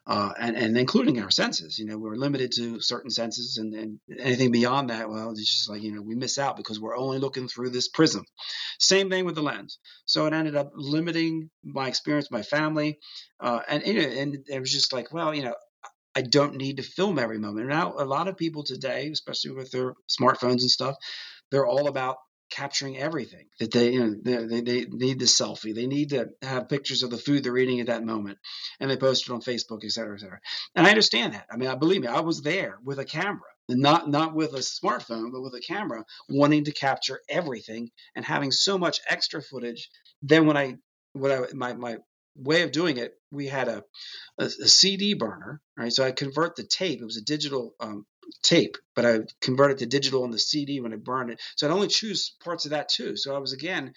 uh, 0.06 0.32
and, 0.38 0.56
and 0.56 0.76
including 0.76 1.20
our 1.20 1.30
senses. 1.30 1.78
You 1.78 1.86
know, 1.86 1.98
we're 1.98 2.16
limited 2.16 2.52
to 2.52 2.80
certain 2.80 3.10
senses, 3.10 3.56
and, 3.56 3.74
and 3.74 3.98
anything 4.18 4.52
beyond 4.52 4.90
that, 4.90 5.08
well, 5.08 5.30
it's 5.30 5.40
just 5.40 5.70
like, 5.70 5.82
you 5.82 5.92
know, 5.92 6.02
we 6.02 6.14
miss 6.14 6.38
out 6.38 6.56
because 6.56 6.78
we're 6.78 6.96
only 6.96 7.18
looking 7.18 7.48
through 7.48 7.70
this 7.70 7.88
prism. 7.88 8.24
Same 8.78 9.10
thing 9.10 9.24
with 9.24 9.34
the 9.34 9.42
lens. 9.42 9.78
So 10.04 10.26
it 10.26 10.32
ended 10.32 10.56
up 10.56 10.72
limiting 10.74 11.50
my 11.62 11.88
experience, 11.88 12.30
my 12.30 12.42
family, 12.42 12.98
uh, 13.40 13.60
and, 13.68 13.86
you 13.86 13.94
know, 13.94 14.08
and 14.08 14.38
it 14.46 14.60
was 14.60 14.72
just 14.72 14.92
like, 14.92 15.12
well, 15.12 15.34
you 15.34 15.42
know, 15.42 15.54
I 16.16 16.22
don't 16.22 16.56
need 16.56 16.76
to 16.76 16.82
film 16.82 17.18
every 17.18 17.38
moment. 17.38 17.68
Now, 17.68 17.94
a 17.98 18.04
lot 18.04 18.28
of 18.28 18.36
people 18.36 18.62
today, 18.62 19.08
especially 19.12 19.52
with 19.52 19.72
their 19.72 19.94
smartphones 20.08 20.60
and 20.60 20.70
stuff, 20.70 20.96
they're 21.50 21.66
all 21.66 21.88
about 21.88 22.18
capturing 22.50 22.96
everything 22.96 23.46
that 23.58 23.72
they 23.72 23.92
you 23.92 24.00
know 24.00 24.46
they, 24.46 24.60
they 24.60 24.84
need 24.84 25.18
the 25.18 25.24
selfie 25.24 25.74
they 25.74 25.86
need 25.86 26.10
to 26.10 26.28
have 26.42 26.68
pictures 26.68 27.02
of 27.02 27.10
the 27.10 27.18
food 27.18 27.42
they're 27.42 27.56
eating 27.56 27.80
at 27.80 27.86
that 27.86 28.04
moment 28.04 28.38
and 28.80 28.90
they 28.90 28.96
post 28.96 29.28
it 29.28 29.32
on 29.32 29.40
facebook 29.40 29.84
et 29.84 29.90
cetera 29.90 30.14
et 30.14 30.20
cetera. 30.20 30.40
And 30.74 30.86
i 30.86 30.90
understand 30.90 31.34
that. 31.34 31.46
I 31.50 31.56
mean 31.56 31.68
i 31.68 31.74
believe 31.74 32.02
me 32.02 32.08
i 32.08 32.20
was 32.20 32.42
there 32.42 32.78
with 32.84 32.98
a 32.98 33.04
camera 33.04 33.40
not 33.68 34.08
not 34.08 34.34
with 34.34 34.52
a 34.52 34.58
smartphone 34.58 35.32
but 35.32 35.42
with 35.42 35.54
a 35.54 35.60
camera 35.60 36.04
wanting 36.28 36.64
to 36.64 36.72
capture 36.72 37.20
everything 37.28 37.90
and 38.14 38.24
having 38.24 38.52
so 38.52 38.78
much 38.78 39.00
extra 39.08 39.42
footage 39.42 39.88
then 40.22 40.46
when 40.46 40.56
i 40.56 40.74
what 41.12 41.32
i 41.32 41.40
my 41.54 41.72
my 41.72 41.96
way 42.36 42.62
of 42.62 42.72
doing 42.72 42.96
it 42.96 43.14
we 43.30 43.46
had 43.46 43.68
a, 43.68 43.82
a, 44.38 44.44
a 44.44 44.68
cd 44.68 45.14
burner 45.14 45.60
right 45.76 45.92
so 45.92 46.04
i 46.04 46.10
convert 46.10 46.56
the 46.56 46.64
tape 46.64 47.00
it 47.00 47.04
was 47.04 47.16
a 47.16 47.24
digital 47.24 47.74
um, 47.80 48.04
tape, 48.42 48.76
but 48.94 49.04
I 49.04 49.20
convert 49.40 49.72
it 49.72 49.78
to 49.78 49.86
digital 49.86 50.22
on 50.22 50.30
the 50.30 50.38
CD 50.38 50.80
when 50.80 50.92
I 50.92 50.96
burn 50.96 51.30
it. 51.30 51.40
So 51.56 51.66
I'd 51.66 51.72
only 51.72 51.88
choose 51.88 52.34
parts 52.42 52.64
of 52.64 52.70
that 52.70 52.88
too. 52.88 53.16
So 53.16 53.34
I 53.34 53.38
was 53.38 53.52
again 53.52 53.92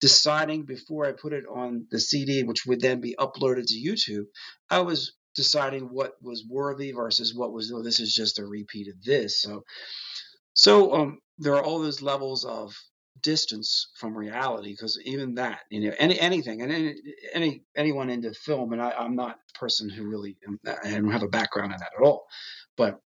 deciding 0.00 0.64
before 0.64 1.06
I 1.06 1.12
put 1.12 1.32
it 1.32 1.44
on 1.50 1.86
the 1.90 2.00
CD, 2.00 2.42
which 2.42 2.66
would 2.66 2.80
then 2.80 3.00
be 3.00 3.16
uploaded 3.18 3.66
to 3.66 3.74
YouTube. 3.74 4.26
I 4.70 4.80
was 4.80 5.14
deciding 5.34 5.84
what 5.84 6.12
was 6.22 6.44
worthy 6.48 6.92
versus 6.92 7.34
what 7.34 7.52
was 7.52 7.70
oh 7.72 7.82
this 7.82 8.00
is 8.00 8.12
just 8.12 8.38
a 8.38 8.46
repeat 8.46 8.88
of 8.88 9.02
this. 9.02 9.40
So 9.40 9.64
so 10.54 10.94
um, 10.94 11.18
there 11.38 11.54
are 11.54 11.62
all 11.62 11.78
those 11.78 12.02
levels 12.02 12.44
of 12.44 12.74
distance 13.22 13.88
from 13.94 14.16
reality 14.16 14.72
because 14.72 14.98
even 15.04 15.34
that 15.34 15.60
you 15.70 15.80
know 15.80 15.94
any 15.98 16.18
anything 16.20 16.62
and 16.62 16.72
any, 16.72 16.94
any 17.32 17.62
anyone 17.76 18.10
into 18.10 18.32
film 18.34 18.72
and 18.72 18.82
I, 18.82 19.04
am 19.04 19.16
not 19.16 19.38
a 19.54 19.58
person 19.58 19.88
who 19.88 20.04
really 20.04 20.36
um, 20.46 20.58
I 20.66 20.90
don't 20.90 21.10
have 21.10 21.22
a 21.22 21.28
background 21.28 21.72
in 21.72 21.78
that 21.78 21.92
at 21.98 22.04
all 22.04 22.26
but 22.76 23.00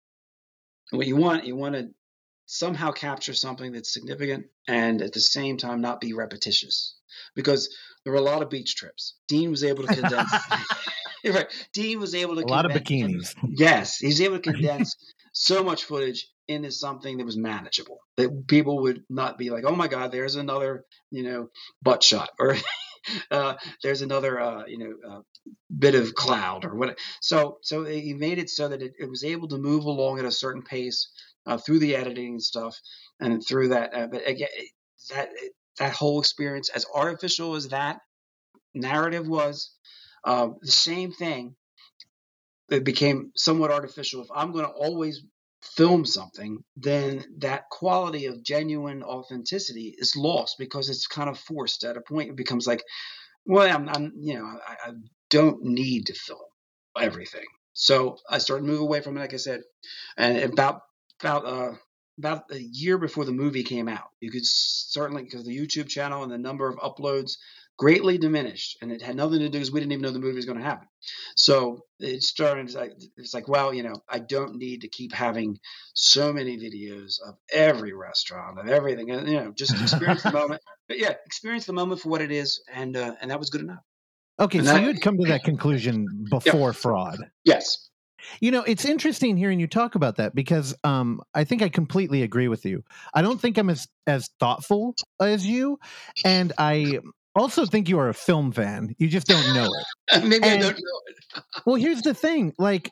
what 0.92 1.08
you 1.08 1.16
want 1.16 1.46
you 1.46 1.56
want 1.56 1.76
to 1.76 1.90
somehow 2.46 2.92
capture 2.92 3.34
something 3.34 3.74
that's 3.74 3.94
significant 3.94 4.46
and 4.68 5.02
at 5.02 5.14
the 5.14 5.20
same 5.20 5.58
time 5.58 5.82
not 5.82 6.00
be 6.00 6.14
repetitious 6.14 6.96
because 7.36 7.76
there 8.04 8.14
were 8.14 8.20
a 8.20 8.22
lot 8.22 8.42
of 8.42 8.50
beach 8.50 8.76
trips 8.76 9.16
dean 9.28 9.52
was 9.52 9.64
able 9.64 9.86
to 9.86 9.94
condense 9.94 10.32
right. 11.34 11.68
Dean 11.74 12.00
was 12.00 12.16
able 12.16 12.36
to 12.36 12.42
A 12.42 12.48
lot 12.48 12.66
of 12.66 12.72
bikinis. 12.72 13.36
Yes, 13.48 13.98
he's 13.98 14.22
able 14.22 14.40
to 14.40 14.42
condense 14.54 14.96
so 15.34 15.64
much 15.64 15.84
footage 15.84 16.28
into 16.48 16.72
something 16.72 17.18
that 17.18 17.26
was 17.26 17.38
manageable. 17.38 18.00
That 18.18 18.48
people 18.48 18.80
would 18.84 19.04
not 19.10 19.38
be 19.38 19.50
like, 19.50 19.66
"Oh 19.66 19.76
my 19.76 19.88
God, 19.88 20.12
there's 20.12 20.36
another, 20.36 20.86
you 21.12 21.24
know, 21.24 21.50
butt 21.82 22.04
shot," 22.04 22.30
or 22.40 22.56
uh, 23.32 23.56
"There's 23.84 24.02
another, 24.02 24.40
uh, 24.40 24.66
you 24.68 24.78
know, 24.78 25.10
uh, 25.10 25.22
bit 25.78 25.96
of 25.96 26.16
cloud," 26.16 26.66
or 26.66 26.76
what. 26.76 26.98
So, 27.22 27.58
so 27.62 27.84
he 27.86 28.14
made 28.14 28.40
it 28.40 28.50
so 28.50 28.70
that 28.70 28.82
it, 28.82 28.94
it 29.00 29.10
was 29.10 29.24
able 29.24 29.48
to 29.50 29.58
move 29.58 29.86
along 29.86 30.20
at 30.20 30.26
a 30.26 30.32
certain 30.32 30.64
pace 30.64 31.10
uh, 31.46 31.58
through 31.58 31.80
the 31.80 31.96
editing 31.96 32.34
and 32.34 32.44
stuff, 32.44 32.78
and 33.20 33.46
through 33.46 33.70
that. 33.70 33.94
Uh, 33.94 34.08
but 34.08 34.28
again, 34.28 34.50
that 35.10 35.30
that 35.80 35.94
whole 35.94 36.20
experience, 36.20 36.70
as 36.70 36.86
artificial 36.94 37.56
as 37.56 37.70
that 37.70 38.00
narrative 38.74 39.28
was, 39.28 39.72
uh, 40.24 40.50
the 40.62 40.72
same 40.72 41.12
thing 41.12 41.56
it 42.70 42.84
became 42.84 43.32
somewhat 43.36 43.72
artificial. 43.72 44.22
If 44.22 44.28
I'm 44.34 44.52
going 44.52 44.66
to 44.66 44.72
always 44.72 45.24
film 45.78 46.06
something, 46.06 46.64
then 46.76 47.24
that 47.38 47.70
quality 47.70 48.26
of 48.26 48.44
genuine 48.44 49.04
authenticity 49.04 49.96
is 49.98 50.16
lost 50.16 50.58
because 50.58 50.90
it's 50.90 51.08
kind 51.08 51.30
of 51.30 51.40
forced. 51.40 51.84
At 51.84 51.98
a 51.98 52.02
point, 52.02 52.30
it 52.30 52.36
becomes 52.36 52.68
like, 52.68 52.84
well, 53.46 53.74
I'm, 53.74 53.88
I'm 53.88 54.12
you 54.20 54.34
know, 54.36 54.46
I, 54.46 54.90
I 54.90 54.94
don't 55.30 55.64
need 55.64 56.08
to 56.08 56.14
film 56.14 56.40
everything. 57.00 57.46
So 57.74 58.18
I 58.30 58.40
started 58.40 58.66
to 58.66 58.72
move 58.72 58.82
away 58.82 59.02
from 59.02 59.18
it, 59.18 59.22
like 59.22 59.36
I 59.36 59.38
said, 59.38 59.62
and 60.18 60.40
about 60.40 60.82
about 61.22 61.46
uh, 61.46 61.74
about 62.18 62.44
a 62.52 62.60
year 62.60 62.98
before 62.98 63.26
the 63.26 63.32
movie 63.32 63.64
came 63.64 63.88
out, 63.88 64.10
you 64.20 64.32
could 64.32 64.46
certainly 64.46 65.24
because 65.24 65.46
the 65.46 65.56
YouTube 65.56 65.88
channel 65.88 66.24
and 66.24 66.32
the 66.32 66.40
number 66.40 66.68
of 66.68 66.78
uploads 66.78 67.34
greatly 67.78 68.18
diminished, 68.18 68.78
and 68.82 68.92
it 68.92 69.02
had 69.02 69.16
nothing 69.16 69.40
to 69.40 69.46
do 69.46 69.52
because 69.52 69.72
we 69.72 69.80
didn't 69.80 69.92
even 69.92 70.02
know 70.02 70.12
the 70.12 70.20
movie 70.20 70.36
was 70.36 70.46
going 70.46 70.58
to 70.58 70.64
happen. 70.64 70.88
So 71.36 71.82
it 72.00 72.24
started. 72.24 72.66
It's 72.66 72.76
like, 72.76 72.94
it's 73.18 73.34
like, 73.34 73.48
well, 73.48 73.74
you 73.74 73.84
know, 73.84 73.96
I 74.10 74.20
don't 74.20 74.56
need 74.56 74.82
to 74.82 74.88
keep 74.90 75.14
having 75.14 75.58
so 75.94 76.34
many 76.34 76.58
videos 76.58 77.16
of 77.26 77.36
every 77.52 77.94
restaurant 77.94 78.60
of 78.60 78.68
everything, 78.68 79.12
and 79.12 79.28
you 79.28 79.36
know, 79.36 79.52
just 79.56 79.80
experience 79.82 80.24
the 80.24 80.32
moment. 80.32 80.62
But 80.88 81.00
yeah, 81.00 81.16
experience 81.26 81.66
the 81.66 81.74
moment 81.74 82.00
for 82.00 82.08
what 82.08 82.22
it 82.22 82.32
is, 82.32 82.64
and 82.74 82.96
uh, 82.96 83.16
and 83.20 83.30
that 83.30 83.40
was 83.40 83.50
good 83.50 83.60
enough. 83.60 83.84
Okay, 84.40 84.60
And 84.60 84.68
so 84.68 84.74
that- 84.74 84.82
you 84.82 84.88
had 84.88 85.02
come 85.02 85.18
to 85.18 85.26
that 85.26 85.44
conclusion 85.44 86.28
before 86.30 86.72
fraud. 86.72 87.20
Yes. 87.44 87.90
You 88.40 88.52
know, 88.52 88.64
it's 88.64 88.86
interesting 88.86 89.38
hearing 89.38 89.60
you 89.60 89.68
talk 89.68 89.96
about 89.96 90.16
that 90.16 90.34
because 90.34 90.76
um, 90.84 91.22
I 91.34 91.44
think 91.44 91.62
I 91.62 91.70
completely 91.70 92.24
agree 92.24 92.48
with 92.48 92.66
you. 92.66 92.84
I 93.14 93.22
don't 93.22 93.40
think 93.40 93.58
I'm 93.58 93.70
as 93.70 93.88
as 94.08 94.30
thoughtful 94.40 94.96
as 95.20 95.46
you, 95.46 95.78
and 96.26 96.54
I 96.58 97.00
also 97.38 97.66
think 97.66 97.90
you 97.90 98.00
are 98.00 98.10
a 98.10 98.14
film 98.14 98.52
fan. 98.52 98.96
You 98.98 99.08
just 99.08 99.28
don't 99.28 99.54
know 99.54 99.66
it. 99.66 99.88
Maybe 100.26 100.50
I 100.50 100.58
don't 100.58 100.62
know 100.62 101.02
it. 101.08 101.44
Well, 101.66 101.76
here's 101.76 102.02
the 102.02 102.14
thing: 102.14 102.54
like, 102.58 102.92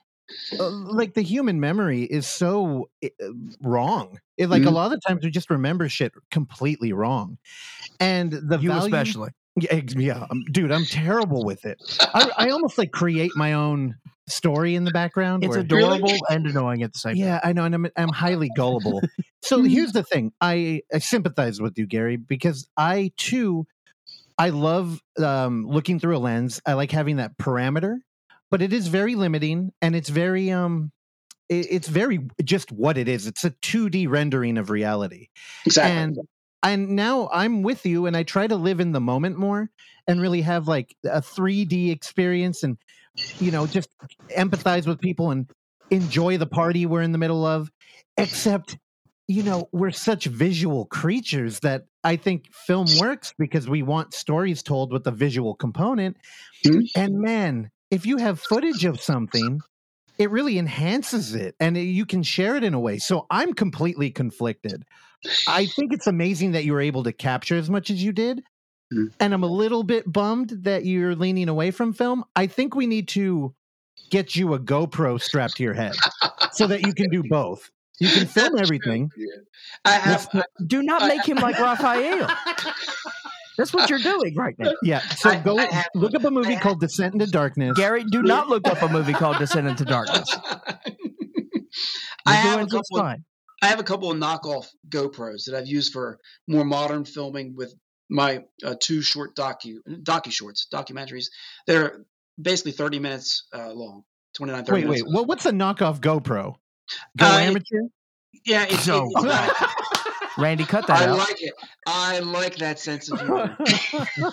uh, 0.60 0.70
like 0.70 1.14
the 1.14 1.22
human 1.22 1.60
memory 1.60 2.04
is 2.04 2.28
so 2.28 2.90
uh, 3.04 3.10
wrong. 3.62 4.20
It, 4.38 4.50
like 4.50 4.66
a 4.66 4.70
Mhm. 4.70 4.74
lot 4.74 4.94
of 4.94 5.02
times 5.08 5.24
we 5.24 5.32
just 5.32 5.50
remember 5.50 5.88
shit 5.90 6.14
completely 6.32 6.94
wrong, 6.94 7.38
and 8.00 8.32
the 8.32 8.58
You 8.58 8.70
value, 8.70 8.94
especially. 8.94 9.30
Yeah, 9.58 9.82
yeah, 9.98 10.26
um, 10.30 10.44
dude, 10.52 10.72
I'm 10.72 10.86
terrible 10.86 11.44
with 11.46 11.66
it. 11.66 11.80
I, 12.14 12.30
I 12.38 12.50
almost 12.50 12.78
like 12.78 12.92
create 12.92 13.32
my 13.38 13.54
own 13.54 13.96
story 14.28 14.76
in 14.76 14.84
the 14.84 14.92
background. 14.92 15.44
It's 15.46 15.56
adorable 15.56 16.26
and 16.30 16.46
annoying 16.46 16.84
at 16.84 16.92
the 16.94 17.00
same 17.00 17.16
time. 17.16 17.26
yeah, 17.26 17.40
I 17.44 17.54
know, 17.54 17.64
and 17.64 17.74
I'm 17.74 17.88
I'm 17.96 18.12
highly 18.12 18.50
gullible. 18.50 19.02
So 19.44 19.62
here's 19.64 19.94
the 19.94 20.04
thing: 20.04 20.34
I 20.42 20.82
I 20.94 21.00
sympathize 21.00 21.62
with 21.62 21.78
you, 21.78 21.88
Gary, 21.88 22.18
because 22.18 22.68
I 22.76 23.12
too, 23.18 23.66
I 24.38 24.50
love 24.50 25.02
um, 25.18 25.66
looking 25.68 26.00
through 26.00 26.18
a 26.18 26.20
lens. 26.20 26.62
I 26.66 26.74
like 26.74 26.92
having 26.92 27.18
that 27.18 27.38
parameter, 27.38 27.98
but 28.52 28.62
it 28.62 28.74
is 28.74 28.88
very 28.88 29.16
limiting, 29.16 29.72
and 29.82 29.96
it's 29.96 30.10
very 30.10 30.52
um, 30.52 30.92
it, 31.50 31.68
it's 31.70 31.88
very 31.88 32.28
just 32.44 32.72
what 32.72 32.98
it 32.98 33.08
is. 33.08 33.28
It's 33.28 33.44
a 33.46 33.52
2D 33.52 34.10
rendering 34.10 34.58
of 34.58 34.70
reality, 34.70 35.28
Exactly. 35.66 35.92
and 35.92 36.18
and 36.64 36.90
now 36.96 37.30
I'm 37.32 37.62
with 37.62 37.86
you, 37.86 38.08
and 38.08 38.18
I 38.18 38.24
try 38.24 38.48
to 38.48 38.56
live 38.56 38.80
in 38.80 38.92
the 38.92 39.00
moment 39.00 39.38
more, 39.38 39.70
and 40.08 40.20
really 40.20 40.42
have 40.42 40.68
like 40.68 40.96
a 41.06 41.22
3D 41.22 41.92
experience, 41.92 42.64
and 42.64 42.78
you 43.40 43.52
know, 43.52 43.68
just 43.68 43.90
empathize 44.36 44.86
with 44.86 45.00
people 45.00 45.32
and 45.32 45.50
enjoy 45.92 46.38
the 46.38 46.48
party 46.48 46.86
we're 46.86 47.02
in 47.04 47.12
the 47.12 47.18
middle 47.18 47.46
of. 47.46 47.72
Except, 48.18 48.78
you 49.28 49.44
know, 49.44 49.70
we're 49.72 49.92
such 49.92 50.26
visual 50.26 50.86
creatures 50.86 51.60
that 51.62 51.86
I 52.04 52.16
think 52.16 52.54
film 52.54 52.88
works 53.00 53.34
because 53.38 53.68
we 53.68 53.82
want 53.82 54.14
stories 54.14 54.62
told 54.62 54.92
with 54.92 55.08
a 55.08 55.12
visual 55.12 55.56
component. 55.56 56.18
Mhm. 56.64 56.90
And 56.96 57.20
man, 57.20 57.72
if 57.90 58.06
you 58.06 58.18
have 58.18 58.40
footage 58.40 58.86
of 58.86 59.02
something, 59.02 59.62
it 60.18 60.30
really 60.30 60.58
enhances 60.60 61.34
it 61.34 61.56
and 61.60 61.76
you 61.78 62.06
can 62.06 62.24
share 62.24 62.56
it 62.56 62.64
in 62.64 62.74
a 62.74 62.80
way. 62.80 63.00
So 63.00 63.26
I'm 63.30 63.54
completely 63.54 64.12
conflicted. 64.12 64.84
I 65.48 65.66
think 65.66 65.92
it's 65.92 66.08
amazing 66.08 66.52
that 66.52 66.64
you 66.64 66.74
were 66.74 66.82
able 66.82 67.04
to 67.04 67.12
capture 67.12 67.58
as 67.58 67.70
much 67.70 67.90
as 67.90 68.04
you 68.04 68.12
did. 68.12 68.44
Mhm. 68.94 69.12
And 69.20 69.34
I'm 69.34 69.44
a 69.44 69.48
little 69.48 69.84
bit 69.84 70.12
bummed 70.12 70.52
that 70.62 70.86
you're 70.86 71.16
leaning 71.16 71.50
away 71.50 71.72
from 71.72 71.94
film. 71.94 72.24
I 72.36 72.46
think 72.46 72.76
we 72.76 72.86
need 72.86 73.08
to 73.10 73.56
get 74.12 74.36
you 74.36 74.54
a 74.54 74.60
GoPro 74.60 75.20
strapped 75.20 75.58
to 75.58 75.64
your 75.64 75.74
head 75.74 75.96
so 76.52 76.68
that 76.68 76.86
you 76.86 76.94
can 76.94 77.10
do 77.10 77.24
both. 77.28 77.72
You 78.00 78.10
can 78.10 78.26
film 78.28 78.52
That's 78.54 78.62
everything. 78.64 79.10
yeah. 79.18 79.26
I 79.86 79.92
have. 79.94 80.28
Let's- 80.34 80.48
Do 80.68 80.84
not 80.84 81.08
make 81.08 81.26
him 81.28 81.38
like 81.38 81.58
Raphael. 81.60 82.28
That's 83.58 83.74
what 83.74 83.90
you're 83.90 84.00
doing 84.00 84.36
right 84.36 84.56
now. 84.60 84.74
Yeah. 84.84 85.00
So 85.00 85.30
I- 85.30 85.40
go 85.40 85.58
I 85.58 85.66
have- 85.66 85.86
look 85.96 86.14
up 86.14 86.24
a 86.26 86.32
movie 86.32 86.54
have- 86.54 86.62
called 86.62 86.82
Descent 86.82 87.14
into 87.14 87.28
Darkness. 87.28 87.78
Gary, 87.78 88.04
do 88.12 88.22
not 88.22 88.50
look 88.50 88.68
up 88.68 88.82
a 88.82 88.90
movie 88.90 89.14
called 89.14 89.38
Descent 89.38 89.68
into 89.68 89.86
Darkness. 89.86 90.28
I 92.26 92.34
You're 92.34 92.36
have 92.36 92.54
a 92.54 92.56
doing 92.58 92.68
just 92.70 92.90
couple. 92.92 92.98
Of, 92.98 93.02
fine. 93.12 93.24
I 93.62 93.68
have 93.68 93.80
a 93.80 93.84
couple 93.84 94.12
of 94.12 94.18
knockoff 94.18 94.68
GoPros 94.90 95.46
that 95.46 95.56
I've 95.56 95.68
used 95.68 95.94
for 95.94 96.20
more 96.48 96.66
modern 96.66 97.06
filming 97.06 97.56
with 97.56 97.74
my 98.10 98.44
uh, 98.64 98.76
two 98.80 99.02
short 99.02 99.36
docu 99.36 99.78
docu 99.88 100.32
shorts 100.32 100.68
documentaries. 100.72 101.26
They're 101.66 102.02
basically 102.40 102.74
30 102.74 103.00
minutes 103.00 103.46
uh, 103.54 103.72
long, 103.72 104.04
29, 104.36 104.66
30 104.66 104.72
Wait, 104.76 104.84
minutes. 104.86 105.04
wait. 105.06 105.14
Well, 105.16 105.26
what's 105.26 105.46
a 105.46 105.52
knockoff 105.52 106.00
GoPro? 106.02 106.56
Go 107.18 107.26
Uh, 107.28 107.40
it- 107.40 107.44
amateur? 107.48 107.82
Yeah, 108.46 108.66
it's, 108.70 108.84
So- 108.84 109.10
it's 109.14 109.24
not- 109.24 109.72
Randy, 110.38 110.66
cut 110.66 110.86
that 110.88 111.02
I 111.02 111.06
out. 111.12 111.18
like 111.18 111.42
it. 111.42 111.54
I 111.88 112.20
like 112.20 112.58
that 112.58 112.78
sense 112.78 113.10
of 113.10 113.22
humor. 113.22 113.56
and 113.58 113.70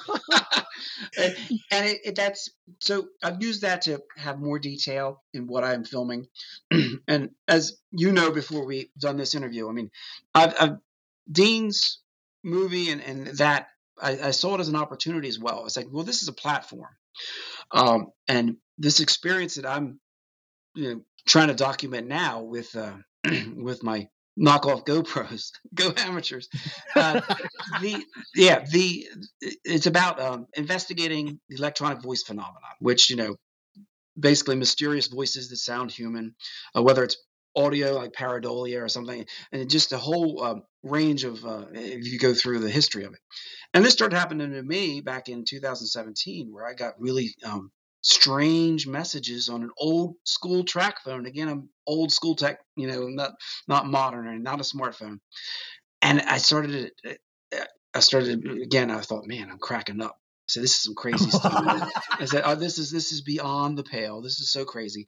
and 1.71 1.87
it, 1.87 2.01
it, 2.05 2.15
that's 2.17 2.51
so 2.81 3.07
I've 3.23 3.41
used 3.43 3.63
that 3.63 3.83
to 3.83 4.03
have 4.17 4.41
more 4.41 4.59
detail 4.59 5.23
in 5.33 5.47
what 5.47 5.63
I'm 5.63 5.85
filming. 5.85 6.27
and 7.09 7.31
as 7.47 7.79
you 7.93 8.11
know, 8.11 8.33
before 8.33 8.67
we 8.67 8.91
done 8.99 9.17
this 9.17 9.37
interview, 9.37 9.69
I 9.69 9.73
mean, 9.73 9.91
I've, 10.35 10.55
I've 10.61 10.77
Dean's 11.31 12.01
movie 12.43 12.91
and 12.91 13.01
and 13.01 13.27
that 13.39 13.69
I, 14.01 14.19
I 14.21 14.31
saw 14.33 14.57
it 14.57 14.61
as 14.61 14.69
an 14.69 14.77
opportunity 14.77 15.29
as 15.29 15.39
well. 15.39 15.67
It's 15.67 15.77
like, 15.77 15.87
well, 15.91 16.05
this 16.05 16.23
is 16.23 16.29
a 16.29 16.33
platform, 16.33 16.91
um, 17.71 18.07
and 18.27 18.57
this 18.77 18.99
experience 18.99 19.55
that 19.55 19.67
I'm 19.67 20.01
you 20.75 20.95
know 20.95 21.01
trying 21.27 21.49
to 21.49 21.55
document 21.55 22.09
now 22.09 22.43
with 22.43 22.75
uh, 22.77 22.93
with 23.57 23.83
my 23.83 24.09
knockoff 24.39 24.87
GoPros, 24.87 25.51
go 25.75 25.93
amateurs. 25.97 26.49
Uh, 26.95 27.21
the 27.81 28.05
yeah 28.35 28.65
the 28.71 29.07
it's 29.65 29.87
about 29.87 30.21
um, 30.21 30.47
investigating 30.55 31.41
the 31.49 31.57
electronic 31.57 32.03
voice 32.03 32.23
phenomenon, 32.23 32.61
which 32.81 33.11
you 33.11 33.17
know 33.17 33.37
basically 34.19 34.57
mysterious 34.57 35.09
voices 35.09 35.49
that 35.49 35.57
sound 35.57 35.91
human, 35.91 36.35
uh, 36.77 36.83
whether 36.83 37.03
it's 37.03 37.17
audio 37.55 37.93
like 37.95 38.13
pareidolia 38.13 38.83
or 38.83 38.89
something, 38.89 39.27
and 39.53 39.71
just 39.71 39.93
a 39.93 39.99
whole 39.99 40.43
um, 40.43 40.63
range 40.83 41.25
of 41.25 41.45
uh, 41.45 41.67
if 41.73 42.11
you 42.11 42.19
go 42.19 42.35
through 42.35 42.59
the 42.61 42.71
history 42.71 43.05
of 43.05 43.13
it. 43.13 43.21
And 43.75 43.85
this 43.85 43.93
started 43.95 44.17
happening 44.17 44.53
to 44.53 44.63
me 44.63 45.01
back 45.01 45.29
in 45.29 45.45
2017, 45.47 46.53
where 46.53 46.67
I 46.67 46.75
got 46.75 47.01
really 47.01 47.35
um, 47.45 47.71
strange 48.03 48.87
messages 48.87 49.49
on 49.49 49.63
an 49.63 49.71
old 49.79 50.17
school 50.25 50.65
TracFone. 50.65 51.27
Again, 51.27 51.49
I'm 51.49 51.69
old 51.87 52.13
school 52.13 52.35
tech, 52.35 52.59
you 52.77 52.89
know, 52.89 53.09
not 53.09 53.33
not 53.69 53.87
modern 53.87 54.27
or 54.27 54.39
not 54.39 54.61
a 54.61 54.65
smartphone. 54.65 55.19
And 56.03 56.21
I 56.21 56.39
started 56.39 56.91
to, 57.05 57.17
I 57.95 58.01
started 58.01 58.45
again. 58.47 58.91
I 58.91 59.01
thought, 59.01 59.27
man, 59.27 59.49
I'm 59.51 59.59
cracking 59.59 60.03
up. 60.03 60.19
So 60.49 60.61
this 60.61 60.73
is 60.73 60.83
some 60.83 60.95
crazy 60.97 61.31
stuff. 61.31 61.53
I 62.11 62.25
said, 62.25 62.43
oh, 62.45 62.57
this 62.57 62.79
is 62.79 62.91
this 62.91 63.13
is 63.13 63.23
beyond 63.23 63.79
the 63.79 63.85
pale. 63.85 64.21
This 64.21 64.41
is 64.41 64.51
so 64.51 64.65
crazy. 64.65 65.07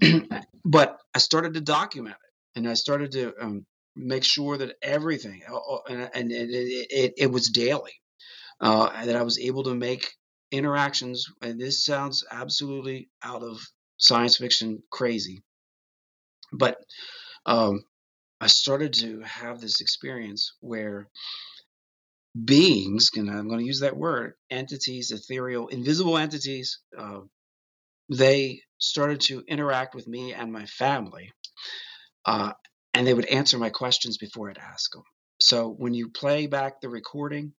but 0.64 0.98
I 1.14 1.18
started 1.18 1.54
to 1.54 1.60
document 1.60 2.16
it, 2.16 2.58
and 2.58 2.68
I 2.68 2.74
started 2.74 3.12
to 3.12 3.34
um, 3.40 3.66
make 3.96 4.24
sure 4.24 4.56
that 4.56 4.76
everything, 4.82 5.42
and, 5.88 6.10
and 6.14 6.32
it, 6.32 6.48
it, 6.90 7.14
it 7.16 7.30
was 7.30 7.48
daily, 7.48 7.92
uh, 8.60 9.04
that 9.04 9.16
I 9.16 9.22
was 9.22 9.38
able 9.38 9.64
to 9.64 9.74
make 9.74 10.12
interactions. 10.50 11.26
And 11.42 11.60
this 11.60 11.84
sounds 11.84 12.24
absolutely 12.30 13.10
out 13.22 13.42
of 13.42 13.60
science 13.98 14.36
fiction 14.36 14.82
crazy, 14.90 15.42
but 16.52 16.78
um, 17.46 17.82
I 18.40 18.46
started 18.46 18.94
to 18.94 19.20
have 19.20 19.60
this 19.60 19.80
experience 19.80 20.54
where 20.60 21.08
beings, 22.44 23.10
and 23.16 23.30
I'm 23.30 23.48
going 23.48 23.60
to 23.60 23.66
use 23.66 23.80
that 23.80 23.96
word, 23.96 24.34
entities, 24.50 25.10
ethereal, 25.10 25.68
invisible 25.68 26.16
entities, 26.16 26.80
uh, 26.96 27.20
they 28.08 28.62
started 28.78 29.20
to 29.20 29.44
interact 29.46 29.94
with 29.94 30.08
me 30.08 30.32
and 30.32 30.52
my 30.52 30.66
family, 30.66 31.30
uh, 32.24 32.52
and 32.94 33.06
they 33.06 33.14
would 33.14 33.26
answer 33.26 33.58
my 33.58 33.70
questions 33.70 34.16
before 34.16 34.50
I'd 34.50 34.58
ask 34.58 34.92
them. 34.92 35.02
So 35.40 35.68
when 35.68 35.94
you 35.94 36.08
play 36.08 36.46
back 36.46 36.80
the 36.80 36.88
recording, 36.88 37.52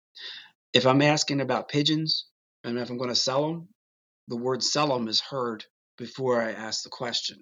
if 0.73 0.87
I'm 0.87 1.03
asking 1.03 1.41
about 1.41 1.69
pigeons 1.69 2.27
and 2.65 2.79
if 2.79 2.91
I'm 2.91 2.99
going 2.99 3.11
to 3.11 3.17
sell 3.17 3.49
them, 3.49 3.69
the 4.29 4.37
word 4.37 4.63
sell 4.63 4.89
them 4.89 5.09
is 5.09 5.21
heard 5.21 5.65
before 5.99 6.41
I 6.41 6.53
ask 6.53 6.83
the 6.83 6.91
question. 6.91 7.39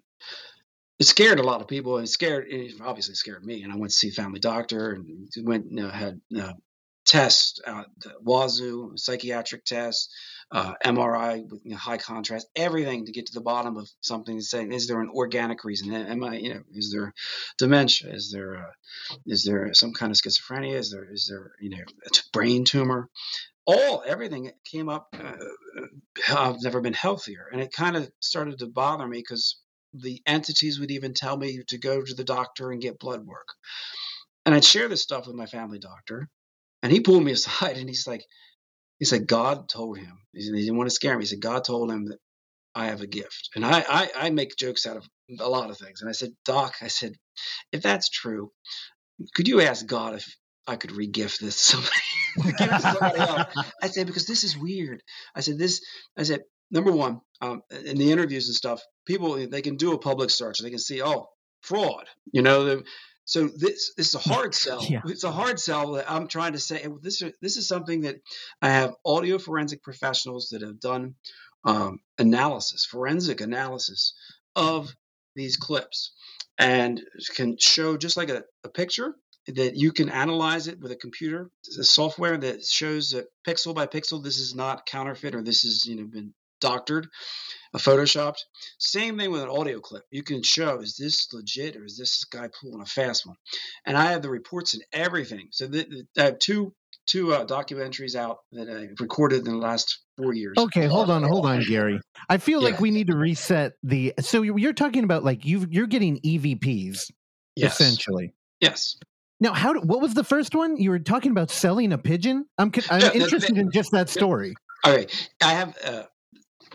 It 0.98 1.04
scared 1.04 1.38
a 1.38 1.44
lot 1.44 1.60
of 1.60 1.68
people. 1.68 1.98
It 1.98 2.08
scared, 2.08 2.46
it 2.48 2.80
obviously 2.80 3.14
scared 3.14 3.44
me. 3.44 3.62
And 3.62 3.72
I 3.72 3.76
went 3.76 3.90
to 3.90 3.96
see 3.96 4.08
a 4.08 4.12
family 4.12 4.40
doctor 4.40 4.92
and 4.92 5.28
went, 5.44 5.66
you 5.70 5.82
know, 5.82 5.90
had 5.90 6.20
uh, 6.36 6.52
tests, 7.08 7.58
uh, 7.66 7.84
the 8.02 8.12
wazoo, 8.20 8.92
psychiatric 8.96 9.64
tests, 9.64 10.14
uh, 10.50 10.74
MRI 10.84 11.48
with 11.50 11.60
you 11.64 11.72
know, 11.72 11.76
high 11.76 11.96
contrast, 11.96 12.46
everything 12.54 13.06
to 13.06 13.12
get 13.12 13.26
to 13.26 13.34
the 13.34 13.40
bottom 13.40 13.76
of 13.76 13.88
something. 14.00 14.34
and 14.34 14.44
Saying, 14.44 14.72
is 14.72 14.86
there 14.86 15.00
an 15.00 15.10
organic 15.12 15.64
reason? 15.64 15.92
Am 15.92 16.22
I, 16.22 16.36
you 16.36 16.54
know, 16.54 16.60
is 16.72 16.92
there 16.92 17.12
dementia? 17.56 18.14
Is 18.14 18.30
there, 18.30 18.54
a, 18.54 18.72
is 19.26 19.42
there 19.44 19.74
some 19.74 19.92
kind 19.92 20.12
of 20.12 20.18
schizophrenia? 20.18 20.74
Is 20.74 20.90
there, 20.90 21.06
is 21.10 21.26
there, 21.28 21.52
you 21.60 21.70
know, 21.70 21.82
a 22.06 22.10
brain 22.32 22.64
tumor? 22.64 23.08
All 23.66 24.02
everything 24.06 24.50
came 24.64 24.88
up. 24.88 25.08
Uh, 25.12 25.84
I've 26.34 26.62
never 26.62 26.80
been 26.80 26.94
healthier, 26.94 27.48
and 27.52 27.60
it 27.60 27.72
kind 27.72 27.96
of 27.96 28.10
started 28.20 28.58
to 28.60 28.66
bother 28.66 29.06
me 29.06 29.18
because 29.18 29.60
the 29.92 30.22
entities 30.26 30.80
would 30.80 30.90
even 30.90 31.12
tell 31.12 31.36
me 31.36 31.62
to 31.68 31.78
go 31.78 32.02
to 32.02 32.14
the 32.14 32.24
doctor 32.24 32.70
and 32.70 32.80
get 32.80 32.98
blood 32.98 33.26
work. 33.26 33.48
And 34.46 34.54
I'd 34.54 34.64
share 34.64 34.88
this 34.88 35.02
stuff 35.02 35.26
with 35.26 35.36
my 35.36 35.44
family 35.44 35.78
doctor, 35.78 36.28
and 36.82 36.92
he 36.92 37.00
pulled 37.00 37.24
me 37.24 37.32
aside 37.38 37.76
and 37.76 37.88
he's 37.88 38.06
like, 38.06 38.24
he 38.98 39.04
said, 39.04 39.26
God 39.26 39.68
told 39.68 39.98
him. 39.98 40.18
He 40.32 40.50
didn't 40.50 40.76
want 40.76 40.88
to 40.88 40.94
scare 40.94 41.16
me. 41.16 41.22
He 41.22 41.26
said, 41.26 41.40
God 41.40 41.64
told 41.64 41.90
him 41.90 42.06
that 42.06 42.18
I 42.74 42.86
have 42.86 43.00
a 43.00 43.06
gift. 43.06 43.50
And 43.54 43.64
I, 43.64 43.84
I, 43.88 44.10
I 44.16 44.30
make 44.30 44.56
jokes 44.56 44.86
out 44.86 44.96
of 44.96 45.06
a 45.38 45.48
lot 45.48 45.70
of 45.70 45.78
things. 45.78 46.00
And 46.00 46.08
I 46.08 46.12
said, 46.12 46.30
Doc, 46.44 46.74
I 46.82 46.88
said, 46.88 47.12
if 47.72 47.82
that's 47.82 48.08
true, 48.08 48.50
could 49.34 49.48
you 49.48 49.60
ask 49.60 49.86
God 49.86 50.14
if 50.14 50.26
I 50.66 50.76
could 50.76 50.90
regift 50.90 51.38
this 51.38 51.56
to 51.56 51.76
somebody? 51.76 53.48
I 53.82 53.88
said, 53.88 54.06
because 54.06 54.26
this 54.26 54.44
is 54.44 54.56
weird. 54.56 55.02
I 55.34 55.40
said, 55.40 55.58
this, 55.58 55.80
I 56.16 56.24
said, 56.24 56.42
number 56.70 56.92
one, 56.92 57.20
um, 57.40 57.62
in 57.84 57.98
the 57.98 58.12
interviews 58.12 58.48
and 58.48 58.54
stuff, 58.54 58.82
people, 59.06 59.34
they 59.48 59.62
can 59.62 59.76
do 59.76 59.92
a 59.92 59.98
public 59.98 60.30
search. 60.30 60.58
They 60.60 60.70
can 60.70 60.78
see, 60.78 61.02
oh, 61.02 61.26
fraud. 61.62 62.06
You 62.32 62.42
know, 62.42 62.82
so 63.28 63.46
this, 63.46 63.92
this 63.94 64.08
is 64.08 64.14
a 64.14 64.18
hard 64.32 64.54
sell. 64.54 64.82
Yeah. 64.82 65.02
It's 65.04 65.24
a 65.24 65.30
hard 65.30 65.60
sell 65.60 65.92
that 65.92 66.10
I'm 66.10 66.28
trying 66.28 66.54
to 66.54 66.58
say. 66.58 66.86
This 67.02 67.22
this 67.42 67.58
is 67.58 67.68
something 67.68 68.00
that 68.00 68.16
I 68.62 68.70
have 68.70 68.94
audio 69.04 69.38
forensic 69.38 69.82
professionals 69.82 70.48
that 70.48 70.62
have 70.62 70.80
done 70.80 71.14
um, 71.62 72.00
analysis, 72.18 72.86
forensic 72.86 73.42
analysis 73.42 74.14
of 74.56 74.94
these 75.36 75.58
clips, 75.58 76.12
and 76.58 77.02
can 77.36 77.58
show 77.58 77.98
just 77.98 78.16
like 78.16 78.30
a, 78.30 78.44
a 78.64 78.70
picture 78.70 79.14
that 79.46 79.76
you 79.76 79.92
can 79.92 80.08
analyze 80.08 80.66
it 80.66 80.80
with 80.80 80.92
a 80.92 80.96
computer, 80.96 81.50
a 81.78 81.84
software 81.84 82.38
that 82.38 82.64
shows 82.64 83.10
that 83.10 83.26
pixel 83.46 83.74
by 83.74 83.86
pixel, 83.86 84.24
this 84.24 84.38
is 84.38 84.54
not 84.54 84.86
counterfeit 84.86 85.34
or 85.34 85.42
this 85.42 85.62
has 85.62 85.84
you 85.84 85.96
know 85.96 86.06
been 86.06 86.32
doctored 86.60 87.08
a 87.74 87.78
photoshopped. 87.78 88.38
Same 88.78 89.18
thing 89.18 89.30
with 89.30 89.42
an 89.42 89.48
audio 89.48 89.80
clip. 89.80 90.04
You 90.10 90.22
can 90.22 90.42
show 90.42 90.80
is 90.80 90.96
this 90.96 91.32
legit 91.32 91.76
or 91.76 91.84
is 91.84 91.96
this 91.98 92.24
guy 92.24 92.48
pulling 92.60 92.80
a 92.80 92.86
fast 92.86 93.26
one? 93.26 93.36
And 93.84 93.96
I 93.96 94.12
have 94.12 94.22
the 94.22 94.30
reports 94.30 94.74
and 94.74 94.82
everything. 94.92 95.48
So 95.50 95.68
th- 95.68 95.88
th- 95.88 96.06
I 96.16 96.22
have 96.22 96.38
two 96.38 96.74
two 97.06 97.32
uh, 97.32 97.44
documentaries 97.44 98.14
out 98.14 98.38
that 98.52 98.68
I 98.68 98.88
recorded 99.00 99.46
in 99.46 99.52
the 99.52 99.58
last 99.58 100.00
four 100.16 100.34
years. 100.34 100.56
Okay, 100.58 100.86
hold 100.86 101.10
on, 101.10 101.22
hold 101.22 101.46
on, 101.46 101.62
Gary. 101.62 102.00
I 102.28 102.36
feel 102.38 102.62
yeah. 102.62 102.70
like 102.70 102.80
we 102.80 102.90
need 102.90 103.08
to 103.08 103.16
reset 103.16 103.72
the. 103.82 104.14
So 104.20 104.42
you're 104.42 104.72
talking 104.72 105.04
about 105.04 105.24
like 105.24 105.44
you 105.44 105.66
you're 105.70 105.86
getting 105.86 106.20
EVPs 106.20 107.10
yes. 107.56 107.80
essentially. 107.80 108.34
Yes. 108.60 108.96
Now, 109.40 109.52
how? 109.52 109.74
What 109.80 110.00
was 110.00 110.14
the 110.14 110.24
first 110.24 110.54
one? 110.54 110.76
You 110.76 110.90
were 110.90 110.98
talking 110.98 111.30
about 111.30 111.50
selling 111.50 111.92
a 111.92 111.98
pigeon. 111.98 112.46
I'm 112.58 112.72
I'm 112.90 113.00
yeah, 113.00 113.12
interested 113.12 113.56
in 113.56 113.70
just 113.70 113.92
that 113.92 114.08
story. 114.08 114.54
All 114.84 114.92
right, 114.92 115.30
I 115.42 115.52
have 115.54 115.76
uh, 115.84 116.02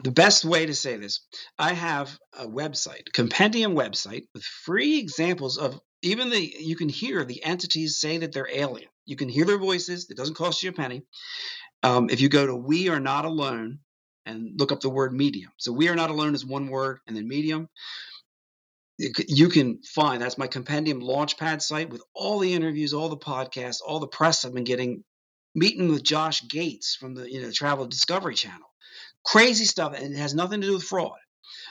the 0.04 0.12
best 0.12 0.46
way 0.46 0.66
to 0.66 0.74
say 0.74 0.98
this 0.98 1.22
i 1.60 1.74
have 1.74 2.18
a 2.40 2.48
website 2.48 3.12
compendium 3.14 3.76
website 3.76 4.24
with 4.34 4.44
free 4.44 5.00
examples 5.00 5.58
of 5.58 5.80
even 6.04 6.30
the 6.30 6.56
you 6.60 6.76
can 6.76 6.90
hear 6.90 7.24
the 7.24 7.44
entities 7.44 7.98
say 7.98 8.20
that 8.20 8.34
they're 8.34 8.50
alien. 8.52 8.90
You 9.06 9.16
can 9.16 9.30
hear 9.30 9.46
their 9.46 9.58
voices 9.58 10.10
it 10.10 10.18
doesn't 10.18 10.36
cost 10.36 10.62
you 10.62 10.70
a 10.70 10.74
penny. 10.74 11.04
Um, 11.82 12.10
if 12.10 12.22
you 12.22 12.30
go 12.30 12.46
to 12.46 12.56
we 12.56 12.90
are 12.90 13.00
not 13.00 13.26
alone 13.26 13.80
and 14.26 14.60
look 14.60 14.72
up 14.72 14.82
the 14.82 14.90
word 14.90 15.14
medium. 15.14 15.52
So 15.58 15.72
we 15.72 15.90
are 15.90 15.96
not 15.96 16.10
alone 16.10 16.36
is 16.36 16.46
one 16.46 16.68
word 16.68 17.00
and 17.08 17.16
then 17.16 17.28
medium. 17.28 17.68
You 19.00 19.50
can 19.50 19.82
find 19.82 20.22
that's 20.22 20.38
my 20.38 20.48
compendium 20.48 21.02
launchpad 21.02 21.62
site 21.62 21.90
with 21.90 22.04
all 22.14 22.40
the 22.40 22.54
interviews 22.54 22.94
all 22.94 23.10
the 23.10 23.18
podcasts 23.18 23.82
all 23.86 24.00
the 24.00 24.08
press 24.08 24.46
i've 24.46 24.54
been 24.54 24.64
getting 24.64 25.04
meeting 25.56 25.90
with 25.90 26.04
josh 26.04 26.48
gates 26.48 26.96
from 26.96 27.16
the 27.16 27.30
you 27.30 27.42
know 27.42 27.52
travel 27.52 27.88
discovery 27.88 28.36
channel 28.36 28.73
crazy 29.24 29.66
stuff, 29.66 29.94
and 29.96 30.14
it 30.14 30.18
has 30.18 30.34
nothing 30.34 30.62
to 30.62 30.68
do 30.68 30.74
with 30.74 30.84
fraud. 30.84 31.18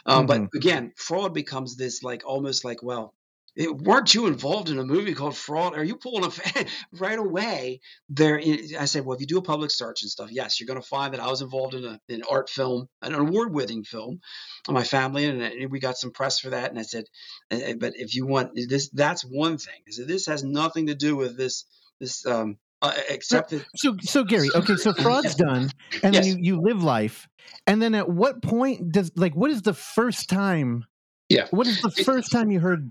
Um, 0.07 0.27
mm-hmm. 0.27 0.45
But 0.45 0.57
again, 0.57 0.93
fraud 0.97 1.35
becomes 1.35 1.77
this 1.77 2.03
like 2.03 2.23
almost 2.25 2.65
like, 2.65 2.83
well, 2.83 3.15
it, 3.55 3.77
weren't 3.77 4.15
you 4.15 4.27
involved 4.27 4.71
in 4.71 4.79
a 4.79 4.85
movie 4.85 5.15
called 5.15 5.37
Fraud? 5.37 5.77
Are 5.77 5.85
you 5.85 5.97
pulling 5.97 6.25
a 6.25 6.67
right 6.99 7.19
away? 7.19 7.81
There, 8.09 8.41
I 8.41 8.87
said, 8.87 9.05
well, 9.05 9.15
if 9.15 9.21
you 9.21 9.27
do 9.27 9.39
a 9.39 9.43
public 9.43 9.71
search 9.71 10.03
and 10.03 10.11
stuff, 10.11 10.31
yes, 10.33 10.59
you're 10.59 10.67
going 10.67 10.81
to 10.81 10.87
find 10.87 11.13
that 11.13 11.21
I 11.21 11.29
was 11.29 11.43
involved 11.43 11.75
in 11.75 11.85
a, 11.85 12.01
an 12.09 12.23
art 12.29 12.49
film, 12.49 12.89
an 13.03 13.15
award-winning 13.15 13.85
film, 13.85 14.21
on 14.69 14.75
my 14.75 14.85
family, 14.85 15.27
and 15.27 15.71
we 15.71 15.81
got 15.81 15.99
some 15.99 16.13
press 16.13 16.39
for 16.39 16.51
that. 16.51 16.71
And 16.71 16.79
I 16.79 16.83
said, 16.83 17.05
but 17.51 17.93
if 17.97 18.15
you 18.15 18.27
want 18.27 18.53
this, 18.55 18.89
that's 18.89 19.23
one 19.23 19.59
thing. 19.59 19.75
I 19.87 19.91
said 19.91 20.09
this 20.09 20.27
has 20.27 20.43
nothing 20.43 20.87
to 20.87 20.95
do 20.95 21.15
with 21.15 21.37
this 21.37 21.67
this 22.01 22.27
um, 22.27 22.59
uh, 22.83 22.93
accepted. 23.11 23.65
So, 23.77 23.97
so 24.01 24.25
Gary, 24.25 24.49
okay, 24.55 24.77
so 24.77 24.93
fraud's 24.93 25.35
done, 25.35 25.71
and 26.03 26.15
yes. 26.15 26.27
then 26.27 26.39
you, 26.39 26.57
you 26.57 26.61
live 26.61 26.83
life, 26.83 27.29
and 27.67 27.81
then 27.81 27.95
at 27.95 28.09
what 28.09 28.43
point 28.43 28.93
does 28.93 29.13
like 29.17 29.35
what 29.35 29.51
is 29.51 29.63
the 29.63 29.75
first 29.75 30.29
time? 30.29 30.85
Yeah, 31.29 31.47
what 31.51 31.67
is 31.67 31.81
the 31.81 31.91
first 31.91 32.31
time 32.31 32.51
you 32.51 32.61
heard? 32.61 32.91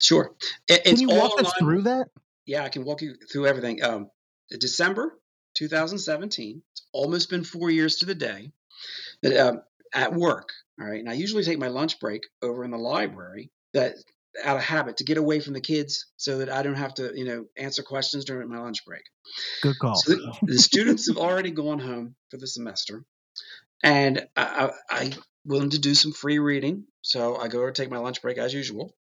Sure, 0.00 0.34
it, 0.68 0.84
can 0.84 1.00
you 1.00 1.08
walk 1.08 1.40
us 1.40 1.52
through 1.58 1.82
that? 1.82 2.08
Yeah, 2.44 2.64
I 2.64 2.68
can 2.68 2.84
walk 2.84 3.00
you 3.00 3.14
through 3.30 3.46
everything. 3.46 3.82
Um, 3.82 4.10
December 4.58 5.18
2017. 5.54 6.62
It's 6.72 6.82
almost 6.92 7.30
been 7.30 7.44
four 7.44 7.70
years 7.70 7.96
to 7.96 8.06
the 8.06 8.14
day. 8.14 8.50
That 9.22 9.36
um, 9.36 9.62
at 9.94 10.12
work, 10.12 10.50
all 10.80 10.88
right, 10.88 10.98
and 10.98 11.08
I 11.08 11.12
usually 11.12 11.44
take 11.44 11.58
my 11.58 11.68
lunch 11.68 12.00
break 12.00 12.22
over 12.42 12.64
in 12.64 12.70
the 12.70 12.78
library. 12.78 13.50
That 13.72 13.94
out 14.44 14.56
of 14.56 14.62
habit 14.62 14.98
to 14.98 15.04
get 15.04 15.18
away 15.18 15.40
from 15.40 15.52
the 15.52 15.60
kids 15.60 16.06
so 16.16 16.38
that 16.38 16.50
I 16.50 16.62
don't 16.62 16.74
have 16.74 16.94
to, 16.94 17.12
you 17.14 17.24
know, 17.24 17.44
answer 17.56 17.82
questions 17.82 18.24
during 18.24 18.48
my 18.48 18.58
lunch 18.58 18.84
break. 18.84 19.02
Good 19.62 19.78
call. 19.78 19.96
So 19.96 20.14
the, 20.14 20.38
the 20.42 20.58
students 20.58 21.08
have 21.08 21.18
already 21.18 21.50
gone 21.50 21.78
home 21.78 22.14
for 22.30 22.36
the 22.38 22.46
semester, 22.46 23.04
and 23.82 24.26
I, 24.36 24.70
I, 24.90 24.96
I 24.96 25.12
willing 25.44 25.70
to 25.70 25.78
do 25.78 25.94
some 25.94 26.12
free 26.12 26.38
reading. 26.38 26.84
So 27.02 27.36
I 27.36 27.48
go 27.48 27.66
to 27.66 27.72
take 27.72 27.90
my 27.90 27.98
lunch 27.98 28.22
break 28.22 28.38
as 28.38 28.54
usual, 28.54 28.94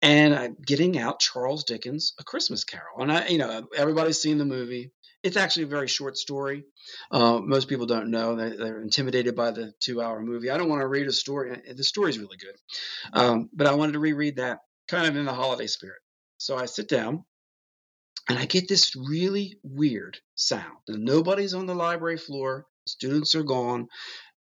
and 0.00 0.34
I'm 0.34 0.56
getting 0.64 0.98
out 0.98 1.20
Charles 1.20 1.64
Dickens' 1.64 2.14
A 2.18 2.24
Christmas 2.24 2.64
Carol. 2.64 3.00
And 3.00 3.12
I, 3.12 3.28
you 3.28 3.38
know, 3.38 3.68
everybody's 3.76 4.20
seen 4.20 4.38
the 4.38 4.44
movie. 4.44 4.92
It's 5.22 5.36
actually 5.36 5.64
a 5.64 5.68
very 5.68 5.88
short 5.88 6.16
story. 6.16 6.64
Uh, 7.10 7.38
most 7.38 7.68
people 7.68 7.86
don't 7.86 8.10
know. 8.10 8.34
They're, 8.34 8.56
they're, 8.56 8.82
intimidated 8.82 9.36
by 9.36 9.52
the 9.52 9.72
two 9.78 10.02
hour 10.02 10.20
movie. 10.20 10.50
I 10.50 10.58
don't 10.58 10.68
want 10.68 10.80
to 10.80 10.88
read 10.88 11.06
a 11.06 11.12
story. 11.12 11.56
The 11.74 11.84
story's 11.84 12.18
really 12.18 12.38
good. 12.38 12.56
Um, 13.12 13.48
but 13.52 13.68
I 13.68 13.74
wanted 13.74 13.92
to 13.92 14.00
reread 14.00 14.36
that 14.36 14.58
kind 14.88 15.06
of 15.06 15.16
in 15.16 15.24
the 15.24 15.32
holiday 15.32 15.68
spirit. 15.68 16.00
So 16.38 16.56
I 16.56 16.66
sit 16.66 16.88
down 16.88 17.24
and 18.28 18.38
I 18.38 18.46
get 18.46 18.68
this 18.68 18.96
really 18.96 19.58
weird 19.62 20.18
sound. 20.34 20.78
And 20.88 21.04
nobody's 21.04 21.54
on 21.54 21.66
the 21.66 21.74
library 21.74 22.18
floor, 22.18 22.66
students 22.86 23.34
are 23.34 23.44
gone. 23.44 23.88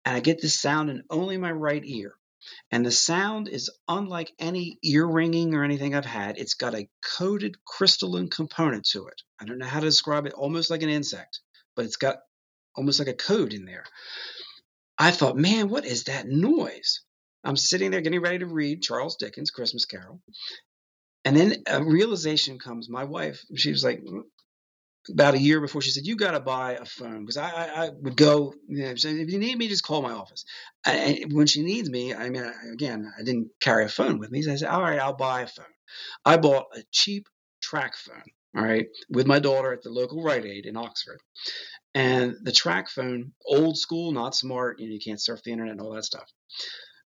And 0.05 0.15
I 0.15 0.19
get 0.19 0.41
this 0.41 0.59
sound 0.59 0.89
in 0.89 1.03
only 1.09 1.37
my 1.37 1.51
right 1.51 1.83
ear. 1.85 2.15
And 2.71 2.85
the 2.85 2.91
sound 2.91 3.47
is 3.47 3.69
unlike 3.87 4.31
any 4.39 4.77
ear 4.83 5.05
ringing 5.05 5.53
or 5.53 5.63
anything 5.63 5.95
I've 5.95 6.05
had. 6.05 6.37
It's 6.37 6.55
got 6.55 6.75
a 6.75 6.89
coated 7.17 7.55
crystalline 7.65 8.29
component 8.29 8.85
to 8.91 9.07
it. 9.07 9.21
I 9.39 9.45
don't 9.45 9.57
know 9.57 9.65
how 9.65 9.79
to 9.79 9.85
describe 9.85 10.25
it, 10.25 10.33
almost 10.33 10.69
like 10.69 10.83
an 10.83 10.89
insect, 10.89 11.39
but 11.75 11.85
it's 11.85 11.97
got 11.97 12.17
almost 12.75 12.99
like 12.99 13.07
a 13.07 13.13
code 13.13 13.53
in 13.53 13.65
there. 13.65 13.85
I 14.97 15.11
thought, 15.11 15.37
man, 15.37 15.69
what 15.69 15.85
is 15.85 16.05
that 16.05 16.27
noise? 16.27 17.01
I'm 17.43 17.57
sitting 17.57 17.91
there 17.91 18.01
getting 18.01 18.21
ready 18.21 18.39
to 18.39 18.45
read 18.45 18.83
Charles 18.83 19.17
Dickens' 19.17 19.51
Christmas 19.51 19.85
Carol. 19.85 20.21
And 21.25 21.35
then 21.35 21.63
a 21.67 21.83
realization 21.83 22.59
comes. 22.59 22.89
My 22.89 23.05
wife, 23.05 23.43
she 23.55 23.71
was 23.71 23.83
like, 23.83 24.01
mm, 24.01 24.23
about 25.09 25.33
a 25.33 25.39
year 25.39 25.59
before 25.59 25.81
she 25.81 25.91
said, 25.91 26.05
"You 26.05 26.15
got 26.15 26.31
to 26.31 26.39
buy 26.39 26.73
a 26.73 26.85
phone," 26.85 27.21
because 27.21 27.37
I, 27.37 27.49
I, 27.49 27.85
I, 27.85 27.89
would 27.89 28.15
go. 28.15 28.53
You 28.67 28.83
know, 28.83 28.89
if 28.91 29.31
you 29.31 29.39
need 29.39 29.57
me, 29.57 29.67
just 29.67 29.83
call 29.83 30.01
my 30.01 30.11
office. 30.11 30.45
And 30.85 31.31
when 31.33 31.47
she 31.47 31.63
needs 31.63 31.89
me, 31.89 32.13
I 32.13 32.29
mean, 32.29 32.51
again, 32.71 33.11
I 33.17 33.23
didn't 33.23 33.49
carry 33.59 33.85
a 33.85 33.89
phone 33.89 34.19
with 34.19 34.31
me. 34.31 34.41
So 34.41 34.51
I 34.51 34.55
said, 34.55 34.69
"All 34.69 34.81
right, 34.81 34.99
I'll 34.99 35.15
buy 35.15 35.41
a 35.41 35.47
phone." 35.47 35.65
I 36.25 36.37
bought 36.37 36.67
a 36.75 36.83
cheap 36.91 37.27
TracFone. 37.63 38.23
all 38.55 38.63
right, 38.63 38.87
with 39.09 39.27
my 39.27 39.39
daughter 39.39 39.73
at 39.73 39.81
the 39.81 39.89
local 39.89 40.21
Rite 40.21 40.45
Aid 40.45 40.65
in 40.65 40.77
Oxford. 40.77 41.19
And 41.95 42.35
the 42.41 42.51
TracFone, 42.51 43.31
old 43.45 43.77
school, 43.77 44.11
not 44.11 44.35
smart, 44.35 44.79
you 44.79 44.87
know, 44.87 44.93
you 44.93 44.99
can't 44.99 45.21
surf 45.21 45.41
the 45.43 45.51
internet 45.51 45.73
and 45.73 45.81
all 45.81 45.93
that 45.93 46.05
stuff. 46.05 46.27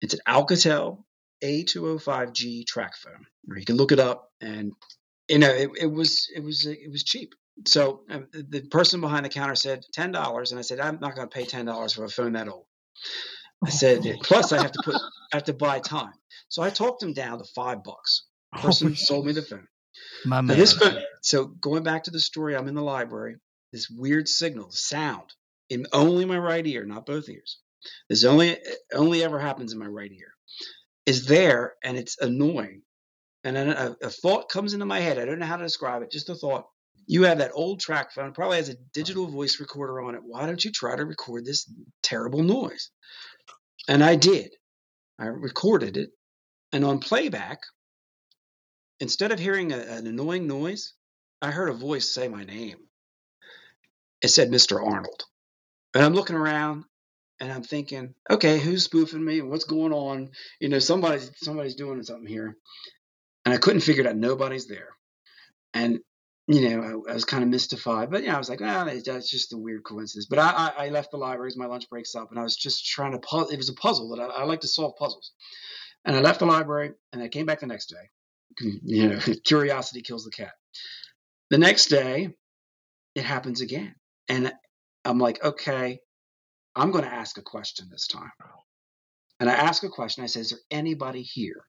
It's 0.01 0.13
an 0.13 0.19
Alcatel 0.27 1.03
A205G 1.43 2.65
TracFone. 2.65 3.23
You 3.55 3.65
can 3.65 3.77
look 3.77 3.91
it 3.91 3.99
up 3.99 4.29
and 4.41 4.73
you 5.29 5.39
know, 5.39 5.49
it, 5.49 5.69
it 5.79 5.91
was 5.91 6.29
it 6.35 6.43
was 6.43 6.65
it 6.65 6.91
was 6.91 7.03
cheap. 7.03 7.33
So 7.65 8.01
um, 8.09 8.27
the 8.33 8.61
person 8.61 8.99
behind 9.01 9.25
the 9.25 9.29
counter 9.29 9.55
said 9.55 9.85
ten 9.93 10.11
dollars, 10.11 10.51
and 10.51 10.59
I 10.59 10.63
said 10.63 10.79
I'm 10.79 10.99
not 10.99 11.15
going 11.15 11.27
to 11.27 11.33
pay 11.33 11.45
ten 11.45 11.65
dollars 11.65 11.93
for 11.93 12.03
a 12.03 12.09
phone 12.09 12.33
that 12.33 12.47
old. 12.47 12.65
I 13.65 13.69
said 13.69 14.01
plus 14.23 14.51
I 14.51 14.61
have 14.61 14.71
to 14.71 14.79
put 14.83 14.95
I 14.95 15.37
have 15.37 15.45
to 15.45 15.53
buy 15.53 15.79
time. 15.79 16.13
So 16.49 16.61
I 16.61 16.69
talked 16.69 17.01
him 17.01 17.13
down 17.13 17.37
to 17.39 17.45
five 17.55 17.83
bucks. 17.83 18.25
The 18.53 18.61
person 18.61 18.87
Holy 18.87 18.95
sold 18.95 19.25
me 19.25 19.31
the 19.33 19.41
phone. 19.41 19.67
My 20.25 20.37
Now 20.37 20.47
man. 20.47 20.57
this 20.57 20.73
phone. 20.73 20.99
So 21.21 21.45
going 21.45 21.83
back 21.83 22.03
to 22.03 22.11
the 22.11 22.19
story, 22.19 22.55
I'm 22.55 22.67
in 22.67 22.75
the 22.75 22.83
library. 22.83 23.37
This 23.71 23.89
weird 23.89 24.27
signal, 24.27 24.69
sound 24.71 25.33
in 25.69 25.87
only 25.93 26.25
my 26.25 26.37
right 26.37 26.65
ear, 26.65 26.85
not 26.85 27.05
both 27.05 27.29
ears. 27.29 27.59
This 28.09 28.23
only 28.23 28.57
only 28.93 29.23
ever 29.23 29.39
happens 29.39 29.73
in 29.73 29.79
my 29.79 29.87
right 29.87 30.11
ear. 30.11 30.33
Is 31.05 31.25
there, 31.25 31.73
and 31.83 31.97
it's 31.97 32.19
annoying. 32.19 32.81
And 33.43 33.55
then 33.55 33.69
a, 33.69 33.95
a 34.01 34.09
thought 34.09 34.49
comes 34.49 34.73
into 34.73 34.85
my 34.85 34.99
head. 34.99 35.19
I 35.19 35.25
don't 35.25 35.39
know 35.39 35.45
how 35.45 35.57
to 35.57 35.63
describe 35.63 36.01
it. 36.01 36.11
Just 36.11 36.29
a 36.29 36.35
thought. 36.35 36.67
You 37.05 37.23
have 37.23 37.39
that 37.39 37.51
old 37.53 37.81
TracFone, 37.81 38.33
probably 38.33 38.57
has 38.57 38.69
a 38.69 38.75
digital 38.93 39.27
voice 39.27 39.59
recorder 39.59 40.01
on 40.01 40.15
it. 40.15 40.21
Why 40.23 40.45
don't 40.45 40.63
you 40.63 40.71
try 40.71 40.95
to 40.95 41.05
record 41.05 41.45
this 41.45 41.69
terrible 42.01 42.43
noise? 42.43 42.91
And 43.87 44.03
I 44.03 44.15
did. 44.15 44.51
I 45.19 45.25
recorded 45.25 45.97
it. 45.97 46.09
And 46.71 46.83
on 46.85 46.99
playback, 46.99 47.59
instead 48.99 49.31
of 49.31 49.39
hearing 49.39 49.71
a, 49.71 49.77
an 49.77 50.07
annoying 50.07 50.47
noise, 50.47 50.93
I 51.41 51.51
heard 51.51 51.69
a 51.69 51.73
voice 51.73 52.13
say 52.13 52.27
my 52.27 52.43
name. 52.45 52.77
It 54.21 54.29
said 54.29 54.49
Mr. 54.49 54.83
Arnold. 54.83 55.23
And 55.93 56.03
I'm 56.03 56.13
looking 56.13 56.37
around 56.37 56.85
and 57.39 57.51
I'm 57.51 57.63
thinking, 57.63 58.15
okay, 58.29 58.57
who's 58.59 58.85
spoofing 58.85 59.23
me? 59.23 59.41
What's 59.41 59.65
going 59.65 59.91
on? 59.91 60.31
You 60.59 60.69
know, 60.69 60.79
somebody's 60.79 61.29
somebody's 61.35 61.75
doing 61.75 62.01
something 62.03 62.25
here. 62.25 62.55
And 63.45 63.53
I 63.53 63.57
couldn't 63.57 63.81
figure 63.81 64.03
it 64.03 64.07
out. 64.07 64.15
Nobody's 64.15 64.67
there. 64.67 64.95
And 65.73 65.99
you 66.47 66.69
know, 66.69 67.03
I, 67.07 67.11
I 67.11 67.13
was 67.13 67.25
kind 67.25 67.43
of 67.43 67.49
mystified, 67.49 68.11
but 68.11 68.23
yeah, 68.23 68.35
I 68.35 68.37
was 68.37 68.49
like, 68.49 68.61
ah, 68.61 68.89
that's 69.05 69.29
just 69.29 69.53
a 69.53 69.57
weird 69.57 69.83
coincidence. 69.83 70.25
But 70.29 70.39
I, 70.39 70.49
I, 70.77 70.85
I 70.85 70.89
left 70.89 71.11
the 71.11 71.17
library 71.17 71.47
as 71.47 71.57
my 71.57 71.65
lunch 71.65 71.89
breaks 71.89 72.15
up, 72.15 72.31
and 72.31 72.39
I 72.39 72.43
was 72.43 72.57
just 72.57 72.85
trying 72.85 73.13
to 73.13 73.19
puzzle. 73.19 73.49
It 73.49 73.57
was 73.57 73.69
a 73.69 73.75
puzzle 73.75 74.09
that 74.09 74.21
I, 74.21 74.25
I 74.25 74.43
like 74.43 74.61
to 74.61 74.67
solve 74.67 74.95
puzzles. 74.97 75.31
And 76.05 76.15
I 76.15 76.19
left 76.19 76.39
the 76.39 76.45
library, 76.45 76.91
and 77.13 77.23
I 77.23 77.29
came 77.29 77.45
back 77.45 77.61
the 77.61 77.67
next 77.67 77.87
day. 77.87 78.09
You 78.83 79.09
know, 79.09 79.19
curiosity 79.45 80.01
kills 80.01 80.25
the 80.25 80.31
cat. 80.31 80.53
The 81.49 81.57
next 81.57 81.87
day, 81.87 82.29
it 83.15 83.23
happens 83.23 83.61
again, 83.61 83.95
and 84.27 84.53
I'm 85.05 85.19
like, 85.19 85.43
okay, 85.43 85.99
I'm 86.75 86.91
going 86.91 87.03
to 87.03 87.13
ask 87.13 87.37
a 87.37 87.41
question 87.41 87.87
this 87.89 88.07
time. 88.07 88.31
And 89.39 89.49
I 89.49 89.53
ask 89.53 89.83
a 89.83 89.89
question. 89.89 90.23
I 90.23 90.27
say, 90.27 90.41
is 90.41 90.49
there 90.51 90.59
anybody 90.71 91.21
here? 91.21 91.65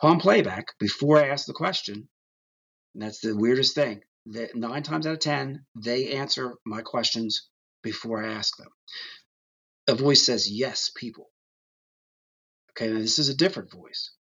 Upon 0.00 0.18
playback, 0.18 0.66
before 0.80 1.18
I 1.18 1.28
ask 1.28 1.46
the 1.46 1.52
question, 1.52 2.08
that's 2.94 3.20
the 3.20 3.36
weirdest 3.36 3.74
thing. 3.74 4.02
That 4.26 4.54
nine 4.54 4.82
times 4.82 5.06
out 5.06 5.14
of 5.14 5.18
ten, 5.18 5.64
they 5.74 6.12
answer 6.12 6.54
my 6.64 6.82
questions 6.82 7.48
before 7.82 8.24
I 8.24 8.32
ask 8.32 8.56
them. 8.56 8.68
A 9.88 9.94
voice 9.94 10.24
says, 10.24 10.50
"Yes, 10.50 10.90
people." 10.94 11.30
Okay, 12.70 12.92
now 12.92 12.98
this 12.98 13.18
is 13.18 13.28
a 13.28 13.36
different 13.36 13.72
voice. 13.72 14.12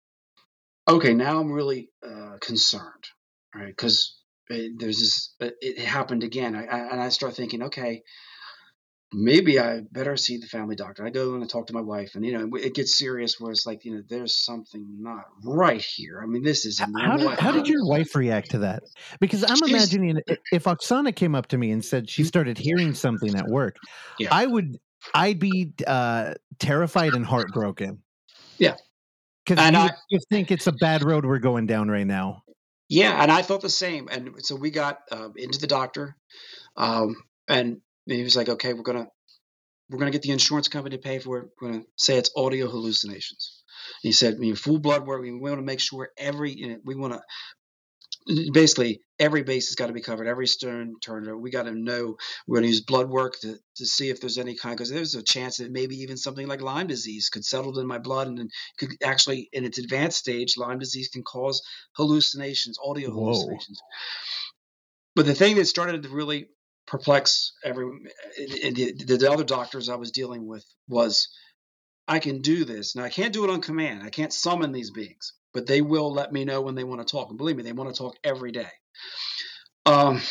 Okay, 0.88 1.14
now 1.14 1.40
I'm 1.40 1.52
really 1.52 1.90
uh, 2.06 2.38
concerned, 2.42 3.06
right? 3.54 3.68
Because 3.68 4.18
there's 4.50 5.00
this. 5.00 5.36
It, 5.40 5.56
it 5.62 5.80
happened 5.80 6.24
again, 6.24 6.56
I, 6.56 6.66
I, 6.66 6.80
and 6.92 7.02
I 7.02 7.10
start 7.10 7.36
thinking, 7.36 7.64
okay, 7.64 8.04
maybe 9.14 9.60
I 9.60 9.82
better 9.92 10.16
see 10.18 10.38
the 10.38 10.48
family 10.48 10.76
doctor. 10.76 11.06
I 11.06 11.10
go 11.10 11.34
and 11.36 11.44
I 11.44 11.48
talk 11.48 11.68
to 11.68 11.74
my 11.74 11.82
wife, 11.82 12.16
and 12.16 12.26
you 12.26 12.38
know, 12.38 12.56
it 12.58 12.74
gets 12.76 12.98
serious 12.98 13.40
where 13.40 13.52
it's 13.52 13.66
like, 13.66 13.84
you 13.86 13.96
know, 13.96 14.04
there's 14.08 14.36
something 14.44 14.86
not 15.02 15.26
right 15.44 15.82
here. 15.82 16.22
I 16.24 16.26
mean, 16.28 16.44
this 16.44 16.66
is 16.66 16.80
How 16.80 17.18
did 17.18 17.40
how 17.40 17.52
did 17.52 17.68
your 17.68 17.86
wife 17.86 18.16
react 18.16 18.52
to 18.52 18.60
that? 18.60 18.84
Because 19.20 19.44
I'm 19.44 19.58
She's- 19.58 19.70
imagining 19.70 20.22
if 20.52 20.64
Oksana 20.66 21.16
came 21.16 21.36
up 21.36 21.48
to 21.48 21.58
me 21.58 21.72
and 21.72 21.84
said 21.84 22.10
she 22.10 22.24
started 22.24 22.58
hearing 22.58 22.94
something 22.94 23.36
at 23.36 23.48
work, 23.48 23.76
Yeah. 24.20 24.30
I 24.32 24.46
would 24.46 24.78
I'd 25.14 25.40
be 25.40 25.74
uh, 25.88 26.36
terrified 26.60 27.14
and 27.14 27.26
heartbroken. 27.26 28.04
Yeah. 28.60 28.76
because 29.46 29.58
you 29.72 29.78
I- 29.78 29.90
just 30.12 30.30
think 30.30 30.52
it's 30.52 30.68
a 30.68 30.72
bad 30.74 31.04
road 31.04 31.26
we're 31.26 31.40
going 31.40 31.66
down 31.66 31.90
right 31.90 32.06
now. 32.06 32.44
Yeah, 32.88 33.22
and 33.24 33.32
I 33.32 33.42
felt 33.42 33.62
the 33.62 33.70
same. 33.70 34.10
And 34.12 34.36
so 34.40 34.56
we 34.56 34.70
got 34.70 35.00
uh, 35.12 35.30
into 35.38 35.58
the 35.60 35.66
doctor, 35.68 36.16
um, 36.76 37.16
and 37.48 37.80
he 38.06 38.24
was 38.24 38.36
like, 38.36 38.50
"Okay, 38.50 38.74
we're 38.74 38.84
gonna 38.84 39.08
we're 39.90 40.00
gonna 40.00 40.12
get 40.12 40.22
the 40.22 40.32
insurance 40.32 40.68
company 40.68 40.98
to 40.98 41.02
pay 41.02 41.20
for 41.20 41.40
it. 41.40 41.50
We're 41.60 41.72
gonna 41.72 41.84
say 41.98 42.18
it's 42.18 42.32
audio 42.36 42.68
hallucinations." 42.68 43.64
And 44.04 44.10
he 44.10 44.12
said, 44.12 44.36
"I 44.36 44.38
mean, 44.38 44.56
full 44.56 44.80
blood 44.80 45.06
work. 45.06 45.22
We 45.22 45.32
want 45.34 45.58
to 45.58 45.62
make 45.62 45.80
sure 45.80 46.10
every 46.18 46.52
you 46.52 46.70
know, 46.70 46.78
we 46.86 46.96
want 46.96 47.14
to." 47.14 47.22
Basically, 48.54 49.02
every 49.20 49.42
base 49.42 49.70
has 49.70 49.76
got 49.76 49.88
to 49.88 49.94
be 49.94 50.02
covered. 50.02 50.28
Every 50.28 50.46
stone 50.46 50.96
turned. 51.02 51.28
over. 51.28 51.38
We 51.38 51.50
got 51.50 51.64
to 51.64 51.74
know. 51.74 52.18
We're 52.46 52.58
going 52.58 52.64
to 52.64 52.70
use 52.70 52.82
blood 52.82 53.10
work 53.10 53.40
to, 53.42 53.58
to 53.78 53.86
see 53.86 54.10
if 54.10 54.22
there's 54.22 54.38
any 54.38 54.56
kind, 54.56 54.78
because 54.78 54.92
there's 54.92 55.16
a 55.16 55.24
chance 55.24 55.58
that 55.58 55.72
maybe 55.72 55.96
even 55.98 56.18
something 56.18 56.48
like 56.48 56.62
Lyme 56.62 56.86
disease 56.86 57.30
could 57.30 57.44
settle 57.44 57.80
in 57.80 57.88
my 57.88 57.98
blood, 57.98 58.28
and 58.28 58.38
then 58.38 58.50
could 58.78 58.92
actually, 59.04 59.50
in 59.54 59.66
its 59.66 59.80
advanced 59.80 60.20
stage, 60.20 60.56
Lyme 60.56 60.78
disease 60.78 61.10
can 61.10 61.24
cause 61.24 61.64
hallucinations, 61.96 62.78
audio 62.84 63.10
Whoa. 63.10 63.26
hallucinations. 63.26 63.80
But 65.16 65.26
the 65.26 65.36
thing 65.36 65.56
that 65.56 65.66
started 65.66 66.04
to 66.04 66.10
really 66.10 66.48
perplex 66.92 67.54
every 67.64 67.86
the, 68.38 68.94
the, 69.06 69.18
the 69.18 69.32
other 69.32 69.46
doctors 69.46 69.88
I 69.88 69.96
was 69.96 70.12
dealing 70.12 70.46
with 70.46 70.66
was 70.90 71.30
I 72.06 72.20
can 72.20 72.42
do 72.42 72.66
this. 72.66 72.98
Now 72.98 73.04
I 73.04 73.10
can't 73.10 73.32
do 73.32 73.46
it 73.46 73.50
on 73.50 73.62
command. 73.62 74.04
I 74.04 74.10
can't 74.10 74.34
summon 74.34 74.74
these 74.74 74.92
beings, 74.92 75.34
but 75.54 75.66
they 75.66 75.80
will 75.82 76.12
let 76.12 76.34
me 76.34 76.44
know 76.44 76.62
when 76.62 76.76
they 76.76 76.84
want 76.84 77.00
to 77.00 77.10
talk. 77.10 77.30
And 77.30 77.38
believe 77.38 77.56
me, 77.56 77.64
they 77.64 77.72
want 77.72 77.94
to 77.94 77.98
talk 77.98 78.18
every 78.26 78.52
day. 78.52 78.68
Um, 79.86 80.22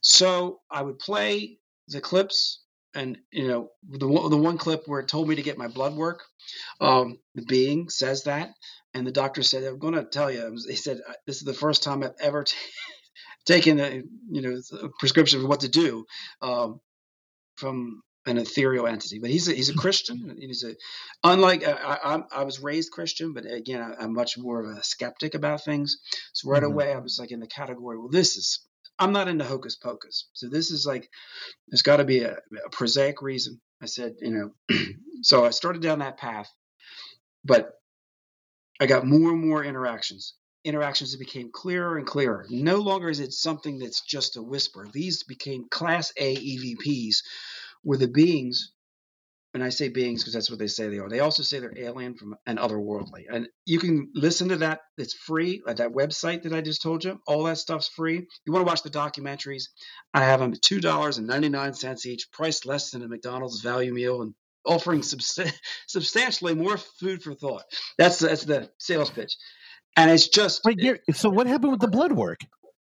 so 0.00 0.58
I 0.68 0.82
would 0.82 0.98
play 0.98 1.58
the 1.86 2.00
clips, 2.00 2.62
and 2.94 3.18
you 3.30 3.46
know 3.46 3.68
the 3.88 4.08
the 4.28 4.36
one 4.36 4.58
clip 4.58 4.82
where 4.86 5.00
it 5.00 5.08
told 5.08 5.28
me 5.28 5.36
to 5.36 5.42
get 5.42 5.56
my 5.56 5.68
blood 5.68 5.94
work. 5.94 6.24
Um, 6.80 7.18
the 7.36 7.42
being 7.42 7.88
says 7.88 8.24
that, 8.24 8.50
and 8.92 9.06
the 9.06 9.12
doctor 9.12 9.44
said, 9.44 9.62
"I'm 9.62 9.78
going 9.78 9.94
to 9.94 10.04
tell 10.04 10.32
you." 10.32 10.58
He 10.68 10.74
said, 10.74 11.00
"This 11.26 11.36
is 11.36 11.44
the 11.44 11.54
first 11.54 11.84
time 11.84 12.02
I've 12.02 12.14
ever." 12.20 12.42
T- 12.44 12.56
taken 13.46 13.80
a 13.80 14.02
you 14.30 14.42
know 14.42 14.60
a 14.82 14.88
prescription 15.00 15.40
for 15.42 15.48
what 15.48 15.60
to 15.60 15.68
do 15.68 16.04
um, 16.42 16.80
from 17.56 18.02
an 18.26 18.38
ethereal 18.38 18.86
entity. 18.86 19.18
But 19.20 19.30
he's 19.30 19.48
a, 19.48 19.54
he's 19.54 19.70
a 19.70 19.74
Christian. 19.74 20.36
He's 20.40 20.64
a 20.64 20.74
unlike 21.24 21.66
I, 21.66 21.72
I, 21.72 21.94
I'm- 22.12 22.46
was 22.46 22.60
raised 22.60 22.92
Christian, 22.92 23.34
but 23.34 23.46
again 23.50 23.82
I, 23.82 24.04
I'm 24.04 24.14
much 24.14 24.38
more 24.38 24.60
of 24.62 24.76
a 24.78 24.84
skeptic 24.84 25.34
about 25.34 25.64
things. 25.64 25.98
So 26.34 26.50
right 26.50 26.62
Mhm. 26.62 26.68
away 26.72 26.94
I 26.94 26.98
was 26.98 27.18
like 27.20 27.32
in 27.32 27.40
the 27.40 27.48
category. 27.48 27.98
Well, 27.98 28.10
this 28.10 28.36
is 28.36 28.60
I'm 28.98 29.12
not 29.12 29.28
into 29.28 29.44
hocus 29.44 29.76
pocus. 29.76 30.28
So 30.34 30.48
this 30.48 30.70
is 30.70 30.86
like 30.86 31.08
there's 31.68 31.82
got 31.82 31.98
to 31.98 32.04
be 32.04 32.20
a, 32.22 32.32
a 32.34 32.70
prosaic 32.72 33.22
reason. 33.22 33.60
I 33.82 33.86
said 33.86 34.14
you 34.20 34.32
know. 34.32 34.78
so 35.22 35.44
I 35.46 35.50
started 35.50 35.82
down 35.82 36.00
that 36.00 36.18
path, 36.18 36.50
but 37.44 37.72
I 38.80 38.86
got 38.86 39.06
more 39.06 39.30
and 39.32 39.46
more 39.46 39.64
interactions 39.64 40.34
interactions 40.64 41.16
became 41.16 41.50
clearer 41.52 41.96
and 41.96 42.06
clearer. 42.06 42.46
No 42.50 42.76
longer 42.76 43.08
is 43.08 43.20
it 43.20 43.32
something 43.32 43.78
that's 43.78 44.02
just 44.02 44.36
a 44.36 44.42
whisper. 44.42 44.88
These 44.92 45.24
became 45.24 45.68
class 45.70 46.12
A 46.18 46.36
EVPs, 46.36 47.18
where 47.82 47.98
the 47.98 48.08
beings, 48.08 48.72
and 49.54 49.64
I 49.64 49.70
say 49.70 49.88
beings 49.88 50.22
because 50.22 50.34
that's 50.34 50.50
what 50.50 50.58
they 50.58 50.68
say 50.68 50.88
they 50.88 50.98
are. 50.98 51.08
They 51.08 51.20
also 51.20 51.42
say 51.42 51.58
they're 51.58 51.72
alien 51.76 52.14
from 52.14 52.36
and 52.46 52.58
otherworldly. 52.58 53.24
And 53.30 53.48
you 53.66 53.78
can 53.78 54.10
listen 54.14 54.48
to 54.50 54.56
that. 54.56 54.80
It's 54.96 55.14
free 55.14 55.62
at 55.66 55.78
that 55.78 55.92
website 55.92 56.42
that 56.42 56.52
I 56.52 56.60
just 56.60 56.82
told 56.82 57.04
you. 57.04 57.18
All 57.26 57.44
that 57.44 57.58
stuff's 57.58 57.88
free. 57.88 58.26
You 58.44 58.52
want 58.52 58.64
to 58.64 58.70
watch 58.70 58.82
the 58.82 58.90
documentaries? 58.90 59.64
I 60.14 60.20
have 60.20 60.40
them 60.40 60.52
at 60.52 60.62
two 60.62 60.80
dollars 60.80 61.18
and 61.18 61.26
ninety 61.26 61.48
nine 61.48 61.74
cents 61.74 62.06
each, 62.06 62.30
priced 62.32 62.66
less 62.66 62.90
than 62.90 63.02
a 63.02 63.08
McDonald's 63.08 63.60
value 63.60 63.92
meal, 63.92 64.22
and 64.22 64.34
offering 64.66 65.00
subst- 65.00 65.52
substantially 65.88 66.54
more 66.54 66.76
food 66.76 67.22
for 67.22 67.34
thought. 67.34 67.64
That's 67.98 68.18
that's 68.18 68.44
the 68.44 68.70
sales 68.78 69.10
pitch. 69.10 69.34
And 69.96 70.10
it's 70.10 70.28
just 70.28 70.64
Wait, 70.64 70.80
so 71.12 71.30
what 71.30 71.46
happened 71.46 71.72
with 71.72 71.80
the 71.80 71.88
blood 71.88 72.12
work? 72.12 72.40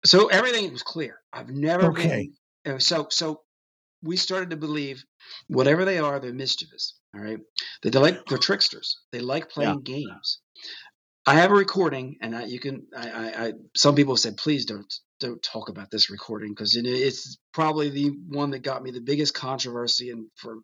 so 0.04 0.28
everything 0.28 0.70
was 0.72 0.82
clear. 0.82 1.20
I've 1.32 1.48
never 1.50 1.90
Okay. 1.90 2.30
been 2.64 2.80
so 2.80 3.06
so. 3.10 3.42
We 4.04 4.16
started 4.16 4.50
to 4.50 4.56
believe 4.56 5.04
whatever 5.46 5.84
they 5.84 5.98
are, 5.98 6.18
they're 6.18 6.32
mischievous. 6.32 6.98
All 7.14 7.20
right, 7.20 7.38
they, 7.82 7.90
they 7.90 7.98
like 7.98 8.26
they're 8.26 8.38
tricksters. 8.38 8.98
They 9.12 9.20
like 9.20 9.48
playing 9.48 9.82
games. 9.82 10.40
I 11.24 11.34
have 11.34 11.52
a 11.52 11.54
recording, 11.54 12.16
and 12.20 12.34
I, 12.36 12.44
you 12.46 12.58
can. 12.58 12.86
I, 12.96 13.10
I, 13.10 13.46
I 13.46 13.52
some 13.76 13.94
people 13.94 14.16
said, 14.16 14.36
please 14.36 14.66
don't 14.66 14.92
don't 15.20 15.42
talk 15.42 15.68
about 15.68 15.90
this 15.90 16.10
recording 16.10 16.50
because 16.50 16.74
it's 16.76 17.38
probably 17.54 17.90
the 17.90 18.10
one 18.28 18.50
that 18.50 18.64
got 18.64 18.82
me 18.82 18.90
the 18.90 19.00
biggest 19.00 19.34
controversy 19.34 20.10
and 20.10 20.26
for 20.36 20.56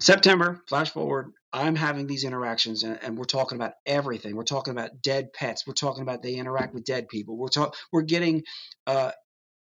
September, 0.00 0.60
flash 0.68 0.90
forward, 0.90 1.32
I'm 1.52 1.76
having 1.76 2.06
these 2.06 2.24
interactions 2.24 2.82
and, 2.82 2.98
and, 3.02 3.16
we're 3.16 3.24
talking 3.24 3.56
about 3.56 3.74
everything. 3.86 4.34
We're 4.34 4.42
talking 4.42 4.72
about 4.72 5.00
dead 5.00 5.32
pets. 5.32 5.66
We're 5.66 5.74
talking 5.74 6.02
about 6.02 6.22
they 6.22 6.34
interact 6.34 6.74
with 6.74 6.84
dead 6.84 7.08
people. 7.08 7.36
We're 7.36 7.48
talk, 7.48 7.76
we're 7.92 8.02
getting 8.02 8.42
uh, 8.88 9.12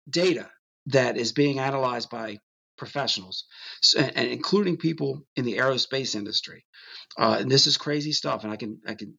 data 0.09 0.49
that 0.87 1.17
is 1.17 1.31
being 1.31 1.59
analyzed 1.59 2.09
by 2.09 2.37
professionals, 2.77 3.45
and, 3.97 4.11
and 4.15 4.27
including 4.27 4.77
people 4.77 5.21
in 5.35 5.45
the 5.45 5.57
aerospace 5.57 6.15
industry. 6.15 6.65
Uh, 7.17 7.37
and 7.39 7.49
this 7.51 7.67
is 7.67 7.77
crazy 7.77 8.11
stuff. 8.11 8.43
And 8.43 8.51
I 8.51 8.55
can 8.55 8.79
I 8.87 8.95
can 8.95 9.17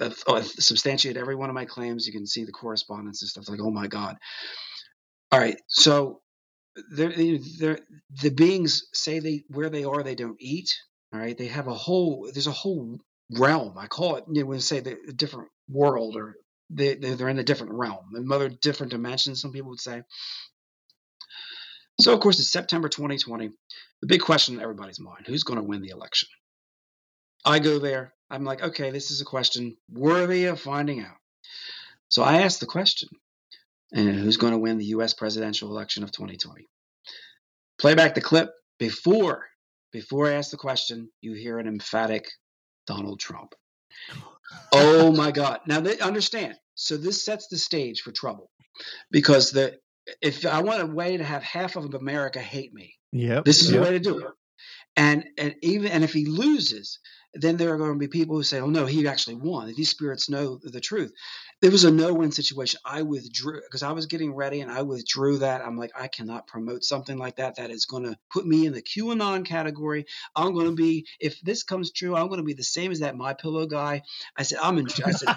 uh, 0.00 0.10
uh, 0.26 0.42
substantiate 0.42 1.16
every 1.16 1.34
one 1.34 1.48
of 1.48 1.54
my 1.54 1.64
claims. 1.64 2.06
You 2.06 2.12
can 2.12 2.26
see 2.26 2.44
the 2.44 2.52
correspondence 2.52 3.22
and 3.22 3.28
stuff. 3.28 3.48
Like, 3.48 3.60
oh 3.60 3.70
my 3.70 3.86
god. 3.86 4.16
All 5.32 5.40
right, 5.40 5.56
so 5.66 6.20
they're, 6.90 7.38
they're, 7.58 7.78
the 8.22 8.30
beings 8.30 8.88
say 8.92 9.20
they 9.20 9.44
where 9.48 9.70
they 9.70 9.84
are 9.84 10.02
they 10.02 10.14
don't 10.14 10.36
eat 10.40 10.70
all 11.14 11.20
right? 11.20 11.38
They 11.38 11.46
have 11.46 11.68
a 11.68 11.74
whole 11.74 12.28
there's 12.32 12.48
a 12.48 12.52
whole 12.52 12.98
realm. 13.38 13.78
I 13.78 13.86
call 13.86 14.16
it 14.16 14.24
you 14.28 14.42
know, 14.42 14.46
when 14.48 14.60
say 14.60 14.80
the 14.80 14.96
different 15.14 15.48
world 15.68 16.16
or 16.16 16.34
they, 16.70 16.94
they're 16.94 17.28
in 17.28 17.38
a 17.38 17.44
different 17.44 17.74
realm 17.74 18.04
another 18.14 18.48
different 18.48 18.90
dimension 18.90 19.36
some 19.36 19.52
people 19.52 19.70
would 19.70 19.80
say. 19.80 20.02
So 22.00 22.12
of 22.12 22.20
course 22.20 22.40
it's 22.40 22.50
september 22.50 22.88
2020 22.88 23.50
the 24.00 24.06
big 24.06 24.20
question 24.20 24.56
in 24.56 24.60
everybody's 24.60 25.00
mind 25.00 25.26
who's 25.26 25.44
going 25.44 25.58
to 25.58 25.64
win 25.64 25.82
the 25.82 25.90
election? 25.90 26.28
I 27.44 27.60
go 27.60 27.78
there 27.78 28.12
i'm 28.30 28.44
like 28.44 28.62
okay 28.62 28.90
this 28.90 29.10
is 29.10 29.20
a 29.20 29.26
question 29.26 29.76
worthy 29.92 30.46
of 30.46 30.60
finding 30.60 31.00
out. 31.00 31.16
So 32.08 32.22
i 32.22 32.42
ask 32.42 32.58
the 32.58 32.66
question 32.66 33.08
and 33.94 34.16
who's 34.16 34.36
going 34.36 34.52
to 34.52 34.58
win 34.58 34.76
the 34.76 34.86
U.S. 34.86 35.14
presidential 35.14 35.70
election 35.70 36.02
of 36.02 36.12
2020. 36.12 36.66
Play 37.78 37.94
back 37.94 38.14
the 38.14 38.20
clip 38.20 38.50
before 38.78 39.46
before 39.92 40.28
I 40.28 40.32
ask 40.32 40.50
the 40.50 40.56
question. 40.56 41.08
You 41.20 41.34
hear 41.34 41.58
an 41.58 41.68
emphatic 41.68 42.26
Donald 42.86 43.20
Trump. 43.20 43.54
Oh 44.72 45.12
my 45.12 45.30
God! 45.30 45.60
Now 45.66 45.80
they 45.80 45.98
understand. 45.98 46.54
So 46.74 46.96
this 46.96 47.24
sets 47.24 47.48
the 47.48 47.56
stage 47.56 48.02
for 48.02 48.12
trouble 48.12 48.50
because 49.10 49.50
the 49.50 49.78
if 50.20 50.44
I 50.44 50.60
want 50.60 50.82
a 50.82 50.86
way 50.86 51.16
to 51.16 51.24
have 51.24 51.42
half 51.42 51.76
of 51.76 51.94
America 51.94 52.40
hate 52.40 52.74
me, 52.74 52.94
yeah, 53.12 53.40
this 53.44 53.62
is 53.62 53.70
yep. 53.70 53.80
the 53.80 53.84
way 53.84 53.90
to 53.92 54.00
do 54.00 54.18
it. 54.18 54.26
And 54.96 55.24
and 55.38 55.54
even 55.62 55.90
and 55.90 56.04
if 56.04 56.12
he 56.12 56.26
loses, 56.26 56.98
then 57.34 57.56
there 57.56 57.72
are 57.74 57.78
going 57.78 57.92
to 57.92 57.98
be 57.98 58.08
people 58.08 58.36
who 58.36 58.42
say, 58.42 58.60
"Oh 58.60 58.70
no, 58.70 58.86
he 58.86 59.06
actually 59.08 59.36
won." 59.36 59.72
These 59.74 59.90
spirits 59.90 60.28
know 60.28 60.58
the 60.62 60.80
truth. 60.80 61.12
It 61.62 61.72
was 61.72 61.84
a 61.84 61.90
no-win 61.90 62.30
situation. 62.30 62.80
I 62.84 63.02
withdrew 63.02 63.60
because 63.62 63.82
I 63.82 63.92
was 63.92 64.06
getting 64.06 64.34
ready, 64.34 64.60
and 64.60 64.70
I 64.70 64.82
withdrew 64.82 65.38
that. 65.38 65.62
I'm 65.62 65.76
like, 65.76 65.92
I 65.98 66.08
cannot 66.08 66.46
promote 66.46 66.84
something 66.84 67.18
like 67.18 67.36
that. 67.36 67.56
That 67.56 67.70
is 67.70 67.86
going 67.86 68.04
to 68.04 68.16
put 68.30 68.46
me 68.46 68.66
in 68.66 68.72
the 68.72 68.82
QAnon 68.82 69.44
category. 69.44 70.06
I'm 70.36 70.54
going 70.54 70.66
to 70.66 70.76
be, 70.76 71.06
if 71.20 71.40
this 71.40 71.62
comes 71.62 71.90
true, 71.90 72.14
I'm 72.14 72.28
going 72.28 72.38
to 72.38 72.44
be 72.44 72.54
the 72.54 72.62
same 72.62 72.92
as 72.92 73.00
that 73.00 73.16
My 73.16 73.34
Pillow 73.34 73.66
guy. 73.66 74.02
I 74.36 74.42
said, 74.42 74.58
I'm 74.62 74.78
in. 74.78 74.86
I 75.04 75.10
said, 75.12 75.34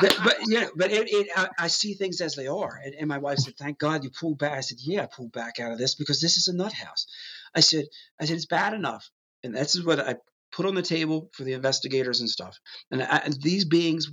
but, 0.00 0.18
but 0.24 0.36
yeah, 0.46 0.68
but 0.74 0.90
it, 0.90 1.08
it 1.10 1.28
I, 1.36 1.48
I, 1.58 1.66
see 1.68 1.94
things 1.94 2.20
as 2.20 2.34
they 2.34 2.46
are. 2.46 2.80
And, 2.84 2.94
and 2.94 3.08
my 3.08 3.18
wife 3.18 3.38
said, 3.38 3.56
"Thank 3.56 3.78
God 3.78 4.04
you 4.04 4.10
pulled 4.10 4.38
back." 4.38 4.52
I 4.52 4.60
said, 4.60 4.78
"Yeah, 4.80 5.02
I 5.02 5.06
pulled 5.06 5.32
back 5.32 5.60
out 5.60 5.72
of 5.72 5.78
this 5.78 5.94
because 5.94 6.20
this 6.20 6.36
is 6.36 6.48
a 6.48 6.56
nut 6.56 6.72
house." 6.72 7.06
I 7.54 7.60
said, 7.60 7.86
"I 8.20 8.24
said 8.24 8.36
it's 8.36 8.46
bad 8.46 8.74
enough." 8.74 9.10
And 9.42 9.54
this 9.54 9.74
is 9.76 9.84
what 9.84 10.00
I 10.00 10.16
put 10.54 10.66
on 10.66 10.74
the 10.74 10.82
table 10.82 11.30
for 11.32 11.44
the 11.44 11.52
investigators 11.52 12.20
and 12.20 12.30
stuff. 12.30 12.58
And, 12.90 13.02
uh, 13.02 13.20
and 13.24 13.34
these 13.42 13.64
beings, 13.64 14.10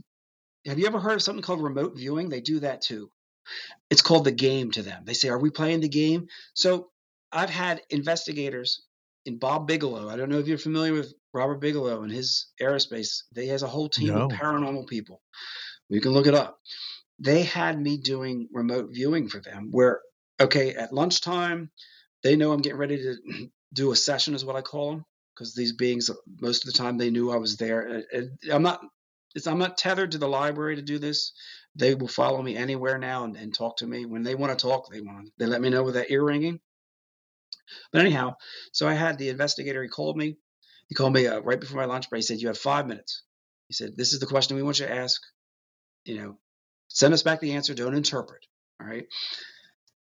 have 0.65 0.79
you 0.79 0.87
ever 0.87 0.99
heard 0.99 1.13
of 1.13 1.21
something 1.21 1.43
called 1.43 1.61
remote 1.61 1.95
viewing? 1.95 2.29
They 2.29 2.41
do 2.41 2.59
that 2.59 2.81
too. 2.81 3.09
It's 3.89 4.01
called 4.01 4.25
the 4.25 4.31
game 4.31 4.71
to 4.71 4.81
them. 4.81 5.03
They 5.05 5.13
say, 5.13 5.29
Are 5.29 5.39
we 5.39 5.49
playing 5.49 5.81
the 5.81 5.89
game? 5.89 6.27
So 6.53 6.89
I've 7.31 7.49
had 7.49 7.81
investigators 7.89 8.83
in 9.25 9.37
Bob 9.37 9.67
Bigelow. 9.67 10.09
I 10.09 10.15
don't 10.15 10.29
know 10.29 10.39
if 10.39 10.47
you're 10.47 10.57
familiar 10.57 10.93
with 10.93 11.13
Robert 11.33 11.61
Bigelow 11.61 12.03
and 12.03 12.11
his 12.11 12.47
aerospace. 12.61 13.23
They 13.33 13.47
has 13.47 13.63
a 13.63 13.67
whole 13.67 13.89
team 13.89 14.07
no. 14.07 14.25
of 14.25 14.31
paranormal 14.31 14.87
people. 14.87 15.21
You 15.89 16.01
can 16.01 16.11
look 16.11 16.27
it 16.27 16.35
up. 16.35 16.57
They 17.19 17.43
had 17.43 17.79
me 17.79 17.97
doing 17.97 18.47
remote 18.51 18.89
viewing 18.91 19.27
for 19.27 19.39
them 19.39 19.69
where, 19.71 20.01
okay, 20.39 20.73
at 20.73 20.93
lunchtime, 20.93 21.71
they 22.23 22.35
know 22.35 22.51
I'm 22.51 22.61
getting 22.61 22.79
ready 22.79 22.97
to 22.97 23.15
do 23.73 23.91
a 23.91 23.95
session, 23.95 24.33
is 24.33 24.45
what 24.45 24.55
I 24.55 24.61
call 24.61 24.91
them 24.91 25.05
because 25.41 25.55
these 25.55 25.73
beings 25.73 26.11
most 26.39 26.63
of 26.63 26.71
the 26.71 26.77
time 26.77 26.97
they 26.97 27.09
knew 27.09 27.31
I 27.31 27.37
was 27.37 27.57
there. 27.57 28.03
And 28.13 28.29
I'm 28.51 28.61
not 28.61 28.81
I'm 29.47 29.57
not 29.57 29.77
tethered 29.77 30.11
to 30.11 30.19
the 30.19 30.27
library 30.27 30.75
to 30.75 30.83
do 30.83 30.99
this. 30.99 31.33
They 31.75 31.95
will 31.95 32.07
follow 32.07 32.41
me 32.43 32.55
anywhere 32.55 32.99
now 32.99 33.23
and, 33.23 33.35
and 33.35 33.51
talk 33.51 33.77
to 33.77 33.87
me 33.87 34.05
when 34.05 34.21
they 34.21 34.35
want 34.35 34.57
to 34.57 34.67
talk. 34.67 34.91
They 34.91 35.01
want 35.01 35.31
they 35.39 35.47
let 35.47 35.61
me 35.61 35.69
know 35.69 35.83
with 35.83 35.95
that 35.95 36.11
ear 36.11 36.23
ringing. 36.23 36.59
But 37.91 38.01
anyhow, 38.01 38.35
so 38.71 38.87
I 38.87 38.93
had 38.93 39.17
the 39.17 39.29
investigator. 39.29 39.81
He 39.81 39.89
called 39.89 40.15
me. 40.15 40.37
He 40.89 40.95
called 40.95 41.13
me 41.13 41.25
uh, 41.25 41.39
right 41.39 41.59
before 41.59 41.79
my 41.79 41.85
lunch 41.85 42.09
break. 42.09 42.19
He 42.19 42.27
said, 42.27 42.39
"You 42.39 42.49
have 42.49 42.57
five 42.57 42.85
minutes." 42.85 43.23
He 43.67 43.73
said, 43.73 43.97
"This 43.97 44.13
is 44.13 44.19
the 44.19 44.27
question 44.27 44.57
we 44.57 44.63
want 44.63 44.79
you 44.79 44.85
to 44.85 44.93
ask. 44.93 45.19
You 46.05 46.17
know, 46.17 46.37
send 46.89 47.13
us 47.15 47.23
back 47.23 47.39
the 47.39 47.53
answer. 47.53 47.73
Don't 47.73 47.95
interpret. 47.95 48.45
All 48.79 48.87
right." 48.87 49.05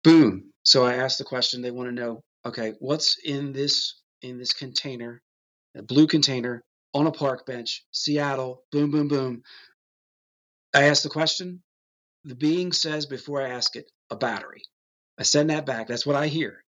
Boom. 0.02 0.52
So 0.64 0.84
I 0.84 0.94
asked 0.94 1.16
the 1.16 1.24
question. 1.24 1.62
They 1.62 1.70
want 1.70 1.88
to 1.88 1.94
know, 1.94 2.24
okay, 2.44 2.74
what's 2.78 3.16
in 3.24 3.52
this 3.52 3.94
in 4.24 4.38
this 4.38 4.52
container, 4.52 5.22
a 5.76 5.82
blue 5.82 6.06
container 6.06 6.64
on 6.94 7.06
a 7.06 7.12
park 7.12 7.44
bench, 7.46 7.84
Seattle, 7.92 8.62
boom, 8.72 8.90
boom, 8.90 9.08
boom. 9.08 9.42
I 10.74 10.84
ask 10.84 11.02
the 11.02 11.08
question. 11.10 11.62
The 12.24 12.34
being 12.34 12.72
says 12.72 13.06
before 13.06 13.42
I 13.42 13.50
ask 13.50 13.76
it, 13.76 13.90
a 14.10 14.16
battery. 14.16 14.62
I 15.18 15.24
send 15.24 15.50
that 15.50 15.66
back. 15.66 15.88
That's 15.88 16.06
what 16.06 16.16
I 16.16 16.28
hear. 16.28 16.64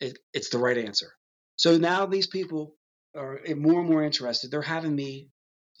It, 0.00 0.18
it's 0.32 0.50
the 0.50 0.58
right 0.58 0.78
answer. 0.78 1.12
So 1.56 1.76
now 1.76 2.06
these 2.06 2.26
people 2.26 2.76
are 3.16 3.40
eh, 3.44 3.54
more 3.54 3.80
and 3.80 3.90
more 3.90 4.04
interested. 4.04 4.50
They're 4.50 4.62
having 4.62 4.94
me 4.94 5.28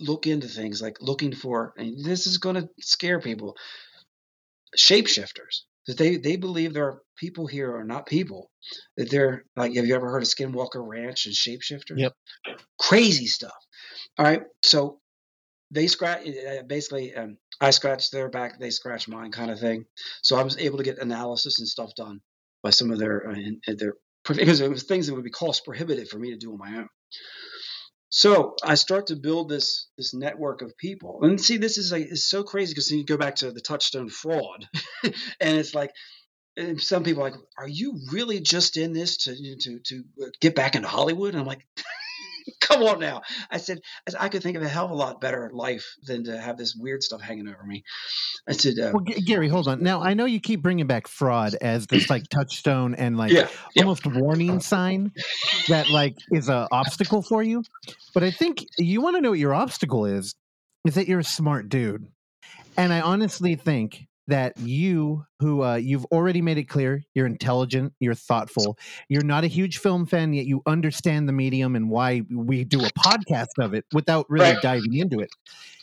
look 0.00 0.26
into 0.26 0.48
things 0.48 0.82
like 0.82 0.96
looking 1.00 1.32
for, 1.34 1.74
and 1.76 2.04
this 2.04 2.26
is 2.26 2.38
going 2.38 2.56
to 2.56 2.68
scare 2.80 3.20
people, 3.20 3.56
shapeshifters 4.76 5.62
they 5.96 6.16
they 6.16 6.36
believe 6.36 6.74
there 6.74 6.86
are 6.86 7.02
people 7.16 7.46
here 7.46 7.74
are 7.74 7.84
not 7.84 8.06
people. 8.06 8.50
That 8.96 9.10
they're 9.10 9.44
like 9.56 9.74
have 9.74 9.86
you 9.86 9.94
ever 9.94 10.10
heard 10.10 10.22
of 10.22 10.28
skinwalker 10.28 10.86
ranch 10.86 11.26
and 11.26 11.34
shapeshifter? 11.34 11.96
Yep. 11.96 12.12
Crazy 12.78 13.26
stuff. 13.26 13.52
All 14.18 14.24
right 14.24 14.42
so 14.62 15.00
they 15.70 15.86
scratch 15.86 16.26
uh, 16.26 16.62
basically 16.66 17.14
um, 17.14 17.36
i 17.60 17.70
scratch 17.70 18.10
their 18.10 18.28
back 18.28 18.58
they 18.58 18.70
scratch 18.70 19.08
mine 19.08 19.30
kind 19.30 19.50
of 19.50 19.58
thing. 19.60 19.84
So 20.22 20.36
i 20.36 20.42
was 20.42 20.58
able 20.58 20.78
to 20.78 20.84
get 20.84 20.98
analysis 20.98 21.58
and 21.58 21.68
stuff 21.68 21.94
done 21.96 22.20
by 22.62 22.70
some 22.70 22.90
of 22.90 22.98
their 22.98 23.30
uh, 23.30 23.72
their 23.78 23.94
because 24.28 24.60
it 24.60 24.70
was 24.70 24.82
things 24.84 25.06
that 25.06 25.14
would 25.14 25.24
be 25.24 25.30
cost 25.30 25.64
prohibitive 25.64 26.08
for 26.08 26.18
me 26.18 26.30
to 26.30 26.36
do 26.36 26.52
on 26.52 26.58
my 26.58 26.76
own 26.76 26.88
so 28.10 28.56
I 28.62 28.74
start 28.74 29.06
to 29.08 29.16
build 29.16 29.48
this 29.48 29.88
this 29.96 30.12
network 30.12 30.62
of 30.62 30.76
people, 30.76 31.20
and 31.22 31.40
see, 31.40 31.56
this 31.56 31.78
is 31.78 31.92
like 31.92 32.06
it's 32.10 32.24
so 32.24 32.42
crazy 32.42 32.72
because 32.72 32.90
you 32.90 33.04
go 33.04 33.16
back 33.16 33.36
to 33.36 33.50
the 33.50 33.60
touchstone 33.60 34.08
fraud, 34.08 34.68
and 35.04 35.14
it's 35.58 35.74
like 35.74 35.92
and 36.56 36.80
some 36.80 37.04
people 37.04 37.22
are 37.22 37.30
like, 37.30 37.40
"Are 37.58 37.68
you 37.68 37.98
really 38.12 38.40
just 38.40 38.76
in 38.76 38.92
this 38.92 39.16
to 39.18 39.34
to 39.34 39.78
to 39.78 40.04
uh, 40.22 40.26
get 40.40 40.54
back 40.54 40.74
into 40.74 40.88
Hollywood?" 40.88 41.34
And 41.34 41.40
I'm 41.40 41.46
like, 41.46 41.66
"Come 42.70 42.82
on 42.82 42.98
now!" 42.98 43.22
I 43.50 43.58
said, 43.58 43.80
"I 44.18 44.28
could 44.28 44.42
think 44.42 44.56
of 44.56 44.62
a 44.62 44.68
hell 44.68 44.86
of 44.86 44.90
a 44.90 44.94
lot 44.94 45.20
better 45.20 45.50
life 45.52 45.96
than 46.02 46.24
to 46.24 46.38
have 46.38 46.56
this 46.56 46.74
weird 46.74 47.02
stuff 47.02 47.20
hanging 47.20 47.48
over 47.48 47.64
me." 47.64 47.84
I 48.48 48.52
said, 48.52 48.78
uh, 48.78 48.90
"Well, 48.92 49.04
G- 49.04 49.20
Gary, 49.22 49.48
hold 49.48 49.68
on. 49.68 49.82
Now 49.82 50.02
I 50.02 50.14
know 50.14 50.24
you 50.24 50.40
keep 50.40 50.62
bringing 50.62 50.86
back 50.86 51.08
fraud 51.08 51.54
as 51.60 51.86
this 51.86 52.10
like 52.10 52.28
touchstone 52.28 52.94
and 52.94 53.16
like 53.16 53.32
yeah, 53.32 53.48
almost 53.78 54.06
yeah. 54.06 54.18
warning 54.18 54.60
sign 54.60 55.12
that 55.68 55.90
like 55.90 56.16
is 56.32 56.48
a 56.48 56.68
obstacle 56.70 57.22
for 57.22 57.42
you, 57.42 57.62
but 58.14 58.22
I 58.22 58.30
think 58.30 58.64
you 58.78 59.00
want 59.00 59.16
to 59.16 59.20
know 59.20 59.30
what 59.30 59.38
your 59.38 59.54
obstacle 59.54 60.04
is. 60.04 60.34
Is 60.86 60.94
that 60.94 61.08
you're 61.08 61.20
a 61.20 61.24
smart 61.24 61.68
dude, 61.68 62.06
and 62.76 62.92
I 62.92 63.00
honestly 63.00 63.54
think." 63.54 64.06
That 64.30 64.56
you 64.58 65.24
who 65.38 65.62
uh, 65.62 65.76
you've 65.76 66.04
already 66.06 66.42
made 66.42 66.58
it 66.58 66.64
clear 66.64 67.02
you're 67.14 67.26
intelligent 67.26 67.92
you're 68.00 68.14
thoughtful 68.14 68.76
you're 69.08 69.22
not 69.22 69.44
a 69.44 69.46
huge 69.46 69.78
film 69.78 70.06
fan 70.06 70.32
yet 70.32 70.46
you 70.46 70.62
understand 70.66 71.28
the 71.28 71.32
medium 71.32 71.76
and 71.76 71.88
why 71.90 72.22
we 72.34 72.64
do 72.64 72.80
a 72.80 72.88
podcast 72.98 73.58
of 73.60 73.74
it 73.74 73.84
without 73.92 74.26
really 74.28 74.52
right. 74.52 74.62
diving 74.62 74.94
into 74.94 75.20
it 75.20 75.30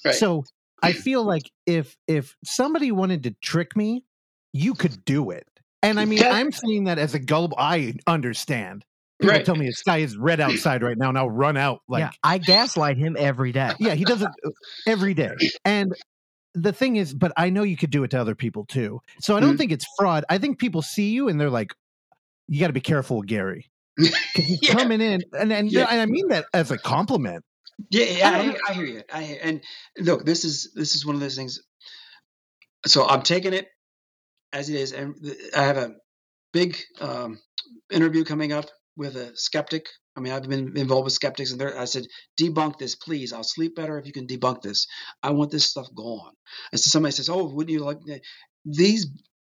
right. 0.03 0.15
so 0.15 0.43
I 0.81 0.91
feel 0.93 1.23
like 1.23 1.49
if 1.65 1.97
if 2.07 2.35
somebody 2.43 2.91
wanted 2.91 3.23
to 3.23 3.35
trick 3.41 3.75
me, 3.75 4.03
you 4.53 4.73
could 4.73 5.03
do 5.05 5.31
it. 5.31 5.47
And 5.83 5.99
I 5.99 6.05
mean, 6.05 6.23
I'm 6.23 6.51
saying 6.51 6.85
that 6.85 6.97
as 6.97 7.13
a 7.13 7.19
gullible. 7.19 7.57
I 7.59 7.95
understand. 8.07 8.83
People 9.19 9.33
right. 9.33 9.45
tell 9.45 9.55
me 9.55 9.65
the 9.65 9.73
sky 9.73 9.97
is 9.99 10.15
red 10.15 10.39
outside 10.39 10.83
right 10.83 10.97
now, 10.97 11.09
and 11.09 11.17
I'll 11.17 11.29
run 11.29 11.57
out. 11.57 11.79
Like 11.87 12.01
yeah, 12.01 12.11
I 12.23 12.37
gaslight 12.37 12.97
him 12.97 13.15
every 13.17 13.51
day. 13.51 13.71
Yeah, 13.79 13.95
he 13.95 14.03
does 14.03 14.21
it 14.21 14.29
uh, 14.45 14.49
every 14.85 15.13
day. 15.13 15.33
And 15.65 15.93
the 16.61 16.73
thing 16.73 16.95
is, 16.95 17.13
but 17.13 17.31
I 17.37 17.49
know 17.49 17.63
you 17.63 17.77
could 17.77 17.91
do 17.91 18.03
it 18.03 18.11
to 18.11 18.19
other 18.19 18.35
people 18.35 18.65
too. 18.65 19.01
So 19.19 19.35
I 19.35 19.39
don't 19.39 19.51
mm-hmm. 19.51 19.57
think 19.57 19.71
it's 19.71 19.85
fraud. 19.97 20.25
I 20.29 20.37
think 20.37 20.59
people 20.59 20.81
see 20.81 21.11
you 21.11 21.29
and 21.29 21.39
they're 21.39 21.49
like, 21.49 21.73
"You 22.47 22.59
got 22.59 22.67
to 22.67 22.73
be 22.73 22.81
careful, 22.81 23.21
Gary." 23.21 23.69
Because 23.97 24.45
He's 24.45 24.59
yeah. 24.61 24.73
coming 24.73 25.01
in, 25.01 25.23
and 25.37 25.51
and, 25.51 25.71
yeah. 25.71 25.87
and 25.89 25.99
I 25.99 26.05
mean 26.05 26.27
that 26.29 26.45
as 26.53 26.71
a 26.71 26.77
compliment. 26.77 27.43
Yeah, 27.89 28.05
yeah 28.05 28.31
I, 28.31 28.71
I, 28.71 28.73
hear 28.73 28.85
you. 28.85 29.01
I 29.11 29.23
hear, 29.23 29.39
and 29.41 29.63
look, 29.99 30.25
this 30.25 30.45
is 30.45 30.71
this 30.75 30.95
is 30.95 31.05
one 31.05 31.15
of 31.15 31.21
those 31.21 31.35
things. 31.35 31.59
So 32.85 33.07
I'm 33.07 33.23
taking 33.23 33.53
it 33.53 33.67
as 34.53 34.69
it 34.69 34.75
is, 34.75 34.91
and 34.93 35.15
I 35.55 35.63
have 35.63 35.77
a 35.77 35.95
big 36.53 36.77
um, 37.01 37.39
interview 37.91 38.23
coming 38.23 38.51
up 38.51 38.65
with 38.95 39.15
a 39.15 39.35
skeptic 39.35 39.87
I 40.17 40.19
mean, 40.19 40.33
I've 40.33 40.49
been 40.49 40.75
involved 40.75 41.05
with 41.05 41.13
skeptics, 41.13 41.51
and 41.51 41.61
I 41.61 41.85
said, 41.85 42.07
debunk 42.41 42.79
this, 42.79 42.95
please. 42.95 43.31
I'll 43.31 43.43
sleep 43.43 43.75
better 43.75 43.99
if 43.99 44.07
you 44.07 44.11
can 44.11 44.25
debunk 44.25 44.63
this. 44.63 44.87
I 45.21 45.29
want 45.29 45.51
this 45.51 45.69
stuff 45.69 45.87
gone. 45.95 46.33
And 46.71 46.81
so 46.81 46.89
somebody 46.89 47.11
says, 47.11 47.29
oh, 47.29 47.53
wouldn't 47.53 47.71
you 47.71 47.85
like 47.85 47.99
eh, 48.09 48.17
these 48.65 49.05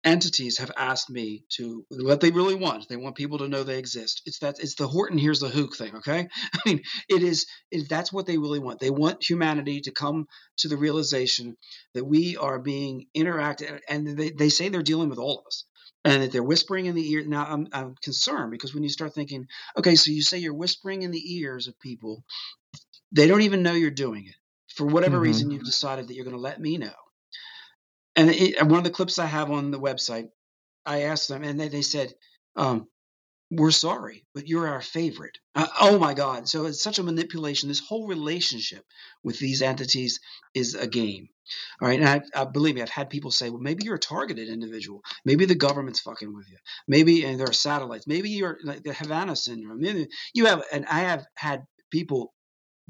entities 0.06 0.60
have 0.60 0.72
asked 0.78 1.10
me 1.10 1.44
to 1.50 1.84
what 1.90 2.22
they 2.22 2.30
really 2.30 2.56
want 2.56 2.88
they 2.88 2.96
want 2.96 3.16
people 3.16 3.40
to 3.40 3.48
know 3.48 3.64
they 3.64 3.80
exist. 3.80 4.22
It's 4.26 4.40
that 4.40 4.60
it's 4.60 4.76
the 4.76 4.88
Horton 4.88 5.18
Hears 5.18 5.42
a 5.42 5.50
Who 5.50 5.68
thing 5.68 5.96
okay? 5.98 6.28
I 6.54 6.60
mean 6.66 6.82
it 7.10 7.24
is 7.24 7.48
it, 7.72 7.90
that's 7.90 8.14
what 8.14 8.28
they 8.28 8.38
really 8.38 8.60
want. 8.60 8.80
They 8.80 8.92
want 8.92 9.28
humanity 9.28 9.82
to 9.82 9.92
come 9.92 10.28
to 10.60 10.68
the 10.68 10.78
realization 10.78 11.58
that 11.96 12.06
we 12.06 12.38
are 12.38 12.60
being 12.60 13.08
interacted 13.18 13.80
and 13.90 14.08
they, 14.08 14.30
they 14.30 14.50
say 14.50 14.70
they're 14.70 14.84
dealing 14.84 15.10
with 15.10 15.20
all 15.20 15.40
of 15.40 15.48
us 15.48 15.66
and 16.06 16.22
that 16.22 16.32
they're 16.32 16.44
whispering 16.44 16.86
in 16.86 16.96
the 16.96 17.12
ear. 17.12 17.26
Now 17.26 17.46
I'm, 17.46 17.68
I'm 17.74 17.96
concerned 18.04 18.52
because 18.52 18.74
when 18.74 18.84
you 18.84 18.90
start 18.90 19.14
thinking 19.14 19.48
okay 19.78 19.96
so 19.96 20.12
you 20.12 20.22
say 20.22 20.38
you're 20.38 20.54
whispering 20.54 21.02
in 21.02 21.12
the 21.12 21.36
ears 21.36 21.68
of 21.68 21.80
people 21.80 22.24
they 23.12 23.28
don't 23.28 23.42
even 23.42 23.64
know 23.64 23.74
you're 23.74 23.92
doing 23.92 24.26
it. 24.28 24.36
For 24.76 24.86
whatever 24.86 25.16
mm-hmm. 25.16 25.24
reason 25.24 25.52
you've 25.52 25.64
decided 25.64 26.08
that 26.08 26.16
you're 26.16 26.26
going 26.26 26.36
to 26.36 26.42
let 26.42 26.60
me 26.60 26.78
know 26.78 26.92
and 28.16 28.30
it, 28.30 28.62
one 28.64 28.80
of 28.80 28.84
the 28.84 28.92
clips 28.92 29.20
I 29.20 29.26
have 29.26 29.52
on 29.52 29.72
the 29.72 29.80
website, 29.80 30.30
I 30.86 31.04
asked 31.04 31.30
them, 31.30 31.44
and 31.44 31.60
they, 31.60 31.68
they 31.68 31.82
said, 31.82 32.14
um, 32.56 32.88
"We're 33.52 33.72
sorry, 33.72 34.26
but 34.34 34.48
you're 34.48 34.68
our 34.68 34.82
favorite." 34.82 35.38
Uh, 35.56 35.68
oh 35.82 36.00
my 36.00 36.14
God! 36.14 36.48
So 36.48 36.66
it's 36.66 36.82
such 36.82 37.00
a 37.00 37.04
manipulation. 37.04 37.70
This 37.70 37.80
whole 37.80 38.08
relationship 38.08 38.86
with 39.24 39.40
these 39.40 39.62
entities 39.62 40.20
is 40.54 40.76
a 40.76 40.88
game. 40.88 41.30
All 41.82 41.88
right, 41.88 42.00
and 42.00 42.10
I, 42.10 42.22
I 42.42 42.46
believe 42.46 42.76
me, 42.76 42.82
I've 42.82 42.90
had 42.90 43.10
people 43.10 43.32
say, 43.32 43.50
"Well, 43.50 43.62
maybe 43.62 43.84
you're 43.84 43.96
a 43.96 44.00
targeted 44.00 44.50
individual. 44.50 45.02
Maybe 45.26 45.46
the 45.46 45.56
government's 45.56 46.00
fucking 46.00 46.34
with 46.34 46.50
you. 46.50 46.58
Maybe 46.88 47.26
and 47.26 47.40
there 47.40 47.50
are 47.50 47.54
satellites. 47.54 48.08
Maybe 48.08 48.30
you're 48.32 48.60
like 48.64 48.84
the 48.84 48.94
Havana 48.94 49.36
syndrome. 49.36 49.82
Maybe 49.82 50.08
you 50.34 50.46
have." 50.46 50.64
And 50.72 50.86
I 50.86 51.02
have 51.02 51.26
had 51.36 51.66
people 51.92 52.34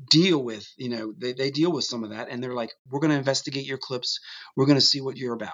deal 0.10 0.44
with 0.44 0.68
you 0.78 0.90
know 0.90 1.14
they, 1.18 1.34
they 1.34 1.52
deal 1.52 1.72
with 1.72 1.86
some 1.86 2.04
of 2.04 2.10
that 2.10 2.28
and 2.30 2.44
they're 2.44 2.54
like 2.54 2.72
we're 2.90 3.00
going 3.00 3.12
to 3.12 3.18
investigate 3.18 3.66
your 3.66 3.78
clips. 3.78 4.20
We're 4.56 4.66
going 4.66 4.78
to 4.78 4.86
see 4.86 5.02
what 5.02 5.18
you're 5.18 5.34
about. 5.34 5.54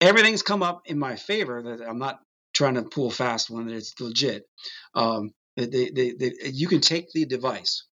Everything's 0.00 0.42
come 0.42 0.62
up 0.62 0.82
in 0.86 0.98
my 0.98 1.16
favor 1.16 1.62
that 1.62 1.86
i'm 1.86 1.98
not 1.98 2.20
trying 2.52 2.74
to 2.74 2.82
pull 2.82 3.10
fast 3.10 3.50
one 3.50 3.66
that 3.66 3.76
it's 3.76 3.94
legit. 4.00 4.44
Um, 4.94 5.32
they, 5.56 5.66
they, 5.66 6.12
they, 6.18 6.32
you 6.44 6.68
can 6.68 6.80
take 6.80 7.12
the 7.12 7.26
device 7.26 7.86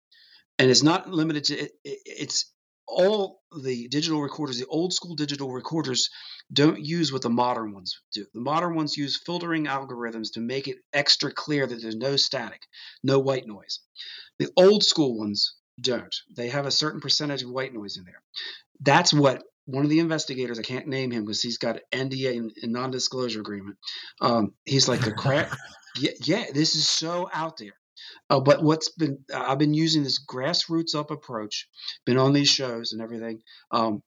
and 0.57 0.69
it's 0.69 0.83
not 0.83 1.09
limited 1.09 1.45
to 1.45 1.57
it, 1.57 1.71
it's 1.83 2.53
all 2.87 3.41
the 3.63 3.87
digital 3.89 4.21
recorders 4.21 4.57
the 4.57 4.65
old 4.67 4.93
school 4.93 5.15
digital 5.15 5.51
recorders 5.51 6.09
don't 6.51 6.79
use 6.79 7.11
what 7.11 7.21
the 7.21 7.29
modern 7.29 7.73
ones 7.73 7.99
do. 8.13 8.25
The 8.33 8.39
modern 8.39 8.75
ones 8.75 8.95
use 8.95 9.21
filtering 9.25 9.65
algorithms 9.65 10.33
to 10.33 10.39
make 10.39 10.69
it 10.69 10.77
extra 10.93 11.31
clear 11.31 11.67
that 11.67 11.81
there's 11.81 11.95
no 11.95 12.15
static 12.15 12.61
no 13.03 13.19
white 13.19 13.45
noise. 13.45 13.79
The 14.39 14.49
old 14.55 14.83
school 14.83 15.17
ones 15.17 15.56
don't. 15.79 16.15
They 16.35 16.49
have 16.49 16.65
a 16.65 16.71
certain 16.71 17.01
percentage 17.01 17.43
of 17.43 17.49
white 17.49 17.73
noise 17.73 17.97
in 17.97 18.03
there. 18.03 18.21
That's 18.81 19.13
what 19.13 19.43
one 19.67 19.83
of 19.83 19.89
the 19.89 19.99
investigators, 19.99 20.57
I 20.57 20.63
can't 20.63 20.87
name 20.87 21.11
him 21.11 21.25
because 21.25 21.41
he's 21.41 21.57
got 21.57 21.79
an 21.91 22.09
NDA 22.09 22.37
and 22.63 22.71
non-disclosure 22.71 23.41
agreement. 23.41 23.77
Um, 24.21 24.53
he's 24.65 24.87
like 24.87 25.01
the 25.01 25.11
crap. 25.11 25.55
yeah, 25.99 26.11
yeah, 26.23 26.45
this 26.53 26.75
is 26.75 26.87
so 26.87 27.29
out 27.33 27.57
there. 27.57 27.73
Uh, 28.29 28.39
but 28.39 28.63
what's 28.63 28.89
been 28.89 29.19
uh, 29.33 29.43
I've 29.47 29.59
been 29.59 29.73
using 29.73 30.03
this 30.03 30.23
grassroots 30.23 30.95
up 30.95 31.11
approach, 31.11 31.67
been 32.05 32.17
on 32.17 32.33
these 32.33 32.49
shows 32.49 32.93
and 32.93 33.01
everything, 33.01 33.41
um, 33.71 34.01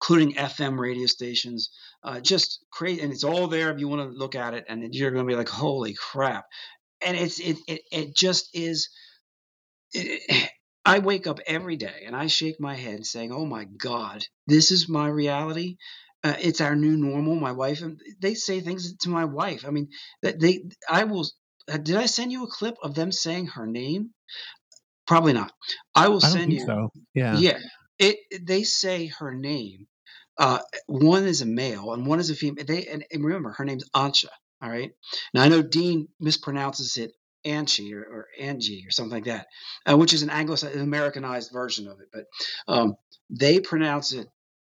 including 0.00 0.34
FM 0.34 0.78
radio 0.78 1.06
stations. 1.06 1.70
Uh, 2.02 2.20
just 2.20 2.64
create, 2.70 3.00
and 3.00 3.12
it's 3.12 3.24
all 3.24 3.46
there 3.46 3.70
if 3.70 3.78
you 3.78 3.88
want 3.88 4.02
to 4.02 4.16
look 4.16 4.34
at 4.34 4.54
it, 4.54 4.64
and 4.68 4.94
you're 4.94 5.10
going 5.10 5.26
to 5.26 5.30
be 5.30 5.36
like, 5.36 5.48
"Holy 5.48 5.94
crap!" 5.94 6.46
And 7.04 7.16
it's 7.16 7.38
it 7.38 7.58
it, 7.68 7.82
it 7.92 8.16
just 8.16 8.50
is. 8.54 8.88
It, 9.92 10.50
I 10.86 11.00
wake 11.00 11.26
up 11.26 11.40
every 11.46 11.76
day 11.76 12.04
and 12.06 12.14
I 12.14 12.28
shake 12.28 12.60
my 12.60 12.74
head 12.74 13.04
saying, 13.04 13.32
"Oh 13.32 13.44
my 13.44 13.64
God, 13.64 14.24
this 14.46 14.70
is 14.70 14.88
my 14.88 15.08
reality. 15.08 15.76
Uh, 16.22 16.36
it's 16.40 16.60
our 16.60 16.76
new 16.76 16.96
normal." 16.96 17.34
My 17.34 17.52
wife 17.52 17.82
and 17.82 18.00
they 18.20 18.34
say 18.34 18.60
things 18.60 18.96
to 18.98 19.08
my 19.08 19.24
wife. 19.24 19.64
I 19.66 19.70
mean, 19.70 19.88
that 20.22 20.38
they 20.40 20.62
I 20.88 21.04
will. 21.04 21.26
Uh, 21.68 21.78
did 21.78 21.96
I 21.96 22.06
send 22.06 22.30
you 22.30 22.44
a 22.44 22.50
clip 22.50 22.76
of 22.82 22.94
them 22.94 23.10
saying 23.10 23.48
her 23.48 23.66
name? 23.66 24.10
Probably 25.06 25.32
not. 25.32 25.52
I 25.94 26.08
will 26.08 26.24
I 26.24 26.28
send 26.28 26.52
you. 26.52 26.64
So. 26.64 26.90
Yeah. 27.14 27.38
Yeah. 27.38 27.58
It. 27.98 28.18
They 28.40 28.62
say 28.62 29.06
her 29.18 29.34
name. 29.34 29.88
Uh, 30.38 30.60
one 30.86 31.24
is 31.24 31.42
a 31.42 31.46
male 31.46 31.92
and 31.94 32.06
one 32.06 32.20
is 32.20 32.30
a 32.30 32.36
female. 32.36 32.64
They 32.64 32.86
and, 32.86 33.04
and 33.10 33.24
remember 33.24 33.52
her 33.52 33.64
name's 33.64 33.88
Ancha. 33.94 34.28
All 34.62 34.70
right. 34.70 34.92
Now 35.34 35.42
I 35.42 35.48
know 35.48 35.62
Dean 35.62 36.08
mispronounces 36.22 36.96
it 36.98 37.12
Anchi 37.46 37.92
or, 37.94 38.02
or 38.02 38.28
Angie 38.38 38.84
or 38.86 38.90
something 38.90 39.12
like 39.12 39.24
that, 39.24 39.46
uh, 39.88 39.96
which 39.96 40.12
is 40.12 40.22
an 40.22 40.30
Anglo 40.30 40.56
Americanized 40.56 41.52
version 41.52 41.88
of 41.88 42.00
it. 42.00 42.08
But 42.12 42.24
um, 42.68 42.96
they 43.30 43.60
pronounce 43.60 44.12
it, 44.12 44.28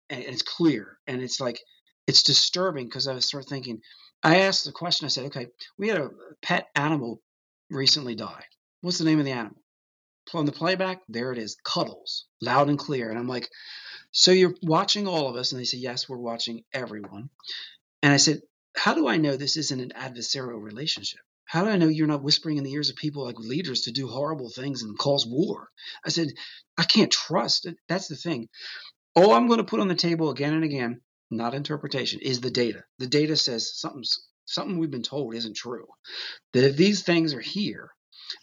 and 0.09 0.23
it's 0.23 0.41
clear, 0.41 0.97
and 1.07 1.21
it's 1.21 1.39
like 1.39 1.59
it's 2.07 2.23
disturbing 2.23 2.87
because 2.87 3.07
I 3.07 3.13
was 3.13 3.29
sort 3.29 3.43
of 3.43 3.49
thinking. 3.49 3.81
I 4.23 4.41
asked 4.41 4.65
the 4.65 4.71
question. 4.71 5.05
I 5.05 5.09
said, 5.09 5.25
"Okay, 5.25 5.47
we 5.77 5.87
had 5.87 5.97
a 5.97 6.09
pet 6.41 6.67
animal 6.75 7.21
recently 7.69 8.15
die. 8.15 8.43
What's 8.81 8.97
the 8.97 9.05
name 9.05 9.19
of 9.19 9.25
the 9.25 9.31
animal?" 9.31 9.61
On 10.33 10.45
the 10.45 10.51
playback, 10.51 11.01
there 11.09 11.31
it 11.33 11.37
is, 11.37 11.57
Cuddles, 11.63 12.25
loud 12.41 12.69
and 12.69 12.79
clear. 12.79 13.09
And 13.09 13.19
I'm 13.19 13.27
like, 13.27 13.49
"So 14.11 14.31
you're 14.31 14.55
watching 14.61 15.07
all 15.07 15.27
of 15.27 15.35
us?" 15.35 15.51
And 15.51 15.59
they 15.59 15.65
said, 15.65 15.79
"Yes, 15.81 16.07
we're 16.07 16.17
watching 16.17 16.63
everyone." 16.73 17.29
And 18.01 18.13
I 18.13 18.17
said, 18.17 18.41
"How 18.75 18.93
do 18.93 19.07
I 19.07 19.17
know 19.17 19.35
this 19.35 19.57
isn't 19.57 19.79
an 19.79 19.91
adversarial 19.95 20.61
relationship?" 20.61 21.21
How 21.51 21.65
do 21.65 21.69
I 21.69 21.75
know 21.75 21.89
you're 21.89 22.07
not 22.07 22.23
whispering 22.23 22.55
in 22.55 22.63
the 22.63 22.71
ears 22.71 22.89
of 22.89 22.95
people 22.95 23.25
like 23.25 23.37
leaders 23.37 23.81
to 23.81 23.91
do 23.91 24.07
horrible 24.07 24.49
things 24.49 24.83
and 24.83 24.97
cause 24.97 25.27
war? 25.27 25.67
I 26.05 26.07
said, 26.07 26.29
I 26.77 26.85
can't 26.85 27.11
trust. 27.11 27.67
That's 27.89 28.07
the 28.07 28.15
thing. 28.15 28.47
All 29.15 29.33
I'm 29.33 29.47
going 29.47 29.57
to 29.57 29.65
put 29.65 29.81
on 29.81 29.89
the 29.89 29.95
table 29.95 30.29
again 30.29 30.53
and 30.53 30.63
again, 30.63 31.01
not 31.29 31.53
interpretation, 31.53 32.21
is 32.21 32.39
the 32.39 32.51
data. 32.51 32.85
The 32.99 33.07
data 33.07 33.35
says 33.35 33.77
something's 33.77 34.17
something 34.45 34.77
we've 34.77 34.89
been 34.89 35.03
told 35.03 35.35
isn't 35.35 35.57
true. 35.57 35.87
That 36.53 36.63
if 36.63 36.77
these 36.77 37.03
things 37.03 37.33
are 37.33 37.41
here, 37.41 37.89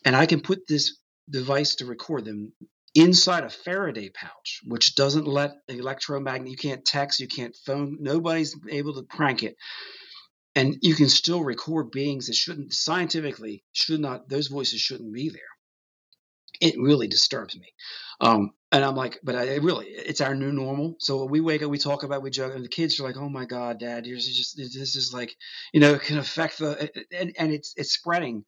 and 0.04 0.14
I 0.14 0.26
can 0.26 0.42
put 0.42 0.66
this 0.68 0.98
device 1.30 1.76
to 1.76 1.86
record 1.86 2.26
them 2.26 2.52
inside 2.94 3.44
a 3.44 3.48
Faraday 3.48 4.10
pouch, 4.10 4.60
which 4.66 4.94
doesn't 4.96 5.26
let 5.26 5.54
electromagnet, 5.68 6.50
you 6.50 6.58
can't 6.58 6.84
text, 6.84 7.20
you 7.20 7.26
can't 7.26 7.56
phone, 7.64 7.96
nobody's 8.00 8.54
able 8.68 8.96
to 8.96 9.04
crank 9.04 9.44
it 9.44 9.56
and 10.58 10.76
you 10.82 10.96
can 10.96 11.08
still 11.08 11.44
record 11.44 11.92
beings 11.92 12.26
that 12.26 12.34
shouldn't 12.34 12.72
scientifically 12.72 13.62
should 13.72 14.00
not 14.00 14.28
those 14.28 14.48
voices 14.48 14.80
shouldn't 14.80 15.12
be 15.12 15.28
there. 15.28 15.40
It 16.60 16.74
really 16.76 17.06
disturbs 17.06 17.56
me. 17.56 17.68
Um, 18.20 18.50
and 18.72 18.84
i'm 18.84 18.96
like 18.96 19.18
but 19.22 19.34
I, 19.36 19.54
really 19.56 19.86
it's 19.86 20.20
our 20.20 20.34
new 20.34 20.50
normal. 20.50 20.96
So 20.98 21.24
we 21.24 21.40
wake 21.40 21.62
up 21.62 21.70
we 21.70 21.78
talk 21.78 22.02
about 22.02 22.22
we 22.22 22.30
joke 22.30 22.56
and 22.56 22.64
the 22.64 22.68
kids 22.68 22.98
are 22.98 23.04
like 23.04 23.16
oh 23.16 23.28
my 23.28 23.44
god 23.44 23.78
dad 23.78 24.04
you're 24.04 24.18
just 24.18 24.56
this 24.56 24.96
is 24.96 25.14
like 25.14 25.34
you 25.72 25.80
know 25.80 25.94
it 25.94 26.02
can 26.02 26.18
affect 26.18 26.58
the 26.58 26.90
and, 27.16 27.32
and 27.38 27.52
it's 27.52 27.72
it's 27.76 27.92
spreading. 27.92 28.44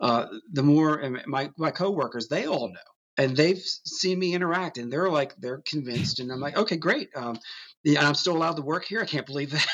Uh, 0.00 0.26
the 0.52 0.62
more 0.62 0.92
my 1.26 1.50
my 1.58 1.72
coworkers 1.72 2.28
they 2.28 2.46
all 2.46 2.68
know. 2.68 2.90
And 3.20 3.36
they've 3.36 3.58
seen 3.58 4.16
me 4.20 4.32
interact 4.32 4.78
and 4.78 4.92
they're 4.92 5.10
like 5.10 5.34
they're 5.38 5.62
convinced. 5.66 6.20
And 6.20 6.30
i'm 6.30 6.40
like 6.40 6.56
okay 6.56 6.76
great. 6.76 7.08
Um, 7.16 7.36
yeah, 7.82 8.06
i'm 8.06 8.14
still 8.14 8.36
allowed 8.36 8.56
to 8.58 8.62
work 8.62 8.84
here. 8.84 9.00
I 9.00 9.06
can't 9.06 9.26
believe 9.26 9.50
that 9.50 9.66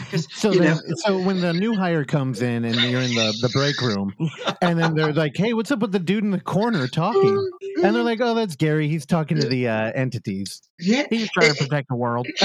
so 0.30 0.50
then, 0.52 0.78
so 0.96 1.18
when 1.18 1.40
the 1.40 1.52
new 1.52 1.74
hire 1.74 2.04
comes 2.04 2.42
in 2.42 2.64
and 2.64 2.74
you're 2.76 3.00
in 3.00 3.14
the, 3.14 3.36
the 3.40 3.48
break 3.50 3.80
room 3.80 4.14
and 4.62 4.78
then 4.78 4.94
they're 4.94 5.12
like 5.12 5.36
hey 5.36 5.52
what's 5.52 5.70
up 5.70 5.80
with 5.80 5.92
the 5.92 5.98
dude 5.98 6.24
in 6.24 6.30
the 6.30 6.40
corner 6.40 6.88
talking 6.88 7.50
and 7.82 7.94
they're 7.94 8.02
like 8.02 8.20
oh 8.20 8.34
that's 8.34 8.56
gary 8.56 8.88
he's 8.88 9.04
talking 9.04 9.38
to 9.38 9.48
the 9.48 9.68
uh, 9.68 9.92
entities 9.94 10.62
yeah 10.78 11.04
he's 11.10 11.30
trying 11.30 11.52
to 11.52 11.56
protect 11.64 11.88
the 11.88 11.96
world 11.96 12.26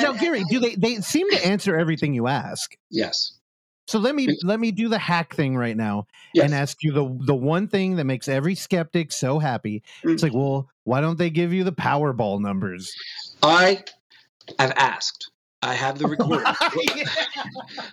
now 0.00 0.12
gary 0.12 0.44
do 0.48 0.60
they 0.60 0.74
they 0.76 0.96
seem 1.00 1.28
to 1.30 1.46
answer 1.46 1.76
everything 1.76 2.14
you 2.14 2.26
ask 2.28 2.76
yes 2.90 3.32
so 3.88 3.98
let 3.98 4.14
me 4.14 4.28
let 4.44 4.60
me 4.60 4.70
do 4.70 4.88
the 4.88 4.98
hack 4.98 5.34
thing 5.34 5.56
right 5.56 5.76
now 5.76 6.06
yes. 6.34 6.44
and 6.44 6.54
ask 6.54 6.82
you 6.82 6.92
the 6.92 7.18
the 7.26 7.34
one 7.34 7.66
thing 7.68 7.96
that 7.96 8.04
makes 8.04 8.28
every 8.28 8.54
skeptic 8.54 9.12
so 9.12 9.38
happy. 9.38 9.82
Mm-hmm. 9.98 10.10
It's 10.10 10.22
like, 10.22 10.32
well, 10.32 10.68
why 10.84 11.00
don't 11.00 11.18
they 11.18 11.30
give 11.30 11.52
you 11.52 11.64
the 11.64 11.72
Powerball 11.72 12.40
numbers? 12.40 12.92
I 13.42 13.84
have 14.58 14.72
asked. 14.76 15.31
I 15.62 15.74
have 15.74 15.98
the 15.98 16.08
recording. 16.08 16.52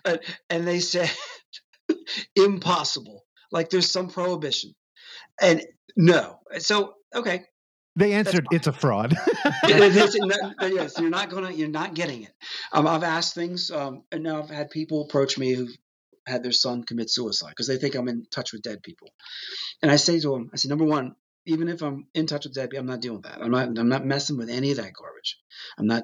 and 0.49 0.67
they 0.67 0.79
said, 0.79 1.11
impossible. 2.35 3.25
Like 3.51 3.69
there's 3.69 3.91
some 3.91 4.09
prohibition. 4.09 4.73
And 5.41 5.63
no. 5.95 6.39
So, 6.57 6.95
okay. 7.15 7.45
They 7.95 8.13
answered, 8.13 8.47
it's 8.51 8.67
a 8.67 8.71
fraud. 8.71 9.15
yes, 9.67 10.99
you're 10.99 11.09
not 11.09 11.29
gonna, 11.29 11.51
you're 11.51 11.67
not 11.67 11.93
getting 11.95 12.23
it. 12.23 12.33
Um, 12.71 12.87
I've 12.87 13.03
asked 13.03 13.35
things, 13.35 13.71
um, 13.71 14.03
and 14.11 14.23
now 14.23 14.41
I've 14.41 14.49
had 14.49 14.69
people 14.69 15.01
approach 15.01 15.37
me 15.37 15.53
who've 15.53 15.75
had 16.25 16.43
their 16.43 16.51
son 16.51 16.83
commit 16.83 17.09
suicide 17.09 17.49
because 17.49 17.67
they 17.67 17.77
think 17.77 17.95
I'm 17.95 18.07
in 18.07 18.25
touch 18.31 18.53
with 18.53 18.61
dead 18.61 18.83
people. 18.83 19.09
And 19.81 19.91
I 19.91 19.97
say 19.97 20.19
to 20.19 20.31
them, 20.31 20.49
I 20.53 20.57
say, 20.57 20.69
number 20.69 20.85
one, 20.85 21.15
even 21.45 21.67
if 21.67 21.81
I'm 21.81 22.07
in 22.13 22.27
touch 22.27 22.45
with 22.45 22.53
dead 22.53 22.69
people, 22.69 22.81
I'm 22.81 22.89
not 22.89 23.01
doing 23.01 23.21
that. 23.21 23.41
I'm 23.41 23.51
not, 23.51 23.67
I'm 23.77 23.89
not 23.89 24.05
messing 24.05 24.37
with 24.37 24.49
any 24.49 24.71
of 24.71 24.77
that 24.77 24.93
garbage. 24.93 25.37
I'm 25.77 25.87
not 25.87 26.03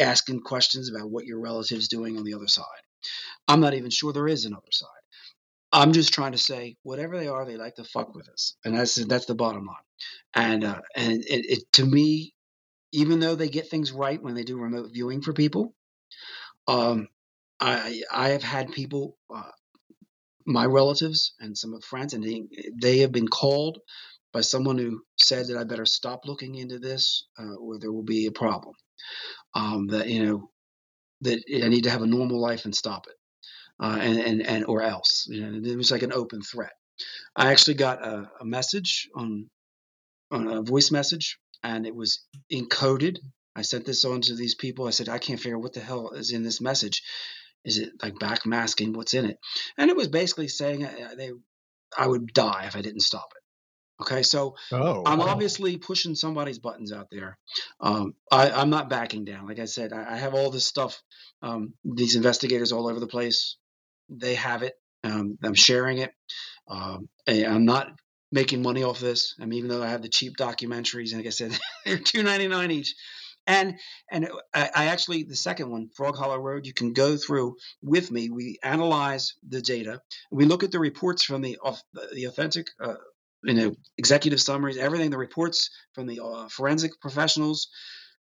asking 0.00 0.40
questions 0.40 0.90
about 0.90 1.10
what 1.10 1.26
your 1.26 1.40
relative's 1.40 1.88
doing 1.88 2.16
on 2.16 2.24
the 2.24 2.34
other 2.34 2.48
side. 2.48 2.64
I'm 3.48 3.60
not 3.60 3.74
even 3.74 3.90
sure 3.90 4.12
there 4.12 4.28
is 4.28 4.44
another 4.44 4.62
side. 4.70 4.88
I'm 5.72 5.92
just 5.92 6.14
trying 6.14 6.32
to 6.32 6.38
say, 6.38 6.76
whatever 6.82 7.18
they 7.18 7.28
are, 7.28 7.44
they 7.44 7.56
like 7.56 7.74
to 7.76 7.84
fuck 7.84 8.14
with 8.14 8.28
us, 8.28 8.56
and 8.64 8.76
that's 8.76 8.94
that's 9.06 9.26
the 9.26 9.34
bottom 9.34 9.66
line. 9.66 9.76
And 10.34 10.64
uh, 10.64 10.80
and 10.96 11.24
it, 11.24 11.46
it 11.46 11.72
to 11.74 11.84
me, 11.84 12.34
even 12.92 13.20
though 13.20 13.34
they 13.34 13.48
get 13.48 13.68
things 13.68 13.92
right 13.92 14.22
when 14.22 14.34
they 14.34 14.44
do 14.44 14.58
remote 14.58 14.90
viewing 14.92 15.22
for 15.22 15.32
people, 15.32 15.74
um, 16.68 17.08
I 17.60 18.02
I 18.12 18.28
have 18.30 18.42
had 18.42 18.72
people, 18.72 19.18
uh, 19.34 19.50
my 20.46 20.66
relatives 20.66 21.34
and 21.40 21.56
some 21.56 21.74
of 21.74 21.84
friends, 21.84 22.14
and 22.14 22.24
they 22.24 22.44
they 22.80 22.98
have 22.98 23.12
been 23.12 23.28
called 23.28 23.78
by 24.32 24.42
someone 24.42 24.78
who 24.78 25.02
said 25.18 25.48
that 25.48 25.58
I 25.58 25.64
better 25.64 25.86
stop 25.86 26.20
looking 26.26 26.56
into 26.56 26.78
this, 26.78 27.26
uh, 27.38 27.54
or 27.54 27.78
there 27.78 27.92
will 27.92 28.04
be 28.04 28.26
a 28.26 28.32
problem. 28.32 28.74
Um, 29.56 29.86
that 29.88 30.08
you 30.08 30.26
know 30.26 30.50
that 31.22 31.38
I 31.64 31.68
need 31.68 31.84
to 31.84 31.90
have 31.90 32.02
a 32.02 32.06
normal 32.06 32.40
life 32.40 32.66
and 32.66 32.74
stop 32.74 33.06
it 33.08 33.16
uh, 33.80 33.98
and, 34.00 34.18
and, 34.18 34.46
and 34.46 34.64
or 34.66 34.82
else. 34.82 35.26
You 35.28 35.40
know, 35.46 35.70
it 35.70 35.76
was 35.76 35.90
like 35.90 36.02
an 36.02 36.12
open 36.12 36.42
threat. 36.42 36.72
I 37.34 37.52
actually 37.52 37.74
got 37.74 38.04
a, 38.04 38.30
a 38.40 38.44
message 38.44 39.08
on 39.14 39.48
on 40.30 40.48
a 40.48 40.62
voice 40.62 40.90
message, 40.90 41.38
and 41.62 41.86
it 41.86 41.94
was 41.94 42.24
encoded. 42.52 43.18
I 43.54 43.62
sent 43.62 43.86
this 43.86 44.04
on 44.04 44.20
to 44.22 44.34
these 44.34 44.54
people. 44.54 44.86
I 44.86 44.90
said, 44.90 45.08
I 45.08 45.18
can't 45.18 45.40
figure 45.40 45.56
out 45.56 45.62
what 45.62 45.72
the 45.72 45.80
hell 45.80 46.10
is 46.10 46.32
in 46.32 46.42
this 46.42 46.60
message. 46.60 47.02
Is 47.64 47.78
it 47.78 47.90
like 48.02 48.14
backmasking 48.14 48.94
what's 48.94 49.14
in 49.14 49.24
it? 49.24 49.38
And 49.78 49.90
it 49.90 49.96
was 49.96 50.08
basically 50.08 50.48
saying 50.48 50.84
uh, 50.84 51.14
they, 51.16 51.30
I 51.96 52.06
would 52.06 52.32
die 52.32 52.64
if 52.66 52.76
I 52.76 52.82
didn't 52.82 53.00
stop 53.00 53.28
it. 53.34 53.42
Okay, 54.00 54.22
so 54.22 54.54
Oh, 54.72 55.02
I'm 55.06 55.20
wow. 55.20 55.26
obviously 55.28 55.76
pushing 55.78 56.14
somebody's 56.14 56.58
buttons 56.58 56.92
out 56.92 57.08
there. 57.10 57.38
Um, 57.80 58.14
I, 58.30 58.50
I'm 58.50 58.70
not 58.70 58.90
backing 58.90 59.24
down. 59.24 59.46
Like 59.46 59.58
I 59.58 59.64
said, 59.64 59.92
I, 59.92 60.14
I 60.14 60.16
have 60.16 60.34
all 60.34 60.50
this 60.50 60.66
stuff. 60.66 61.02
Um, 61.42 61.74
these 61.84 62.14
investigators 62.16 62.72
all 62.72 62.88
over 62.88 63.00
the 63.00 63.06
place, 63.06 63.56
they 64.08 64.34
have 64.34 64.62
it. 64.62 64.74
Um, 65.04 65.38
I'm 65.42 65.54
sharing 65.54 65.98
it. 65.98 66.12
Um, 66.68 67.08
I'm 67.28 67.64
not 67.64 67.88
making 68.32 68.62
money 68.62 68.82
off 68.82 68.98
this. 69.00 69.34
I 69.40 69.46
mean, 69.46 69.58
even 69.58 69.70
though 69.70 69.82
I 69.82 69.88
have 69.88 70.02
the 70.02 70.08
cheap 70.08 70.36
documentaries, 70.36 71.10
and 71.12 71.18
like 71.20 71.26
I 71.26 71.30
said, 71.30 71.58
they're 71.84 71.98
two 71.98 72.22
ninety 72.22 72.48
nine 72.48 72.70
each. 72.70 72.94
And 73.46 73.78
and 74.10 74.28
I, 74.52 74.70
I 74.74 74.84
actually 74.86 75.22
the 75.22 75.36
second 75.36 75.70
one, 75.70 75.88
Frog 75.96 76.16
Hollow 76.16 76.38
Road, 76.38 76.66
you 76.66 76.74
can 76.74 76.92
go 76.92 77.16
through 77.16 77.56
with 77.82 78.10
me. 78.10 78.28
We 78.28 78.58
analyze 78.62 79.34
the 79.48 79.62
data. 79.62 80.00
We 80.32 80.44
look 80.46 80.64
at 80.64 80.72
the 80.72 80.80
reports 80.80 81.22
from 81.22 81.42
the 81.42 81.56
off 81.62 81.80
the 82.12 82.24
authentic. 82.24 82.66
Uh, 82.80 82.94
you 83.44 83.54
know, 83.54 83.74
executive 83.98 84.40
summaries, 84.40 84.76
everything, 84.76 85.10
the 85.10 85.18
reports 85.18 85.70
from 85.94 86.06
the 86.06 86.20
uh, 86.22 86.48
forensic 86.48 87.00
professionals, 87.00 87.68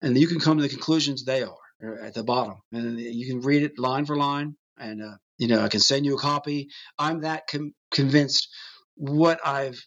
and 0.02 0.16
you 0.18 0.26
can 0.26 0.40
come 0.40 0.56
to 0.56 0.62
the 0.62 0.68
conclusions 0.68 1.24
they 1.24 1.42
are 1.42 1.56
uh, 1.84 2.06
at 2.06 2.14
the 2.14 2.24
bottom, 2.24 2.56
and 2.72 2.98
you 2.98 3.26
can 3.26 3.40
read 3.40 3.62
it 3.62 3.78
line 3.78 4.06
for 4.06 4.16
line. 4.16 4.56
And 4.78 5.02
uh, 5.02 5.16
you 5.38 5.48
know, 5.48 5.60
I 5.60 5.68
can 5.68 5.80
send 5.80 6.04
you 6.04 6.14
a 6.14 6.20
copy. 6.20 6.68
I'm 6.98 7.20
that 7.20 7.46
com- 7.48 7.74
convinced 7.90 8.48
what 8.96 9.40
I've 9.44 9.80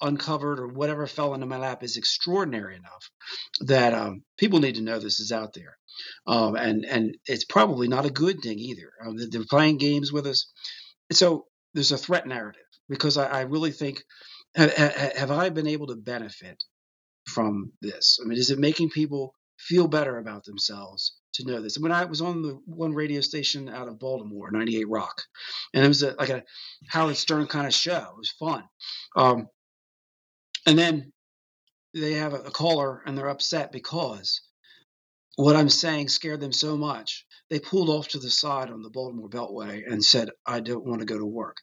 uncovered 0.00 0.60
or 0.60 0.68
whatever 0.68 1.06
fell 1.06 1.34
into 1.34 1.46
my 1.46 1.56
lap 1.56 1.82
is 1.82 1.96
extraordinary 1.96 2.76
enough 2.76 3.10
that 3.60 3.94
um, 3.94 4.22
people 4.36 4.60
need 4.60 4.74
to 4.74 4.82
know 4.82 4.98
this 4.98 5.20
is 5.20 5.32
out 5.32 5.54
there, 5.54 5.76
um, 6.26 6.56
and 6.56 6.84
and 6.84 7.16
it's 7.26 7.44
probably 7.44 7.88
not 7.88 8.06
a 8.06 8.10
good 8.10 8.40
thing 8.42 8.58
either. 8.58 8.90
Um, 9.04 9.16
they're 9.30 9.44
playing 9.48 9.78
games 9.78 10.12
with 10.12 10.26
us, 10.26 10.52
so 11.12 11.46
there's 11.74 11.92
a 11.92 11.98
threat 11.98 12.26
narrative 12.26 12.62
because 12.88 13.16
I, 13.16 13.26
I 13.26 13.40
really 13.42 13.72
think 13.72 14.02
have, 14.54 14.72
have 14.72 15.30
I 15.30 15.48
been 15.48 15.66
able 15.66 15.88
to 15.88 15.96
benefit 15.96 16.62
from 17.28 17.72
this? 17.80 18.18
I 18.22 18.26
mean, 18.26 18.38
is 18.38 18.50
it 18.50 18.58
making 18.58 18.90
people 18.90 19.34
feel 19.58 19.88
better 19.88 20.18
about 20.18 20.44
themselves 20.44 21.16
to 21.34 21.46
know 21.46 21.60
this? 21.60 21.78
When 21.78 21.92
I 21.92 22.04
was 22.04 22.20
on 22.20 22.42
the 22.42 22.58
one 22.66 22.94
radio 22.94 23.20
station 23.20 23.68
out 23.68 23.88
of 23.88 23.98
Baltimore, 23.98 24.50
98 24.50 24.88
Rock, 24.88 25.22
and 25.72 25.84
it 25.84 25.88
was 25.88 26.02
a, 26.02 26.14
like 26.18 26.30
a 26.30 26.44
Howard 26.88 27.16
Stern 27.16 27.46
kind 27.46 27.66
of 27.66 27.74
show. 27.74 27.96
It 27.96 28.16
was 28.16 28.34
fun. 28.38 28.64
Um, 29.16 29.48
and 30.66 30.78
then 30.78 31.12
they 31.92 32.14
have 32.14 32.34
a, 32.34 32.38
a 32.38 32.50
caller 32.50 33.02
and 33.06 33.16
they're 33.16 33.28
upset 33.28 33.72
because 33.72 34.40
what 35.36 35.56
I'm 35.56 35.68
saying 35.68 36.08
scared 36.08 36.40
them 36.40 36.52
so 36.52 36.76
much. 36.76 37.26
They 37.50 37.58
pulled 37.58 37.90
off 37.90 38.08
to 38.08 38.18
the 38.18 38.30
side 38.30 38.70
on 38.70 38.82
the 38.82 38.90
Baltimore 38.90 39.28
Beltway 39.28 39.82
and 39.86 40.04
said, 40.04 40.30
I 40.46 40.60
don't 40.60 40.84
want 40.84 41.00
to 41.00 41.06
go 41.06 41.18
to 41.18 41.26
work. 41.26 41.58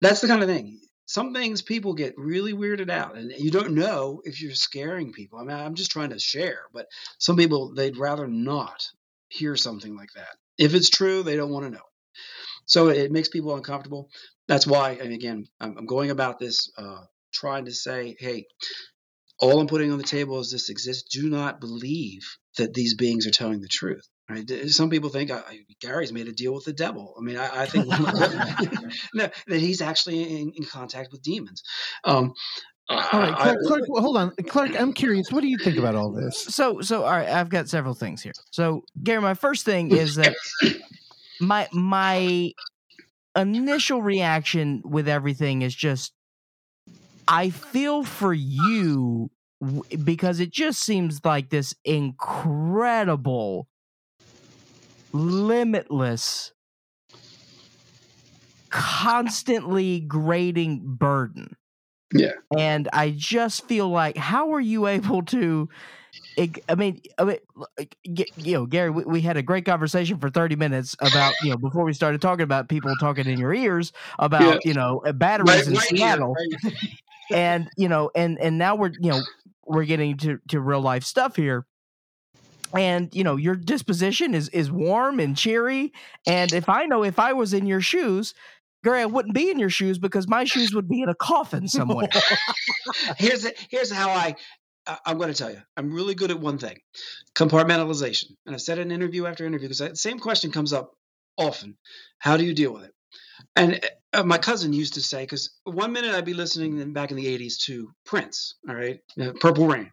That's 0.00 0.20
the 0.20 0.28
kind 0.28 0.42
of 0.42 0.48
thing 0.48 0.80
some 1.12 1.34
things 1.34 1.60
people 1.60 1.92
get 1.92 2.14
really 2.16 2.54
weirded 2.54 2.88
out 2.88 3.18
and 3.18 3.30
you 3.32 3.50
don't 3.50 3.74
know 3.74 4.22
if 4.24 4.40
you're 4.40 4.54
scaring 4.54 5.12
people. 5.12 5.38
I 5.38 5.44
mean, 5.44 5.54
I'm 5.54 5.74
just 5.74 5.90
trying 5.90 6.08
to 6.08 6.18
share, 6.18 6.60
but 6.72 6.86
some 7.18 7.36
people, 7.36 7.74
they'd 7.74 7.98
rather 7.98 8.26
not 8.26 8.88
hear 9.28 9.54
something 9.54 9.94
like 9.94 10.08
that. 10.14 10.36
If 10.56 10.74
it's 10.74 10.88
true, 10.88 11.22
they 11.22 11.36
don't 11.36 11.50
want 11.50 11.66
to 11.66 11.70
know. 11.70 11.84
So 12.64 12.88
it 12.88 13.12
makes 13.12 13.28
people 13.28 13.54
uncomfortable. 13.54 14.08
That's 14.48 14.66
why, 14.66 14.92
and 14.92 15.12
again, 15.12 15.44
I'm, 15.60 15.84
going 15.84 16.10
about 16.10 16.38
this, 16.38 16.72
uh, 16.78 17.02
trying 17.30 17.66
to 17.66 17.72
say, 17.72 18.16
hey, 18.18 18.46
all 19.38 19.60
I'm 19.60 19.66
putting 19.66 19.92
on 19.92 19.98
the 19.98 20.04
table 20.04 20.40
is 20.40 20.50
this 20.50 20.70
exists. 20.70 21.14
Do 21.14 21.28
not 21.28 21.60
believe 21.60 22.22
that 22.56 22.72
these 22.72 22.94
beings 22.94 23.26
are 23.26 23.32
telling 23.32 23.60
the 23.60 23.68
truth. 23.68 24.08
Right? 24.32 24.48
Some 24.70 24.90
people 24.90 25.10
think 25.10 25.30
uh, 25.30 25.42
Gary's 25.80 26.12
made 26.12 26.28
a 26.28 26.32
deal 26.32 26.54
with 26.54 26.64
the 26.64 26.72
devil. 26.72 27.14
I 27.18 27.20
mean, 27.22 27.36
I, 27.36 27.62
I 27.62 27.66
think 27.66 27.86
no, 29.14 29.28
that 29.46 29.60
he's 29.60 29.82
actually 29.82 30.22
in, 30.22 30.52
in, 30.56 30.64
contact 30.64 31.12
with 31.12 31.22
demons. 31.22 31.62
Um, 32.04 32.32
all 32.88 32.98
right, 32.98 33.34
Clark, 33.34 33.58
I, 33.62 33.66
Clark, 33.66 33.82
hold 33.88 34.16
on, 34.16 34.32
Clark. 34.48 34.80
I'm 34.80 34.92
curious. 34.92 35.30
What 35.30 35.42
do 35.42 35.48
you 35.48 35.58
think 35.58 35.76
about 35.76 35.94
all 35.94 36.10
this? 36.10 36.42
So, 36.42 36.80
so 36.80 37.04
all 37.04 37.10
right, 37.10 37.28
I've 37.28 37.48
got 37.48 37.68
several 37.68 37.94
things 37.94 38.22
here. 38.22 38.32
So, 38.50 38.84
Gary, 39.02 39.20
my 39.20 39.34
first 39.34 39.64
thing 39.64 39.92
is 39.96 40.16
that 40.16 40.34
my 41.40 41.68
my 41.72 42.52
initial 43.36 44.02
reaction 44.02 44.82
with 44.84 45.08
everything 45.08 45.62
is 45.62 45.74
just 45.74 46.12
I 47.28 47.50
feel 47.50 48.04
for 48.04 48.34
you 48.34 49.30
because 50.04 50.40
it 50.40 50.50
just 50.50 50.80
seems 50.80 51.24
like 51.24 51.50
this 51.50 51.74
incredible 51.84 53.68
limitless 55.12 56.52
constantly 58.70 60.00
grading 60.00 60.80
burden 60.84 61.56
yeah 62.14 62.32
and 62.58 62.88
i 62.92 63.10
just 63.10 63.66
feel 63.66 63.88
like 63.88 64.16
how 64.16 64.52
are 64.52 64.60
you 64.60 64.86
able 64.86 65.22
to 65.22 65.68
I 66.68 66.74
mean, 66.74 67.00
I 67.18 67.24
mean, 67.24 67.38
you 68.04 68.54
know, 68.54 68.66
Gary, 68.66 68.90
we, 68.90 69.04
we, 69.04 69.20
had 69.22 69.36
a 69.36 69.42
great 69.42 69.64
conversation 69.64 70.18
for 70.18 70.28
30 70.28 70.56
minutes 70.56 70.94
about, 71.00 71.34
you 71.42 71.50
know, 71.50 71.56
before 71.56 71.84
we 71.84 71.92
started 71.92 72.20
talking 72.20 72.42
about 72.42 72.68
people 72.68 72.94
talking 73.00 73.26
in 73.26 73.38
your 73.38 73.52
ears 73.52 73.92
about, 74.18 74.42
yeah. 74.42 74.70
you 74.70 74.74
know, 74.74 75.02
uh, 75.06 75.12
batteries 75.12 75.48
right, 75.48 75.66
in 75.66 75.74
right 75.74 75.88
Seattle. 75.88 76.34
Right. 76.34 76.74
and, 77.30 77.70
you 77.76 77.88
know, 77.88 78.10
and, 78.14 78.38
and 78.40 78.58
now 78.58 78.74
we're, 78.74 78.92
you 79.00 79.10
know, 79.10 79.20
we're 79.64 79.84
getting 79.84 80.16
to, 80.18 80.38
to 80.48 80.60
real 80.60 80.80
life 80.80 81.04
stuff 81.04 81.36
here 81.36 81.66
and 82.76 83.14
you 83.14 83.24
know 83.24 83.36
your 83.36 83.54
disposition 83.54 84.34
is 84.34 84.48
is 84.50 84.70
warm 84.70 85.20
and 85.20 85.36
cheery 85.36 85.92
and 86.26 86.52
if 86.52 86.68
i 86.68 86.84
know 86.84 87.04
if 87.04 87.18
i 87.18 87.32
was 87.32 87.52
in 87.52 87.66
your 87.66 87.80
shoes 87.80 88.34
Gary, 88.84 89.02
I 89.02 89.06
wouldn't 89.06 89.34
be 89.34 89.48
in 89.48 89.60
your 89.60 89.70
shoes 89.70 89.98
because 89.98 90.26
my 90.26 90.42
shoes 90.42 90.74
would 90.74 90.88
be 90.88 91.02
in 91.02 91.08
a 91.08 91.14
coffin 91.14 91.68
somewhere. 91.68 92.08
here's 93.16 93.46
here's 93.70 93.92
how 93.92 94.10
I 94.10 94.34
I'm 95.06 95.18
going 95.18 95.32
to 95.32 95.38
tell 95.38 95.50
you. 95.50 95.60
I'm 95.76 95.92
really 95.92 96.14
good 96.14 96.30
at 96.30 96.40
one 96.40 96.58
thing, 96.58 96.78
compartmentalization. 97.34 98.32
And 98.46 98.54
I've 98.54 98.60
said 98.62 98.78
in 98.78 98.90
interview 98.90 99.26
after 99.26 99.46
interview 99.46 99.68
because 99.68 99.78
the 99.78 99.96
same 99.96 100.18
question 100.18 100.50
comes 100.50 100.72
up 100.72 100.92
often. 101.36 101.76
How 102.18 102.36
do 102.36 102.44
you 102.44 102.54
deal 102.54 102.72
with 102.72 102.84
it? 102.84 102.92
And 103.54 103.80
uh, 104.12 104.22
my 104.22 104.38
cousin 104.38 104.72
used 104.72 104.94
to 104.94 105.00
say, 105.00 105.22
because 105.22 105.50
one 105.64 105.92
minute 105.92 106.14
I'd 106.14 106.24
be 106.24 106.34
listening 106.34 106.92
back 106.92 107.10
in 107.10 107.16
the 107.16 107.26
80s 107.26 107.64
to 107.64 107.90
Prince, 108.04 108.56
all 108.68 108.74
right, 108.74 109.00
uh, 109.20 109.32
Purple 109.40 109.66
Rain, 109.66 109.90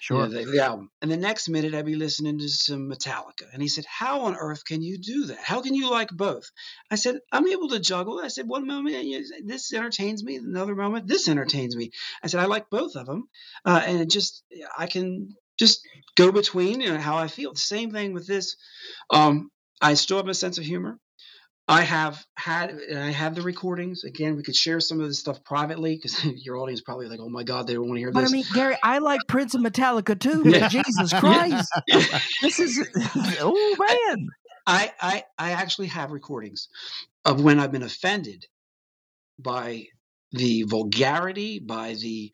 sure, 0.00 0.18
you 0.18 0.22
know, 0.22 0.44
the, 0.44 0.50
the, 0.50 0.62
album. 0.62 0.90
And 1.00 1.10
the 1.10 1.16
next 1.16 1.48
minute 1.48 1.74
I'd 1.74 1.86
be 1.86 1.94
listening 1.94 2.38
to 2.38 2.48
some 2.48 2.90
Metallica. 2.90 3.46
And 3.52 3.62
he 3.62 3.68
said, 3.68 3.84
How 3.86 4.22
on 4.22 4.36
earth 4.36 4.64
can 4.64 4.82
you 4.82 4.98
do 4.98 5.26
that? 5.26 5.38
How 5.38 5.62
can 5.62 5.74
you 5.74 5.90
like 5.90 6.10
both? 6.10 6.44
I 6.90 6.96
said, 6.96 7.20
I'm 7.32 7.48
able 7.48 7.68
to 7.70 7.80
juggle. 7.80 8.20
I 8.22 8.28
said, 8.28 8.46
One 8.46 8.66
moment, 8.66 8.94
this 9.46 9.72
entertains 9.72 10.22
me. 10.22 10.36
Another 10.36 10.74
moment, 10.74 11.06
this 11.06 11.28
entertains 11.28 11.74
me. 11.74 11.90
I 12.22 12.26
said, 12.26 12.40
I 12.40 12.46
like 12.46 12.68
both 12.70 12.94
of 12.96 13.06
them. 13.06 13.28
Uh, 13.64 13.82
and 13.86 14.00
it 14.00 14.10
just, 14.10 14.44
I 14.76 14.86
can 14.86 15.34
just 15.58 15.80
go 16.16 16.30
between 16.30 16.80
you 16.80 16.92
know, 16.92 16.98
how 16.98 17.16
I 17.16 17.28
feel. 17.28 17.52
The 17.52 17.58
same 17.58 17.90
thing 17.90 18.12
with 18.12 18.26
this. 18.26 18.56
Um, 19.10 19.50
I 19.80 19.94
still 19.94 20.18
have 20.18 20.28
a 20.28 20.34
sense 20.34 20.58
of 20.58 20.64
humor. 20.64 20.98
I 21.68 21.82
have 21.82 22.24
had, 22.36 22.70
and 22.70 22.98
I 22.98 23.10
have 23.10 23.34
the 23.34 23.42
recordings. 23.42 24.04
Again, 24.04 24.36
we 24.36 24.42
could 24.42 24.56
share 24.56 24.80
some 24.80 25.00
of 25.00 25.08
this 25.08 25.20
stuff 25.20 25.44
privately 25.44 25.94
because 25.94 26.24
your 26.44 26.58
audience 26.58 26.80
probably 26.80 27.08
like, 27.08 27.20
oh 27.20 27.28
my 27.28 27.44
god, 27.44 27.66
they 27.66 27.74
don't 27.74 27.86
want 27.86 27.96
to 27.96 28.00
hear 28.00 28.12
but 28.12 28.22
this. 28.22 28.30
I 28.30 28.32
mean, 28.32 28.44
Gary, 28.52 28.76
I 28.82 28.98
like 28.98 29.20
Prince 29.28 29.54
and 29.54 29.64
Metallica 29.64 30.18
too. 30.18 30.42
Yeah. 30.52 30.68
Jesus 30.68 31.12
Christ, 31.18 31.72
this 32.42 32.58
is 32.58 32.86
oh 33.40 33.76
man. 33.78 34.26
I, 34.66 34.92
I 35.00 35.24
I 35.38 35.52
actually 35.52 35.86
have 35.88 36.10
recordings 36.10 36.68
of 37.24 37.42
when 37.42 37.58
I've 37.58 37.72
been 37.72 37.82
offended 37.82 38.44
by 39.38 39.86
the 40.32 40.64
vulgarity, 40.64 41.58
by 41.58 41.94
the 41.94 42.32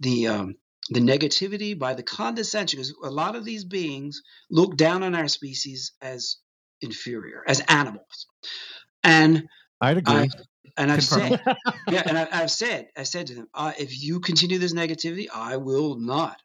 the 0.00 0.26
um, 0.26 0.54
the 0.88 1.00
negativity, 1.00 1.78
by 1.78 1.94
the 1.94 2.02
condescension. 2.02 2.78
Because 2.78 2.94
a 3.04 3.10
lot 3.10 3.36
of 3.36 3.44
these 3.44 3.64
beings 3.64 4.20
look 4.50 4.76
down 4.76 5.02
on 5.02 5.14
our 5.14 5.28
species 5.28 5.92
as 6.02 6.36
inferior, 6.82 7.42
as 7.46 7.60
animals. 7.60 8.26
And 9.04 9.48
I'd 9.80 9.96
agree. 9.98 10.30
And 10.76 10.90
I've 10.90 11.02
said, 11.02 11.40
yeah, 11.90 12.02
and 12.06 12.18
I, 12.18 12.28
I've 12.32 12.50
said, 12.50 12.88
I 12.96 13.02
said 13.04 13.28
to 13.28 13.34
them, 13.34 13.48
uh, 13.54 13.72
if 13.78 14.02
you 14.02 14.20
continue 14.20 14.58
this 14.58 14.74
negativity, 14.74 15.26
I 15.32 15.56
will 15.56 15.96
not, 15.96 16.40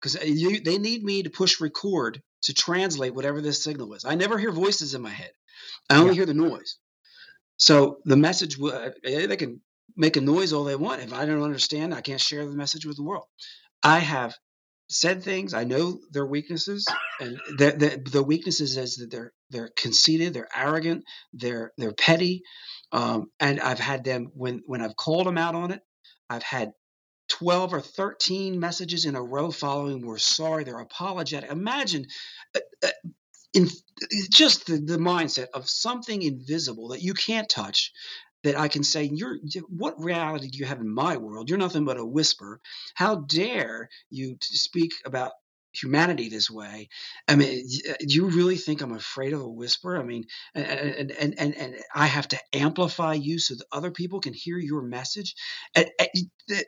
because 0.00 0.14
they 0.14 0.78
need 0.78 1.04
me 1.04 1.22
to 1.24 1.30
push 1.30 1.60
record 1.60 2.22
to 2.42 2.54
translate 2.54 3.14
whatever 3.14 3.40
this 3.40 3.62
signal 3.62 3.94
is. 3.94 4.04
I 4.04 4.14
never 4.14 4.38
hear 4.38 4.52
voices 4.52 4.94
in 4.94 5.02
my 5.02 5.10
head. 5.10 5.32
I 5.90 5.98
only 5.98 6.12
Yeah. 6.12 6.16
hear 6.16 6.26
the 6.26 6.34
noise. 6.34 6.78
So 7.58 7.98
the 8.04 8.16
message, 8.16 8.60
uh, 8.60 8.90
they 9.02 9.36
can 9.36 9.60
make 9.96 10.16
a 10.16 10.20
noise 10.20 10.52
all 10.52 10.64
they 10.64 10.76
want. 10.76 11.02
If 11.02 11.12
I 11.12 11.24
don't 11.26 11.42
understand, 11.42 11.94
I 11.94 12.00
can't 12.02 12.20
share 12.20 12.44
the 12.46 12.56
message 12.56 12.86
with 12.86 12.96
the 12.96 13.02
world. 13.02 13.24
I 13.82 13.98
have 14.00 14.36
said 14.88 15.22
things. 15.22 15.54
I 15.54 15.64
know 15.64 16.00
their 16.10 16.26
weaknesses, 16.26 16.86
and 17.20 17.38
the, 17.58 17.72
the, 18.04 18.10
the 18.10 18.22
weaknesses 18.22 18.76
is 18.76 18.96
that 18.96 19.10
they're 19.10 19.32
they're 19.50 19.70
conceited, 19.76 20.34
they're 20.34 20.48
arrogant, 20.54 21.04
they're 21.32 21.72
they're 21.78 21.92
petty, 21.92 22.42
um, 22.92 23.30
and 23.40 23.60
I've 23.60 23.78
had 23.78 24.04
them 24.04 24.30
when 24.34 24.62
when 24.66 24.82
I've 24.82 24.96
called 24.96 25.26
them 25.26 25.38
out 25.38 25.54
on 25.54 25.70
it. 25.72 25.80
I've 26.28 26.42
had 26.42 26.72
12 27.28 27.74
or 27.74 27.80
13 27.80 28.58
messages 28.58 29.04
in 29.04 29.16
a 29.16 29.22
row 29.22 29.50
following 29.50 30.00
we're 30.00 30.18
sorry 30.18 30.64
they're 30.64 30.78
apologetic 30.78 31.50
imagine 31.50 32.06
uh, 32.54 32.60
uh, 32.84 32.88
in 33.54 33.68
just 34.30 34.66
the, 34.66 34.76
the 34.76 34.98
mindset 34.98 35.46
of 35.54 35.68
something 35.68 36.22
invisible 36.22 36.88
that 36.88 37.02
you 37.02 37.14
can't 37.14 37.48
touch 37.48 37.92
that 38.44 38.56
i 38.58 38.68
can 38.68 38.84
say 38.84 39.10
you're 39.12 39.38
what 39.68 40.00
reality 40.02 40.48
do 40.48 40.58
you 40.58 40.66
have 40.66 40.80
in 40.80 40.88
my 40.88 41.16
world 41.16 41.48
you're 41.48 41.58
nothing 41.58 41.84
but 41.84 41.98
a 41.98 42.04
whisper 42.04 42.60
how 42.94 43.16
dare 43.16 43.88
you 44.10 44.36
speak 44.40 44.92
about 45.04 45.32
humanity 45.82 46.28
this 46.28 46.50
way. 46.50 46.88
I 47.28 47.36
mean 47.36 47.66
uh, 47.88 47.94
do 48.00 48.14
you 48.14 48.26
really 48.26 48.56
think 48.56 48.80
i'm 48.80 48.92
afraid 48.92 49.32
of 49.32 49.40
a 49.40 49.48
whisper? 49.48 49.98
I 49.98 50.02
mean 50.02 50.24
and 50.54 50.66
and 50.66 51.38
and, 51.38 51.54
and, 51.56 51.76
i 51.94 52.06
have 52.06 52.28
to 52.28 52.38
amplify 52.52 53.14
you 53.14 53.38
so 53.38 53.54
that 53.54 53.66
other 53.72 53.90
people 53.90 54.20
can 54.20 54.34
hear 54.34 54.58
your 54.58 54.82
message? 54.82 55.34
And, 55.74 55.90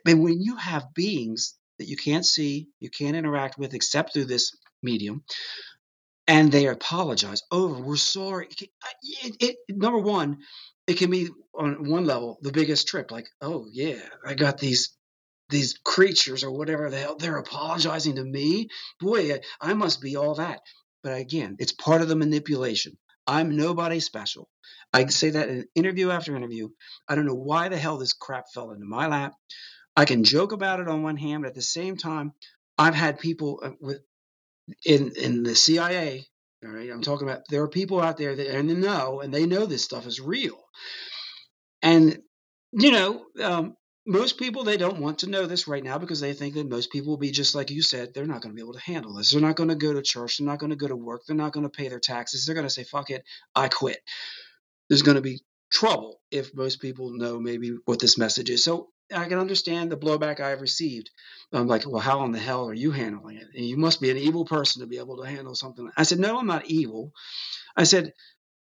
and 0.05 0.23
when 0.23 0.41
you 0.41 0.55
have 0.55 0.93
beings 0.93 1.55
that 1.79 1.87
you 1.87 1.97
can't 1.97 2.25
see, 2.25 2.67
you 2.79 2.89
can't 2.89 3.15
interact 3.15 3.57
with 3.57 3.73
except 3.73 4.13
through 4.13 4.25
this 4.25 4.55
medium, 4.83 5.23
and 6.27 6.51
they 6.51 6.67
apologize 6.67 7.41
over, 7.51 7.81
we're 7.81 7.95
sorry. 7.95 8.47
It, 8.47 8.69
uh, 8.83 8.87
it, 9.23 9.35
it, 9.39 9.55
number 9.69 9.97
one, 9.97 10.37
it 10.85 10.97
can 10.97 11.09
be 11.09 11.29
on 11.55 11.89
one 11.89 12.05
level 12.05 12.37
the 12.41 12.51
biggest 12.51 12.87
trip, 12.87 13.11
like, 13.11 13.27
oh 13.41 13.65
yeah, 13.71 14.01
I 14.25 14.35
got 14.35 14.59
these 14.59 14.95
these 15.49 15.77
creatures 15.83 16.43
or 16.43 16.51
whatever 16.51 16.89
the 16.89 16.97
hell 16.97 17.15
they're 17.17 17.37
apologizing 17.37 18.15
to 18.15 18.23
me. 18.23 18.69
Boy, 18.99 19.39
I, 19.59 19.73
must 19.73 20.01
be 20.01 20.15
all 20.15 20.35
that. 20.35 20.61
But 21.03 21.17
again, 21.17 21.55
it's 21.59 21.71
part 21.71 22.01
of 22.01 22.07
the 22.07 22.15
manipulation. 22.15 22.97
I'm 23.25 23.55
nobody 23.55 23.99
special. 23.99 24.49
I 24.93 25.05
say 25.07 25.31
that 25.31 25.49
in 25.49 25.65
interview 25.75 26.09
after 26.09 26.35
interview. 26.35 26.69
I 27.07 27.15
don't 27.15 27.25
know 27.25 27.35
why 27.35 27.69
the 27.69 27.77
hell 27.77 27.97
this 27.97 28.13
crap 28.13 28.45
fell 28.53 28.71
into 28.71 28.85
my 28.85 29.07
lap. 29.07 29.33
I 29.95 30.05
can 30.05 30.23
joke 30.23 30.51
about 30.51 30.79
it 30.79 30.87
on 30.87 31.03
one 31.03 31.17
hand, 31.17 31.43
but 31.43 31.49
at 31.49 31.55
the 31.55 31.61
same 31.61 31.97
time, 31.97 32.33
I've 32.77 32.95
had 32.95 33.19
people 33.19 33.61
uh, 33.63 33.71
with 33.79 34.01
in 34.85 35.11
in 35.15 35.43
the 35.43 35.55
CIA. 35.55 36.25
All 36.63 36.71
right, 36.71 36.89
I'm 36.89 37.01
talking 37.01 37.27
about 37.27 37.43
there 37.49 37.63
are 37.63 37.69
people 37.69 38.01
out 38.01 38.17
there 38.17 38.35
that 38.35 38.55
and 38.55 38.69
they 38.69 38.73
know 38.73 39.21
and 39.21 39.33
they 39.33 39.45
know 39.45 39.65
this 39.65 39.83
stuff 39.83 40.07
is 40.07 40.19
real, 40.19 40.57
and 41.81 42.19
you 42.71 42.91
know 42.91 43.25
um, 43.41 43.75
most 44.09 44.39
people 44.39 44.63
they 44.63 44.75
don't 44.75 44.99
want 44.99 45.19
to 45.19 45.29
know 45.29 45.45
this 45.45 45.67
right 45.67 45.83
now 45.83 45.99
because 45.99 46.19
they 46.19 46.33
think 46.33 46.55
that 46.55 46.67
most 46.67 46.91
people 46.91 47.11
will 47.11 47.17
be 47.17 47.29
just 47.29 47.53
like 47.53 47.69
you 47.69 47.83
said. 47.83 48.11
They're 48.11 48.25
not 48.25 48.41
going 48.41 48.51
to 48.51 48.55
be 48.55 48.61
able 48.61 48.73
to 48.73 48.79
handle 48.79 49.13
this. 49.13 49.31
They're 49.31 49.39
not 49.39 49.55
going 49.55 49.69
to 49.69 49.75
go 49.75 49.93
to 49.93 50.01
church. 50.01 50.37
They're 50.37 50.47
not 50.47 50.57
going 50.57 50.71
to 50.71 50.75
go 50.75 50.87
to 50.87 50.95
work. 50.95 51.21
They're 51.27 51.35
not 51.35 51.53
going 51.53 51.65
to 51.65 51.69
pay 51.69 51.89
their 51.89 51.99
taxes. 51.99 52.43
They're 52.43 52.55
going 52.55 52.65
to 52.65 52.73
say 52.73 52.83
fuck 52.83 53.11
it, 53.11 53.23
I 53.55 53.67
quit. 53.67 53.99
There's 54.89 55.03
going 55.03 55.15
to 55.15 55.21
be 55.21 55.41
trouble 55.71 56.19
if 56.31 56.55
most 56.55 56.81
people 56.81 57.11
know 57.11 57.39
maybe 57.39 57.77
what 57.85 57.99
this 57.99 58.17
message 58.17 58.49
is. 58.49 58.63
So 58.63 58.89
I 59.13 59.25
can 59.25 59.37
understand 59.37 59.91
the 59.91 59.97
blowback 59.97 60.39
I've 60.39 60.61
received. 60.61 61.11
I'm 61.53 61.67
like, 61.67 61.85
well, 61.85 62.01
how 62.01 62.25
in 62.25 62.31
the 62.31 62.39
hell 62.39 62.67
are 62.67 62.73
you 62.73 62.89
handling 62.89 63.37
it? 63.37 63.47
And 63.55 63.63
you 63.63 63.77
must 63.77 64.01
be 64.01 64.09
an 64.09 64.17
evil 64.17 64.43
person 64.43 64.81
to 64.81 64.87
be 64.87 64.97
able 64.97 65.17
to 65.17 65.29
handle 65.29 65.53
something. 65.53 65.87
I 65.95 66.03
said, 66.03 66.17
no, 66.17 66.39
I'm 66.39 66.47
not 66.47 66.65
evil. 66.65 67.13
I 67.77 67.83
said, 67.83 68.13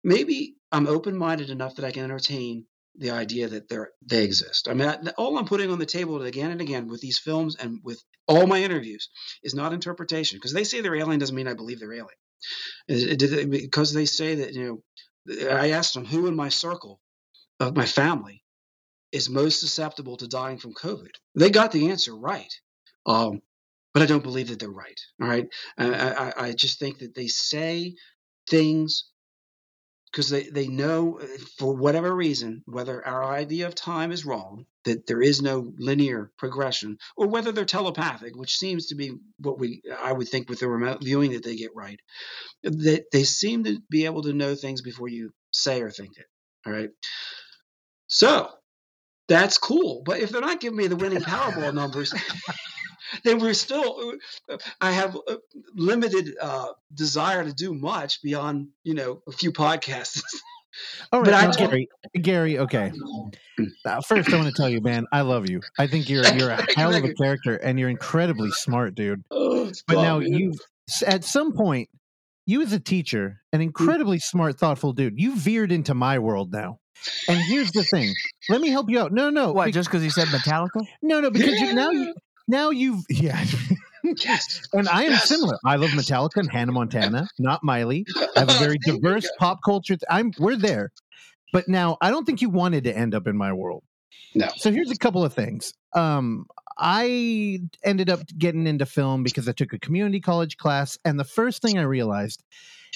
maybe 0.03 0.57
I'm 0.73 0.89
open 0.89 1.17
minded 1.17 1.51
enough 1.51 1.77
that 1.77 1.85
I 1.85 1.93
can 1.93 2.03
entertain 2.03 2.67
the 2.99 3.11
idea 3.13 3.49
that 3.49 3.69
they're, 3.69 3.91
they 4.07 4.25
exist. 4.25 4.69
I 4.69 4.75
mean, 4.75 4.89
I, 4.89 4.99
all 5.19 5.39
I'm 5.39 5.47
putting 5.47 5.71
on 5.71 5.79
the 5.79 5.87
table 5.87 6.21
again 6.23 6.51
and 6.51 6.61
again 6.61 6.89
with 6.89 7.01
these 7.01 7.19
films 7.19 7.57
and 7.57 7.81
with 7.85 8.03
all 8.27 8.47
my 8.47 8.63
interviews 8.63 9.09
is 9.43 9.55
not 9.55 9.73
interpretation 9.73 10.37
because 10.39 10.53
they 10.53 10.65
say 10.65 10.81
they're 10.81 10.97
alien 10.97 11.21
doesn't 11.21 11.37
mean 11.37 11.49
I 11.49 11.55
believe 11.55 11.81
they're 11.81 11.93
alien. 11.93 12.09
It- 12.89 13.23
it- 13.23 13.51
because 13.51 13.93
they 13.93 14.07
say 14.07 14.37
that, 14.37 14.55
you 14.55 14.83
know, 15.29 15.49
I 15.51 15.71
asked 15.71 15.95
them 15.95 16.07
who 16.07 16.27
in 16.27 16.37
my 16.37 16.49
circle 16.51 17.01
of 17.61 17.77
my 17.77 17.87
family 17.87 18.45
is 19.13 19.31
most 19.31 19.61
susceptible 19.61 20.17
to 20.19 20.29
dying 20.29 20.59
from 20.59 20.75
COVID. 20.75 21.11
They 21.35 21.51
got 21.51 21.73
the 21.73 21.91
answer 21.91 22.17
right. 22.17 22.53
Um, 23.07 23.41
but 23.95 24.03
I 24.03 24.07
don't 24.07 24.23
believe 24.23 24.49
that 24.49 24.61
they're 24.61 24.71
right. 24.71 25.01
All 25.23 25.29
right. 25.29 25.47
I, 25.79 25.93
I, 25.95 26.33
I 26.49 26.53
just 26.53 26.79
think 26.79 26.99
that 26.99 27.15
they 27.15 27.29
say 27.29 27.95
things 28.49 29.11
because 30.11 30.29
they, 30.31 30.45
they 30.45 30.69
know 30.69 31.21
uh, 31.21 31.27
for 31.59 31.75
whatever 31.75 32.15
reason, 32.15 32.63
whether 32.67 33.07
our 33.07 33.25
idea 33.25 33.67
of 33.67 33.75
time 33.75 34.13
is 34.13 34.25
wrong, 34.25 34.67
that 34.85 35.07
there 35.07 35.23
is 35.23 35.43
no 35.43 35.73
linear 35.79 36.31
progression, 36.39 36.99
or 37.17 37.27
whether 37.29 37.53
they're 37.53 37.65
telepathic, 37.65 38.37
which 38.37 38.57
seems 38.57 38.87
to 38.87 38.95
be 38.95 39.13
what 39.39 39.59
we 39.59 39.83
I 40.03 40.13
would 40.13 40.29
think 40.29 40.49
with 40.49 40.61
the 40.61 40.69
remote 40.69 41.03
viewing 41.03 41.33
that 41.33 41.45
they 41.45 41.57
get 41.57 41.75
right. 41.75 42.01
That 42.63 43.07
they 43.13 43.25
seem 43.25 43.65
to 43.65 43.79
be 43.91 44.07
able 44.07 44.23
to 44.23 44.33
know 44.33 44.55
things 44.55 44.83
before 44.83 45.09
you 45.09 45.33
say 45.53 45.83
or 45.83 45.91
think 45.91 46.17
it. 46.19 46.27
All 46.67 46.73
right. 46.73 46.91
So 48.07 48.51
that's 49.29 49.59
cool. 49.59 50.03
But 50.05 50.21
if 50.21 50.31
they're 50.31 50.41
not 50.41 50.61
giving 50.61 50.79
me 50.79 50.87
the 50.87 50.97
winning 50.97 51.21
Powerball 51.21 51.75
numbers, 51.75 52.13
then 53.25 53.39
we're 53.41 53.55
still. 53.55 54.15
I 54.81 54.91
have 54.93 55.17
a 55.29 55.39
limited 55.75 56.35
uh, 56.41 56.69
desire 56.95 57.45
to 57.45 57.53
do 57.53 57.75
much 57.75 58.23
beyond 58.23 58.69
you 58.85 58.95
know 58.95 59.23
a 59.27 59.33
few 59.33 59.53
podcasts. 59.53 60.23
All 61.13 61.21
right, 61.21 61.25
But 61.25 61.33
right, 61.33 61.43
I 61.43 61.47
now, 61.47 61.53
told- 61.53 61.71
Gary. 61.71 61.89
Gary, 62.23 62.59
okay. 62.61 62.93
Uh, 63.85 64.01
first, 64.03 64.33
I 64.33 64.37
want 64.37 64.47
to 64.49 64.55
tell 64.55 64.69
you, 64.69 64.81
man, 64.81 65.07
I 65.13 65.23
love 65.23 65.51
you. 65.51 65.61
I 65.79 65.87
think 65.89 66.09
you're 66.09 66.25
you're 66.35 66.51
a 66.51 66.65
hell 66.77 66.95
of 66.95 67.03
a 67.05 67.15
character, 67.15 67.57
and 67.57 67.79
you're 67.81 67.89
incredibly 67.89 68.51
smart, 68.53 68.95
dude. 68.95 69.25
oh, 69.31 69.65
But 69.67 69.77
stop, 69.77 69.97
now 69.97 70.19
man. 70.21 70.33
you've 70.33 70.61
at 71.07 71.25
some 71.25 71.53
point, 71.53 71.89
you 72.47 72.63
as 72.63 72.73
a 72.73 72.79
teacher, 72.81 73.41
an 73.53 73.61
incredibly 73.61 74.19
smart, 74.21 74.59
thoughtful 74.59 74.93
dude, 74.93 75.15
you 75.19 75.37
veered 75.37 75.73
into 75.73 75.95
my 75.95 76.19
world 76.19 76.53
now. 76.53 76.79
And 77.29 77.39
here's 77.49 77.71
the 77.73 77.85
thing. 77.85 78.13
Let 78.49 78.61
me 78.61 78.71
help 78.71 78.89
you 78.91 79.01
out. 79.01 79.13
No, 79.13 79.31
no, 79.31 79.53
What? 79.53 79.67
be- 79.67 79.73
Just 79.73 79.89
because 79.89 80.03
he 80.03 80.11
said 80.11 80.29
Metallica? 80.29 80.85
no, 81.03 81.21
no, 81.21 81.31
because 81.31 81.61
you, 81.61 81.73
now 81.75 81.91
you 81.91 82.15
now 82.49 82.71
you've 82.71 83.05
yeah. 83.11 83.45
yes. 84.03 84.63
And 84.73 84.89
I 84.89 85.05
am 85.05 85.13
Yes. 85.13 85.29
similar. 85.29 85.57
I 85.65 85.77
love 85.77 85.91
Metallica 85.91 86.37
and 86.37 86.51
Hannah 86.51 86.73
Montana, 86.73 87.29
not 87.39 87.63
Miley. 87.63 88.05
I 88.37 88.41
have 88.41 88.49
a 88.51 88.55
very 88.59 88.79
diverse 88.79 89.29
pop 89.39 89.61
culture. 89.65 89.97
I'm 90.11 90.33
we're 90.39 90.57
there. 90.57 90.91
But 91.53 91.69
now 91.69 91.97
I 92.01 92.11
don't 92.11 92.25
think 92.25 92.43
you 92.43 92.51
wanted 92.51 92.85
to 92.85 92.97
end 92.97 93.15
up 93.15 93.27
in 93.27 93.37
my 93.37 93.53
world. 93.53 93.83
No. 94.35 94.49
So 94.57 94.71
here's 94.73 94.91
a 94.91 94.97
couple 94.97 95.25
of 95.25 95.33
things. 95.35 95.73
Um 95.95 96.47
I 96.81 97.61
ended 97.85 98.09
up 98.09 98.21
getting 98.39 98.67
into 98.67 98.87
film 98.87 99.25
because 99.25 99.49
I 99.49 99.53
took 99.53 99.73
a 99.73 99.79
community 99.81 100.21
college 100.21 100.57
class 100.59 100.97
and 101.05 101.19
the 101.19 101.25
first 101.25 101.61
thing 101.61 101.77
I 101.79 101.83
realized 101.83 102.45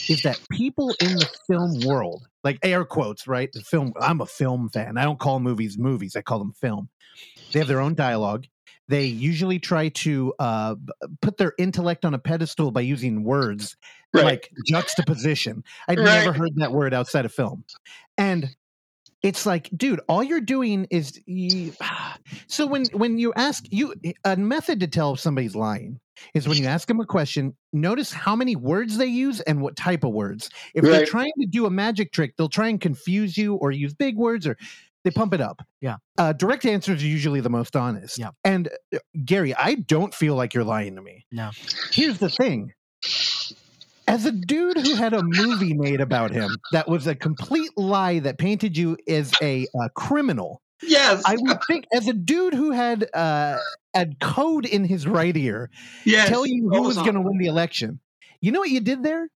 is 0.08 0.22
that 0.22 0.38
people 0.50 0.94
in 1.00 1.14
the 1.16 1.28
film 1.48 1.80
world, 1.84 2.26
like 2.44 2.58
air 2.62 2.84
quotes, 2.84 3.26
right? 3.26 3.50
The 3.52 3.60
film 3.60 3.92
I'm 4.00 4.20
a 4.20 4.26
film 4.26 4.68
fan. 4.70 4.96
I 4.98 5.04
don't 5.04 5.18
call 5.18 5.40
movies 5.40 5.78
movies, 5.78 6.14
I 6.16 6.22
call 6.22 6.38
them 6.38 6.52
film. 6.52 6.88
They 7.52 7.58
have 7.58 7.68
their 7.68 7.80
own 7.80 7.94
dialogue. 7.94 8.44
They 8.88 9.04
usually 9.06 9.58
try 9.58 9.88
to 9.90 10.34
uh, 10.38 10.74
put 11.20 11.36
their 11.38 11.52
intellect 11.58 12.04
on 12.04 12.14
a 12.14 12.18
pedestal 12.18 12.70
by 12.70 12.80
using 12.82 13.24
words 13.24 13.76
Right. 14.14 14.24
like 14.24 14.50
juxtaposition. 14.66 15.64
I'd 15.88 15.98
Right. 15.98 16.16
never 16.16 16.32
heard 16.32 16.50
that 16.56 16.72
word 16.72 16.92
outside 16.92 17.24
of 17.24 17.32
film. 17.32 17.64
And 18.18 18.54
it's 19.22 19.46
like, 19.46 19.70
dude, 19.76 20.00
all 20.08 20.22
you're 20.22 20.40
doing 20.40 20.86
is 20.90 21.18
you, 21.26 21.72
so 22.48 22.66
when 22.66 22.86
when 22.92 23.18
you 23.18 23.32
ask 23.34 23.64
you 23.70 23.94
a 24.24 24.36
method 24.36 24.80
to 24.80 24.86
tell 24.88 25.14
if 25.14 25.20
somebody's 25.20 25.54
lying 25.54 26.00
is 26.34 26.46
when 26.46 26.58
you 26.58 26.66
ask 26.66 26.88
them 26.88 27.00
a 27.00 27.06
question, 27.06 27.56
notice 27.72 28.12
how 28.12 28.36
many 28.36 28.54
words 28.54 28.98
they 28.98 29.06
use 29.06 29.40
and 29.40 29.62
what 29.62 29.76
type 29.76 30.04
of 30.04 30.12
words. 30.12 30.50
If 30.74 30.84
they're 30.84 31.06
trying 31.06 31.32
to 31.40 31.46
do 31.46 31.66
a 31.66 31.70
magic 31.70 32.12
trick, 32.12 32.36
they'll 32.36 32.48
try 32.48 32.68
and 32.68 32.80
confuse 32.80 33.38
you 33.38 33.54
or 33.54 33.70
use 33.70 33.94
big 33.94 34.16
words 34.16 34.46
or 34.46 34.56
they 35.04 35.10
pump 35.10 35.34
it 35.34 35.40
up. 35.40 35.62
Yeah. 35.80 35.96
Uh, 36.18 36.32
direct 36.32 36.64
answers 36.64 37.02
are 37.02 37.06
usually 37.06 37.40
the 37.40 37.50
most 37.50 37.76
honest. 37.76 38.18
Yeah. 38.18 38.30
And 38.44 38.68
uh, 38.94 38.98
Gary, 39.24 39.54
I 39.54 39.74
don't 39.74 40.14
feel 40.14 40.34
like 40.34 40.54
you're 40.54 40.64
lying 40.64 40.96
to 40.96 41.02
me. 41.02 41.26
No. 41.32 41.50
Here's 41.90 42.18
the 42.18 42.28
thing. 42.30 42.72
As 44.06 44.26
a 44.26 44.32
dude 44.32 44.78
who 44.78 44.94
had 44.94 45.12
a 45.12 45.22
movie 45.22 45.74
made 45.74 46.00
about 46.00 46.32
him 46.32 46.50
that 46.72 46.88
was 46.88 47.06
a 47.06 47.14
complete 47.14 47.70
lie 47.76 48.18
that 48.20 48.38
painted 48.38 48.76
you 48.76 48.96
as 49.08 49.32
a, 49.40 49.66
uh 49.80 49.88
criminal, 49.94 50.60
yes. 50.82 51.22
I 51.26 51.36
would 51.38 51.58
think, 51.66 51.86
as 51.92 52.08
a 52.08 52.12
dude 52.12 52.54
who 52.54 52.72
had 52.72 53.08
uh, 53.14 53.58
had 53.94 54.18
code 54.20 54.66
in 54.66 54.84
his 54.84 55.06
right 55.06 55.36
ear, 55.36 55.70
yes. 56.04 56.28
tell 56.28 56.46
you 56.46 56.68
who 56.68 56.82
was 56.82 56.96
going 56.96 57.14
to 57.14 57.20
win 57.20 57.38
the 57.38 57.46
election. 57.46 58.00
You 58.40 58.52
know 58.52 58.60
what 58.60 58.70
you 58.70 58.80
did 58.80 59.02
there? 59.02 59.28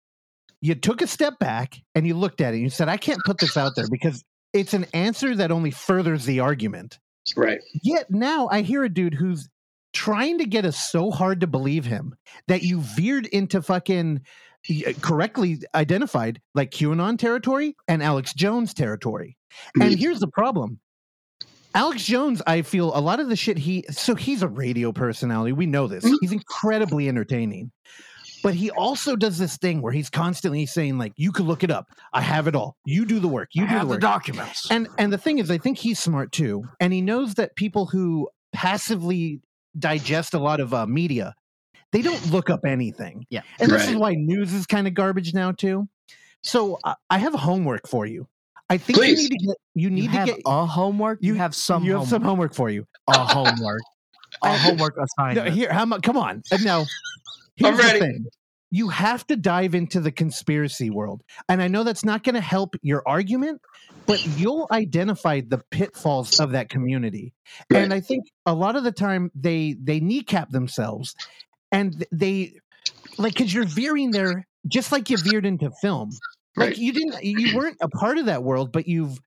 You 0.60 0.74
took 0.74 1.02
a 1.02 1.06
step 1.06 1.38
back 1.38 1.76
and 1.94 2.06
you 2.06 2.14
looked 2.14 2.40
at 2.40 2.54
it 2.54 2.56
and 2.56 2.62
you 2.62 2.70
said, 2.70 2.88
I 2.88 2.96
can't 2.96 3.20
put 3.26 3.38
this 3.38 3.56
out 3.56 3.72
there 3.76 3.86
because 3.90 4.24
it's 4.55 4.72
an 4.72 4.86
answer 4.94 5.35
that 5.36 5.51
only 5.51 5.70
furthers 5.70 6.24
the 6.24 6.40
argument. 6.40 6.98
Right. 7.36 7.60
Yet 7.82 8.10
now 8.10 8.48
I 8.51 8.62
hear 8.62 8.85
a 8.85 8.89
dude 8.89 9.14
who's 9.14 9.48
trying 9.93 10.39
to 10.39 10.44
get 10.47 10.64
us 10.64 10.76
so 10.76 11.10
hard 11.10 11.40
to 11.40 11.47
believe 11.47 11.85
him 11.85 12.14
that 12.48 12.62
you 12.62 12.81
veered 12.81 13.26
into 13.26 13.60
fucking 13.62 14.20
correctly 15.02 15.60
identified 15.74 16.40
like 16.55 16.70
QAnon 16.70 17.18
territory 17.18 17.76
and 17.86 18.02
Alex 18.02 18.32
Jones 18.32 18.72
territory. 18.72 19.36
And 19.81 19.93
Mhm. 19.93 19.98
here's 19.98 20.20
the 20.20 20.28
problem. 20.28 20.81
Alex 21.74 22.05
Jones, 22.05 22.40
I 22.47 22.62
feel 22.62 22.97
a 22.97 23.01
lot 23.01 23.20
of 23.20 23.28
the 23.28 23.36
shit 23.36 23.59
he 23.59 23.85
so 23.90 24.14
he's 24.14 24.43
a 24.43 24.48
radio 24.48 24.93
personality. 24.93 25.52
We 25.52 25.66
know 25.66 25.86
this. 25.86 26.05
Mhm. 26.05 26.14
He's 26.20 26.32
incredibly 26.32 27.09
entertaining. 27.09 27.72
But 28.44 28.54
he 28.54 28.70
also 28.70 29.16
does 29.16 29.38
this 29.38 29.56
thing 29.56 29.80
where 29.82 29.92
he's 29.92 30.10
constantly 30.10 30.66
saying, 30.66 30.98
like, 30.98 31.14
you 31.16 31.32
can 31.32 31.46
look 31.46 31.64
it 31.64 31.70
up. 31.70 31.86
I 32.12 32.20
have 32.20 32.46
it 32.46 32.54
all. 32.54 32.76
You 32.84 33.06
do 33.06 33.18
the 33.18 33.26
work. 33.26 33.48
You 33.54 33.64
I 33.64 33.68
do 33.68 33.74
have 33.74 33.88
the 33.88 33.94
the 33.94 34.00
documents. 34.00 34.70
And 34.70 34.86
and 34.98 35.12
the 35.12 35.18
thing 35.18 35.38
is, 35.38 35.50
I 35.50 35.58
think 35.58 35.78
he's 35.78 35.98
smart 35.98 36.30
too, 36.30 36.62
and 36.78 36.92
he 36.92 37.00
knows 37.00 37.34
that 37.34 37.56
people 37.56 37.86
who 37.86 38.28
passively 38.52 39.40
digest 39.78 40.34
a 40.34 40.38
lot 40.38 40.60
of 40.60 40.72
uh, 40.74 40.86
media, 40.86 41.34
they 41.90 42.02
don't 42.02 42.30
look 42.30 42.50
up 42.50 42.60
anything. 42.66 43.26
Yeah. 43.30 43.40
and 43.58 43.70
this 43.70 43.88
is 43.88 43.96
why 43.96 44.12
news 44.14 44.52
is 44.52 44.66
kind 44.66 44.86
of 44.86 44.94
garbage 44.94 45.32
now 45.34 45.50
too. 45.52 45.88
So 46.42 46.78
I 46.84 46.94
I 47.08 47.18
have 47.18 47.32
homework 47.34 47.88
for 47.88 48.04
you. 48.06 48.28
I 48.68 48.76
think 48.78 48.98
Please. 48.98 49.22
you 49.22 49.28
need 49.30 49.38
to 49.38 49.46
get 49.46 49.56
you 49.74 49.82
you 49.84 49.90
need 49.90 50.12
to 50.12 50.24
get 50.26 50.38
a 50.46 50.66
homework. 50.66 51.18
You, 51.22 51.32
you- 51.32 51.38
have 51.38 51.54
some. 51.54 51.82
you 51.82 51.92
have 51.92 52.00
homework. 52.00 52.10
some 52.10 52.22
homework 52.22 52.54
for 52.54 52.68
you. 52.70 52.86
a 53.08 53.18
homework. 53.18 53.80
a 54.42 54.46
I- 54.48 54.56
homework 54.58 54.96
No, 54.98 55.04
assignment. 55.04 55.48
here, 55.54 55.72
how 55.72 55.86
much? 55.86 56.02
Come 56.02 56.18
on. 56.18 56.42
Uh, 56.52 56.58
Now, 56.62 56.84
here's 57.56 57.78
ready. 57.78 57.98
the 57.98 58.05
thing. 58.06 58.26
You 58.70 58.89
have 58.89 59.24
to 59.28 59.36
dive 59.36 59.74
into 59.74 60.01
the 60.01 60.10
conspiracy 60.10 60.90
world. 60.90 61.22
And 61.48 61.62
I 61.62 61.68
know 61.68 61.85
that's 61.85 62.05
not 62.05 62.24
going 62.24 62.35
to 62.35 62.40
help 62.40 62.74
your 62.82 63.02
argument, 63.06 63.60
but 64.06 64.24
you'll 64.36 64.66
identify 64.72 65.43
the 65.47 65.62
pitfalls 65.70 66.40
of 66.40 66.51
that 66.52 66.70
community. 66.70 67.32
Right. 67.70 67.85
And 67.85 67.94
I 67.94 68.01
think 68.01 68.24
a 68.47 68.55
lot 68.55 68.74
of 68.74 68.82
the 68.82 68.93
time 68.93 69.31
they 69.35 69.76
they 69.81 70.01
kneecap 70.01 70.51
themselves 70.51 71.14
and 71.70 72.05
they 72.10 72.55
like 73.16 73.36
cuz 73.36 73.55
you're 73.55 73.64
veering 73.64 74.10
there 74.10 74.47
just 74.66 74.90
like 74.90 75.09
you 75.09 75.18
veered 75.18 75.47
into 75.47 75.70
film. 75.81 76.10
Like 76.56 76.70
Right. 76.70 76.78
you 76.78 76.93
didn't 76.93 77.22
you 77.22 77.56
weren't 77.56 77.76
a 77.81 77.89
part 77.89 78.18
of 78.18 78.26
that 78.26 78.43
world, 78.43 78.72
but 78.72 78.89
you've 78.89 79.18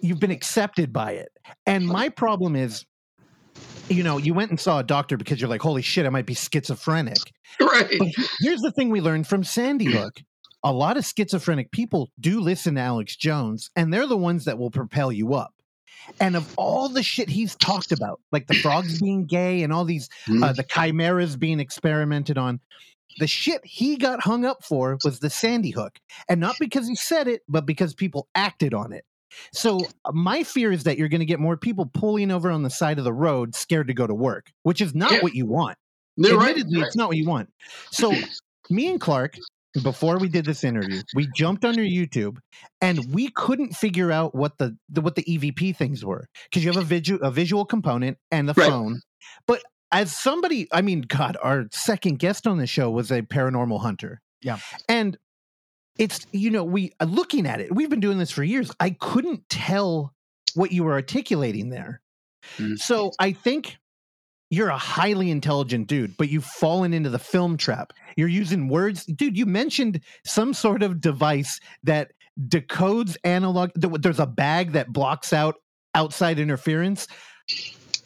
you've 0.00 0.20
been 0.20 0.30
accepted 0.30 0.92
by 0.92 1.12
it. 1.12 1.30
And 1.66 1.86
my 1.86 2.08
problem 2.08 2.54
is 2.56 2.84
you 3.90 4.02
know, 4.02 4.18
you 4.18 4.32
went 4.32 4.50
and 4.50 4.60
saw 4.60 4.78
a 4.78 4.84
doctor 4.84 5.16
because 5.16 5.40
you're 5.40 5.50
like, 5.50 5.60
holy 5.60 5.82
shit, 5.82 6.06
I 6.06 6.10
might 6.10 6.26
be 6.26 6.34
schizophrenic. 6.34 7.18
Right. 7.60 7.96
But 7.98 8.08
here's 8.40 8.60
the 8.60 8.72
thing 8.72 8.90
we 8.90 9.00
learned 9.00 9.26
from 9.26 9.44
Sandy 9.44 9.86
Hook. 9.86 10.20
A 10.62 10.72
lot 10.72 10.96
of 10.96 11.04
schizophrenic 11.04 11.72
people 11.72 12.10
do 12.20 12.40
listen 12.40 12.76
to 12.76 12.80
Alex 12.80 13.16
Jones, 13.16 13.70
and 13.74 13.92
they're 13.92 14.06
the 14.06 14.16
ones 14.16 14.44
that 14.44 14.58
will 14.58 14.70
propel 14.70 15.10
you 15.10 15.34
up. 15.34 15.54
And 16.20 16.36
of 16.36 16.52
all 16.56 16.88
the 16.88 17.02
shit 17.02 17.28
he's 17.28 17.56
talked 17.56 17.92
about, 17.92 18.20
like 18.30 18.46
the 18.46 18.54
frogs 18.54 19.00
being 19.02 19.26
gay 19.26 19.62
and 19.62 19.72
all 19.72 19.84
these, 19.84 20.08
uh, 20.42 20.52
the 20.52 20.62
chimeras 20.64 21.36
being 21.36 21.60
experimented 21.60 22.38
on, 22.38 22.60
the 23.18 23.26
shit 23.26 23.60
he 23.64 23.96
got 23.96 24.22
hung 24.22 24.44
up 24.44 24.62
for 24.62 24.98
was 25.04 25.18
the 25.18 25.30
Sandy 25.30 25.70
Hook. 25.70 25.98
And 26.28 26.40
not 26.40 26.56
because 26.60 26.86
he 26.86 26.94
said 26.94 27.26
it, 27.26 27.42
but 27.48 27.66
because 27.66 27.94
people 27.94 28.28
acted 28.34 28.72
on 28.72 28.92
it. 28.92 29.04
So 29.52 29.80
uh, 30.04 30.12
my 30.12 30.42
fear 30.42 30.72
is 30.72 30.84
that 30.84 30.98
you're 30.98 31.08
going 31.08 31.20
to 31.20 31.26
get 31.26 31.40
more 31.40 31.56
people 31.56 31.86
pulling 31.92 32.30
over 32.30 32.50
on 32.50 32.62
the 32.62 32.70
side 32.70 32.98
of 32.98 33.04
the 33.04 33.12
road, 33.12 33.54
scared 33.54 33.88
to 33.88 33.94
go 33.94 34.06
to 34.06 34.14
work, 34.14 34.50
which 34.62 34.80
is 34.80 34.94
not 34.94 35.12
Yeah. 35.12 35.20
what 35.22 35.34
you 35.34 35.46
want. 35.46 35.76
You're 36.16 36.36
right. 36.38 36.50
Admittedly, 36.50 36.80
it's 36.80 36.96
not 36.96 37.08
what 37.08 37.16
you 37.16 37.26
want. 37.26 37.48
So, 37.90 38.12
me 38.70 38.88
and 38.88 39.00
Clark, 39.00 39.36
before 39.82 40.18
we 40.18 40.28
did 40.28 40.44
this 40.44 40.64
interview, 40.64 41.00
we 41.14 41.28
jumped 41.34 41.64
on 41.64 41.74
your 41.74 41.86
YouTube, 41.86 42.38
and 42.80 43.00
we 43.12 43.30
couldn't 43.30 43.74
figure 43.76 44.10
out 44.12 44.34
what 44.34 44.58
the, 44.58 44.76
the 44.88 45.00
what 45.00 45.14
the 45.14 45.22
EVP 45.24 45.76
things 45.76 46.04
were 46.04 46.26
because 46.50 46.64
you 46.64 46.70
have 46.72 46.80
a 46.82 46.84
visual 46.84 47.20
a 47.22 47.30
visual 47.30 47.64
component 47.64 48.18
and 48.30 48.48
the 48.48 48.54
Right. 48.54 48.68
phone. 48.68 49.00
But 49.46 49.62
as 49.92 50.14
somebody, 50.16 50.68
I 50.72 50.82
mean, 50.82 51.02
God, 51.02 51.36
our 51.42 51.66
second 51.72 52.18
guest 52.18 52.46
on 52.46 52.58
the 52.58 52.66
show 52.66 52.90
was 52.90 53.10
a 53.10 53.22
paranormal 53.22 53.80
hunter. 53.80 54.20
Yeah. 54.42 54.58
and 54.88 55.16
it's 56.00 56.26
you 56.32 56.50
know 56.50 56.64
we 56.64 56.92
uh, 56.98 57.04
looking 57.04 57.46
at 57.46 57.60
it, 57.60 57.72
we've 57.72 57.90
been 57.90 58.00
doing 58.00 58.18
this 58.18 58.30
for 58.30 58.42
years. 58.42 58.72
I 58.80 58.90
couldn't 58.90 59.48
tell 59.48 60.14
what 60.54 60.72
you 60.72 60.82
were 60.82 60.92
articulating 60.92 61.68
there. 61.68 62.00
Mm. 62.56 62.78
So 62.78 63.12
I 63.20 63.32
think 63.32 63.76
you're 64.48 64.70
a 64.70 64.78
highly 64.78 65.30
intelligent 65.30 65.86
dude, 65.86 66.16
but 66.16 66.28
you've 66.28 66.44
fallen 66.44 66.92
into 66.92 67.10
the 67.10 67.18
film 67.18 67.56
trap. 67.56 67.92
You're 68.16 68.28
using 68.28 68.68
words, 68.68 69.04
dude. 69.04 69.36
You 69.36 69.46
mentioned 69.46 70.00
some 70.24 70.54
sort 70.54 70.82
of 70.82 71.00
device 71.00 71.60
that 71.84 72.12
decodes 72.48 73.16
analog. 73.22 73.70
There's 73.76 74.18
a 74.18 74.26
bag 74.26 74.72
that 74.72 74.92
blocks 74.92 75.32
out 75.32 75.56
outside 75.94 76.38
interference. 76.38 77.06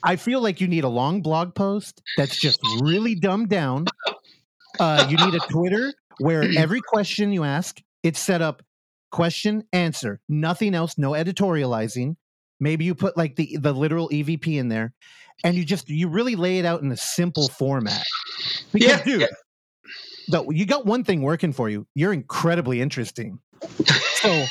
I 0.02 0.16
feel 0.16 0.42
like 0.42 0.60
you 0.60 0.66
need 0.66 0.84
a 0.84 0.88
long 0.88 1.22
blog 1.22 1.54
post 1.54 2.02
that's 2.16 2.38
just 2.38 2.60
really 2.82 3.14
dumbed 3.14 3.48
down. 3.48 3.86
Uh, 4.78 5.06
you 5.08 5.16
need 5.16 5.34
a 5.34 5.40
Twitter 5.48 5.94
where 6.18 6.42
every 6.56 6.80
question 6.80 7.32
you 7.32 7.44
ask, 7.44 7.80
it's 8.04 8.20
set 8.20 8.40
up 8.40 8.62
question, 9.10 9.64
answer, 9.72 10.20
nothing 10.28 10.74
else, 10.74 10.96
no 10.98 11.12
editorializing. 11.12 12.16
Maybe 12.60 12.84
you 12.84 12.94
put 12.94 13.16
like 13.16 13.34
the 13.34 13.56
the 13.60 13.72
literal 13.72 14.08
EVP 14.10 14.58
in 14.58 14.68
there, 14.68 14.92
and 15.42 15.56
you 15.56 15.64
just 15.64 15.88
you 15.88 16.08
really 16.08 16.36
lay 16.36 16.58
it 16.58 16.64
out 16.64 16.82
in 16.82 16.92
a 16.92 16.96
simple 16.96 17.48
format. 17.48 18.04
Because, 18.72 18.88
Yeah, 18.88 19.02
dude, 19.02 19.20
yeah. 19.22 19.26
though 20.28 20.50
you 20.50 20.66
got 20.66 20.86
one 20.86 21.02
thing 21.02 21.22
working 21.22 21.52
for 21.52 21.68
you. 21.68 21.86
You're 21.94 22.12
incredibly 22.12 22.80
interesting. 22.80 23.40
So, 24.16 24.44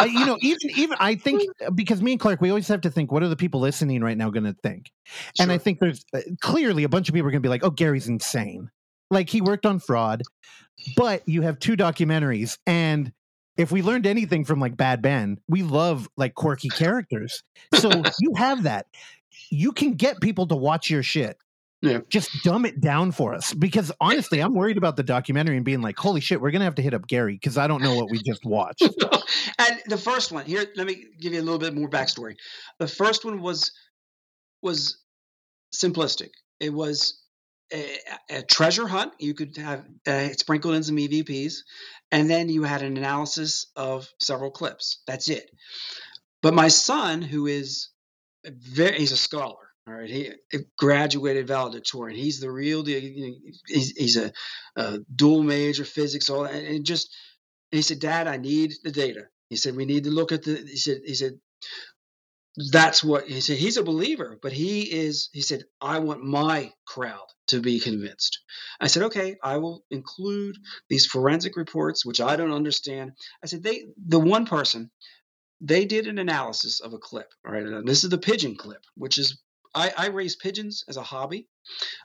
uh, 0.00 0.04
you 0.04 0.26
know, 0.26 0.38
even 0.40 0.70
even 0.76 0.96
I 0.98 1.14
think 1.14 1.42
uh, 1.66 1.70
because 1.70 2.02
me 2.02 2.12
and 2.12 2.20
Clark, 2.20 2.40
we 2.40 2.50
always 2.50 2.68
have 2.68 2.80
to 2.82 2.90
think, 2.90 3.12
what 3.12 3.22
are 3.22 3.28
the 3.28 3.36
people 3.36 3.60
listening 3.60 4.02
right 4.02 4.16
now 4.16 4.30
going 4.30 4.44
to 4.44 4.56
think? 4.62 4.90
And 5.38 5.52
I 5.52 5.58
think 5.58 5.78
there's 5.78 6.04
uh, 6.12 6.20
clearly 6.40 6.84
a 6.84 6.88
bunch 6.88 7.08
of 7.08 7.14
people 7.14 7.28
are 7.28 7.30
going 7.30 7.42
to 7.42 7.46
be 7.46 7.50
like, 7.50 7.64
"Oh, 7.64 7.70
Gary's 7.70 8.08
insane." 8.08 8.70
Like 9.14 9.30
he 9.30 9.40
worked 9.40 9.64
on 9.64 9.78
fraud, 9.78 10.22
but 10.96 11.26
you 11.26 11.42
have 11.42 11.58
two 11.58 11.76
documentaries, 11.76 12.58
and 12.66 13.12
if 13.56 13.70
we 13.70 13.82
learned 13.82 14.06
anything 14.06 14.44
from 14.44 14.60
like 14.60 14.76
Bad 14.76 15.02
Ben, 15.02 15.38
we 15.48 15.62
love 15.62 16.08
like 16.16 16.34
quirky 16.34 16.68
characters. 16.68 17.42
So 17.74 17.90
you 18.20 18.34
have 18.36 18.64
that. 18.64 18.86
You 19.50 19.72
can 19.72 19.94
get 19.94 20.20
people 20.20 20.46
to 20.48 20.56
watch 20.56 20.90
your 20.90 21.02
shit. 21.02 21.38
Yeah. 21.80 22.00
Just 22.08 22.30
dumb 22.42 22.64
it 22.64 22.80
down 22.80 23.12
for 23.12 23.34
us 23.34 23.52
because 23.52 23.92
honestly, 24.00 24.40
I'm 24.40 24.54
worried 24.54 24.78
about 24.78 24.96
the 24.96 25.02
documentary 25.02 25.56
and 25.56 25.64
being 25.66 25.82
like, 25.82 25.98
"Holy 25.98 26.20
shit, 26.20 26.40
we're 26.40 26.50
gonna 26.50 26.64
have 26.64 26.76
to 26.76 26.82
hit 26.82 26.94
up 26.94 27.06
Gary 27.06 27.34
because 27.34 27.58
I 27.58 27.66
don't 27.66 27.82
know 27.82 27.94
what 27.94 28.10
we 28.10 28.22
just 28.22 28.44
watched." 28.44 28.82
and 29.58 29.80
the 29.86 29.98
first 29.98 30.32
one 30.32 30.46
here, 30.46 30.64
let 30.76 30.86
me 30.86 31.04
give 31.20 31.34
you 31.34 31.40
a 31.40 31.42
little 31.42 31.58
bit 31.58 31.74
more 31.74 31.88
backstory. 31.88 32.36
The 32.78 32.88
first 32.88 33.24
one 33.24 33.42
was 33.42 33.70
was 34.62 34.96
simplistic. 35.74 36.30
It 36.58 36.72
was 36.72 37.22
a, 38.30 38.42
treasure 38.42 38.86
hunt. 38.86 39.12
You 39.18 39.34
could 39.34 39.56
have 39.56 39.84
uh, 40.06 40.28
sprinkled 40.32 40.74
in 40.74 40.82
some 40.82 40.96
EVPs, 40.96 41.54
and 42.12 42.28
then 42.28 42.48
you 42.48 42.62
had 42.62 42.82
an 42.82 42.96
analysis 42.96 43.66
of 43.76 44.08
several 44.20 44.50
clips. 44.50 45.02
That's 45.06 45.28
it. 45.28 45.50
But 46.42 46.54
my 46.54 46.68
son, 46.68 47.22
who 47.22 47.46
is 47.46 47.88
very, 48.44 48.98
he's 48.98 49.12
a 49.12 49.16
scholar. 49.16 49.56
All 49.86 49.94
right, 49.94 50.08
he 50.08 50.30
graduated 50.78 51.46
valedictorian. 51.46 52.18
He's 52.18 52.40
the 52.40 52.50
real 52.50 52.82
deal. 52.82 53.00
He's, 53.66 53.90
he's 53.90 54.16
a, 54.16 54.32
a 54.76 55.00
dual 55.14 55.42
major 55.42 55.84
physics, 55.84 56.30
all 56.30 56.44
and, 56.44 56.66
and 56.66 56.86
just 56.86 57.14
he 57.70 57.82
said, 57.82 57.98
Dad, 57.98 58.26
I 58.28 58.36
need 58.36 58.72
the 58.82 58.92
data. 58.92 59.24
He 59.50 59.56
said, 59.56 59.76
we 59.76 59.84
need 59.84 60.04
to 60.04 60.10
look 60.10 60.32
at 60.32 60.42
the, 60.42 60.56
he 60.56 60.76
said, 60.76 61.00
he 61.04 61.14
said, 61.14 61.38
that's 62.56 63.02
what 63.02 63.26
he 63.26 63.40
said. 63.40 63.58
He's 63.58 63.76
a 63.76 63.82
believer, 63.82 64.38
but 64.40 64.52
he 64.52 64.82
is, 64.82 65.28
he 65.32 65.40
said, 65.40 65.64
I 65.80 65.98
want 65.98 66.22
my 66.22 66.72
crowd 66.86 67.26
to 67.48 67.60
be 67.60 67.80
convinced. 67.80 68.40
I 68.80 68.86
said, 68.86 69.04
okay, 69.04 69.36
I 69.42 69.56
will 69.56 69.84
include 69.90 70.56
these 70.88 71.06
forensic 71.06 71.56
reports, 71.56 72.06
which 72.06 72.20
I 72.20 72.36
don't 72.36 72.52
understand. 72.52 73.12
I 73.42 73.46
said, 73.46 73.62
they, 73.62 73.84
the 74.06 74.20
one 74.20 74.46
person, 74.46 74.90
they 75.60 75.84
did 75.84 76.06
an 76.06 76.18
analysis 76.18 76.80
of 76.80 76.92
a 76.92 76.98
clip. 76.98 77.32
All 77.46 77.52
right. 77.52 77.62
and 77.64 77.88
This 77.88 78.04
is 78.04 78.10
the 78.10 78.18
pigeon 78.18 78.56
clip, 78.56 78.82
which 78.96 79.18
is, 79.18 79.40
I, 79.74 79.92
I 79.96 80.06
raise 80.08 80.36
pigeons 80.36 80.84
as 80.88 80.96
a 80.96 81.02
hobby, 81.02 81.48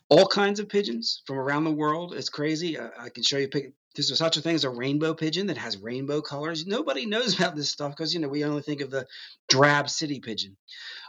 all 0.10 0.28
kinds 0.28 0.60
of 0.60 0.70
pigeons 0.70 1.22
from 1.28 1.38
around 1.38 1.66
the 1.66 1.72
world. 1.72 2.14
It's 2.16 2.30
crazy. 2.30 2.80
I, 2.80 2.90
I 3.00 3.10
can 3.10 3.24
show 3.24 3.38
you 3.38 3.50
pic- 3.50 3.74
there's 4.08 4.20
such 4.20 4.38
a 4.38 4.42
thing 4.42 4.56
as 4.56 4.64
a 4.64 4.70
rainbow 4.70 5.14
pigeon 5.14 5.48
that 5.48 5.58
has 5.58 5.78
rainbow 5.78 6.22
colors. 6.22 6.66
Nobody 6.66 7.06
knows 7.06 7.36
about 7.38 7.56
this 7.56 7.70
stuff 7.70 7.92
because 7.92 8.14
you 8.14 8.20
know 8.20 8.30
we 8.30 8.44
only 8.44 8.62
think 8.62 8.82
of 8.82 8.92
the 8.92 9.06
drab 9.50 9.90
city 9.90 10.20
pigeon. 10.20 10.58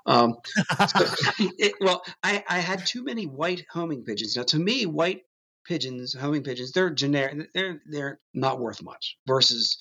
Um, 0.06 0.36
so, 0.54 1.04
it, 1.58 1.74
well, 1.80 2.02
I, 2.22 2.42
I 2.48 2.58
had 2.58 2.86
too 2.86 3.04
many 3.04 3.24
white 3.26 3.64
homing 3.70 4.04
pigeons. 4.04 4.36
Now, 4.36 4.44
to 4.44 4.58
me, 4.58 4.86
white 4.86 5.22
pigeons, 5.66 6.14
homing 6.14 6.42
pigeons, 6.42 6.72
they're 6.72 6.90
generic. 6.90 7.48
They're 7.54 7.80
they're 7.86 8.20
not 8.34 8.60
worth 8.60 8.82
much 8.82 9.16
versus 9.26 9.78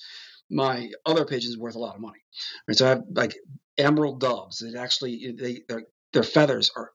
my 0.50 0.90
other 1.06 1.24
pigeons 1.24 1.56
worth 1.56 1.76
a 1.76 1.78
lot 1.78 1.94
of 1.94 2.00
money. 2.00 2.20
Right, 2.68 2.76
so 2.76 2.86
I 2.86 2.88
have 2.90 3.02
like 3.14 3.34
emerald 3.78 4.20
doves 4.20 4.58
that 4.58 4.74
actually 4.74 5.34
they 5.38 5.62
their 5.68 5.84
their 6.12 6.22
feathers 6.22 6.70
are 6.76 6.90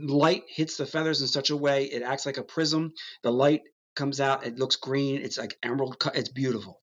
light 0.00 0.42
hits 0.48 0.76
the 0.76 0.86
feathers 0.86 1.22
in 1.22 1.28
such 1.28 1.50
a 1.50 1.56
way 1.56 1.84
it 1.84 2.02
acts 2.02 2.26
like 2.26 2.36
a 2.36 2.42
prism. 2.42 2.92
The 3.22 3.32
light 3.32 3.62
comes 3.94 4.20
out, 4.20 4.46
it 4.46 4.58
looks 4.58 4.76
green. 4.76 5.20
It's 5.22 5.38
like 5.38 5.56
emerald. 5.62 5.96
It's 6.14 6.28
beautiful. 6.30 6.80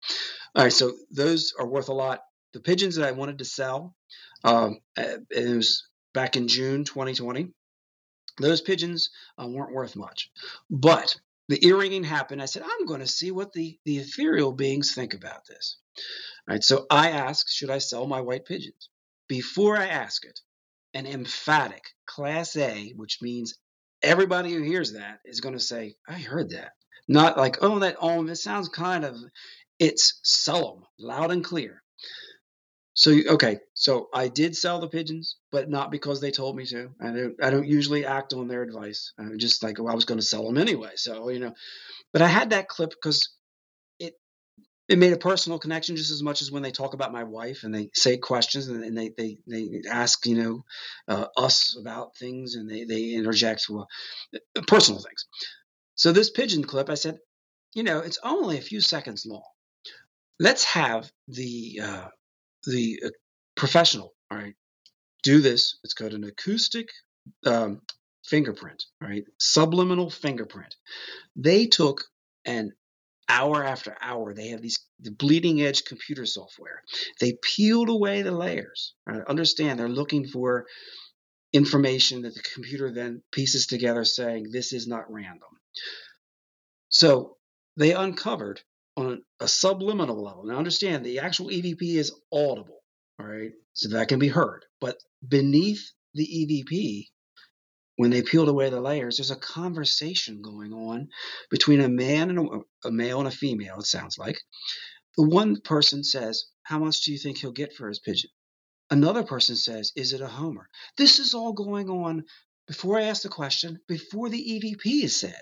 All 0.55 0.63
right, 0.63 0.73
so 0.73 0.93
those 1.11 1.53
are 1.59 1.67
worth 1.67 1.89
a 1.89 1.93
lot. 1.93 2.21
the 2.53 2.59
pigeons 2.59 2.95
that 2.95 3.07
I 3.07 3.11
wanted 3.11 3.39
to 3.39 3.45
sell. 3.45 3.95
Um, 4.43 4.79
it 4.97 5.55
was 5.55 5.87
back 6.13 6.35
in 6.35 6.47
June 6.47 6.83
2020. 6.83 7.49
Those 8.39 8.61
pigeons 8.61 9.09
uh, 9.41 9.47
weren't 9.47 9.73
worth 9.73 9.95
much, 9.95 10.31
but 10.69 11.15
the 11.49 11.65
earringing 11.65 12.03
happened. 12.03 12.41
I 12.41 12.45
said, 12.45 12.63
I'm 12.63 12.85
going 12.85 13.01
to 13.01 13.07
see 13.07 13.31
what 13.31 13.53
the, 13.53 13.77
the 13.85 13.97
ethereal 13.97 14.53
beings 14.53 14.93
think 14.93 15.13
about 15.13 15.45
this. 15.47 15.77
All 16.47 16.53
right, 16.53 16.63
so 16.63 16.85
I 16.89 17.11
asked, 17.11 17.51
should 17.53 17.69
I 17.69 17.79
sell 17.79 18.07
my 18.07 18.21
white 18.21 18.45
pigeons? 18.45 18.89
Before 19.27 19.77
I 19.77 19.87
ask 19.87 20.25
it, 20.25 20.39
an 20.93 21.05
emphatic 21.05 21.83
class 22.05 22.55
A, 22.55 22.93
which 22.95 23.19
means 23.21 23.55
everybody 24.01 24.53
who 24.53 24.61
hears 24.63 24.93
that 24.93 25.19
is 25.25 25.41
going 25.41 25.53
to 25.53 25.59
say, 25.59 25.95
I 26.07 26.13
heard 26.13 26.51
that. 26.51 26.71
Not 27.09 27.37
like, 27.37 27.57
oh, 27.61 27.79
that 27.79 27.97
oh, 27.99 28.25
it 28.27 28.35
sounds 28.35 28.69
kind 28.69 29.03
of 29.03 29.17
it's 29.79 30.19
sell 30.23 30.87
loud 30.99 31.31
and 31.31 31.43
clear. 31.43 31.81
So 32.93 33.11
okay, 33.29 33.57
so 33.73 34.09
I 34.13 34.27
did 34.27 34.55
sell 34.55 34.79
the 34.79 34.87
pigeons, 34.87 35.37
but 35.51 35.69
not 35.69 35.89
because 35.89 36.21
they 36.21 36.31
told 36.31 36.55
me 36.55 36.65
to. 36.67 36.91
I 37.01 37.07
don't. 37.07 37.35
I 37.41 37.49
don't 37.49 37.67
usually 37.67 38.05
act 38.05 38.33
on 38.33 38.47
their 38.47 38.61
advice. 38.61 39.13
I'm 39.17 39.39
just 39.39 39.63
like, 39.63 39.79
well, 39.79 39.91
I 39.91 39.95
was 39.95 40.05
going 40.05 40.19
to 40.19 40.25
sell 40.25 40.45
them 40.45 40.57
anyway. 40.57 40.91
So 40.97 41.29
you 41.29 41.39
know, 41.39 41.53
but 42.13 42.21
I 42.21 42.27
had 42.27 42.51
that 42.51 42.67
clip 42.67 42.91
because 42.91 43.29
it 43.99 44.13
it 44.89 44.99
made 44.99 45.13
a 45.13 45.17
personal 45.17 45.59
connection 45.59 45.95
just 45.95 46.11
as 46.11 46.21
much 46.21 46.41
as 46.41 46.51
when 46.51 46.63
they 46.63 46.71
talk 46.71 46.93
about 46.93 47.13
my 47.13 47.23
wife 47.23 47.63
and 47.63 47.73
they 47.73 47.89
say 47.95 48.17
questions 48.17 48.67
and 48.67 48.97
they 48.97 49.11
they 49.17 49.37
they 49.47 49.81
ask 49.89 50.25
you 50.27 50.43
know 50.43 50.65
uh, 51.07 51.27
us 51.37 51.75
about 51.79 52.17
things 52.17 52.55
and 52.55 52.69
they 52.69 52.83
they 52.83 53.13
interject 53.13 53.65
well, 53.69 53.87
personal 54.67 55.01
things. 55.01 55.25
So 55.99 56.13
this 56.13 56.29
pigeon 56.29 56.63
clip, 56.63 56.89
I 56.89 56.93
said, 56.93 57.19
you 57.75 57.83
know, 57.83 57.99
it's 57.99 58.19
only 58.23 58.57
a 58.57 58.61
few 58.61 58.79
seconds 58.79 59.25
long. 59.25 59.43
Let's 60.39 60.63
have 60.63 61.11
the 61.27 61.81
uh, 61.83 62.07
the 62.65 63.03
uh, 63.05 63.09
professional, 63.57 64.13
all 64.31 64.37
right, 64.37 64.55
do 65.23 65.41
this. 65.41 65.77
It's 65.83 65.93
called 65.93 66.13
an 66.13 66.23
acoustic 66.23 66.87
um, 67.45 67.81
fingerprint, 68.23 68.81
right? 69.01 69.25
Subliminal 69.41 70.09
fingerprint. 70.09 70.73
They 71.35 71.65
took 71.65 72.05
an 72.45 72.71
hour 73.27 73.61
after 73.61 73.97
hour. 73.99 74.33
They 74.33 74.47
have 74.47 74.61
these 74.61 74.79
the 75.01 75.11
bleeding 75.11 75.61
edge 75.61 75.83
computer 75.83 76.25
software. 76.25 76.81
They 77.19 77.33
peeled 77.43 77.89
away 77.89 78.21
the 78.21 78.31
layers. 78.31 78.93
Right? 79.05 79.21
Understand? 79.27 79.77
They're 79.77 79.89
looking 79.89 80.29
for 80.29 80.65
information 81.51 82.21
that 82.21 82.35
the 82.35 82.43
computer 82.53 82.89
then 82.89 83.21
pieces 83.33 83.67
together, 83.67 84.05
saying 84.05 84.45
this 84.53 84.71
is 84.71 84.87
not 84.87 85.11
random. 85.11 85.58
So 86.89 87.37
they 87.77 87.93
uncovered 87.93 88.61
on 88.97 89.23
a 89.39 89.47
subliminal 89.47 90.21
level. 90.21 90.43
Now, 90.43 90.57
understand 90.57 91.05
the 91.05 91.19
actual 91.19 91.47
EVP 91.47 91.95
is 91.95 92.13
audible, 92.31 92.83
all 93.19 93.25
right, 93.25 93.51
so 93.73 93.89
that 93.89 94.09
can 94.09 94.19
be 94.19 94.27
heard. 94.27 94.65
But 94.81 94.97
beneath 95.25 95.91
the 96.13 96.25
EVP, 96.25 97.07
when 97.95 98.09
they 98.09 98.21
peeled 98.21 98.49
away 98.49 98.69
the 98.69 98.81
layers, 98.81 99.17
there's 99.17 99.31
a 99.31 99.35
conversation 99.35 100.41
going 100.41 100.73
on 100.73 101.09
between 101.49 101.81
a 101.81 101.89
man 101.89 102.29
and 102.29 102.39
a, 102.39 102.87
a 102.87 102.91
male 102.91 103.19
and 103.19 103.27
a 103.27 103.31
female. 103.31 103.79
It 103.79 103.85
sounds 103.85 104.17
like 104.17 104.41
the 105.15 105.27
one 105.27 105.61
person 105.61 106.03
says, 106.03 106.45
"How 106.63 106.79
much 106.79 107.01
do 107.03 107.11
you 107.11 107.17
think 107.17 107.37
he'll 107.37 107.51
get 107.51 107.73
for 107.73 107.87
his 107.87 107.99
pigeon?" 107.99 108.31
Another 108.89 109.23
person 109.23 109.55
says, 109.55 109.91
"Is 109.95 110.13
it 110.13 110.21
a 110.21 110.27
homer?" 110.27 110.69
This 110.97 111.19
is 111.19 111.33
all 111.33 111.53
going 111.53 111.89
on 111.89 112.25
before 112.67 112.97
I 112.99 113.03
ask 113.03 113.21
the 113.21 113.29
question, 113.29 113.79
before 113.87 114.29
the 114.29 114.43
EVP 114.59 115.03
is 115.03 115.19
said. 115.19 115.41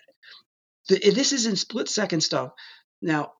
The, 0.87 1.11
this 1.11 1.33
is 1.33 1.45
in 1.45 1.55
split 1.55 1.89
second 1.89 2.21
stuff. 2.21 2.51
Now, 3.01 3.33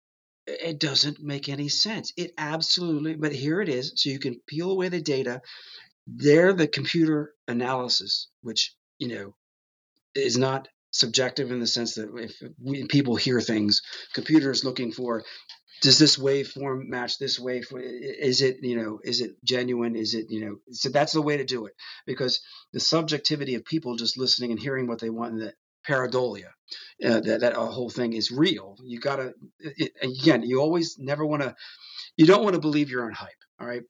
it 0.46 0.80
doesn't 0.80 1.22
make 1.22 1.50
any 1.50 1.68
sense. 1.68 2.14
It 2.16 2.32
absolutely, 2.38 3.16
but 3.16 3.34
here 3.34 3.62
it 3.62 3.70
is. 3.70 3.94
So 3.96 4.10
you 4.10 4.20
can 4.20 4.40
peel 4.48 4.72
away 4.72 4.90
the 4.90 5.02
data. 5.02 5.42
There, 6.08 6.54
the 6.54 6.68
computer 6.68 7.34
analysis, 7.48 8.30
which, 8.42 8.74
you 8.98 9.10
know, 9.10 9.36
is 10.16 10.38
not 10.38 10.70
subjective 10.92 11.52
in 11.52 11.60
the 11.60 11.68
sense 11.68 11.96
that 11.96 12.10
if 12.16 12.42
we, 12.64 12.86
people 12.88 13.18
hear 13.18 13.42
things, 13.42 13.82
computers 14.14 14.64
looking 14.64 14.92
for 14.92 15.24
does 15.82 16.00
this 16.00 16.18
waveform 16.18 16.88
match 16.88 17.20
this 17.20 17.40
wave? 17.40 17.68
Is 17.72 18.42
it, 18.42 18.58
you 18.62 18.78
know, 18.78 19.00
is 19.04 19.22
it 19.22 19.36
genuine? 19.44 19.96
Is 19.96 20.16
it, 20.16 20.26
you 20.30 20.44
know, 20.44 20.56
so 20.72 20.90
that's 20.90 21.14
the 21.14 21.22
way 21.22 21.38
to 21.38 21.46
do 21.46 21.68
it 21.68 21.74
because 22.06 22.42
the 22.74 22.80
subjectivity 22.80 23.56
of 23.56 23.66
people 23.66 23.96
just 23.96 24.18
listening 24.18 24.52
and 24.52 24.60
hearing 24.60 24.88
what 24.88 25.00
they 25.00 25.10
want 25.10 25.34
and 25.34 25.42
the 25.42 25.54
pareidolia 25.88 26.50
uh, 27.04 27.20
that 27.22 27.42
that 27.42 27.54
whole 27.54 27.90
thing 27.90 28.14
is 28.14 28.32
real. 28.32 28.76
You 28.84 29.00
gotta 29.00 29.34
again. 30.02 30.44
You 30.44 30.60
always 30.60 30.98
never 30.98 31.26
want 31.26 31.44
to. 31.44 31.56
You 32.18 32.26
don't 32.26 32.44
want 32.44 32.56
to 32.56 32.62
believe 32.62 32.90
your 32.90 33.06
own 33.06 33.14
hype. 33.14 33.30
All 33.60 33.68
right. 33.68 33.84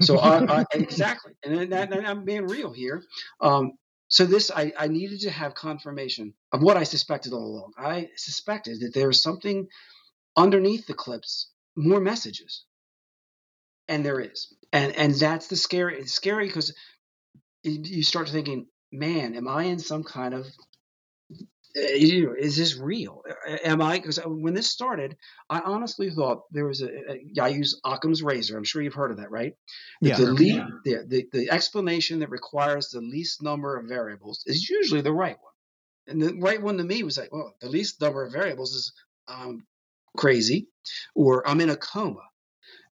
So 0.00 0.18
I, 0.18 0.60
I, 0.60 0.64
exactly, 0.74 1.32
and, 1.44 1.72
that, 1.72 1.92
and 1.92 2.06
I'm 2.06 2.24
being 2.24 2.46
real 2.46 2.72
here. 2.72 3.02
Um, 3.40 3.72
so 4.08 4.26
this, 4.26 4.50
I, 4.50 4.72
I 4.78 4.88
needed 4.88 5.20
to 5.20 5.30
have 5.30 5.54
confirmation 5.54 6.34
of 6.52 6.62
what 6.62 6.76
I 6.76 6.84
suspected 6.84 7.32
all 7.32 7.46
along. 7.46 7.72
I 7.78 8.08
suspected 8.16 8.80
that 8.80 8.92
there 8.94 9.06
was 9.06 9.22
something 9.22 9.66
underneath 10.36 10.86
the 10.86 10.94
clips, 10.94 11.50
more 11.76 12.00
messages, 12.00 12.64
and 13.88 14.04
there 14.04 14.20
is, 14.20 14.54
and 14.72 14.94
and 14.96 15.14
that's 15.14 15.48
the 15.48 15.56
scary. 15.56 15.98
It's 15.98 16.12
scary 16.12 16.46
because 16.46 16.74
you 17.64 18.02
start 18.02 18.28
thinking, 18.28 18.66
man, 18.92 19.34
am 19.34 19.48
I 19.48 19.64
in 19.64 19.78
some 19.78 20.04
kind 20.04 20.34
of 20.34 20.46
uh, 20.46 20.50
you 21.74 22.26
know, 22.26 22.34
is 22.38 22.56
this 22.56 22.76
real? 22.76 23.22
Am 23.64 23.80
I? 23.80 23.98
Because 23.98 24.18
uh, 24.18 24.28
when 24.28 24.54
this 24.54 24.70
started, 24.70 25.16
I 25.48 25.60
honestly 25.60 26.10
thought 26.10 26.42
there 26.50 26.66
was 26.66 26.82
a. 26.82 26.90
I 27.40 27.48
use 27.48 27.80
Occam's 27.84 28.22
razor. 28.22 28.56
I'm 28.56 28.64
sure 28.64 28.82
you've 28.82 28.94
heard 28.94 29.10
of 29.10 29.18
that, 29.18 29.30
right? 29.30 29.54
Yeah. 30.00 30.16
The, 30.16 30.26
lead, 30.26 30.62
the, 30.84 31.04
the, 31.06 31.28
the 31.32 31.50
explanation 31.50 32.20
that 32.20 32.30
requires 32.30 32.88
the 32.88 33.00
least 33.00 33.42
number 33.42 33.76
of 33.76 33.86
variables 33.86 34.42
is 34.46 34.68
usually 34.68 35.00
the 35.00 35.12
right 35.12 35.36
one. 35.40 35.52
And 36.08 36.22
the 36.22 36.34
right 36.40 36.60
one 36.60 36.78
to 36.78 36.84
me 36.84 37.02
was 37.04 37.16
like, 37.16 37.32
well, 37.32 37.54
the 37.60 37.68
least 37.68 38.00
number 38.00 38.24
of 38.24 38.32
variables 38.32 38.74
is 38.74 38.92
um, 39.28 39.64
crazy, 40.16 40.68
or 41.14 41.46
I'm 41.48 41.60
in 41.60 41.70
a 41.70 41.76
coma. 41.76 42.22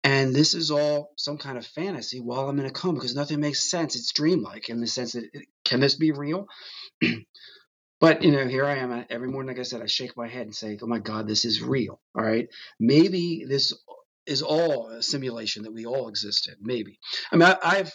And 0.04 0.34
this 0.34 0.54
is 0.54 0.70
all 0.70 1.12
some 1.16 1.38
kind 1.38 1.58
of 1.58 1.66
fantasy 1.66 2.20
while 2.20 2.48
I'm 2.48 2.60
in 2.60 2.66
a 2.66 2.70
coma 2.70 2.94
because 2.94 3.16
nothing 3.16 3.40
makes 3.40 3.68
sense. 3.68 3.96
It's 3.96 4.12
dreamlike 4.12 4.68
in 4.68 4.80
the 4.80 4.86
sense 4.86 5.12
that 5.12 5.28
can 5.64 5.80
this 5.80 5.96
be 5.96 6.12
real? 6.12 6.46
But 8.00 8.22
you 8.22 8.30
know, 8.30 8.46
here 8.46 8.64
I 8.64 8.76
am 8.76 9.04
every 9.10 9.28
morning. 9.28 9.48
Like 9.48 9.60
I 9.60 9.64
said, 9.64 9.82
I 9.82 9.86
shake 9.86 10.16
my 10.16 10.28
head 10.28 10.42
and 10.42 10.54
say, 10.54 10.78
"Oh 10.80 10.86
my 10.86 11.00
God, 11.00 11.26
this 11.26 11.44
is 11.44 11.62
real." 11.62 12.00
All 12.14 12.24
right, 12.24 12.48
maybe 12.78 13.44
this 13.48 13.72
is 14.26 14.42
all 14.42 14.88
a 14.90 15.02
simulation 15.02 15.64
that 15.64 15.72
we 15.72 15.86
all 15.86 16.08
exist 16.08 16.48
in. 16.48 16.54
Maybe. 16.60 16.98
I 17.32 17.36
mean, 17.36 17.54
I, 17.62 17.76
have 17.76 17.92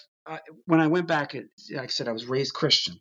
when 0.65 0.81
I 0.81 0.87
went 0.87 1.07
back, 1.07 1.33
like 1.33 1.83
I 1.83 1.87
said, 1.87 2.07
I 2.07 2.13
was 2.13 2.25
raised 2.25 2.53
Christian, 2.53 2.99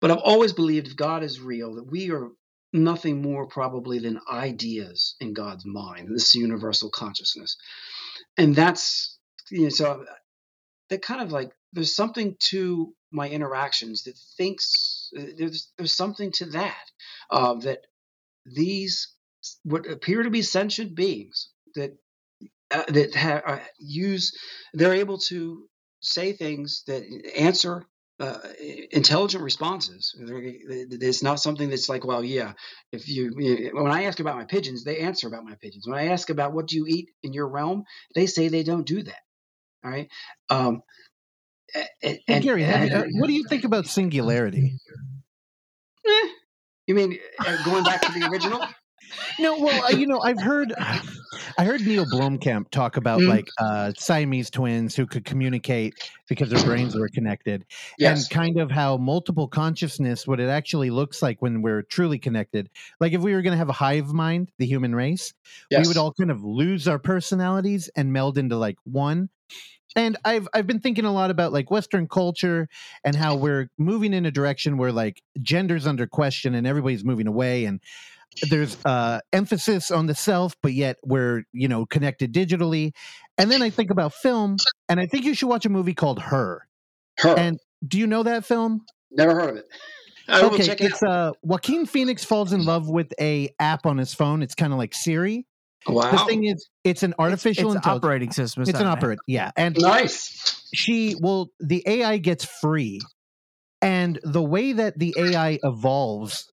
but 0.00 0.10
I've 0.10 0.18
always 0.18 0.52
believed 0.52 0.88
if 0.88 0.96
God 0.96 1.22
is 1.22 1.40
real, 1.40 1.74
that 1.76 1.90
we 1.90 2.10
are 2.10 2.28
nothing 2.72 3.22
more 3.22 3.46
probably 3.46 3.98
than 3.98 4.20
ideas 4.30 5.16
in 5.20 5.32
God's 5.32 5.64
mind, 5.64 6.14
this 6.14 6.34
universal 6.34 6.90
consciousness, 6.90 7.56
and 8.36 8.54
that's 8.54 9.18
you 9.50 9.64
know, 9.64 9.68
so 9.70 10.02
uh, 10.02 10.04
that 10.90 11.00
kind 11.02 11.22
of 11.22 11.32
like 11.32 11.50
there's 11.72 11.94
something 11.94 12.36
to 12.40 12.94
my 13.10 13.28
interactions 13.28 14.04
that 14.04 14.18
thinks 14.36 14.99
uh, 15.18 15.22
there's 15.38 15.72
there's 15.78 15.94
something 15.94 16.32
to 16.32 16.46
that 16.46 16.84
uh, 17.30 17.54
that 17.54 17.80
these 18.46 19.14
what 19.64 19.90
appear 19.90 20.22
to 20.22 20.30
be 20.30 20.42
sentient 20.42 20.94
beings 20.94 21.50
that 21.74 21.96
uh, 22.70 22.84
that 22.88 23.14
ha- 23.14 23.42
uh, 23.46 23.58
use 23.78 24.32
they're 24.74 24.94
able 24.94 25.18
to 25.18 25.64
say 26.00 26.32
things 26.32 26.84
that 26.86 27.04
answer 27.36 27.84
uh, 28.20 28.38
intelligent 28.92 29.42
responses. 29.42 30.14
It's 30.18 31.22
not 31.22 31.40
something 31.40 31.70
that's 31.70 31.88
like, 31.88 32.04
well, 32.04 32.22
yeah. 32.24 32.52
If 32.92 33.08
you, 33.08 33.32
you 33.38 33.70
when 33.72 33.92
I 33.92 34.04
ask 34.04 34.20
about 34.20 34.36
my 34.36 34.44
pigeons, 34.44 34.84
they 34.84 34.98
answer 34.98 35.28
about 35.28 35.44
my 35.44 35.54
pigeons. 35.60 35.86
When 35.86 35.98
I 35.98 36.08
ask 36.08 36.30
about 36.30 36.52
what 36.52 36.68
do 36.68 36.76
you 36.76 36.86
eat 36.86 37.10
in 37.22 37.32
your 37.32 37.48
realm, 37.48 37.84
they 38.14 38.26
say 38.26 38.48
they 38.48 38.62
don't 38.62 38.86
do 38.86 39.02
that. 39.02 39.20
All 39.84 39.90
right. 39.90 40.08
Um, 40.50 40.82
and, 42.02 42.18
hey, 42.26 42.40
Gary, 42.40 42.64
and, 42.64 43.06
what 43.20 43.26
do 43.26 43.32
you 43.32 43.44
think 43.48 43.64
about 43.64 43.86
singularity? 43.86 44.76
Eh, 46.06 46.28
you 46.86 46.94
mean 46.94 47.18
uh, 47.38 47.64
going 47.64 47.84
back 47.84 48.00
to 48.02 48.12
the 48.12 48.26
original? 48.26 48.60
no, 49.38 49.58
well, 49.58 49.84
uh, 49.84 49.96
you 49.96 50.06
know, 50.06 50.20
I've 50.20 50.40
heard, 50.40 50.72
I 51.58 51.64
heard 51.64 51.80
Neil 51.82 52.04
Blomkamp 52.06 52.70
talk 52.70 52.96
about 52.96 53.20
mm 53.20 53.30
like 53.30 53.48
uh, 53.60 53.92
Siamese 53.96 54.50
twins 54.50 54.96
who 54.96 55.06
could 55.06 55.24
communicate 55.24 55.94
because 56.28 56.50
their 56.50 56.64
brains 56.64 56.96
were 56.96 57.08
connected, 57.08 57.64
yes. 57.96 58.22
and 58.22 58.30
kind 58.30 58.58
of 58.58 58.72
how 58.72 58.96
multiple 58.96 59.46
consciousness, 59.46 60.26
what 60.26 60.40
it 60.40 60.48
actually 60.48 60.90
looks 60.90 61.22
like 61.22 61.40
when 61.40 61.62
we're 61.62 61.82
truly 61.82 62.18
connected. 62.18 62.68
Like 62.98 63.12
if 63.12 63.20
we 63.20 63.34
were 63.34 63.42
going 63.42 63.52
to 63.52 63.58
have 63.58 63.68
a 63.68 63.74
hive 63.74 64.12
mind, 64.12 64.50
the 64.58 64.66
human 64.66 64.94
race, 64.94 65.32
yes. 65.70 65.84
we 65.84 65.88
would 65.88 65.96
all 65.96 66.12
kind 66.12 66.30
of 66.30 66.42
lose 66.42 66.88
our 66.88 66.98
personalities 66.98 67.88
and 67.94 68.12
meld 68.12 68.36
into 68.36 68.56
like 68.56 68.76
one 68.84 69.28
and 69.96 70.16
I've 70.24 70.48
I've 70.54 70.66
been 70.66 70.80
thinking 70.80 71.04
a 71.04 71.12
lot 71.12 71.30
about 71.30 71.52
like 71.52 71.70
Western 71.70 72.08
culture 72.08 72.68
and 73.04 73.16
how 73.16 73.36
we're 73.36 73.70
moving 73.78 74.12
in 74.12 74.26
a 74.26 74.30
direction 74.30 74.76
where 74.76 74.92
like 74.92 75.22
gender's 75.40 75.86
under 75.86 76.06
question 76.06 76.54
and 76.54 76.66
everybody's 76.66 77.04
moving 77.04 77.26
away. 77.26 77.64
And 77.64 77.80
there's 78.48 78.76
uh 78.84 79.20
emphasis 79.32 79.90
on 79.90 80.06
the 80.06 80.14
self 80.14 80.54
but 80.62 80.72
yet 80.72 80.96
we're 81.02 81.42
you 81.52 81.68
know 81.68 81.84
connected 81.86 82.32
digitally 82.32 82.92
and 83.38 83.50
then 83.50 83.60
i 83.60 83.68
think 83.68 83.90
about 83.90 84.14
film 84.14 84.56
and 84.88 85.00
i 85.00 85.06
think 85.06 85.24
you 85.24 85.34
should 85.34 85.48
watch 85.48 85.66
a 85.66 85.68
movie 85.68 85.94
called 85.94 86.20
her 86.20 86.66
Her. 87.18 87.36
and 87.36 87.58
do 87.86 87.98
you 87.98 88.06
know 88.06 88.22
that 88.22 88.44
film 88.44 88.84
Never 89.10 89.34
heard 89.34 89.50
of 89.50 89.56
it. 89.56 89.66
I 90.28 90.42
will 90.42 90.54
okay 90.54 90.70
it 90.70 90.80
it's 90.80 91.02
uh 91.02 91.32
joaquin 91.42 91.86
phoenix 91.86 92.24
falls 92.24 92.52
in 92.52 92.64
love 92.64 92.88
with 92.88 93.12
a 93.20 93.52
app 93.58 93.84
on 93.84 93.98
his 93.98 94.14
phone 94.14 94.42
it's 94.42 94.54
kind 94.54 94.72
of 94.72 94.78
like 94.78 94.94
siri. 94.94 95.44
Wow. 95.86 96.10
the 96.10 96.18
thing 96.18 96.44
is 96.44 96.68
it's 96.84 97.02
an 97.02 97.14
artificial 97.18 97.68
it's, 97.68 97.76
intelligence 97.76 98.04
operating 98.04 98.32
system. 98.32 98.62
it's 98.62 98.78
an 98.78 98.84
not 98.84 98.98
operator 98.98 99.22
yeah 99.26 99.50
and 99.56 99.76
nice. 99.78 100.68
she 100.74 101.16
well 101.20 101.48
the 101.58 101.82
ai 101.86 102.18
gets 102.18 102.44
free 102.44 103.00
and 103.80 104.18
the 104.22 104.42
way 104.42 104.72
that 104.72 104.98
the 104.98 105.14
ai 105.18 105.58
evolves 105.62 106.52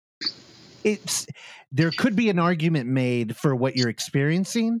it's 0.82 1.26
there 1.70 1.92
could 1.92 2.16
be 2.16 2.30
an 2.30 2.40
argument 2.40 2.88
made 2.88 3.36
for 3.36 3.54
what 3.54 3.76
you're 3.76 3.88
experiencing 3.88 4.80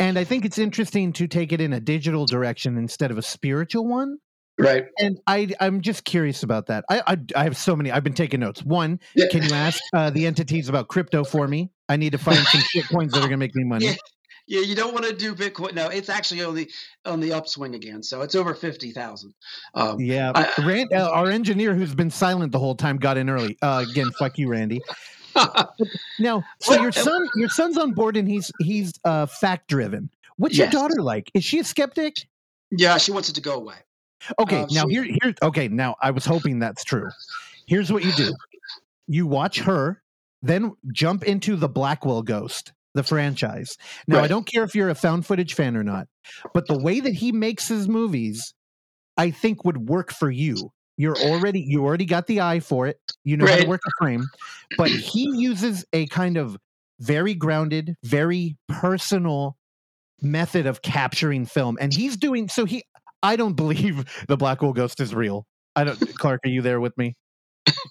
and 0.00 0.18
i 0.18 0.24
think 0.24 0.46
it's 0.46 0.58
interesting 0.58 1.12
to 1.12 1.26
take 1.26 1.52
it 1.52 1.60
in 1.60 1.74
a 1.74 1.80
digital 1.80 2.24
direction 2.24 2.78
instead 2.78 3.10
of 3.10 3.18
a 3.18 3.22
spiritual 3.22 3.86
one 3.86 4.16
Right. 4.58 4.86
and 4.98 5.18
i 5.26 5.48
i'm 5.60 5.82
just 5.82 6.04
curious 6.04 6.42
about 6.42 6.66
that 6.68 6.84
i 6.88 7.02
i, 7.06 7.16
I 7.36 7.44
have 7.44 7.56
so 7.58 7.76
many 7.76 7.90
i've 7.90 8.04
been 8.04 8.14
taking 8.14 8.40
notes 8.40 8.62
one 8.62 8.98
Yeah. 9.14 9.26
can 9.30 9.42
you 9.42 9.54
ask 9.54 9.78
uh, 9.92 10.08
the 10.10 10.26
entities 10.26 10.68
about 10.70 10.88
crypto 10.88 11.24
for 11.24 11.46
me 11.46 11.70
i 11.90 11.96
need 11.96 12.12
to 12.12 12.18
find 12.18 12.38
some 12.38 12.62
shit 12.62 12.88
coins 12.88 13.12
that 13.12 13.18
are 13.18 13.28
going 13.28 13.32
to 13.32 13.36
make 13.36 13.54
me 13.54 13.64
money 13.64 13.86
Yeah. 13.86 13.94
Yeah, 14.48 14.60
you 14.60 14.76
don't 14.76 14.94
want 14.94 15.04
to 15.06 15.12
do 15.12 15.34
Bitcoin. 15.34 15.74
No, 15.74 15.88
it's 15.88 16.08
actually 16.08 16.44
on 16.44 16.54
the 16.54 16.70
on 17.04 17.18
the 17.18 17.32
upswing 17.32 17.74
again. 17.74 18.00
So 18.04 18.20
it's 18.22 18.36
over 18.36 18.54
fifty 18.54 18.92
thousand. 18.92 19.34
Um, 19.74 19.98
Yeah, 19.98 20.30
I- 20.36 20.52
Rand, 20.64 20.92
uh, 20.92 21.10
our 21.10 21.28
engineer 21.30 21.74
who's 21.74 21.96
been 21.96 22.10
silent 22.12 22.52
the 22.52 22.60
whole 22.60 22.76
time 22.76 22.96
got 22.98 23.16
in 23.16 23.28
early. 23.28 23.58
Uh, 23.60 23.84
again, 23.90 24.08
fuck 24.20 24.38
you, 24.38 24.46
Randy. 24.48 24.80
Now, 26.20 26.44
so 26.60 26.80
your 26.80 26.92
son, 26.92 27.26
your 27.34 27.48
son's 27.48 27.76
on 27.76 27.92
board, 27.92 28.16
and 28.16 28.28
he's 28.28 28.52
he's 28.60 28.92
uh, 29.04 29.26
fact 29.26 29.66
driven. 29.68 30.10
What's 30.36 30.56
Yes. 30.56 30.72
your 30.72 30.80
daughter 30.80 31.02
like? 31.02 31.28
Is 31.34 31.42
she 31.44 31.58
a 31.58 31.64
skeptic? 31.64 32.28
yeah, 32.70 32.98
she 32.98 33.10
wants 33.10 33.28
it 33.28 33.34
to 33.34 33.40
go 33.40 33.54
away. 33.54 33.74
Okay, 34.38 34.62
Uh, 34.62 34.66
now 34.70 34.84
she- 34.86 34.94
here, 34.94 35.04
here. 35.04 35.34
Okay, 35.42 35.68
now 35.68 35.96
I 36.00 36.10
was 36.10 36.24
hoping 36.24 36.58
that's 36.58 36.84
true. 36.84 37.08
Here's 37.66 37.92
what 37.92 38.04
you 38.04 38.12
do: 38.12 38.34
you 39.06 39.26
watch 39.26 39.60
her, 39.60 40.02
then 40.42 40.72
jump 40.92 41.24
into 41.24 41.56
the 41.56 41.68
Blackwell 41.68 42.22
Ghost, 42.22 42.72
the 42.94 43.02
franchise. 43.02 43.76
Now, 44.08 44.22
I 44.22 44.28
don't 44.28 44.46
care 44.46 44.62
if 44.64 44.74
you're 44.74 44.88
a 44.90 44.94
found 44.94 45.26
footage 45.26 45.54
fan 45.54 45.76
or 45.76 45.84
not, 45.84 46.08
but 46.54 46.66
the 46.66 46.78
way 46.78 47.00
that 47.00 47.12
he 47.14 47.32
makes 47.32 47.68
his 47.68 47.88
movies, 47.88 48.54
I 49.16 49.30
think 49.30 49.64
would 49.64 49.88
work 49.88 50.12
for 50.12 50.30
you. 50.30 50.72
You're 50.96 51.16
already 51.16 51.60
you 51.60 51.84
already 51.84 52.06
got 52.06 52.26
the 52.26 52.40
eye 52.40 52.60
for 52.60 52.86
it. 52.86 52.98
You 53.24 53.36
know 53.36 53.46
how 53.46 53.56
to 53.56 53.68
work 53.68 53.82
a 53.86 53.90
frame, 54.02 54.26
but 54.78 54.90
he 54.90 55.28
uses 55.36 55.84
a 55.92 56.06
kind 56.06 56.36
of 56.38 56.56
very 57.00 57.34
grounded, 57.34 57.96
very 58.02 58.56
personal 58.68 59.58
method 60.22 60.64
of 60.66 60.80
capturing 60.80 61.44
film, 61.44 61.76
and 61.80 61.92
he's 61.92 62.16
doing 62.16 62.48
so. 62.48 62.64
He, 62.64 62.84
I 63.26 63.36
don't 63.36 63.54
believe 63.54 64.04
the 64.28 64.36
Blackwell 64.36 64.72
Ghost 64.72 65.00
is 65.00 65.14
real. 65.14 65.46
I 65.74 65.84
don't. 65.84 65.98
Clark, 66.18 66.40
are 66.44 66.48
you 66.48 66.62
there 66.62 66.80
with 66.80 66.96
me? 66.96 67.14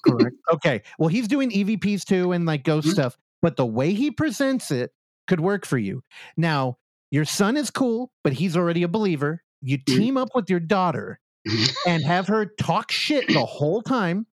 correct. 0.05 0.35
Okay. 0.53 0.81
Well, 0.97 1.09
he's 1.09 1.27
doing 1.27 1.51
EVPs 1.51 2.05
too 2.05 2.31
and 2.31 2.45
like 2.45 2.63
ghost 2.63 2.87
Mhm. 2.87 2.91
stuff, 2.93 3.17
but 3.41 3.57
the 3.57 3.65
way 3.65 3.93
he 3.93 4.09
presents 4.11 4.71
it 4.71 4.91
could 5.27 5.39
work 5.39 5.65
for 5.65 5.77
you. 5.77 6.01
Now, 6.37 6.77
your 7.11 7.25
son 7.25 7.57
is 7.57 7.69
cool, 7.69 8.11
but 8.23 8.33
he's 8.33 8.55
already 8.55 8.83
a 8.83 8.87
believer. 8.87 9.43
You 9.61 9.77
Mhm. 9.79 9.85
team 9.85 10.17
up 10.17 10.29
with 10.35 10.49
your 10.49 10.59
daughter 10.59 11.19
and 11.87 12.03
have 12.05 12.27
her 12.27 12.45
talk 12.59 12.91
shit 12.91 13.27
the 13.27 13.45
whole 13.45 13.81
time 13.81 14.27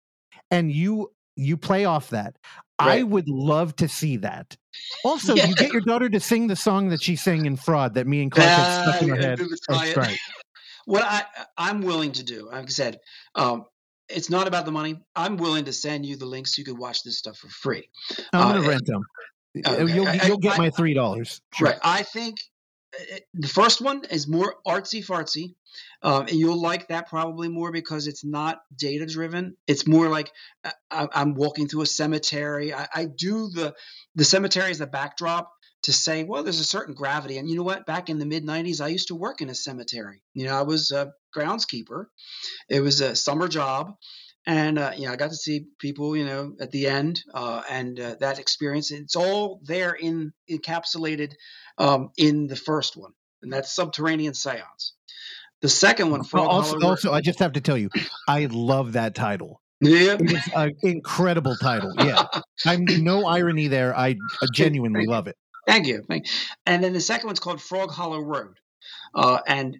and 0.51 0.71
you 0.71 1.11
you 1.35 1.55
play 1.55 1.85
off 1.85 2.09
that. 2.09 2.35
I 2.79 3.03
would 3.03 3.27
love 3.29 3.75
to 3.77 3.87
see 3.87 4.17
that. 4.17 4.57
Also, 5.05 5.35
Yeah. 5.35 5.47
you 5.47 5.55
get 5.55 5.71
your 5.71 5.81
daughter 5.81 6.09
to 6.09 6.19
sing 6.19 6.47
the 6.47 6.55
song 6.55 6.89
that 6.89 7.01
she 7.01 7.15
sang 7.15 7.45
in 7.45 7.55
Fraud 7.55 7.93
that 7.95 8.07
me 8.07 8.21
and 8.21 8.31
Clark 8.31 8.49
had 8.49 8.81
stuck 8.83 9.01
in 9.01 9.07
yeah, 9.09 9.15
head. 9.21 9.37
do 9.37 9.47
the 9.47 9.57
That's 9.69 9.95
right. 9.97 10.17
What 10.89 11.03
I 11.03 11.23
I'm 11.57 11.81
willing 11.81 12.13
to 12.13 12.23
do, 12.23 12.47
like 12.51 12.63
I 12.65 12.67
said, 12.67 12.99
um, 13.35 13.65
it's 14.07 14.29
not 14.29 14.47
about 14.47 14.65
the 14.65 14.71
money. 14.71 14.99
I'm 15.15 15.37
willing 15.37 15.65
to 15.65 15.73
send 15.73 16.05
you 16.05 16.15
the 16.17 16.25
links 16.25 16.55
so 16.55 16.61
you 16.61 16.65
can 16.65 16.77
watch 16.77 17.03
this 17.03 17.17
stuff 17.19 17.37
for 17.37 17.47
free. 17.49 17.87
I'm 18.33 18.41
Uh, 18.41 18.53
gonna 18.53 18.67
rent 18.67 18.85
them. 18.87 19.01
okay. 19.67 19.93
You'll 19.93 20.15
you'll 20.27 20.37
get 20.37 20.53
I- 20.53 20.57
my 20.57 20.69
three 20.71 20.95
dollars. 20.95 21.41
Right. 21.61 21.77
I 21.83 22.01
think 22.01 22.39
uh, 22.99 23.17
the 23.35 23.47
first 23.47 23.81
one 23.81 24.03
is 24.09 24.27
more 24.27 24.55
artsy 24.67 25.05
fartsy. 25.05 25.53
Um, 26.01 26.21
and 26.21 26.31
you'll 26.31 26.59
like 26.59 26.87
that 26.87 27.07
probably 27.07 27.49
more 27.49 27.71
because 27.71 28.07
it's 28.07 28.25
not 28.25 28.61
data 28.75 29.05
driven. 29.05 29.55
It's 29.67 29.85
more 29.85 30.09
like 30.09 30.31
uh, 30.63 30.71
I, 30.89 31.07
I'm 31.13 31.35
walking 31.35 31.67
through 31.67 31.83
a 31.83 31.85
cemetery. 31.85 32.73
I, 32.73 32.87
I 32.95 33.05
do 33.05 33.49
the 33.49 33.75
the 34.15 34.25
cemetery 34.25 34.71
as 34.71 34.79
the 34.79 34.87
backdrop 34.87 35.51
to 35.83 35.93
say, 35.93 36.23
well, 36.23 36.43
there's 36.43 36.59
a 36.59 36.65
certain 36.65 36.93
gravity. 36.93 37.37
And 37.37 37.49
you 37.49 37.55
know 37.55 37.63
what? 37.63 37.85
Back 37.85 38.09
in 38.09 38.19
the 38.19 38.25
mid 38.25 38.45
'90s, 38.45 38.81
I 38.81 38.87
used 38.87 39.07
to 39.09 39.15
work 39.15 39.41
in 39.41 39.49
a 39.49 39.55
cemetery. 39.55 40.21
You 40.33 40.45
know, 40.45 40.55
I 40.57 40.63
was 40.63 40.91
a 40.91 41.11
groundskeeper. 41.35 42.05
It 42.69 42.81
was 42.81 43.01
a 43.01 43.15
summer 43.15 43.47
job. 43.47 43.93
And 44.45 44.79
uh, 44.79 44.91
you 44.95 45.05
know, 45.05 45.13
I 45.13 45.15
got 45.15 45.29
to 45.29 45.35
see 45.35 45.65
people, 45.79 46.15
you 46.15 46.25
know, 46.25 46.55
at 46.59 46.71
the 46.71 46.87
end, 46.87 47.21
uh, 47.33 47.61
and 47.69 47.99
uh, 47.99 48.15
that 48.19 48.39
experience. 48.39 48.89
It's 48.91 49.15
all 49.15 49.59
there 49.63 49.93
in 49.93 50.31
encapsulated 50.49 51.33
um, 51.77 52.09
in 52.17 52.47
the 52.47 52.55
first 52.55 52.95
one, 52.97 53.11
and 53.43 53.51
that's 53.51 53.75
Subterranean 53.75 54.33
Seance. 54.33 54.93
The 55.61 55.69
second 55.69 56.09
one, 56.09 56.23
Frog 56.23 56.47
also, 56.47 56.79
Hollow 56.79 56.89
also, 56.91 57.11
I 57.11 57.21
just 57.21 57.39
have 57.39 57.51
to 57.53 57.61
tell 57.61 57.77
you, 57.77 57.89
I 58.27 58.47
love 58.49 58.93
that 58.93 59.13
title. 59.13 59.61
yeah, 59.81 60.13
It 60.13 60.31
is 60.31 60.49
an 60.55 60.71
incredible 60.83 61.55
title. 61.57 61.93
Yeah, 61.99 62.25
I'm 62.65 62.85
no 62.85 63.25
irony 63.25 63.67
there. 63.67 63.95
I 63.95 64.15
genuinely 64.53 65.05
love 65.05 65.27
it. 65.27 65.35
Thank 65.69 65.87
you. 65.87 66.05
And 66.65 66.83
then 66.83 66.93
the 66.93 67.01
second 67.01 67.27
one's 67.27 67.41
called 67.41 67.61
Frog 67.61 67.91
Hollow 67.91 68.21
Road, 68.21 68.57
uh, 69.15 69.39
and 69.47 69.75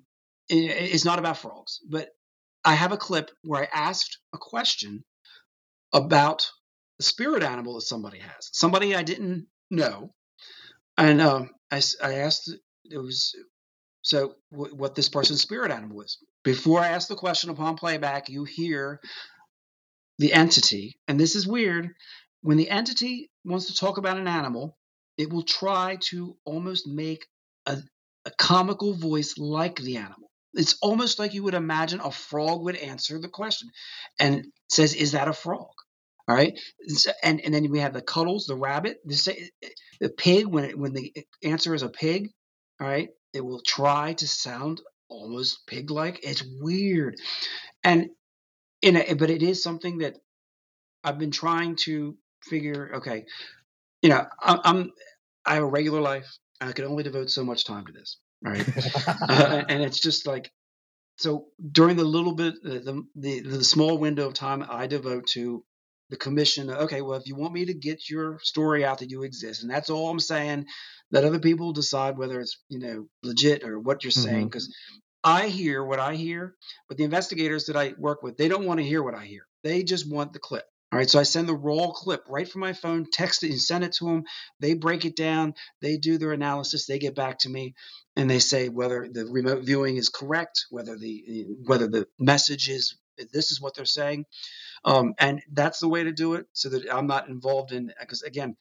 it, 0.50 0.56
it's 0.58 1.06
not 1.06 1.20
about 1.20 1.38
frogs, 1.38 1.80
but 1.90 2.10
I 2.66 2.76
have 2.76 2.94
a 2.94 2.98
clip 2.98 3.32
where 3.44 3.64
I 3.64 3.70
asked 3.74 4.20
a 4.34 4.40
question 4.40 5.06
about 5.94 6.50
the 7.00 7.04
spirit 7.06 7.44
animal 7.44 7.76
that 7.76 7.82
somebody 7.82 8.20
has, 8.20 8.50
somebody 8.54 8.96
I 8.96 9.04
didn't 9.04 9.48
know, 9.72 10.14
and 10.98 11.22
um, 11.22 11.52
I, 11.72 11.82
I 12.04 12.16
asked 12.16 12.52
it 12.86 12.98
was 13.00 13.36
so 14.04 14.36
w- 14.52 14.76
what 14.76 14.96
this 14.96 15.10
person's 15.10 15.42
spirit 15.42 15.72
animal 15.72 16.02
is. 16.02 16.20
Before 16.44 16.82
I 16.82 16.90
ask 16.90 17.10
the 17.10 17.16
question 17.16 17.52
upon 17.52 17.78
playback, 17.78 18.30
you 18.30 18.46
hear 18.46 19.02
the 20.20 20.34
entity, 20.34 21.00
and 21.08 21.20
this 21.20 21.36
is 21.36 21.48
weird. 21.48 21.92
When 22.44 22.58
the 22.58 22.72
entity 22.72 23.32
wants 23.46 23.68
to 23.68 23.76
talk 23.76 24.00
about 24.00 24.18
an 24.18 24.28
animal, 24.30 24.79
it 25.20 25.32
will 25.32 25.44
try 25.44 25.98
to 26.00 26.38
almost 26.46 26.88
make 26.88 27.28
a, 27.66 27.78
a 28.26 28.32
comical 28.38 28.94
voice 28.94 29.38
like 29.38 29.76
the 29.76 29.98
animal. 29.98 30.32
It's 30.54 30.78
almost 30.82 31.20
like 31.20 31.34
you 31.34 31.44
would 31.44 31.54
imagine 31.54 32.00
a 32.00 32.10
frog 32.10 32.64
would 32.64 32.78
answer 32.78 33.20
the 33.20 33.28
question 33.28 33.70
and 34.18 34.48
says, 34.70 34.96
Is 34.96 35.12
that 35.12 35.28
a 35.28 35.34
frog? 35.34 35.74
All 36.28 36.36
right. 36.36 36.58
And, 37.22 37.42
and 37.42 37.54
then 37.54 37.70
we 37.70 37.80
have 37.80 37.94
the 37.94 38.02
cuddles, 38.02 38.46
the 38.46 38.56
rabbit, 38.56 39.00
the, 39.04 39.50
the 40.00 40.10
pig, 40.10 40.48
when, 40.48 40.64
it, 40.64 40.80
when 40.80 40.94
the 40.94 41.14
answer 41.44 41.74
is 41.76 41.84
a 41.84 41.90
pig, 41.90 42.30
all 42.80 42.88
right, 42.88 43.10
it 43.34 43.44
will 43.44 43.62
try 43.66 44.14
to 44.14 44.28
sound 44.28 44.80
almost 45.10 45.68
pig 45.68 45.92
like. 45.92 46.20
It's 46.24 46.44
weird. 46.62 47.18
And 47.84 48.10
in 48.82 48.96
a, 48.96 49.16
but 49.16 49.30
it 49.30 49.44
is 49.44 49.62
something 49.62 49.98
that 49.98 50.16
I've 51.04 51.20
been 51.20 51.32
trying 51.32 51.76
to 51.78 52.16
figure. 52.44 52.92
Okay, 52.98 53.26
you 54.02 54.10
know, 54.10 54.26
I, 54.40 54.60
I'm 54.64 54.92
I 55.46 55.56
have 55.56 55.64
a 55.64 55.68
regular 55.68 56.02
life. 56.02 56.28
I 56.62 56.72
can 56.72 56.86
only 56.86 57.04
devote 57.04 57.30
so 57.30 57.44
much 57.44 57.66
time 57.66 57.86
to 57.86 57.92
this, 57.92 58.18
right? 58.42 58.68
uh, 59.08 59.64
and 59.70 59.82
it's 59.82 60.00
just 60.00 60.28
like 60.28 60.52
so 61.18 61.48
during 61.72 61.98
the 61.98 62.04
little 62.04 62.34
bit 62.34 62.56
the, 62.64 63.04
the 63.16 63.42
the 63.42 63.64
small 63.64 63.98
window 63.98 64.28
of 64.28 64.34
time 64.34 64.66
I 64.68 64.88
devote 64.88 65.28
to 65.28 65.64
the 66.10 66.18
commission. 66.18 66.70
Okay, 66.70 67.02
well, 67.02 67.20
if 67.20 67.28
you 67.28 67.36
want 67.36 67.54
me 67.54 67.66
to 67.66 67.74
get 67.74 68.10
your 68.10 68.40
story 68.42 68.86
out 68.86 69.00
that 69.00 69.12
you 69.12 69.24
exist, 69.24 69.62
and 69.62 69.72
that's 69.72 69.90
all 69.90 70.10
I'm 70.10 70.20
saying, 70.20 70.66
let 71.12 71.26
other 71.26 71.40
people 71.40 71.74
decide 71.74 72.18
whether 72.18 72.40
it's 72.40 72.62
you 72.70 72.80
know 72.80 73.08
legit 73.24 73.64
or 73.64 73.80
what 73.80 74.04
you're 74.04 74.12
saying 74.12 74.46
because. 74.46 74.74
I 75.22 75.50
hear 75.50 75.84
what 75.84 76.00
I 76.00 76.16
hear, 76.16 76.56
but 76.88 76.98
the 76.98 77.04
investigators 77.04 77.66
that 77.66 77.76
I 77.76 77.94
work 77.98 78.24
with, 78.24 78.38
they 78.38 78.48
don't 78.48 78.66
want 78.66 78.80
to 78.80 78.86
hear 78.86 79.04
what 79.04 79.16
I 79.16 79.26
hear. 79.26 79.42
They 79.66 79.84
just 79.84 80.10
want 80.10 80.32
the 80.32 80.40
clip. 80.40 80.64
All 80.92 80.98
right, 80.98 81.10
so 81.10 81.20
I 81.20 81.24
send 81.24 81.48
the 81.48 81.56
raw 81.56 81.92
clip 81.92 82.24
right 82.28 82.50
from 82.50 82.62
my 82.62 82.74
phone, 82.74 83.06
text 83.12 83.44
it, 83.44 83.52
and 83.52 83.62
send 83.62 83.84
it 83.84 83.92
to 83.94 84.06
them. 84.06 84.24
They 84.60 84.74
break 84.74 85.06
it 85.06 85.16
down, 85.16 85.54
they 85.82 85.98
do 85.98 86.18
their 86.18 86.32
analysis, 86.32 86.88
they 86.88 86.98
get 86.98 87.14
back 87.14 87.38
to 87.40 87.50
me, 87.50 87.76
and 88.16 88.28
they 88.28 88.40
say 88.40 88.70
whether 88.70 89.08
the 89.12 89.26
remote 89.28 89.64
viewing 89.64 89.98
is 89.98 90.10
correct, 90.10 90.66
whether 90.72 90.98
the 90.98 91.46
whether 91.66 91.88
the 91.88 92.08
message 92.18 92.70
is 92.70 92.98
this 93.32 93.52
is 93.52 93.62
what 93.62 93.76
they're 93.76 93.86
saying, 93.86 94.26
um, 94.84 95.14
and 95.20 95.44
that's 95.52 95.80
the 95.80 95.88
way 95.90 96.04
to 96.04 96.12
do 96.12 96.34
it, 96.34 96.48
so 96.54 96.70
that 96.70 96.92
I'm 96.92 97.06
not 97.06 97.30
involved 97.30 97.72
in. 97.72 97.94
Because 98.00 98.24
again, 98.24 98.58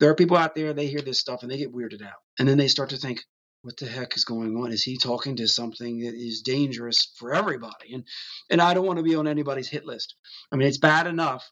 there 0.00 0.10
are 0.10 0.16
people 0.16 0.36
out 0.36 0.56
there 0.56 0.72
they 0.72 0.88
hear 0.88 1.02
this 1.02 1.20
stuff 1.20 1.42
and 1.42 1.50
they 1.52 1.58
get 1.58 1.72
weirded 1.72 2.02
out, 2.02 2.18
and 2.40 2.48
then 2.48 2.58
they 2.58 2.68
start 2.68 2.90
to 2.90 2.96
think, 2.96 3.22
what 3.62 3.76
the 3.76 3.86
heck 3.86 4.16
is 4.16 4.24
going 4.24 4.56
on? 4.56 4.72
Is 4.72 4.82
he 4.82 4.96
talking 4.96 5.36
to 5.36 5.46
something 5.46 6.00
that 6.00 6.14
is 6.14 6.42
dangerous 6.42 7.12
for 7.16 7.32
everybody? 7.32 7.94
And 7.94 8.04
and 8.50 8.60
I 8.60 8.74
don't 8.74 8.86
want 8.86 8.96
to 8.96 9.04
be 9.04 9.14
on 9.14 9.28
anybody's 9.28 9.68
hit 9.68 9.86
list. 9.86 10.16
I 10.50 10.56
mean, 10.56 10.66
it's 10.66 10.78
bad 10.78 11.06
enough 11.06 11.48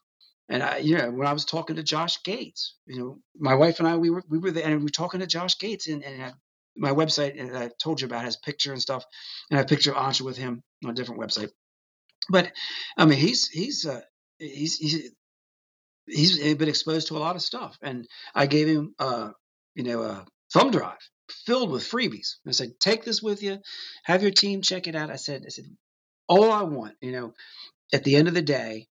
And 0.49 0.63
I, 0.63 0.77
you 0.77 0.97
know, 0.97 1.11
when 1.11 1.27
I 1.27 1.33
was 1.33 1.45
talking 1.45 1.75
to 1.75 1.83
Josh 1.83 2.23
Gates, 2.23 2.75
you 2.87 2.99
know, 2.99 3.19
my 3.37 3.55
wife 3.55 3.79
and 3.79 3.87
I, 3.87 3.97
we 3.97 4.09
were 4.09 4.23
we 4.27 4.39
were 4.39 4.51
there, 4.51 4.65
and 4.65 4.77
we 4.77 4.83
were 4.83 4.89
talking 4.89 5.19
to 5.19 5.27
Josh 5.27 5.57
Gates, 5.59 5.87
and, 5.87 6.03
and 6.03 6.33
my 6.75 6.91
website 6.91 7.39
and 7.39 7.55
I 7.55 7.69
told 7.81 8.01
you 8.01 8.07
about 8.07 8.23
has 8.23 8.37
picture 8.37 8.71
and 8.71 8.81
stuff, 8.81 9.05
and 9.49 9.57
I 9.57 9.59
have 9.59 9.67
a 9.67 9.69
picture 9.69 9.91
of 9.91 9.97
Ansha 9.97 10.21
with 10.21 10.37
him 10.37 10.63
on 10.83 10.91
a 10.91 10.93
different 10.93 11.21
website. 11.21 11.49
But 12.29 12.51
I 12.97 13.05
mean, 13.05 13.19
he's 13.19 13.47
he's 13.47 13.85
uh, 13.85 14.01
he's 14.39 14.77
he's 14.77 15.11
he's 16.07 16.55
been 16.55 16.69
exposed 16.69 17.07
to 17.09 17.17
a 17.17 17.19
lot 17.19 17.35
of 17.35 17.41
stuff, 17.41 17.77
and 17.81 18.07
I 18.33 18.47
gave 18.47 18.67
him 18.67 18.95
uh, 18.97 19.29
you 19.75 19.83
know 19.83 20.01
a 20.01 20.25
thumb 20.51 20.71
drive 20.71 20.97
filled 21.45 21.71
with 21.71 21.83
freebies. 21.83 22.35
I 22.47 22.51
said, 22.51 22.79
take 22.79 23.03
this 23.03 23.21
with 23.21 23.43
you, 23.43 23.59
have 24.03 24.21
your 24.21 24.31
team 24.31 24.61
check 24.61 24.87
it 24.87 24.95
out. 24.95 25.11
I 25.11 25.15
said, 25.15 25.43
I 25.45 25.49
said, 25.49 25.65
all 26.27 26.51
I 26.51 26.63
want, 26.63 26.95
you 27.01 27.11
know, 27.11 27.33
at 27.93 28.03
the 28.03 28.15
end 28.15 28.27
of 28.27 28.33
the 28.33 28.41
day, 28.41 28.87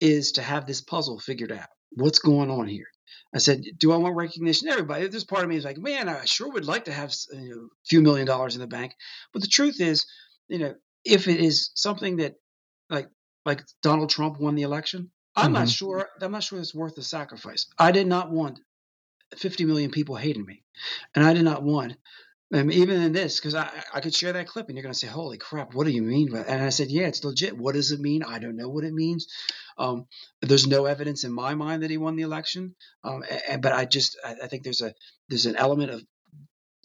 is 0.00 0.32
to 0.32 0.42
have 0.42 0.66
this 0.66 0.80
puzzle 0.80 1.18
figured 1.18 1.52
out. 1.52 1.68
What's 1.90 2.18
going 2.18 2.50
on 2.50 2.68
here? 2.68 2.86
I 3.34 3.38
said, 3.38 3.64
do 3.76 3.92
I 3.92 3.96
want 3.96 4.16
recognition? 4.16 4.68
Everybody, 4.68 5.06
this 5.08 5.24
part 5.24 5.42
of 5.42 5.50
me 5.50 5.56
is 5.56 5.64
like, 5.64 5.76
man, 5.76 6.08
I 6.08 6.24
sure 6.24 6.50
would 6.50 6.64
like 6.64 6.86
to 6.86 6.92
have 6.92 7.12
you 7.32 7.50
know, 7.50 7.64
a 7.64 7.86
few 7.86 8.00
million 8.00 8.26
dollars 8.26 8.54
in 8.54 8.60
the 8.60 8.66
bank. 8.66 8.94
But 9.32 9.42
the 9.42 9.48
truth 9.48 9.80
is, 9.80 10.06
you 10.48 10.58
know, 10.58 10.74
if 11.04 11.28
it 11.28 11.40
is 11.40 11.70
something 11.74 12.16
that 12.16 12.34
like 12.88 13.08
like 13.44 13.62
Donald 13.82 14.10
Trump 14.10 14.40
won 14.40 14.54
the 14.54 14.62
election, 14.62 15.10
I'm 15.36 15.46
mm-hmm. 15.46 15.54
not 15.54 15.68
sure. 15.68 16.08
I'm 16.20 16.32
not 16.32 16.42
sure 16.42 16.58
it's 16.58 16.74
worth 16.74 16.94
the 16.94 17.02
sacrifice. 17.02 17.66
I 17.78 17.92
did 17.92 18.06
not 18.06 18.30
want 18.30 18.60
50 19.36 19.64
million 19.64 19.90
people 19.90 20.16
hating 20.16 20.44
me, 20.44 20.64
and 21.14 21.24
I 21.24 21.34
did 21.34 21.44
not 21.44 21.62
want. 21.62 21.96
Um, 22.52 22.70
even 22.70 23.02
in 23.02 23.12
this, 23.12 23.38
because 23.38 23.54
I, 23.54 23.70
I 23.92 24.00
could 24.00 24.14
share 24.14 24.32
that 24.32 24.46
clip 24.46 24.68
and 24.68 24.76
you're 24.76 24.82
going 24.82 24.92
to 24.92 24.98
say, 24.98 25.06
Holy 25.06 25.36
crap, 25.36 25.74
what 25.74 25.86
do 25.86 25.92
you 25.92 26.00
mean? 26.00 26.34
And 26.34 26.62
I 26.62 26.70
said, 26.70 26.88
Yeah, 26.88 27.06
it's 27.06 27.22
legit. 27.22 27.56
What 27.56 27.74
does 27.74 27.92
it 27.92 28.00
mean? 28.00 28.22
I 28.22 28.38
don't 28.38 28.56
know 28.56 28.70
what 28.70 28.84
it 28.84 28.94
means. 28.94 29.26
Um, 29.76 30.06
there's 30.40 30.66
no 30.66 30.86
evidence 30.86 31.24
in 31.24 31.32
my 31.32 31.54
mind 31.54 31.82
that 31.82 31.90
he 31.90 31.98
won 31.98 32.16
the 32.16 32.22
election. 32.22 32.74
Um, 33.04 33.22
and, 33.48 33.60
but 33.60 33.72
I 33.72 33.84
just, 33.84 34.18
I, 34.24 34.36
I 34.44 34.46
think 34.46 34.64
there's 34.64 34.80
a, 34.80 34.94
there's 35.28 35.44
an 35.46 35.56
element 35.56 35.90
of 35.90 36.02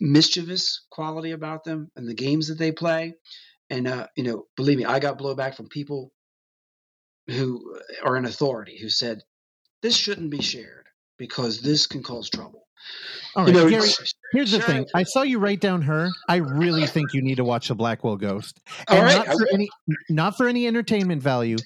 mischievous 0.02 0.86
quality 0.92 1.32
about 1.32 1.64
them 1.64 1.90
and 1.96 2.08
the 2.10 2.14
games 2.14 2.50
that 2.50 2.58
they 2.58 2.74
play. 2.74 3.16
And, 3.70 3.88
uh, 3.88 4.08
you 4.18 4.24
know, 4.24 4.46
believe 4.58 4.78
me, 4.78 4.86
I 4.86 5.00
got 5.00 5.18
blowback 5.18 5.56
from 5.56 5.70
people 5.70 6.12
who 7.28 7.80
are 8.04 8.18
in 8.18 8.26
authority 8.26 8.78
who 8.82 8.90
said 8.90 9.24
this 9.82 9.96
shouldn't 9.96 10.30
be 10.30 10.42
shared 10.42 10.88
because 11.18 11.62
this 11.62 11.88
can 11.88 12.04
cause 12.04 12.30
trouble. 12.30 12.63
All 13.36 13.46
right, 13.46 13.54
you 13.54 13.60
know, 13.60 13.70
Gary, 13.70 13.90
here's 14.32 14.52
the 14.52 14.60
thing. 14.60 14.86
I 14.94 15.04
saw 15.04 15.24
you 15.24 15.40
write 15.40 15.60
down 15.60 15.82
her. 15.84 16.10
I 16.30 16.36
really 16.38 16.86
think 16.86 17.14
you 17.14 17.22
need 17.22 17.36
to 17.36 17.44
watch 17.44 17.68
the 17.70 17.76
Blackwell 17.76 18.16
Ghost. 18.16 18.60
And 18.88 19.00
All 19.00 19.06
right, 19.06 19.28
not 19.28 19.38
for 19.38 19.48
any 19.52 19.70
not 20.10 20.38
for 20.38 20.48
any 20.48 20.68
entertainment 20.68 21.22
value. 21.22 21.58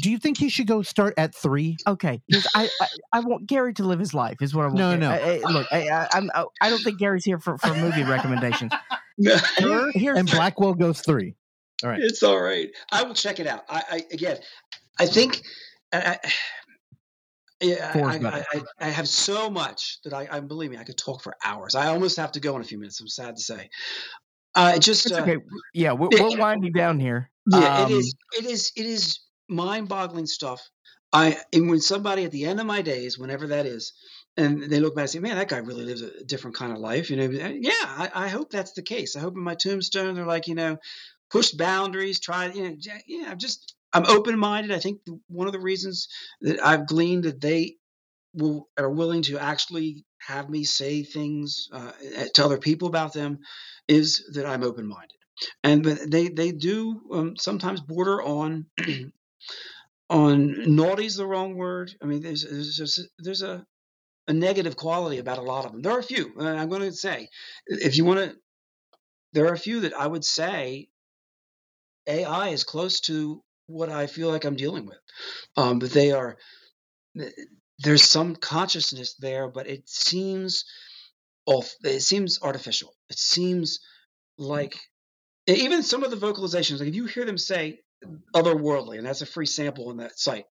Do 0.00 0.10
you 0.10 0.18
think 0.18 0.38
he 0.38 0.48
should 0.48 0.66
go 0.66 0.82
start 0.82 1.14
at 1.16 1.32
three? 1.34 1.76
Okay, 1.86 2.20
because 2.26 2.48
I, 2.54 2.68
I, 2.80 2.88
I 3.12 3.20
want 3.20 3.46
Gary 3.46 3.72
to 3.74 3.84
live 3.84 4.00
his 4.00 4.12
life. 4.12 4.38
Is 4.40 4.54
what 4.54 4.62
I 4.62 4.66
want. 4.66 4.78
No, 4.78 4.96
no. 4.96 5.10
I, 5.10 5.40
I, 5.46 5.52
look, 5.52 5.66
I, 5.70 5.88
I, 5.88 6.08
I'm 6.12 6.30
I 6.60 6.70
don't 6.70 6.82
think 6.82 6.98
Gary's 6.98 7.24
here 7.24 7.38
for, 7.38 7.58
for 7.58 7.72
movie 7.74 8.02
recommendations. 8.02 8.72
Her 9.24 10.16
and 10.16 10.28
Blackwell 10.28 10.74
Ghost 10.74 11.04
three. 11.06 11.36
All 11.84 11.90
right, 11.90 12.00
it's 12.00 12.24
all 12.24 12.40
right. 12.40 12.70
I 12.90 13.04
will 13.04 13.14
check 13.14 13.38
it 13.38 13.46
out. 13.46 13.62
I, 13.68 13.82
I 13.90 14.04
again, 14.12 14.38
I 14.98 15.06
think. 15.06 15.42
I, 15.92 16.18
yeah, 17.64 17.92
I, 17.94 18.44
I, 18.52 18.62
I, 18.78 18.90
have 18.90 19.08
so 19.08 19.50
much 19.50 19.98
that 20.04 20.12
I, 20.12 20.28
I 20.30 20.40
believe 20.40 20.70
me, 20.70 20.76
I 20.76 20.84
could 20.84 20.98
talk 20.98 21.22
for 21.22 21.34
hours. 21.44 21.74
I 21.74 21.88
almost 21.88 22.16
have 22.16 22.32
to 22.32 22.40
go 22.40 22.54
in 22.56 22.62
a 22.62 22.64
few 22.64 22.78
minutes. 22.78 23.00
I'm 23.00 23.08
sad 23.08 23.36
to 23.36 23.42
say. 23.42 23.70
Uh, 24.54 24.78
just 24.78 25.10
uh, 25.10 25.22
okay. 25.22 25.38
Yeah, 25.72 25.92
we're, 25.92 26.08
we're 26.12 26.38
winding 26.38 26.72
down 26.72 27.00
here. 27.00 27.30
Yeah, 27.50 27.84
um, 27.84 27.92
it 27.92 27.96
is. 27.96 28.14
It 28.38 28.44
is. 28.46 28.72
It 28.76 28.86
is 28.86 29.20
mind-boggling 29.48 30.26
stuff. 30.26 30.62
I 31.12 31.38
and 31.52 31.70
when 31.70 31.80
somebody 31.80 32.24
at 32.24 32.30
the 32.30 32.44
end 32.44 32.60
of 32.60 32.66
my 32.66 32.82
days, 32.82 33.18
whenever 33.18 33.48
that 33.48 33.66
is, 33.66 33.92
and 34.36 34.62
they 34.64 34.80
look 34.80 34.94
back 34.94 35.02
and 35.02 35.10
say, 35.10 35.18
"Man, 35.18 35.36
that 35.36 35.48
guy 35.48 35.58
really 35.58 35.84
lives 35.84 36.02
a 36.02 36.24
different 36.24 36.56
kind 36.56 36.72
of 36.72 36.78
life." 36.78 37.10
You 37.10 37.16
know, 37.16 37.30
yeah, 37.30 37.72
I, 37.74 38.10
I 38.14 38.28
hope 38.28 38.50
that's 38.50 38.72
the 38.72 38.82
case. 38.82 39.16
I 39.16 39.20
hope 39.20 39.34
in 39.34 39.42
my 39.42 39.54
tombstone 39.54 40.14
they're 40.14 40.26
like, 40.26 40.48
you 40.48 40.54
know, 40.54 40.78
push 41.30 41.50
boundaries, 41.52 42.20
try, 42.20 42.46
you 42.46 42.62
know, 42.62 42.76
yeah, 43.06 43.34
just 43.34 43.74
I'm 43.94 44.06
open 44.06 44.38
minded. 44.38 44.72
I 44.72 44.80
think 44.80 45.00
one 45.28 45.48
of 45.48 45.54
the 45.54 45.60
reasons 45.60 46.08
that 46.42 46.64
I've 46.64 46.88
gleaned 46.88 47.24
that 47.24 47.40
they 47.42 47.76
will 48.34 48.68
are 48.78 48.90
willing 48.90 49.22
to 49.24 49.38
actually 49.38 50.04
have 50.20 50.50
me 50.50 50.64
say 50.64 51.04
things 51.04 51.68
uh, 51.72 51.92
to 52.34 52.44
other 52.44 52.58
people 52.58 52.88
about 52.88 53.12
them 53.14 53.40
is 53.88 54.30
that 54.34 54.46
I'm 54.46 54.64
open 54.64 54.86
minded, 54.88 55.16
and 55.64 55.84
they 55.84 56.28
they 56.28 56.52
do 56.52 57.00
um, 57.12 57.36
sometimes 57.36 57.80
border 57.80 58.22
on. 58.22 58.66
on 60.10 60.74
naughty 60.76 61.06
is 61.06 61.16
the 61.16 61.26
wrong 61.26 61.56
word. 61.56 61.92
I 62.02 62.06
mean, 62.06 62.22
there's 62.22 62.44
there's, 62.44 63.08
there's 63.18 63.42
a 63.42 63.64
a 64.28 64.32
negative 64.32 64.76
quality 64.76 65.18
about 65.18 65.38
a 65.38 65.42
lot 65.42 65.66
of 65.66 65.72
them. 65.72 65.82
There 65.82 65.92
are 65.92 65.98
a 65.98 66.02
few. 66.04 66.32
I'm 66.40 66.68
going 66.68 66.82
to 66.82 66.92
say, 66.92 67.28
if 67.66 67.96
you 67.96 68.04
want 68.04 68.20
to, 68.20 68.36
there 69.34 69.46
are 69.46 69.54
a 69.54 69.58
few 69.58 69.80
that 69.80 69.94
I 69.94 70.06
would 70.06 70.24
say 70.24 70.88
AI 72.08 72.50
is 72.50 72.64
close 72.64 73.00
to 73.02 73.42
what 73.66 73.88
I 73.88 74.06
feel 74.06 74.30
like 74.30 74.44
I'm 74.44 74.56
dealing 74.56 74.86
with. 74.86 74.98
Um, 75.56 75.78
but 75.78 75.90
they 75.90 76.12
are 76.12 76.36
there's 77.78 78.04
some 78.04 78.36
consciousness 78.36 79.14
there, 79.14 79.48
but 79.48 79.68
it 79.68 79.88
seems 79.88 80.64
off. 81.46 81.72
It 81.82 82.00
seems 82.00 82.38
artificial. 82.42 82.94
It 83.10 83.18
seems 83.18 83.80
like 84.38 84.76
even 85.46 85.82
some 85.82 86.04
of 86.04 86.10
the 86.10 86.16
vocalizations. 86.16 86.80
Like 86.80 86.88
if 86.88 86.94
you 86.94 87.06
hear 87.06 87.24
them 87.24 87.38
say 87.38 87.80
otherworldly, 88.34 88.98
and 88.98 89.06
that's 89.06 89.22
a 89.22 89.26
free 89.26 89.46
sample 89.46 89.88
on 89.88 89.98
that 89.98 90.18
site, 90.18 90.46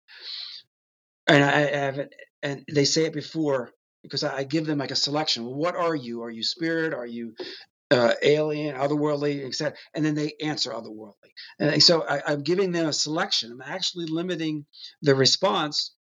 and 1.27 1.43
I, 1.43 1.49
I 1.49 1.77
have 1.77 1.99
it, 1.99 2.13
and 2.41 2.63
they 2.71 2.85
say 2.85 3.05
it 3.05 3.13
before 3.13 3.71
because 4.03 4.23
I 4.23 4.43
give 4.43 4.65
them 4.65 4.79
like 4.79 4.91
a 4.91 4.95
selection. 4.95 5.45
Well, 5.45 5.55
what 5.55 5.75
are 5.75 5.95
you? 5.95 6.23
Are 6.23 6.31
you 6.31 6.43
spirit? 6.43 6.93
Are 6.93 7.05
you 7.05 7.35
uh, 7.91 8.13
alien, 8.23 8.75
otherworldly, 8.75 9.45
etc. 9.45 9.77
And 9.93 10.05
then 10.05 10.15
they 10.15 10.33
answer 10.41 10.71
otherworldly. 10.71 11.31
And 11.59 11.83
so 11.83 12.03
I, 12.03 12.33
am 12.33 12.43
giving 12.43 12.71
them 12.71 12.87
a 12.87 12.93
selection. 12.93 13.51
I'm 13.51 13.61
actually 13.61 14.05
limiting 14.05 14.65
the 15.01 15.13
response, 15.13 15.93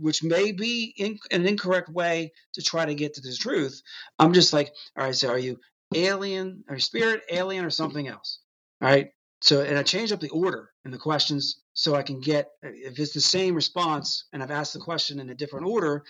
which 0.00 0.22
may 0.22 0.52
be 0.52 0.94
in, 0.96 1.18
an 1.30 1.46
incorrect 1.46 1.90
way 1.90 2.32
to 2.54 2.62
try 2.62 2.86
to 2.86 2.94
get 2.94 3.14
to 3.14 3.20
the 3.20 3.36
truth. 3.38 3.82
I'm 4.18 4.32
just 4.32 4.52
like, 4.52 4.72
all 4.96 5.04
right, 5.04 5.14
so 5.14 5.28
are 5.28 5.38
you 5.38 5.60
alien 5.94 6.64
or 6.68 6.78
spirit, 6.78 7.22
alien, 7.30 7.64
or 7.64 7.70
something 7.70 8.08
else? 8.08 8.40
All 8.80 8.88
right. 8.88 9.10
So, 9.40 9.62
and 9.62 9.78
I 9.78 9.82
change 9.82 10.10
up 10.12 10.20
the 10.20 10.30
order 10.30 10.70
in 10.84 10.90
the 10.90 10.98
questions 10.98 11.60
so 11.78 11.94
I 11.94 12.02
can 12.02 12.18
get, 12.18 12.46
uh, 12.64 12.70
if 12.72 12.98
it's 12.98 13.12
the 13.12 13.20
same 13.20 13.54
response 13.54 14.24
and 14.32 14.42
I've 14.42 14.50
asked 14.50 14.72
the 14.72 14.80
question 14.80 15.20
in 15.20 15.30
a 15.30 15.34
different 15.34 15.66
order, 15.66 16.02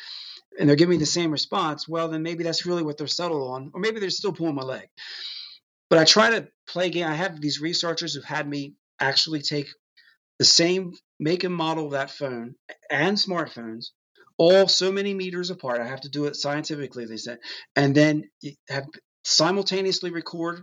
and 0.59 0.66
they're 0.66 0.77
giving 0.77 0.93
me 0.93 0.97
the 0.97 1.05
same 1.05 1.31
response, 1.31 1.86
well, 1.86 2.09
then 2.09 2.23
maybe 2.23 2.43
that's 2.43 2.65
really 2.65 2.82
what 2.82 2.97
they're 2.97 3.07
settled 3.07 3.51
on, 3.51 3.70
or 3.74 3.81
maybe 3.81 4.01
they're 4.01 4.09
still 4.09 4.32
pulling 4.32 4.55
my 4.55 4.62
leg. 4.62 4.89
But 5.90 5.99
I 5.99 6.05
try 6.05 6.31
to 6.31 6.49
play 6.66 6.89
game. 6.89 7.07
I 7.07 7.15
have 7.15 7.39
these 7.39 7.61
researchers 7.61 8.15
who've 8.15 8.24
had 8.24 8.49
me 8.49 8.77
actually 8.99 9.43
take 9.43 9.69
the 10.39 10.47
same 10.47 10.95
make 11.20 11.45
and 11.45 11.55
model 11.55 11.85
of 11.85 11.93
that 11.93 12.12
phone 12.12 12.55
and 12.89 13.19
smartphones, 13.19 13.89
all 14.39 14.69
so 14.69 14.90
many 14.90 15.12
meters 15.12 15.51
apart. 15.51 15.82
I 15.82 15.86
have 15.86 16.01
to 16.01 16.09
do 16.09 16.24
it 16.24 16.36
scientifically, 16.36 17.05
they 17.05 17.19
said, 17.19 17.40
and 17.77 17.95
then 17.95 18.31
have 18.70 18.86
simultaneously 19.23 20.12
record, 20.12 20.62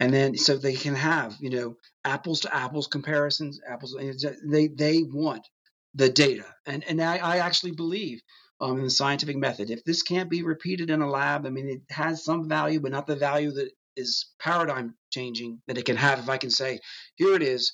and 0.00 0.12
then 0.12 0.36
so 0.36 0.56
they 0.56 0.74
can 0.74 0.94
have 0.94 1.36
you 1.40 1.50
know 1.50 1.76
apples 2.04 2.40
to 2.40 2.54
apples 2.54 2.86
comparisons. 2.86 3.60
Apples 3.68 3.96
they 4.44 4.68
they 4.68 5.02
want 5.02 5.46
the 5.94 6.08
data, 6.08 6.44
and 6.66 6.84
and 6.88 7.02
I, 7.02 7.16
I 7.16 7.38
actually 7.38 7.72
believe 7.72 8.20
um, 8.60 8.78
in 8.78 8.84
the 8.84 8.90
scientific 8.90 9.36
method. 9.36 9.70
If 9.70 9.84
this 9.84 10.02
can't 10.02 10.30
be 10.30 10.42
repeated 10.42 10.90
in 10.90 11.02
a 11.02 11.10
lab, 11.10 11.46
I 11.46 11.50
mean, 11.50 11.68
it 11.68 11.82
has 11.90 12.24
some 12.24 12.48
value, 12.48 12.80
but 12.80 12.92
not 12.92 13.06
the 13.06 13.16
value 13.16 13.52
that 13.52 13.70
is 13.96 14.26
paradigm 14.38 14.94
changing 15.10 15.60
that 15.66 15.78
it 15.78 15.84
can 15.84 15.96
have. 15.96 16.18
If 16.18 16.28
I 16.28 16.38
can 16.38 16.50
say, 16.50 16.80
here 17.16 17.34
it 17.34 17.42
is, 17.42 17.72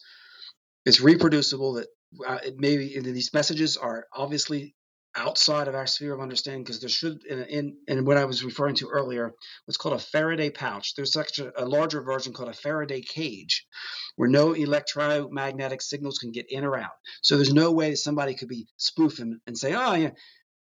it's 0.87 1.01
reproducible. 1.01 1.75
That 1.75 1.87
uh, 2.27 2.39
maybe 2.57 2.99
these 3.01 3.33
messages 3.35 3.77
are 3.77 4.07
obviously 4.15 4.75
outside 5.15 5.69
of 5.69 5.75
our 5.75 5.87
sphere 5.87 6.15
of 6.15 6.21
understanding 6.21 6.63
because 6.63 6.81
there 6.81 6.89
should 6.89 7.25
in, 7.25 7.43
in 7.45 7.77
in 7.87 8.05
what 8.05 8.17
I 8.17 8.25
was 8.25 8.45
referring 8.45 8.77
to 8.77 8.89
earlier 8.89 9.33
what's 9.65 9.77
called 9.77 9.95
a 9.95 9.99
Faraday 9.99 10.51
pouch. 10.51 10.95
There's 10.95 11.13
such 11.13 11.39
a, 11.39 11.53
a, 11.63 11.67
larger 11.67 12.03
version 12.03 12.33
called 12.33 12.49
a 12.49 12.55
Faraday 12.55 13.03
cage 13.03 13.67
where 14.17 14.29
no 14.29 14.53
electromagnetic 14.53 15.83
signals 15.83 16.19
can 16.19 16.33
get 16.33 16.51
in 16.51 16.65
or 16.65 16.79
out. 16.79 16.97
So 17.21 17.37
there's 17.37 17.53
no 17.53 17.73
way 17.73 17.95
somebody 17.95 18.35
could 18.35 18.49
be 18.49 18.67
spoofing 18.77 19.39
and 19.47 19.57
say, 19.57 19.75
oh 19.75 19.95
yeah, 19.95 20.11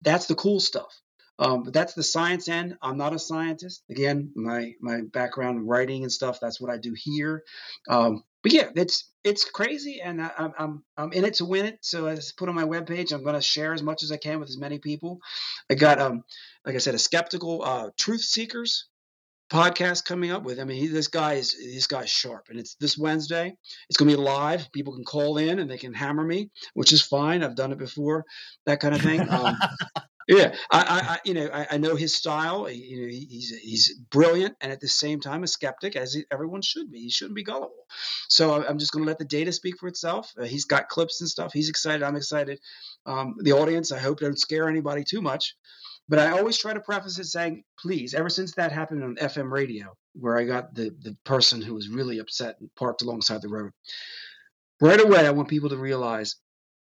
that's 0.02 0.26
the 0.26 0.34
cool 0.34 0.60
stuff. 0.60 1.00
Um, 1.38 1.64
but 1.64 1.74
that's 1.74 1.94
the 1.94 2.02
science 2.02 2.48
end. 2.48 2.76
I'm 2.80 2.96
not 2.96 3.14
a 3.14 3.18
scientist. 3.18 3.82
Again, 3.90 4.32
my 4.34 4.72
my 4.80 5.02
background 5.12 5.68
writing 5.68 6.02
and 6.02 6.12
stuff. 6.12 6.40
That's 6.40 6.60
what 6.60 6.72
I 6.72 6.78
do 6.78 6.94
here. 6.96 7.42
Um, 7.88 8.22
but 8.46 8.52
yeah, 8.52 8.68
it's 8.76 9.10
it's 9.24 9.44
crazy, 9.44 10.00
and 10.00 10.22
I, 10.22 10.30
am 10.38 10.52
I'm 10.56 10.84
I'm 10.96 11.12
in 11.12 11.24
it 11.24 11.34
to 11.34 11.44
win 11.44 11.66
it. 11.66 11.78
So 11.80 12.06
I 12.06 12.16
put 12.36 12.48
on 12.48 12.54
my 12.54 12.62
webpage. 12.62 13.12
I'm 13.12 13.24
going 13.24 13.34
to 13.34 13.40
share 13.40 13.74
as 13.74 13.82
much 13.82 14.04
as 14.04 14.12
I 14.12 14.18
can 14.18 14.38
with 14.38 14.48
as 14.48 14.56
many 14.56 14.78
people. 14.78 15.18
I 15.68 15.74
got 15.74 16.00
um 16.00 16.22
like 16.64 16.76
I 16.76 16.78
said, 16.78 16.94
a 16.94 16.98
skeptical 17.00 17.64
uh, 17.64 17.90
truth 17.98 18.20
seekers 18.20 18.86
podcast 19.50 20.04
coming 20.04 20.30
up 20.30 20.44
with. 20.44 20.60
I 20.60 20.64
mean, 20.64 20.80
he, 20.80 20.86
this 20.86 21.08
guy 21.08 21.34
is 21.34 21.56
this 21.58 21.88
guy's 21.88 22.08
sharp, 22.08 22.46
and 22.48 22.60
it's 22.60 22.76
this 22.76 22.96
Wednesday. 22.96 23.56
It's 23.88 23.96
going 23.96 24.12
to 24.12 24.16
be 24.16 24.22
live. 24.22 24.70
People 24.70 24.94
can 24.94 25.04
call 25.04 25.38
in 25.38 25.58
and 25.58 25.68
they 25.68 25.78
can 25.78 25.92
hammer 25.92 26.22
me, 26.22 26.50
which 26.74 26.92
is 26.92 27.02
fine. 27.02 27.42
I've 27.42 27.56
done 27.56 27.72
it 27.72 27.78
before, 27.78 28.24
that 28.66 28.78
kind 28.78 28.94
of 28.94 29.00
thing. 29.00 29.28
Um, 29.28 29.56
yeah, 30.28 30.56
I, 30.70 30.80
I, 30.80 31.18
you 31.24 31.34
know, 31.34 31.48
I, 31.52 31.66
I 31.72 31.76
know 31.78 31.94
his 31.94 32.14
style. 32.14 32.68
You 32.68 33.02
know, 33.02 33.08
he, 33.08 33.26
he's 33.30 33.50
he's 33.58 33.94
brilliant, 34.10 34.56
and 34.60 34.72
at 34.72 34.80
the 34.80 34.88
same 34.88 35.20
time, 35.20 35.44
a 35.44 35.46
skeptic, 35.46 35.94
as 35.94 36.16
everyone 36.32 36.62
should 36.62 36.90
be. 36.90 37.00
He 37.00 37.10
shouldn't 37.10 37.36
be 37.36 37.44
gullible. 37.44 37.86
So 38.28 38.66
I'm 38.66 38.78
just 38.78 38.92
going 38.92 39.04
to 39.04 39.08
let 39.08 39.18
the 39.18 39.24
data 39.24 39.52
speak 39.52 39.78
for 39.78 39.86
itself. 39.86 40.32
Uh, 40.38 40.44
he's 40.44 40.64
got 40.64 40.88
clips 40.88 41.20
and 41.20 41.30
stuff. 41.30 41.52
He's 41.52 41.68
excited. 41.68 42.02
I'm 42.02 42.16
excited. 42.16 42.60
Um, 43.06 43.36
the 43.38 43.52
audience, 43.52 43.92
I 43.92 43.98
hope, 43.98 44.18
don't 44.18 44.38
scare 44.38 44.68
anybody 44.68 45.04
too 45.04 45.22
much. 45.22 45.54
But 46.08 46.18
I 46.20 46.38
always 46.38 46.58
try 46.58 46.72
to 46.72 46.80
preface 46.80 47.18
it 47.18 47.24
saying, 47.24 47.64
please, 47.78 48.14
ever 48.14 48.28
since 48.28 48.54
that 48.54 48.72
happened 48.72 49.02
on 49.02 49.16
FM 49.16 49.50
radio, 49.50 49.96
where 50.14 50.36
I 50.36 50.44
got 50.44 50.74
the, 50.74 50.90
the 51.02 51.16
person 51.24 51.60
who 51.60 51.74
was 51.74 51.88
really 51.88 52.18
upset 52.18 52.56
and 52.60 52.70
parked 52.76 53.02
alongside 53.02 53.42
the 53.42 53.48
road, 53.48 53.72
right 54.80 55.00
away, 55.00 55.26
I 55.26 55.30
want 55.30 55.48
people 55.48 55.68
to 55.70 55.76
realize 55.76 56.36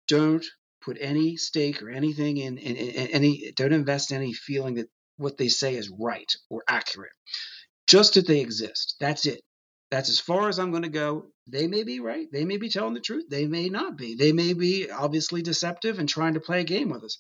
don't 0.08 0.46
put 0.84 0.98
any 1.00 1.38
stake 1.38 1.82
or 1.82 1.90
anything 1.90 2.38
in, 2.38 2.58
in, 2.58 2.76
in 2.76 3.08
any, 3.10 3.52
don't 3.56 3.74
invest 3.74 4.12
any 4.12 4.34
feeling 4.34 4.76
that 4.76 4.90
what 5.18 5.38
they 5.38 5.48
say 5.48 5.76
is 5.76 5.92
right 6.00 6.32
or 6.50 6.64
accurate. 6.68 7.12
Just 7.88 8.16
that 8.16 8.28
they 8.28 8.40
exist. 8.40 8.96
That's 9.00 9.26
it. 9.26 9.42
That's 9.92 10.10
as 10.10 10.20
far 10.20 10.50
as 10.50 10.58
I'm 10.58 10.72
going 10.72 10.84
to 10.84 10.90
go. 10.90 11.28
They 11.48 11.68
may 11.68 11.84
be 11.84 12.00
right. 12.00 12.28
They 12.32 12.46
may 12.46 12.58
be 12.58 12.70
telling 12.70 12.94
the 12.94 13.00
truth. 13.00 13.26
They 13.30 13.46
may 13.46 13.70
not 13.70 13.98
be. 13.98 14.16
They 14.16 14.32
may 14.32 14.54
be 14.54 14.90
obviously 14.90 15.42
deceptive 15.42 16.00
and 16.00 16.10
trying 16.10 16.34
to 16.34 16.40
play 16.40 16.62
a 16.62 16.64
game 16.64 16.90
with 16.90 17.04
us 17.04 17.18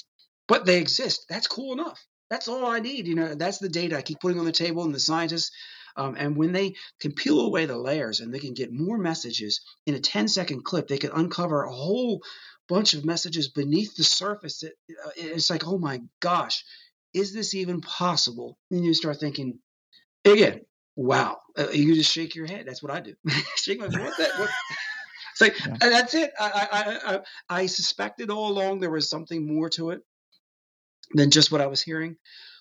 but 0.47 0.65
they 0.65 0.79
exist. 0.79 1.25
That's 1.29 1.47
cool 1.47 1.73
enough. 1.73 2.05
That's 2.29 2.47
all 2.47 2.65
I 2.65 2.79
need. 2.79 3.07
You 3.07 3.15
know, 3.15 3.35
that's 3.35 3.59
the 3.59 3.69
data 3.69 3.97
I 3.97 4.01
keep 4.01 4.19
putting 4.19 4.39
on 4.39 4.45
the 4.45 4.51
table, 4.51 4.83
and 4.83 4.93
the 4.93 4.99
scientists. 4.99 5.51
Um, 5.95 6.15
and 6.17 6.35
when 6.35 6.53
they 6.53 6.73
can 6.99 7.11
peel 7.11 7.39
away 7.39 7.67
the 7.67 7.77
layers 7.77 8.19
and 8.19 8.33
they 8.33 8.39
can 8.39 8.55
get 8.55 8.73
more 8.73 8.97
messages 8.97 9.61
in 9.85 9.93
a 9.93 9.99
10 9.99 10.27
second 10.27 10.63
clip, 10.63 10.87
they 10.87 10.97
can 10.97 11.11
uncover 11.11 11.63
a 11.63 11.71
whole 11.71 12.21
bunch 12.69 12.93
of 12.93 13.05
messages 13.05 13.49
beneath 13.49 13.95
the 13.95 14.03
surface. 14.03 14.63
It, 14.63 14.73
uh, 15.05 15.11
it's 15.15 15.49
like, 15.49 15.67
oh 15.67 15.77
my 15.77 16.01
gosh, 16.19 16.63
is 17.13 17.33
this 17.33 17.53
even 17.53 17.81
possible? 17.81 18.57
And 18.71 18.83
you 18.83 18.93
start 18.93 19.19
thinking, 19.19 19.59
again, 20.25 20.61
wow. 20.95 21.37
Uh, 21.57 21.69
you 21.71 21.93
just 21.95 22.11
shake 22.11 22.35
your 22.35 22.47
head. 22.47 22.65
That's 22.65 22.81
what 22.81 22.91
I 22.91 22.99
do. 22.99 23.13
shake 23.55 23.79
my 23.79 23.85
head. 23.85 23.99
What 23.99 24.17
that? 24.17 24.39
What? 24.39 24.49
It's 25.31 25.41
like 25.41 25.59
yeah. 25.59 25.77
that's 25.79 26.13
it. 26.13 26.31
I, 26.39 26.67
I, 26.71 27.13
I 27.15 27.19
I 27.49 27.65
suspected 27.65 28.29
all 28.29 28.51
along 28.51 28.79
there 28.79 28.91
was 28.91 29.09
something 29.09 29.47
more 29.47 29.69
to 29.69 29.89
it 29.89 30.01
than 31.13 31.31
just 31.31 31.51
what 31.51 31.61
I 31.61 31.67
was 31.67 31.81
hearing. 31.81 32.17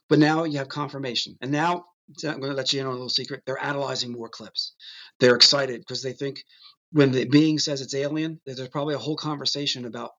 But 0.08 0.18
now 0.18 0.44
you 0.44 0.58
have 0.58 0.68
confirmation. 0.68 1.36
And 1.40 1.52
now 1.52 1.84
I'm 2.24 2.40
going 2.40 2.50
to 2.50 2.56
let 2.56 2.72
you 2.72 2.80
in 2.80 2.86
on 2.86 2.92
a 2.92 2.94
little 2.94 3.08
secret. 3.08 3.42
They're 3.46 3.62
analyzing 3.62 4.12
more 4.12 4.28
clips. 4.28 4.74
They're 5.20 5.36
excited 5.36 5.80
because 5.80 6.02
they 6.02 6.12
think 6.12 6.44
when 6.92 7.10
the 7.12 7.24
being 7.24 7.58
says 7.58 7.80
it's 7.80 7.94
alien, 7.94 8.40
that 8.46 8.56
there's 8.56 8.68
probably 8.68 8.94
a 8.94 8.98
whole 8.98 9.16
conversation 9.16 9.84
about 9.84 10.10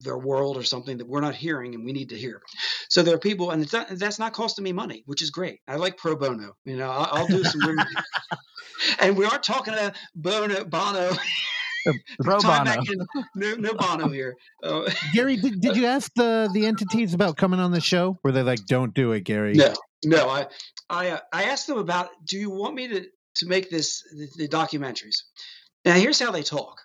their 0.00 0.18
world 0.18 0.56
or 0.56 0.64
something 0.64 0.98
that 0.98 1.08
we're 1.08 1.20
not 1.20 1.34
hearing 1.34 1.74
and 1.74 1.84
we 1.84 1.92
need 1.92 2.08
to 2.08 2.16
hear. 2.16 2.42
So 2.88 3.02
there 3.02 3.14
are 3.14 3.18
people, 3.18 3.50
and 3.50 3.72
not, 3.72 3.88
that's 3.90 4.18
not 4.18 4.32
costing 4.32 4.64
me 4.64 4.72
money, 4.72 5.04
which 5.06 5.22
is 5.22 5.30
great. 5.30 5.60
I 5.68 5.76
like 5.76 5.96
pro 5.96 6.16
bono. 6.16 6.56
You 6.64 6.76
know, 6.76 6.90
I'll, 6.90 7.08
I'll 7.12 7.26
do 7.26 7.44
some. 7.44 7.60
and 9.00 9.16
we 9.16 9.24
aren't 9.24 9.44
talking 9.44 9.74
about 9.74 9.96
bono, 10.14 10.64
bono 10.64 11.12
Pro 12.20 12.38
bono. 12.40 12.74
No, 13.34 13.54
no 13.54 13.74
bono 13.74 14.08
here. 14.08 14.36
Uh, 14.62 14.88
Gary, 15.12 15.36
did, 15.36 15.60
did 15.60 15.76
you 15.76 15.86
ask 15.86 16.12
the 16.14 16.48
the 16.52 16.66
entities 16.66 17.14
about 17.14 17.36
coming 17.36 17.60
on 17.60 17.72
the 17.72 17.80
show? 17.80 18.18
Were 18.22 18.32
they 18.32 18.42
like, 18.42 18.64
"Don't 18.66 18.94
do 18.94 19.12
it, 19.12 19.24
Gary"? 19.24 19.54
No, 19.54 19.74
no. 20.04 20.28
I 20.28 20.46
I 20.88 21.10
uh, 21.10 21.18
I 21.32 21.44
asked 21.44 21.66
them 21.66 21.78
about, 21.78 22.10
"Do 22.24 22.38
you 22.38 22.50
want 22.50 22.74
me 22.74 22.88
to 22.88 23.06
to 23.36 23.46
make 23.46 23.70
this 23.70 24.02
the, 24.12 24.28
the 24.36 24.48
documentaries?" 24.48 25.22
Now 25.84 25.94
here's 25.94 26.20
how 26.20 26.30
they 26.30 26.42
talk. 26.42 26.80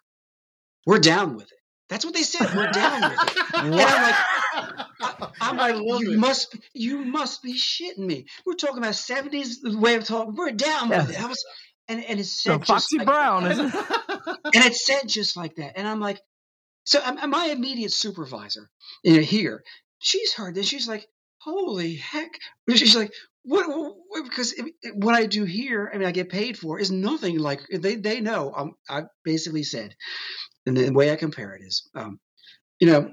We're 0.86 1.00
down 1.00 1.36
with 1.36 1.52
it. 1.52 1.58
That's 1.90 2.04
what 2.04 2.14
they 2.14 2.24
said. 2.24 2.54
We're 2.56 2.72
down 2.72 3.02
with 3.02 3.20
it. 3.22 3.38
and 3.56 3.76
I'm 3.76 4.02
like, 4.02 5.32
I, 5.42 5.50
am 5.50 5.58
like, 5.58 5.76
you 5.76 6.14
it. 6.14 6.18
must, 6.18 6.56
you 6.74 7.06
must 7.06 7.42
be 7.44 7.54
shitting 7.54 8.00
me. 8.00 8.26
We're 8.46 8.56
talking 8.56 8.80
about 8.80 8.94
'70s 8.94 9.80
way 9.80 9.96
of 9.96 10.04
talking. 10.04 10.36
We're 10.36 10.52
down 10.52 10.90
yeah. 10.90 11.02
with 11.02 11.12
it. 11.12 11.22
I 11.22 11.28
was, 11.28 11.46
and 11.88 12.04
and 12.04 12.20
it 12.20 12.26
said 12.26 12.52
so 12.52 12.60
Foxy 12.60 12.98
like, 12.98 13.08
Brown, 13.08 13.50
isn't 13.52 13.68
it? 13.74 13.86
and 14.54 14.66
it 14.66 14.76
said 14.76 15.08
just 15.08 15.38
like 15.38 15.56
that, 15.56 15.78
and 15.78 15.88
I'm 15.88 16.02
like, 16.02 16.20
so 16.84 17.02
I'm, 17.04 17.30
my 17.30 17.48
immediate 17.48 17.94
supervisor 17.94 18.70
you 19.04 19.18
know, 19.18 19.22
here, 19.22 19.64
she's 20.00 20.34
heard 20.34 20.56
this. 20.56 20.68
She's 20.68 20.88
like, 20.88 21.08
holy 21.40 21.96
heck! 21.96 22.32
She's 22.70 22.96
like, 22.96 23.12
what? 23.48 23.94
what 24.10 24.24
because 24.26 24.54
it, 24.54 24.96
what 24.96 25.16
I 25.16 25.26
do 25.26 25.44
here, 25.46 25.90
I 25.94 25.98
mean, 25.98 26.08
I 26.08 26.12
get 26.12 26.30
paid 26.30 26.58
for, 26.58 26.80
is 26.80 26.92
nothing 26.92 27.40
like 27.40 27.62
they 27.72 27.96
they 27.96 28.20
know. 28.20 28.54
Um, 28.56 28.74
I 28.90 29.04
basically 29.24 29.64
said, 29.64 29.96
and 30.66 30.76
the 30.76 30.92
way 30.92 31.12
I 31.12 31.16
compare 31.16 31.56
it 31.56 31.62
is, 31.64 31.90
um, 31.96 32.20
you 32.80 32.88
know, 32.88 33.12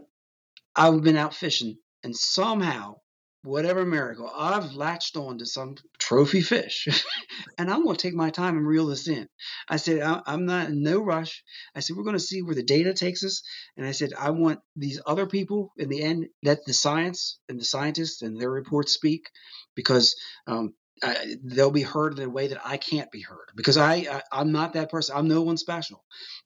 I've 0.74 1.02
been 1.02 1.16
out 1.16 1.34
fishing, 1.34 1.78
and 2.02 2.16
somehow 2.16 2.96
whatever 3.44 3.84
miracle, 3.84 4.30
I've 4.34 4.72
latched 4.72 5.16
on 5.16 5.38
to 5.38 5.46
some 5.46 5.76
trophy 6.06 6.42
fish 6.42 6.86
and 7.58 7.70
I'm 7.70 7.84
going 7.84 7.96
to 7.96 8.02
take 8.02 8.14
my 8.14 8.30
time 8.30 8.56
and 8.56 8.66
reel 8.66 8.86
this 8.86 9.08
in. 9.08 9.26
I 9.68 9.76
said, 9.76 10.02
I'm 10.02 10.44
not 10.44 10.68
in 10.68 10.82
no 10.82 11.00
rush. 11.00 11.42
I 11.74 11.80
said, 11.80 11.96
we're 11.96 12.04
going 12.04 12.16
to 12.16 12.20
see 12.20 12.42
where 12.42 12.54
the 12.54 12.62
data 12.62 12.92
takes 12.92 13.24
us. 13.24 13.42
And 13.76 13.86
I 13.86 13.92
said, 13.92 14.12
I 14.18 14.30
want 14.30 14.60
these 14.76 15.00
other 15.06 15.26
people 15.26 15.72
in 15.78 15.88
the 15.88 16.02
end, 16.02 16.26
let 16.42 16.64
the 16.66 16.74
science 16.74 17.38
and 17.48 17.58
the 17.58 17.64
scientists 17.64 18.22
and 18.22 18.38
their 18.38 18.50
reports 18.50 18.92
speak 18.92 19.30
because 19.74 20.14
um, 20.46 20.74
I, 21.02 21.36
they'll 21.42 21.70
be 21.70 21.82
heard 21.82 22.18
in 22.18 22.24
a 22.24 22.30
way 22.30 22.48
that 22.48 22.60
I 22.64 22.76
can't 22.76 23.10
be 23.10 23.20
heard 23.20 23.50
because 23.56 23.76
I, 23.76 24.22
I 24.30 24.40
am 24.40 24.52
not 24.52 24.74
that 24.74 24.90
person. 24.90 25.16
I'm 25.16 25.26
no 25.26 25.42
one 25.42 25.56
special. 25.56 26.04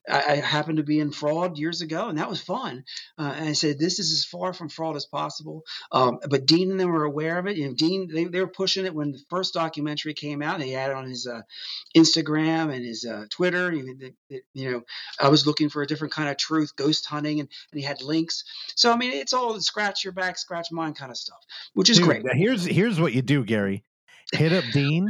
I, 0.09 0.23
I, 0.23 0.35
happened 0.37 0.77
to 0.77 0.83
be 0.83 0.99
in 0.99 1.11
fraud 1.11 1.57
years 1.57 1.81
ago, 1.81 2.09
and 2.09 2.17
that 2.17 2.29
was 2.29 2.41
fun. 2.41 2.83
Uh, 3.17 3.33
and 3.37 3.49
I 3.49 3.53
said 3.53 3.77
this 3.77 3.99
is 3.99 4.11
as 4.11 4.25
far 4.25 4.53
from 4.53 4.69
fraud 4.69 4.95
as 4.95 5.05
possible. 5.05 5.63
Um, 5.91 6.19
but 6.27 6.47
Dean 6.47 6.71
and 6.71 6.79
them 6.79 6.89
were 6.89 7.03
aware 7.03 7.37
of 7.37 7.45
it. 7.45 7.57
You 7.57 7.67
know, 7.67 7.73
Dean 7.75 8.09
they, 8.11 8.25
they 8.25 8.39
were 8.39 8.47
pushing 8.47 8.85
it 8.85 8.95
when 8.95 9.11
the 9.11 9.21
first 9.29 9.53
documentary 9.53 10.15
came 10.15 10.41
out. 10.41 10.55
And 10.55 10.63
he 10.63 10.71
had 10.71 10.89
it 10.89 10.95
on 10.95 11.07
his 11.07 11.27
uh, 11.27 11.41
Instagram 11.95 12.73
and 12.73 12.83
his 12.83 13.05
uh, 13.05 13.25
Twitter. 13.29 13.71
You, 13.71 14.13
you 14.53 14.71
know, 14.71 14.81
I 15.19 15.29
was 15.29 15.45
looking 15.45 15.69
for 15.69 15.83
a 15.83 15.87
different 15.87 16.13
kind 16.13 16.29
of 16.29 16.37
truth, 16.37 16.75
ghost 16.75 17.05
hunting, 17.05 17.39
and, 17.39 17.49
and 17.71 17.79
he 17.79 17.85
had 17.85 18.01
links. 18.01 18.43
So 18.75 18.91
I 18.91 18.97
mean, 18.97 19.11
it's 19.11 19.33
all 19.33 19.59
scratch 19.61 20.03
your 20.03 20.13
back, 20.13 20.39
scratch 20.39 20.71
mine 20.71 20.95
kind 20.95 21.11
of 21.11 21.17
stuff, 21.17 21.39
which 21.73 21.89
is 21.89 21.97
Dude, 21.99 22.07
great. 22.07 22.23
Here's 22.33 22.65
here's 22.65 22.99
what 22.99 23.13
you 23.13 23.21
do, 23.21 23.45
Gary 23.45 23.83
hit 24.33 24.53
up 24.53 24.63
Dean 24.71 25.07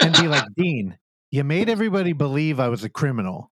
and 0.00 0.12
be 0.14 0.28
like, 0.28 0.44
Dean, 0.56 0.98
you 1.30 1.44
made 1.44 1.68
everybody 1.68 2.12
believe 2.12 2.60
I 2.60 2.68
was 2.68 2.84
a 2.84 2.88
criminal. 2.88 3.50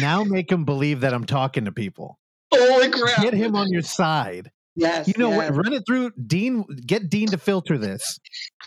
Now 0.00 0.24
make 0.24 0.50
him 0.50 0.64
believe 0.64 1.00
that 1.00 1.14
I'm 1.14 1.24
talking 1.24 1.64
to 1.64 1.72
people. 1.72 2.18
Holy 2.52 2.90
crap. 2.90 3.22
Get 3.22 3.34
him 3.34 3.56
on 3.56 3.68
your 3.70 3.82
side. 3.82 4.50
Yes. 4.76 5.08
You 5.08 5.14
know 5.16 5.30
yes. 5.30 5.50
what? 5.50 5.64
Run 5.64 5.72
it 5.72 5.82
through 5.86 6.10
Dean. 6.26 6.64
Get 6.86 7.08
Dean 7.08 7.28
to 7.28 7.38
filter 7.38 7.78
this. 7.78 8.18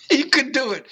He 0.09 0.23
could 0.23 0.51
do 0.51 0.71
it. 0.71 0.87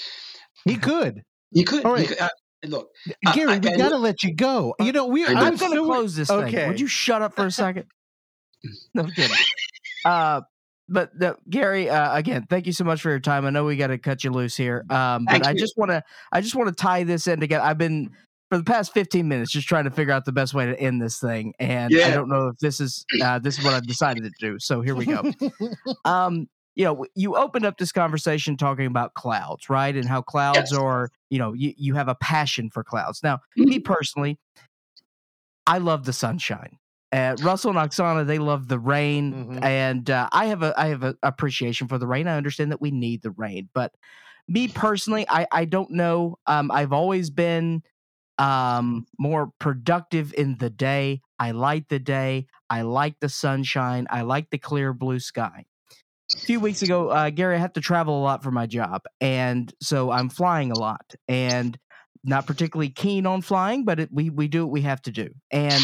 He 0.65 0.75
could. 0.75 1.23
He 1.51 1.63
could. 1.63 1.85
All 1.85 1.93
right. 1.93 2.07
Could, 2.07 2.19
uh, 2.19 2.29
look, 2.65 2.89
Gary, 3.33 3.53
I, 3.53 3.55
I, 3.55 3.59
we 3.59 3.77
gotta 3.77 3.97
let 3.97 4.23
you 4.23 4.33
go. 4.33 4.75
You 4.79 4.91
know, 4.91 5.05
we. 5.05 5.25
I'm, 5.25 5.37
I'm 5.37 5.55
going 5.55 5.73
to 5.73 5.83
close 5.83 6.15
this 6.15 6.29
okay. 6.29 6.51
thing. 6.51 6.67
Would 6.69 6.79
you 6.79 6.87
shut 6.87 7.21
up 7.21 7.35
for 7.35 7.45
a 7.45 7.51
second? 7.51 7.85
no 8.93 9.03
I'm 9.03 9.11
kidding. 9.11 9.37
Uh, 10.03 10.41
but 10.87 11.17
the, 11.17 11.35
Gary, 11.49 11.89
uh, 11.89 12.15
again, 12.15 12.45
thank 12.49 12.65
you 12.67 12.73
so 12.73 12.83
much 12.83 13.01
for 13.01 13.09
your 13.09 13.19
time. 13.19 13.45
I 13.45 13.49
know 13.49 13.65
we 13.65 13.75
got 13.75 13.87
to 13.87 13.97
cut 13.97 14.23
you 14.23 14.31
loose 14.31 14.55
here, 14.55 14.85
um, 14.89 15.25
but 15.25 15.45
I 15.45 15.53
just 15.53 15.77
want 15.77 15.91
to, 15.91 16.03
I 16.31 16.41
just 16.41 16.55
want 16.55 16.69
to 16.69 16.75
tie 16.75 17.03
this 17.03 17.27
in 17.27 17.39
together. 17.39 17.63
I've 17.63 17.77
been 17.77 18.11
for 18.49 18.57
the 18.57 18.63
past 18.63 18.93
15 18.93 19.27
minutes 19.27 19.51
just 19.51 19.67
trying 19.67 19.85
to 19.85 19.91
figure 19.91 20.13
out 20.13 20.25
the 20.25 20.31
best 20.31 20.53
way 20.53 20.65
to 20.65 20.79
end 20.79 21.01
this 21.01 21.19
thing, 21.19 21.53
and 21.59 21.91
yeah. 21.91 22.07
I 22.07 22.11
don't 22.11 22.29
know 22.29 22.49
if 22.49 22.57
this 22.59 22.79
is 22.79 23.05
uh, 23.21 23.39
this 23.39 23.57
is 23.57 23.65
what 23.65 23.73
I've 23.73 23.87
decided 23.87 24.23
to 24.23 24.31
do. 24.39 24.59
So 24.59 24.81
here 24.81 24.95
we 24.95 25.05
go. 25.05 25.31
um, 26.05 26.47
you 26.75 26.83
know, 26.83 27.05
you 27.15 27.35
opened 27.35 27.65
up 27.65 27.77
this 27.77 27.91
conversation 27.91 28.57
talking 28.57 28.85
about 28.85 29.13
clouds, 29.13 29.69
right, 29.69 29.95
and 29.95 30.05
how 30.05 30.21
clouds 30.21 30.71
yes. 30.71 30.73
are, 30.73 31.09
you 31.29 31.39
know, 31.39 31.53
you 31.53 31.73
you 31.77 31.95
have 31.95 32.07
a 32.07 32.15
passion 32.15 32.69
for 32.69 32.83
clouds. 32.83 33.21
Now, 33.23 33.37
mm-hmm. 33.57 33.69
me 33.69 33.79
personally, 33.79 34.37
I 35.65 35.79
love 35.79 36.05
the 36.05 36.13
sunshine. 36.13 36.77
Uh, 37.15 37.35
Russell 37.41 37.77
and 37.77 37.79
Oksana, 37.79 38.27
they 38.27 38.39
love 38.39 38.67
the 38.67 38.77
rain, 38.77 39.33
mm-hmm. 39.33 39.63
and 39.63 40.09
uh, 40.09 40.27
I 40.33 40.47
have 40.47 40.63
a 40.63 40.73
I 40.77 40.87
have 40.87 41.03
an 41.03 41.17
appreciation 41.23 41.87
for 41.87 41.97
the 41.97 42.07
rain. 42.07 42.27
I 42.27 42.35
understand 42.35 42.73
that 42.73 42.81
we 42.81 42.91
need 42.91 43.21
the 43.21 43.31
rain, 43.31 43.69
but 43.73 43.93
me 44.49 44.67
personally, 44.67 45.25
I 45.29 45.47
I 45.49 45.63
don't 45.63 45.91
know. 45.91 46.37
Um, 46.45 46.71
I've 46.71 46.91
always 46.91 47.29
been 47.29 47.83
um 48.37 49.07
more 49.17 49.53
productive 49.59 50.33
in 50.33 50.57
the 50.57 50.69
day. 50.69 51.21
I 51.39 51.51
like 51.51 51.87
the 51.87 51.99
day. 51.99 52.47
I 52.69 52.81
like 52.81 53.15
the 53.21 53.29
sunshine. 53.29 54.07
I 54.09 54.23
like 54.23 54.49
the 54.49 54.57
clear 54.57 54.91
blue 54.91 55.19
sky. 55.19 55.65
A 56.35 56.39
few 56.39 56.59
weeks 56.59 56.81
ago, 56.81 57.09
uh, 57.09 57.29
Gary, 57.29 57.55
I 57.55 57.59
have 57.59 57.73
to 57.73 57.81
travel 57.81 58.19
a 58.19 58.23
lot 58.23 58.43
for 58.43 58.51
my 58.51 58.65
job, 58.65 59.03
and 59.21 59.73
so 59.81 60.11
I'm 60.11 60.27
flying 60.27 60.71
a 60.71 60.77
lot, 60.77 61.15
and 61.29 61.77
not 62.25 62.45
particularly 62.45 62.89
keen 62.89 63.25
on 63.25 63.41
flying, 63.41 63.85
but 63.85 64.01
it, 64.01 64.09
we 64.11 64.29
we 64.29 64.49
do 64.49 64.65
what 64.65 64.73
we 64.73 64.81
have 64.81 65.01
to 65.03 65.11
do, 65.11 65.29
and 65.49 65.81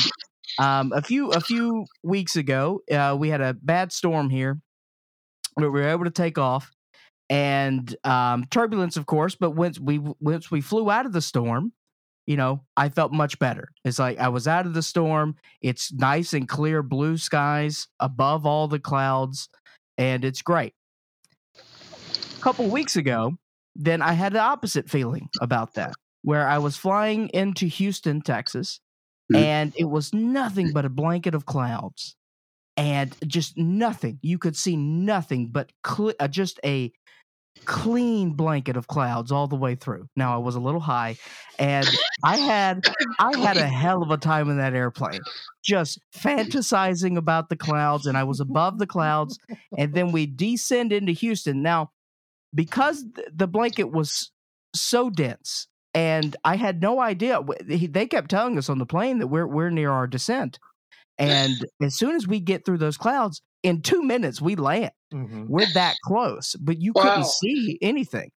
um, 0.60 0.92
a 0.94 1.02
few 1.02 1.32
a 1.32 1.42
few 1.42 1.86
weeks 2.04 2.36
ago, 2.36 2.82
uh, 2.92 3.16
we 3.18 3.30
had 3.30 3.42
a 3.42 3.54
bad 3.54 3.92
storm 3.92 4.30
here. 4.30 4.60
But 5.56 5.72
we 5.72 5.82
were 5.82 5.90
able 5.90 6.06
to 6.06 6.12
take 6.12 6.38
off, 6.38 6.72
and 7.30 7.94
um, 8.06 8.46
turbulence, 8.50 8.96
of 8.96 9.06
course. 9.06 9.36
But 9.36 9.52
once 9.52 9.80
we 9.80 10.00
once 10.20 10.50
we 10.50 10.62
flew 10.62 10.90
out 10.90 11.06
of 11.06 11.12
the 11.12 11.22
storm, 11.22 11.74
you 12.26 12.38
know, 12.38 12.62
I 12.78 12.90
felt 12.90 13.12
much 13.12 13.38
better. 13.40 13.70
It's 13.84 14.00
like 14.00 14.18
I 14.18 14.30
was 14.30 14.48
out 14.48 14.66
of 14.66 14.74
the 14.74 14.82
storm. 14.82 15.36
It's 15.62 15.92
nice 15.92 16.34
and 16.34 16.48
clear 16.48 16.82
blue 16.82 17.18
skies 17.18 17.88
above 18.00 18.46
all 18.46 18.70
the 18.70 18.80
clouds, 18.80 19.50
and 19.98 20.24
it's 20.24 20.42
great. 20.42 20.74
A 21.58 22.42
couple 22.42 22.68
weeks 22.70 22.96
ago, 22.96 23.34
then 23.76 24.02
I 24.02 24.14
had 24.14 24.34
the 24.34 24.40
opposite 24.40 24.90
feeling 24.90 25.28
about 25.42 25.74
that, 25.74 25.94
where 26.24 26.48
I 26.48 26.58
was 26.60 26.78
flying 26.78 27.28
into 27.30 27.66
Houston, 27.68 28.22
Texas. 28.22 28.80
And 29.36 29.74
it 29.78 29.86
was 29.86 30.14
nothing 30.14 30.72
but 30.74 30.86
a 30.86 30.90
blanket 30.90 31.36
of 31.36 31.46
clouds 31.46 32.16
and 32.78 33.16
just 33.28 33.58
nothing. 33.58 34.20
You 34.22 34.38
could 34.38 34.56
see 34.56 34.76
nothing 34.76 35.48
but 35.48 35.72
cle 35.84 36.14
uh, 36.20 36.28
just 36.28 36.60
a 36.64 36.92
clean 37.66 38.32
blanket 38.32 38.78
of 38.78 38.88
clouds 38.88 39.32
all 39.32 39.48
the 39.48 39.56
way 39.56 39.76
through. 39.76 40.08
Now 40.16 40.34
I 40.34 40.38
was 40.38 40.56
a 40.56 40.60
little 40.60 40.80
high, 40.80 41.18
and 41.60 41.88
I 42.24 42.38
had 42.38 42.86
I 43.20 43.38
had 43.38 43.58
a 43.58 43.68
hell 43.68 44.02
of 44.02 44.12
a 44.12 44.18
time 44.18 44.50
in 44.50 44.58
that 44.58 44.74
airplane, 44.74 45.20
just 45.64 46.00
fantasizing 46.16 47.18
about 47.18 47.50
the 47.50 47.58
clouds, 47.58 48.06
and 48.06 48.18
I 48.18 48.24
was 48.24 48.40
above 48.40 48.80
the 48.80 48.88
clouds, 48.88 49.38
and 49.78 49.94
then 49.94 50.12
we 50.12 50.26
descend 50.26 50.94
into 50.94 51.12
Houston. 51.12 51.62
Now, 51.62 51.92
because 52.54 53.04
th- 53.16 53.28
the 53.34 53.48
blanket 53.48 53.92
was 53.92 54.32
so 54.74 55.10
dense. 55.10 55.68
And 55.94 56.36
I 56.46 56.56
had 56.56 56.82
no 56.82 57.02
idea. 57.02 57.42
They 57.66 58.08
kept 58.08 58.30
telling 58.30 58.58
us 58.58 58.70
on 58.70 58.80
the 58.80 58.86
plane 58.86 59.20
that 59.20 59.28
we're 59.28 59.48
we're 59.48 59.70
near 59.70 59.92
our 59.92 60.08
descent, 60.08 60.60
and 61.20 61.66
as 61.82 61.96
soon 61.98 62.16
as 62.16 62.28
we 62.28 62.40
get 62.40 62.66
through 62.66 62.80
those 62.80 62.98
clouds, 62.98 63.42
in 63.64 63.82
two 63.82 64.04
minutes 64.04 64.42
we 64.42 64.56
land 64.56 64.92
Mhm. 65.14 65.48
we're 65.50 65.66
that 65.68 65.98
close, 66.04 66.56
but 66.62 66.82
you 66.82 66.94
Wow. 66.96 67.04
couldn't 67.04 67.26
see 67.26 67.78
anything. 67.82 68.32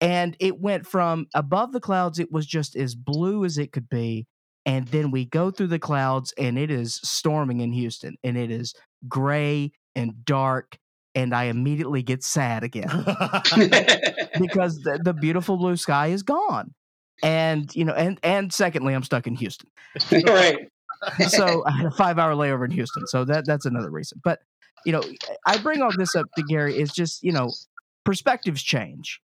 And 0.00 0.36
it 0.40 0.60
went 0.60 0.86
from 0.86 1.26
above 1.34 1.72
the 1.72 1.80
clouds, 1.80 2.18
it 2.18 2.32
was 2.32 2.46
just 2.46 2.76
as 2.76 2.94
blue 2.94 3.44
as 3.44 3.58
it 3.58 3.72
could 3.72 3.88
be. 3.88 4.26
And 4.66 4.88
then 4.88 5.10
we 5.10 5.26
go 5.26 5.50
through 5.50 5.68
the 5.68 5.78
clouds, 5.78 6.32
and 6.38 6.58
it 6.58 6.70
is 6.70 6.96
storming 7.02 7.60
in 7.60 7.72
Houston, 7.72 8.16
and 8.24 8.36
it 8.38 8.50
is 8.50 8.74
gray 9.08 9.72
and 9.94 10.24
dark. 10.24 10.78
And 11.14 11.34
I 11.34 11.44
immediately 11.44 12.02
get 12.02 12.22
sad 12.24 12.62
again 12.64 12.88
because 14.38 14.80
the, 14.82 15.00
the 15.02 15.14
beautiful 15.14 15.56
blue 15.56 15.76
sky 15.76 16.08
is 16.08 16.22
gone. 16.22 16.74
And, 17.22 17.74
you 17.74 17.84
know, 17.84 17.92
and, 17.92 18.18
and 18.22 18.52
secondly, 18.52 18.94
I'm 18.94 19.02
stuck 19.02 19.26
in 19.26 19.34
Houston 19.34 19.68
right. 20.26 20.68
so 21.28 21.64
I 21.66 21.72
had 21.72 21.86
a 21.86 21.90
five 21.90 22.18
hour 22.18 22.34
layover 22.34 22.64
in 22.64 22.70
Houston. 22.72 23.06
So 23.06 23.24
that 23.24 23.46
that's 23.46 23.66
another 23.66 23.90
reason. 23.90 24.20
But 24.22 24.40
you 24.84 24.92
know, 24.92 25.02
I 25.46 25.58
bring 25.58 25.82
all 25.82 25.90
this 25.96 26.14
up 26.14 26.26
to 26.36 26.42
Gary 26.44 26.78
is 26.78 26.92
just 26.92 27.22
you 27.22 27.32
know, 27.32 27.52
perspectives 28.04 28.62
change, 28.62 29.20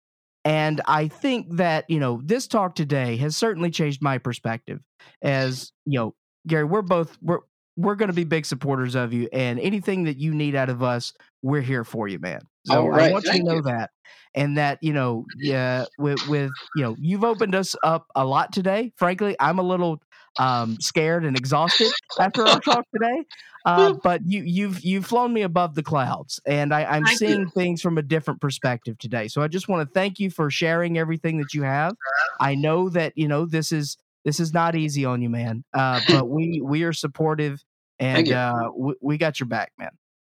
and 0.44 0.80
I 0.86 1.08
think 1.08 1.56
that 1.56 1.84
you 1.88 2.00
know 2.00 2.20
this 2.24 2.46
talk 2.46 2.74
today 2.74 3.16
has 3.18 3.36
certainly 3.36 3.70
changed 3.70 4.02
my 4.02 4.18
perspective. 4.18 4.80
As 5.22 5.72
you 5.84 5.98
know, 5.98 6.14
Gary, 6.46 6.64
we're 6.64 6.82
both 6.82 7.16
we're 7.20 7.40
we're 7.76 7.96
going 7.96 8.08
to 8.08 8.14
be 8.14 8.24
big 8.24 8.46
supporters 8.46 8.94
of 8.94 9.12
you, 9.12 9.28
and 9.32 9.58
anything 9.60 10.04
that 10.04 10.16
you 10.16 10.34
need 10.34 10.54
out 10.54 10.70
of 10.70 10.82
us, 10.82 11.12
we're 11.42 11.60
here 11.60 11.84
for 11.84 12.08
you, 12.08 12.18
man. 12.18 12.40
So 12.64 12.86
All 12.86 12.92
I 12.92 13.10
want 13.10 13.24
you 13.26 13.38
to 13.38 13.44
know 13.44 13.56
you. 13.56 13.62
that, 13.62 13.90
and 14.34 14.56
that 14.58 14.78
you 14.82 14.92
know, 14.92 15.26
yeah, 15.38 15.84
with 15.98 16.20
with 16.26 16.52
you 16.74 16.82
know, 16.82 16.96
you've 17.00 17.24
opened 17.24 17.54
us 17.54 17.76
up 17.82 18.06
a 18.14 18.24
lot 18.24 18.52
today. 18.52 18.92
Frankly, 18.96 19.36
I'm 19.40 19.58
a 19.58 19.62
little 19.62 20.02
um, 20.38 20.78
scared 20.80 21.24
and 21.24 21.36
exhausted 21.36 21.92
after 22.18 22.44
our 22.44 22.60
talk 22.64 22.84
today. 22.92 23.24
Uh, 23.64 23.94
but 24.02 24.20
you, 24.26 24.42
you've 24.42 24.82
you've 24.84 25.06
flown 25.06 25.32
me 25.32 25.42
above 25.42 25.74
the 25.74 25.82
clouds, 25.82 26.40
and 26.46 26.74
I, 26.74 26.84
I'm 26.84 27.04
Thank 27.04 27.20
you. 27.26 27.36
seeing 27.36 27.50
things 27.50 27.80
from 27.80 27.98
a 27.98 28.02
different 28.02 28.40
perspective 28.40 28.98
today. 28.98 29.28
So 29.28 29.42
I 29.42 29.48
just 29.48 29.68
want 29.68 29.88
to 29.88 29.92
thank 29.92 30.18
you 30.18 30.30
for 30.30 30.50
sharing 30.50 30.98
everything 30.98 31.38
that 31.38 31.54
you 31.54 31.62
have. 31.62 31.94
I 32.40 32.54
know 32.54 32.88
that 32.90 33.12
you 33.16 33.28
know 33.28 33.46
this 33.46 33.72
is 33.72 33.96
this 34.24 34.40
is 34.40 34.52
not 34.52 34.74
easy 34.74 35.04
on 35.04 35.22
you, 35.22 35.30
man. 35.30 35.64
Uh, 35.72 36.00
but 36.08 36.26
we 36.26 36.60
we 36.62 36.82
are 36.84 36.92
supportive, 36.92 37.62
and 37.98 38.32
uh, 38.32 38.70
we, 38.76 38.94
we 39.00 39.18
got 39.18 39.40
your 39.40 39.48
back, 39.48 39.72
man. 39.78 39.90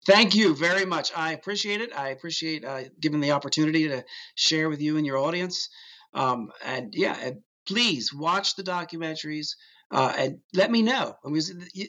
Thank 0.08 0.34
you 0.34 0.54
very 0.54 0.86
much. 0.86 1.12
I 1.14 1.32
appreciate 1.32 1.82
it. 1.82 1.90
I 1.94 2.08
appreciate 2.08 2.64
uh, 2.64 2.84
given 2.98 3.20
the 3.20 3.32
opportunity 3.32 3.88
to 3.88 4.02
share 4.36 4.70
with 4.70 4.80
you 4.80 4.96
and 4.96 5.04
your 5.04 5.18
audience. 5.18 5.68
Um, 6.14 6.50
and 6.64 6.94
yeah, 6.94 7.14
and 7.22 7.42
please 7.66 8.10
watch 8.14 8.56
the 8.56 8.62
documentaries 8.62 9.48
uh, 9.90 10.14
and 10.16 10.38
let 10.54 10.70
me 10.70 10.80
know. 10.80 11.14
I 11.22 11.28
mean, 11.28 11.42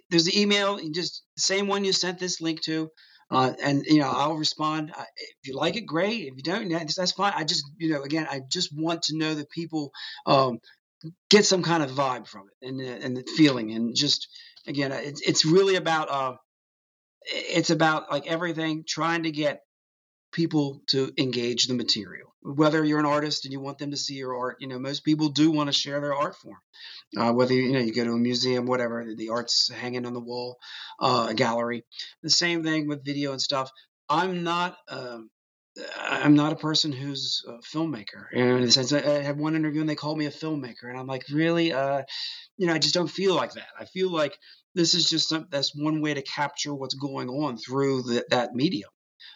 there's 0.10 0.26
the 0.26 0.38
email, 0.38 0.78
just 0.92 1.24
same 1.38 1.68
one 1.68 1.86
you 1.86 1.94
sent 1.94 2.20
this 2.20 2.42
link 2.42 2.60
to. 2.64 2.90
Uh, 3.32 3.54
and 3.64 3.86
you 3.86 4.00
know, 4.00 4.12
I'll 4.14 4.36
respond. 4.36 4.92
I, 4.94 5.06
if 5.16 5.48
you 5.48 5.56
like 5.56 5.78
it, 5.78 5.86
great. 5.86 6.28
If 6.28 6.34
you 6.36 6.44
don't, 6.44 6.68
that's, 6.68 6.96
that's 6.96 7.14
fine. 7.14 7.32
I 7.34 7.46
just, 7.46 7.64
you 7.78 7.94
know, 7.94 8.02
again, 8.02 8.28
I 8.30 8.42
just 8.52 8.76
want 8.76 9.04
to 9.04 9.18
know 9.18 9.34
that 9.36 9.50
people 9.50 9.94
um, 10.26 10.60
get 11.30 11.46
some 11.46 11.64
kind 11.64 11.84
of 11.84 11.92
vibe 11.92 12.28
from 12.28 12.48
it 12.50 12.68
and 12.68 12.82
uh, 12.82 13.06
and 13.06 13.16
the 13.16 13.24
feeling, 13.38 13.72
and 13.72 13.96
just 13.96 14.28
again, 14.68 14.92
it's 14.92 15.22
it's 15.22 15.46
really 15.46 15.76
about 15.76 16.10
uh, 16.10 16.34
it's 17.32 17.70
about 17.70 18.12
like 18.12 18.28
everything 18.28 18.84
trying 18.88 19.24
to 19.24 19.32
get 19.32 19.64
people 20.32 20.82
to 20.88 21.12
engage 21.18 21.68
the 21.68 21.74
material. 21.74 22.28
Whether 22.42 22.84
you're 22.84 23.00
an 23.00 23.06
artist 23.06 23.46
and 23.46 23.52
you 23.52 23.60
want 23.60 23.80
them 23.80 23.92
to 23.92 23.98
see 23.98 24.16
your 24.16 24.38
art 24.38 24.58
you 24.60 24.68
know 24.68 24.80
most 24.80 25.04
people 25.04 25.30
do 25.30 25.52
want 25.52 25.68
to 25.68 25.74
share 25.74 26.00
their 26.00 26.16
art 26.16 26.36
form. 26.36 26.58
Uh, 27.18 27.34
whether 27.34 27.54
you 27.54 27.74
know 27.74 27.80
you 27.80 27.94
go 27.94 28.04
to 28.04 28.12
a 28.12 28.18
museum 28.18 28.66
whatever 28.66 29.14
the 29.16 29.30
art's 29.30 29.70
hanging 29.70 30.06
on 30.06 30.14
the 30.14 30.20
wall 30.20 30.58
uh, 31.00 31.28
a 31.30 31.34
gallery. 31.34 31.84
The 32.24 32.30
same 32.30 32.64
thing 32.64 32.88
with 32.88 33.06
video 33.06 33.32
and 33.32 33.42
stuff. 33.42 33.72
I'm 34.08 34.44
not 34.44 34.76
um, 34.90 35.30
I'm 35.98 36.36
not 36.36 36.54
a 36.54 36.58
person 36.58 36.92
who's 36.92 37.44
a 37.48 37.60
filmmaker. 37.60 38.32
In 38.34 38.62
the 38.62 38.72
sense, 38.72 38.94
I 38.94 39.00
I 39.00 39.22
had 39.22 39.38
one 39.38 39.56
interview 39.56 39.82
and 39.82 39.90
they 39.90 39.96
called 39.96 40.18
me 40.18 40.26
a 40.26 40.32
filmmaker, 40.32 40.84
and 40.84 40.98
I'm 40.98 41.08
like, 41.08 41.26
really? 41.32 41.74
Uh, 41.74 42.04
you 42.58 42.68
know, 42.68 42.74
I 42.74 42.80
just 42.80 42.94
don't 42.94 43.08
feel 43.08 43.36
like 43.36 43.54
that. 43.54 43.68
I 43.80 43.86
feel 43.86 44.12
like 44.12 44.38
this 44.76 44.94
is 44.94 45.10
just 45.10 45.30
some, 45.30 45.48
that's 45.50 45.76
one 45.76 46.02
way 46.02 46.14
to 46.14 46.22
capture 46.22 46.74
what's 46.74 46.96
going 46.96 47.30
on 47.30 47.58
through 47.58 48.04
the, 48.04 48.26
that 48.30 48.54
medium, 48.54 48.90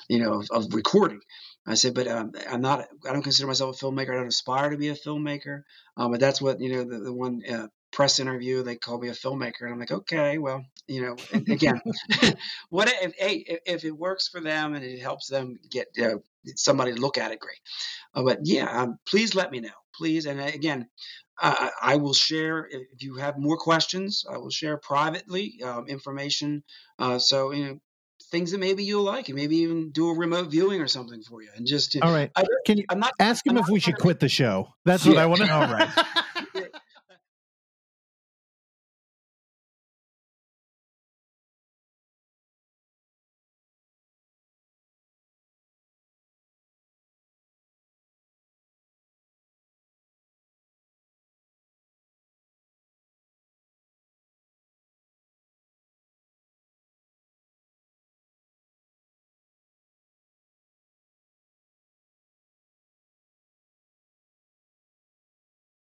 you 0.07 0.19
know, 0.19 0.33
of, 0.33 0.47
of 0.51 0.73
recording. 0.73 1.21
I 1.65 1.75
said, 1.75 1.93
but 1.93 2.07
um, 2.07 2.31
I'm 2.49 2.61
not. 2.61 2.85
I 3.07 3.13
don't 3.13 3.21
consider 3.21 3.47
myself 3.47 3.81
a 3.81 3.85
filmmaker. 3.85 4.11
I 4.11 4.15
don't 4.15 4.27
aspire 4.27 4.69
to 4.69 4.77
be 4.77 4.89
a 4.89 4.95
filmmaker. 4.95 5.61
Um, 5.95 6.11
but 6.11 6.19
that's 6.19 6.41
what 6.41 6.59
you 6.59 6.73
know. 6.73 6.83
The, 6.83 6.99
the 6.99 7.13
one 7.13 7.41
uh, 7.49 7.67
press 7.93 8.19
interview, 8.19 8.63
they 8.63 8.75
called 8.75 9.01
me 9.01 9.09
a 9.09 9.13
filmmaker, 9.13 9.61
and 9.61 9.73
I'm 9.73 9.79
like, 9.79 9.91
okay, 9.91 10.37
well, 10.37 10.65
you 10.87 11.01
know, 11.01 11.15
again, 11.33 11.79
what 12.69 12.91
if 13.01 13.13
hey, 13.17 13.59
if, 13.65 13.85
it 13.85 13.91
works 13.91 14.27
for 14.27 14.41
them 14.41 14.73
and 14.73 14.83
it 14.83 14.99
helps 14.99 15.27
them 15.27 15.59
get 15.69 15.87
uh, 16.01 16.17
somebody 16.55 16.93
to 16.93 16.99
look 16.99 17.17
at 17.17 17.31
it, 17.31 17.39
great. 17.39 17.59
Uh, 18.13 18.23
but 18.23 18.39
yeah, 18.43 18.65
um, 18.69 18.97
please 19.07 19.35
let 19.35 19.51
me 19.51 19.59
know, 19.59 19.69
please. 19.95 20.25
And 20.25 20.41
uh, 20.41 20.45
again, 20.45 20.89
I, 21.39 21.71
I 21.81 21.95
will 21.95 22.13
share 22.13 22.67
if 22.69 23.01
you 23.01 23.15
have 23.15 23.37
more 23.37 23.57
questions. 23.57 24.25
I 24.29 24.37
will 24.37 24.49
share 24.49 24.77
privately 24.77 25.59
um, 25.63 25.87
information. 25.87 26.63
Uh, 26.99 27.19
so 27.19 27.51
you 27.51 27.65
know 27.65 27.79
things 28.31 28.51
that 28.51 28.59
maybe 28.59 28.83
you'll 28.83 29.03
like, 29.03 29.27
and 29.29 29.35
maybe 29.35 29.57
even 29.57 29.91
do 29.91 30.09
a 30.09 30.17
remote 30.17 30.49
viewing 30.49 30.81
or 30.81 30.87
something 30.87 31.21
for 31.21 31.41
you. 31.41 31.49
And 31.55 31.67
just 31.67 31.95
All 32.01 32.11
right. 32.11 32.31
I, 32.35 32.45
Can 32.65 32.77
you 32.77 32.85
I'm 32.89 32.99
not 32.99 33.13
ask 33.19 33.45
him 33.45 33.57
I'm 33.57 33.63
if 33.63 33.69
we 33.69 33.79
should 33.79 33.95
to- 33.95 34.01
quit 34.01 34.19
the 34.19 34.29
show? 34.29 34.69
That's 34.85 35.05
what 35.05 35.17
I 35.17 35.25
want 35.25 35.41
to 35.41 35.47
know. 35.47 35.61
All 35.61 35.73
right. 35.73 35.89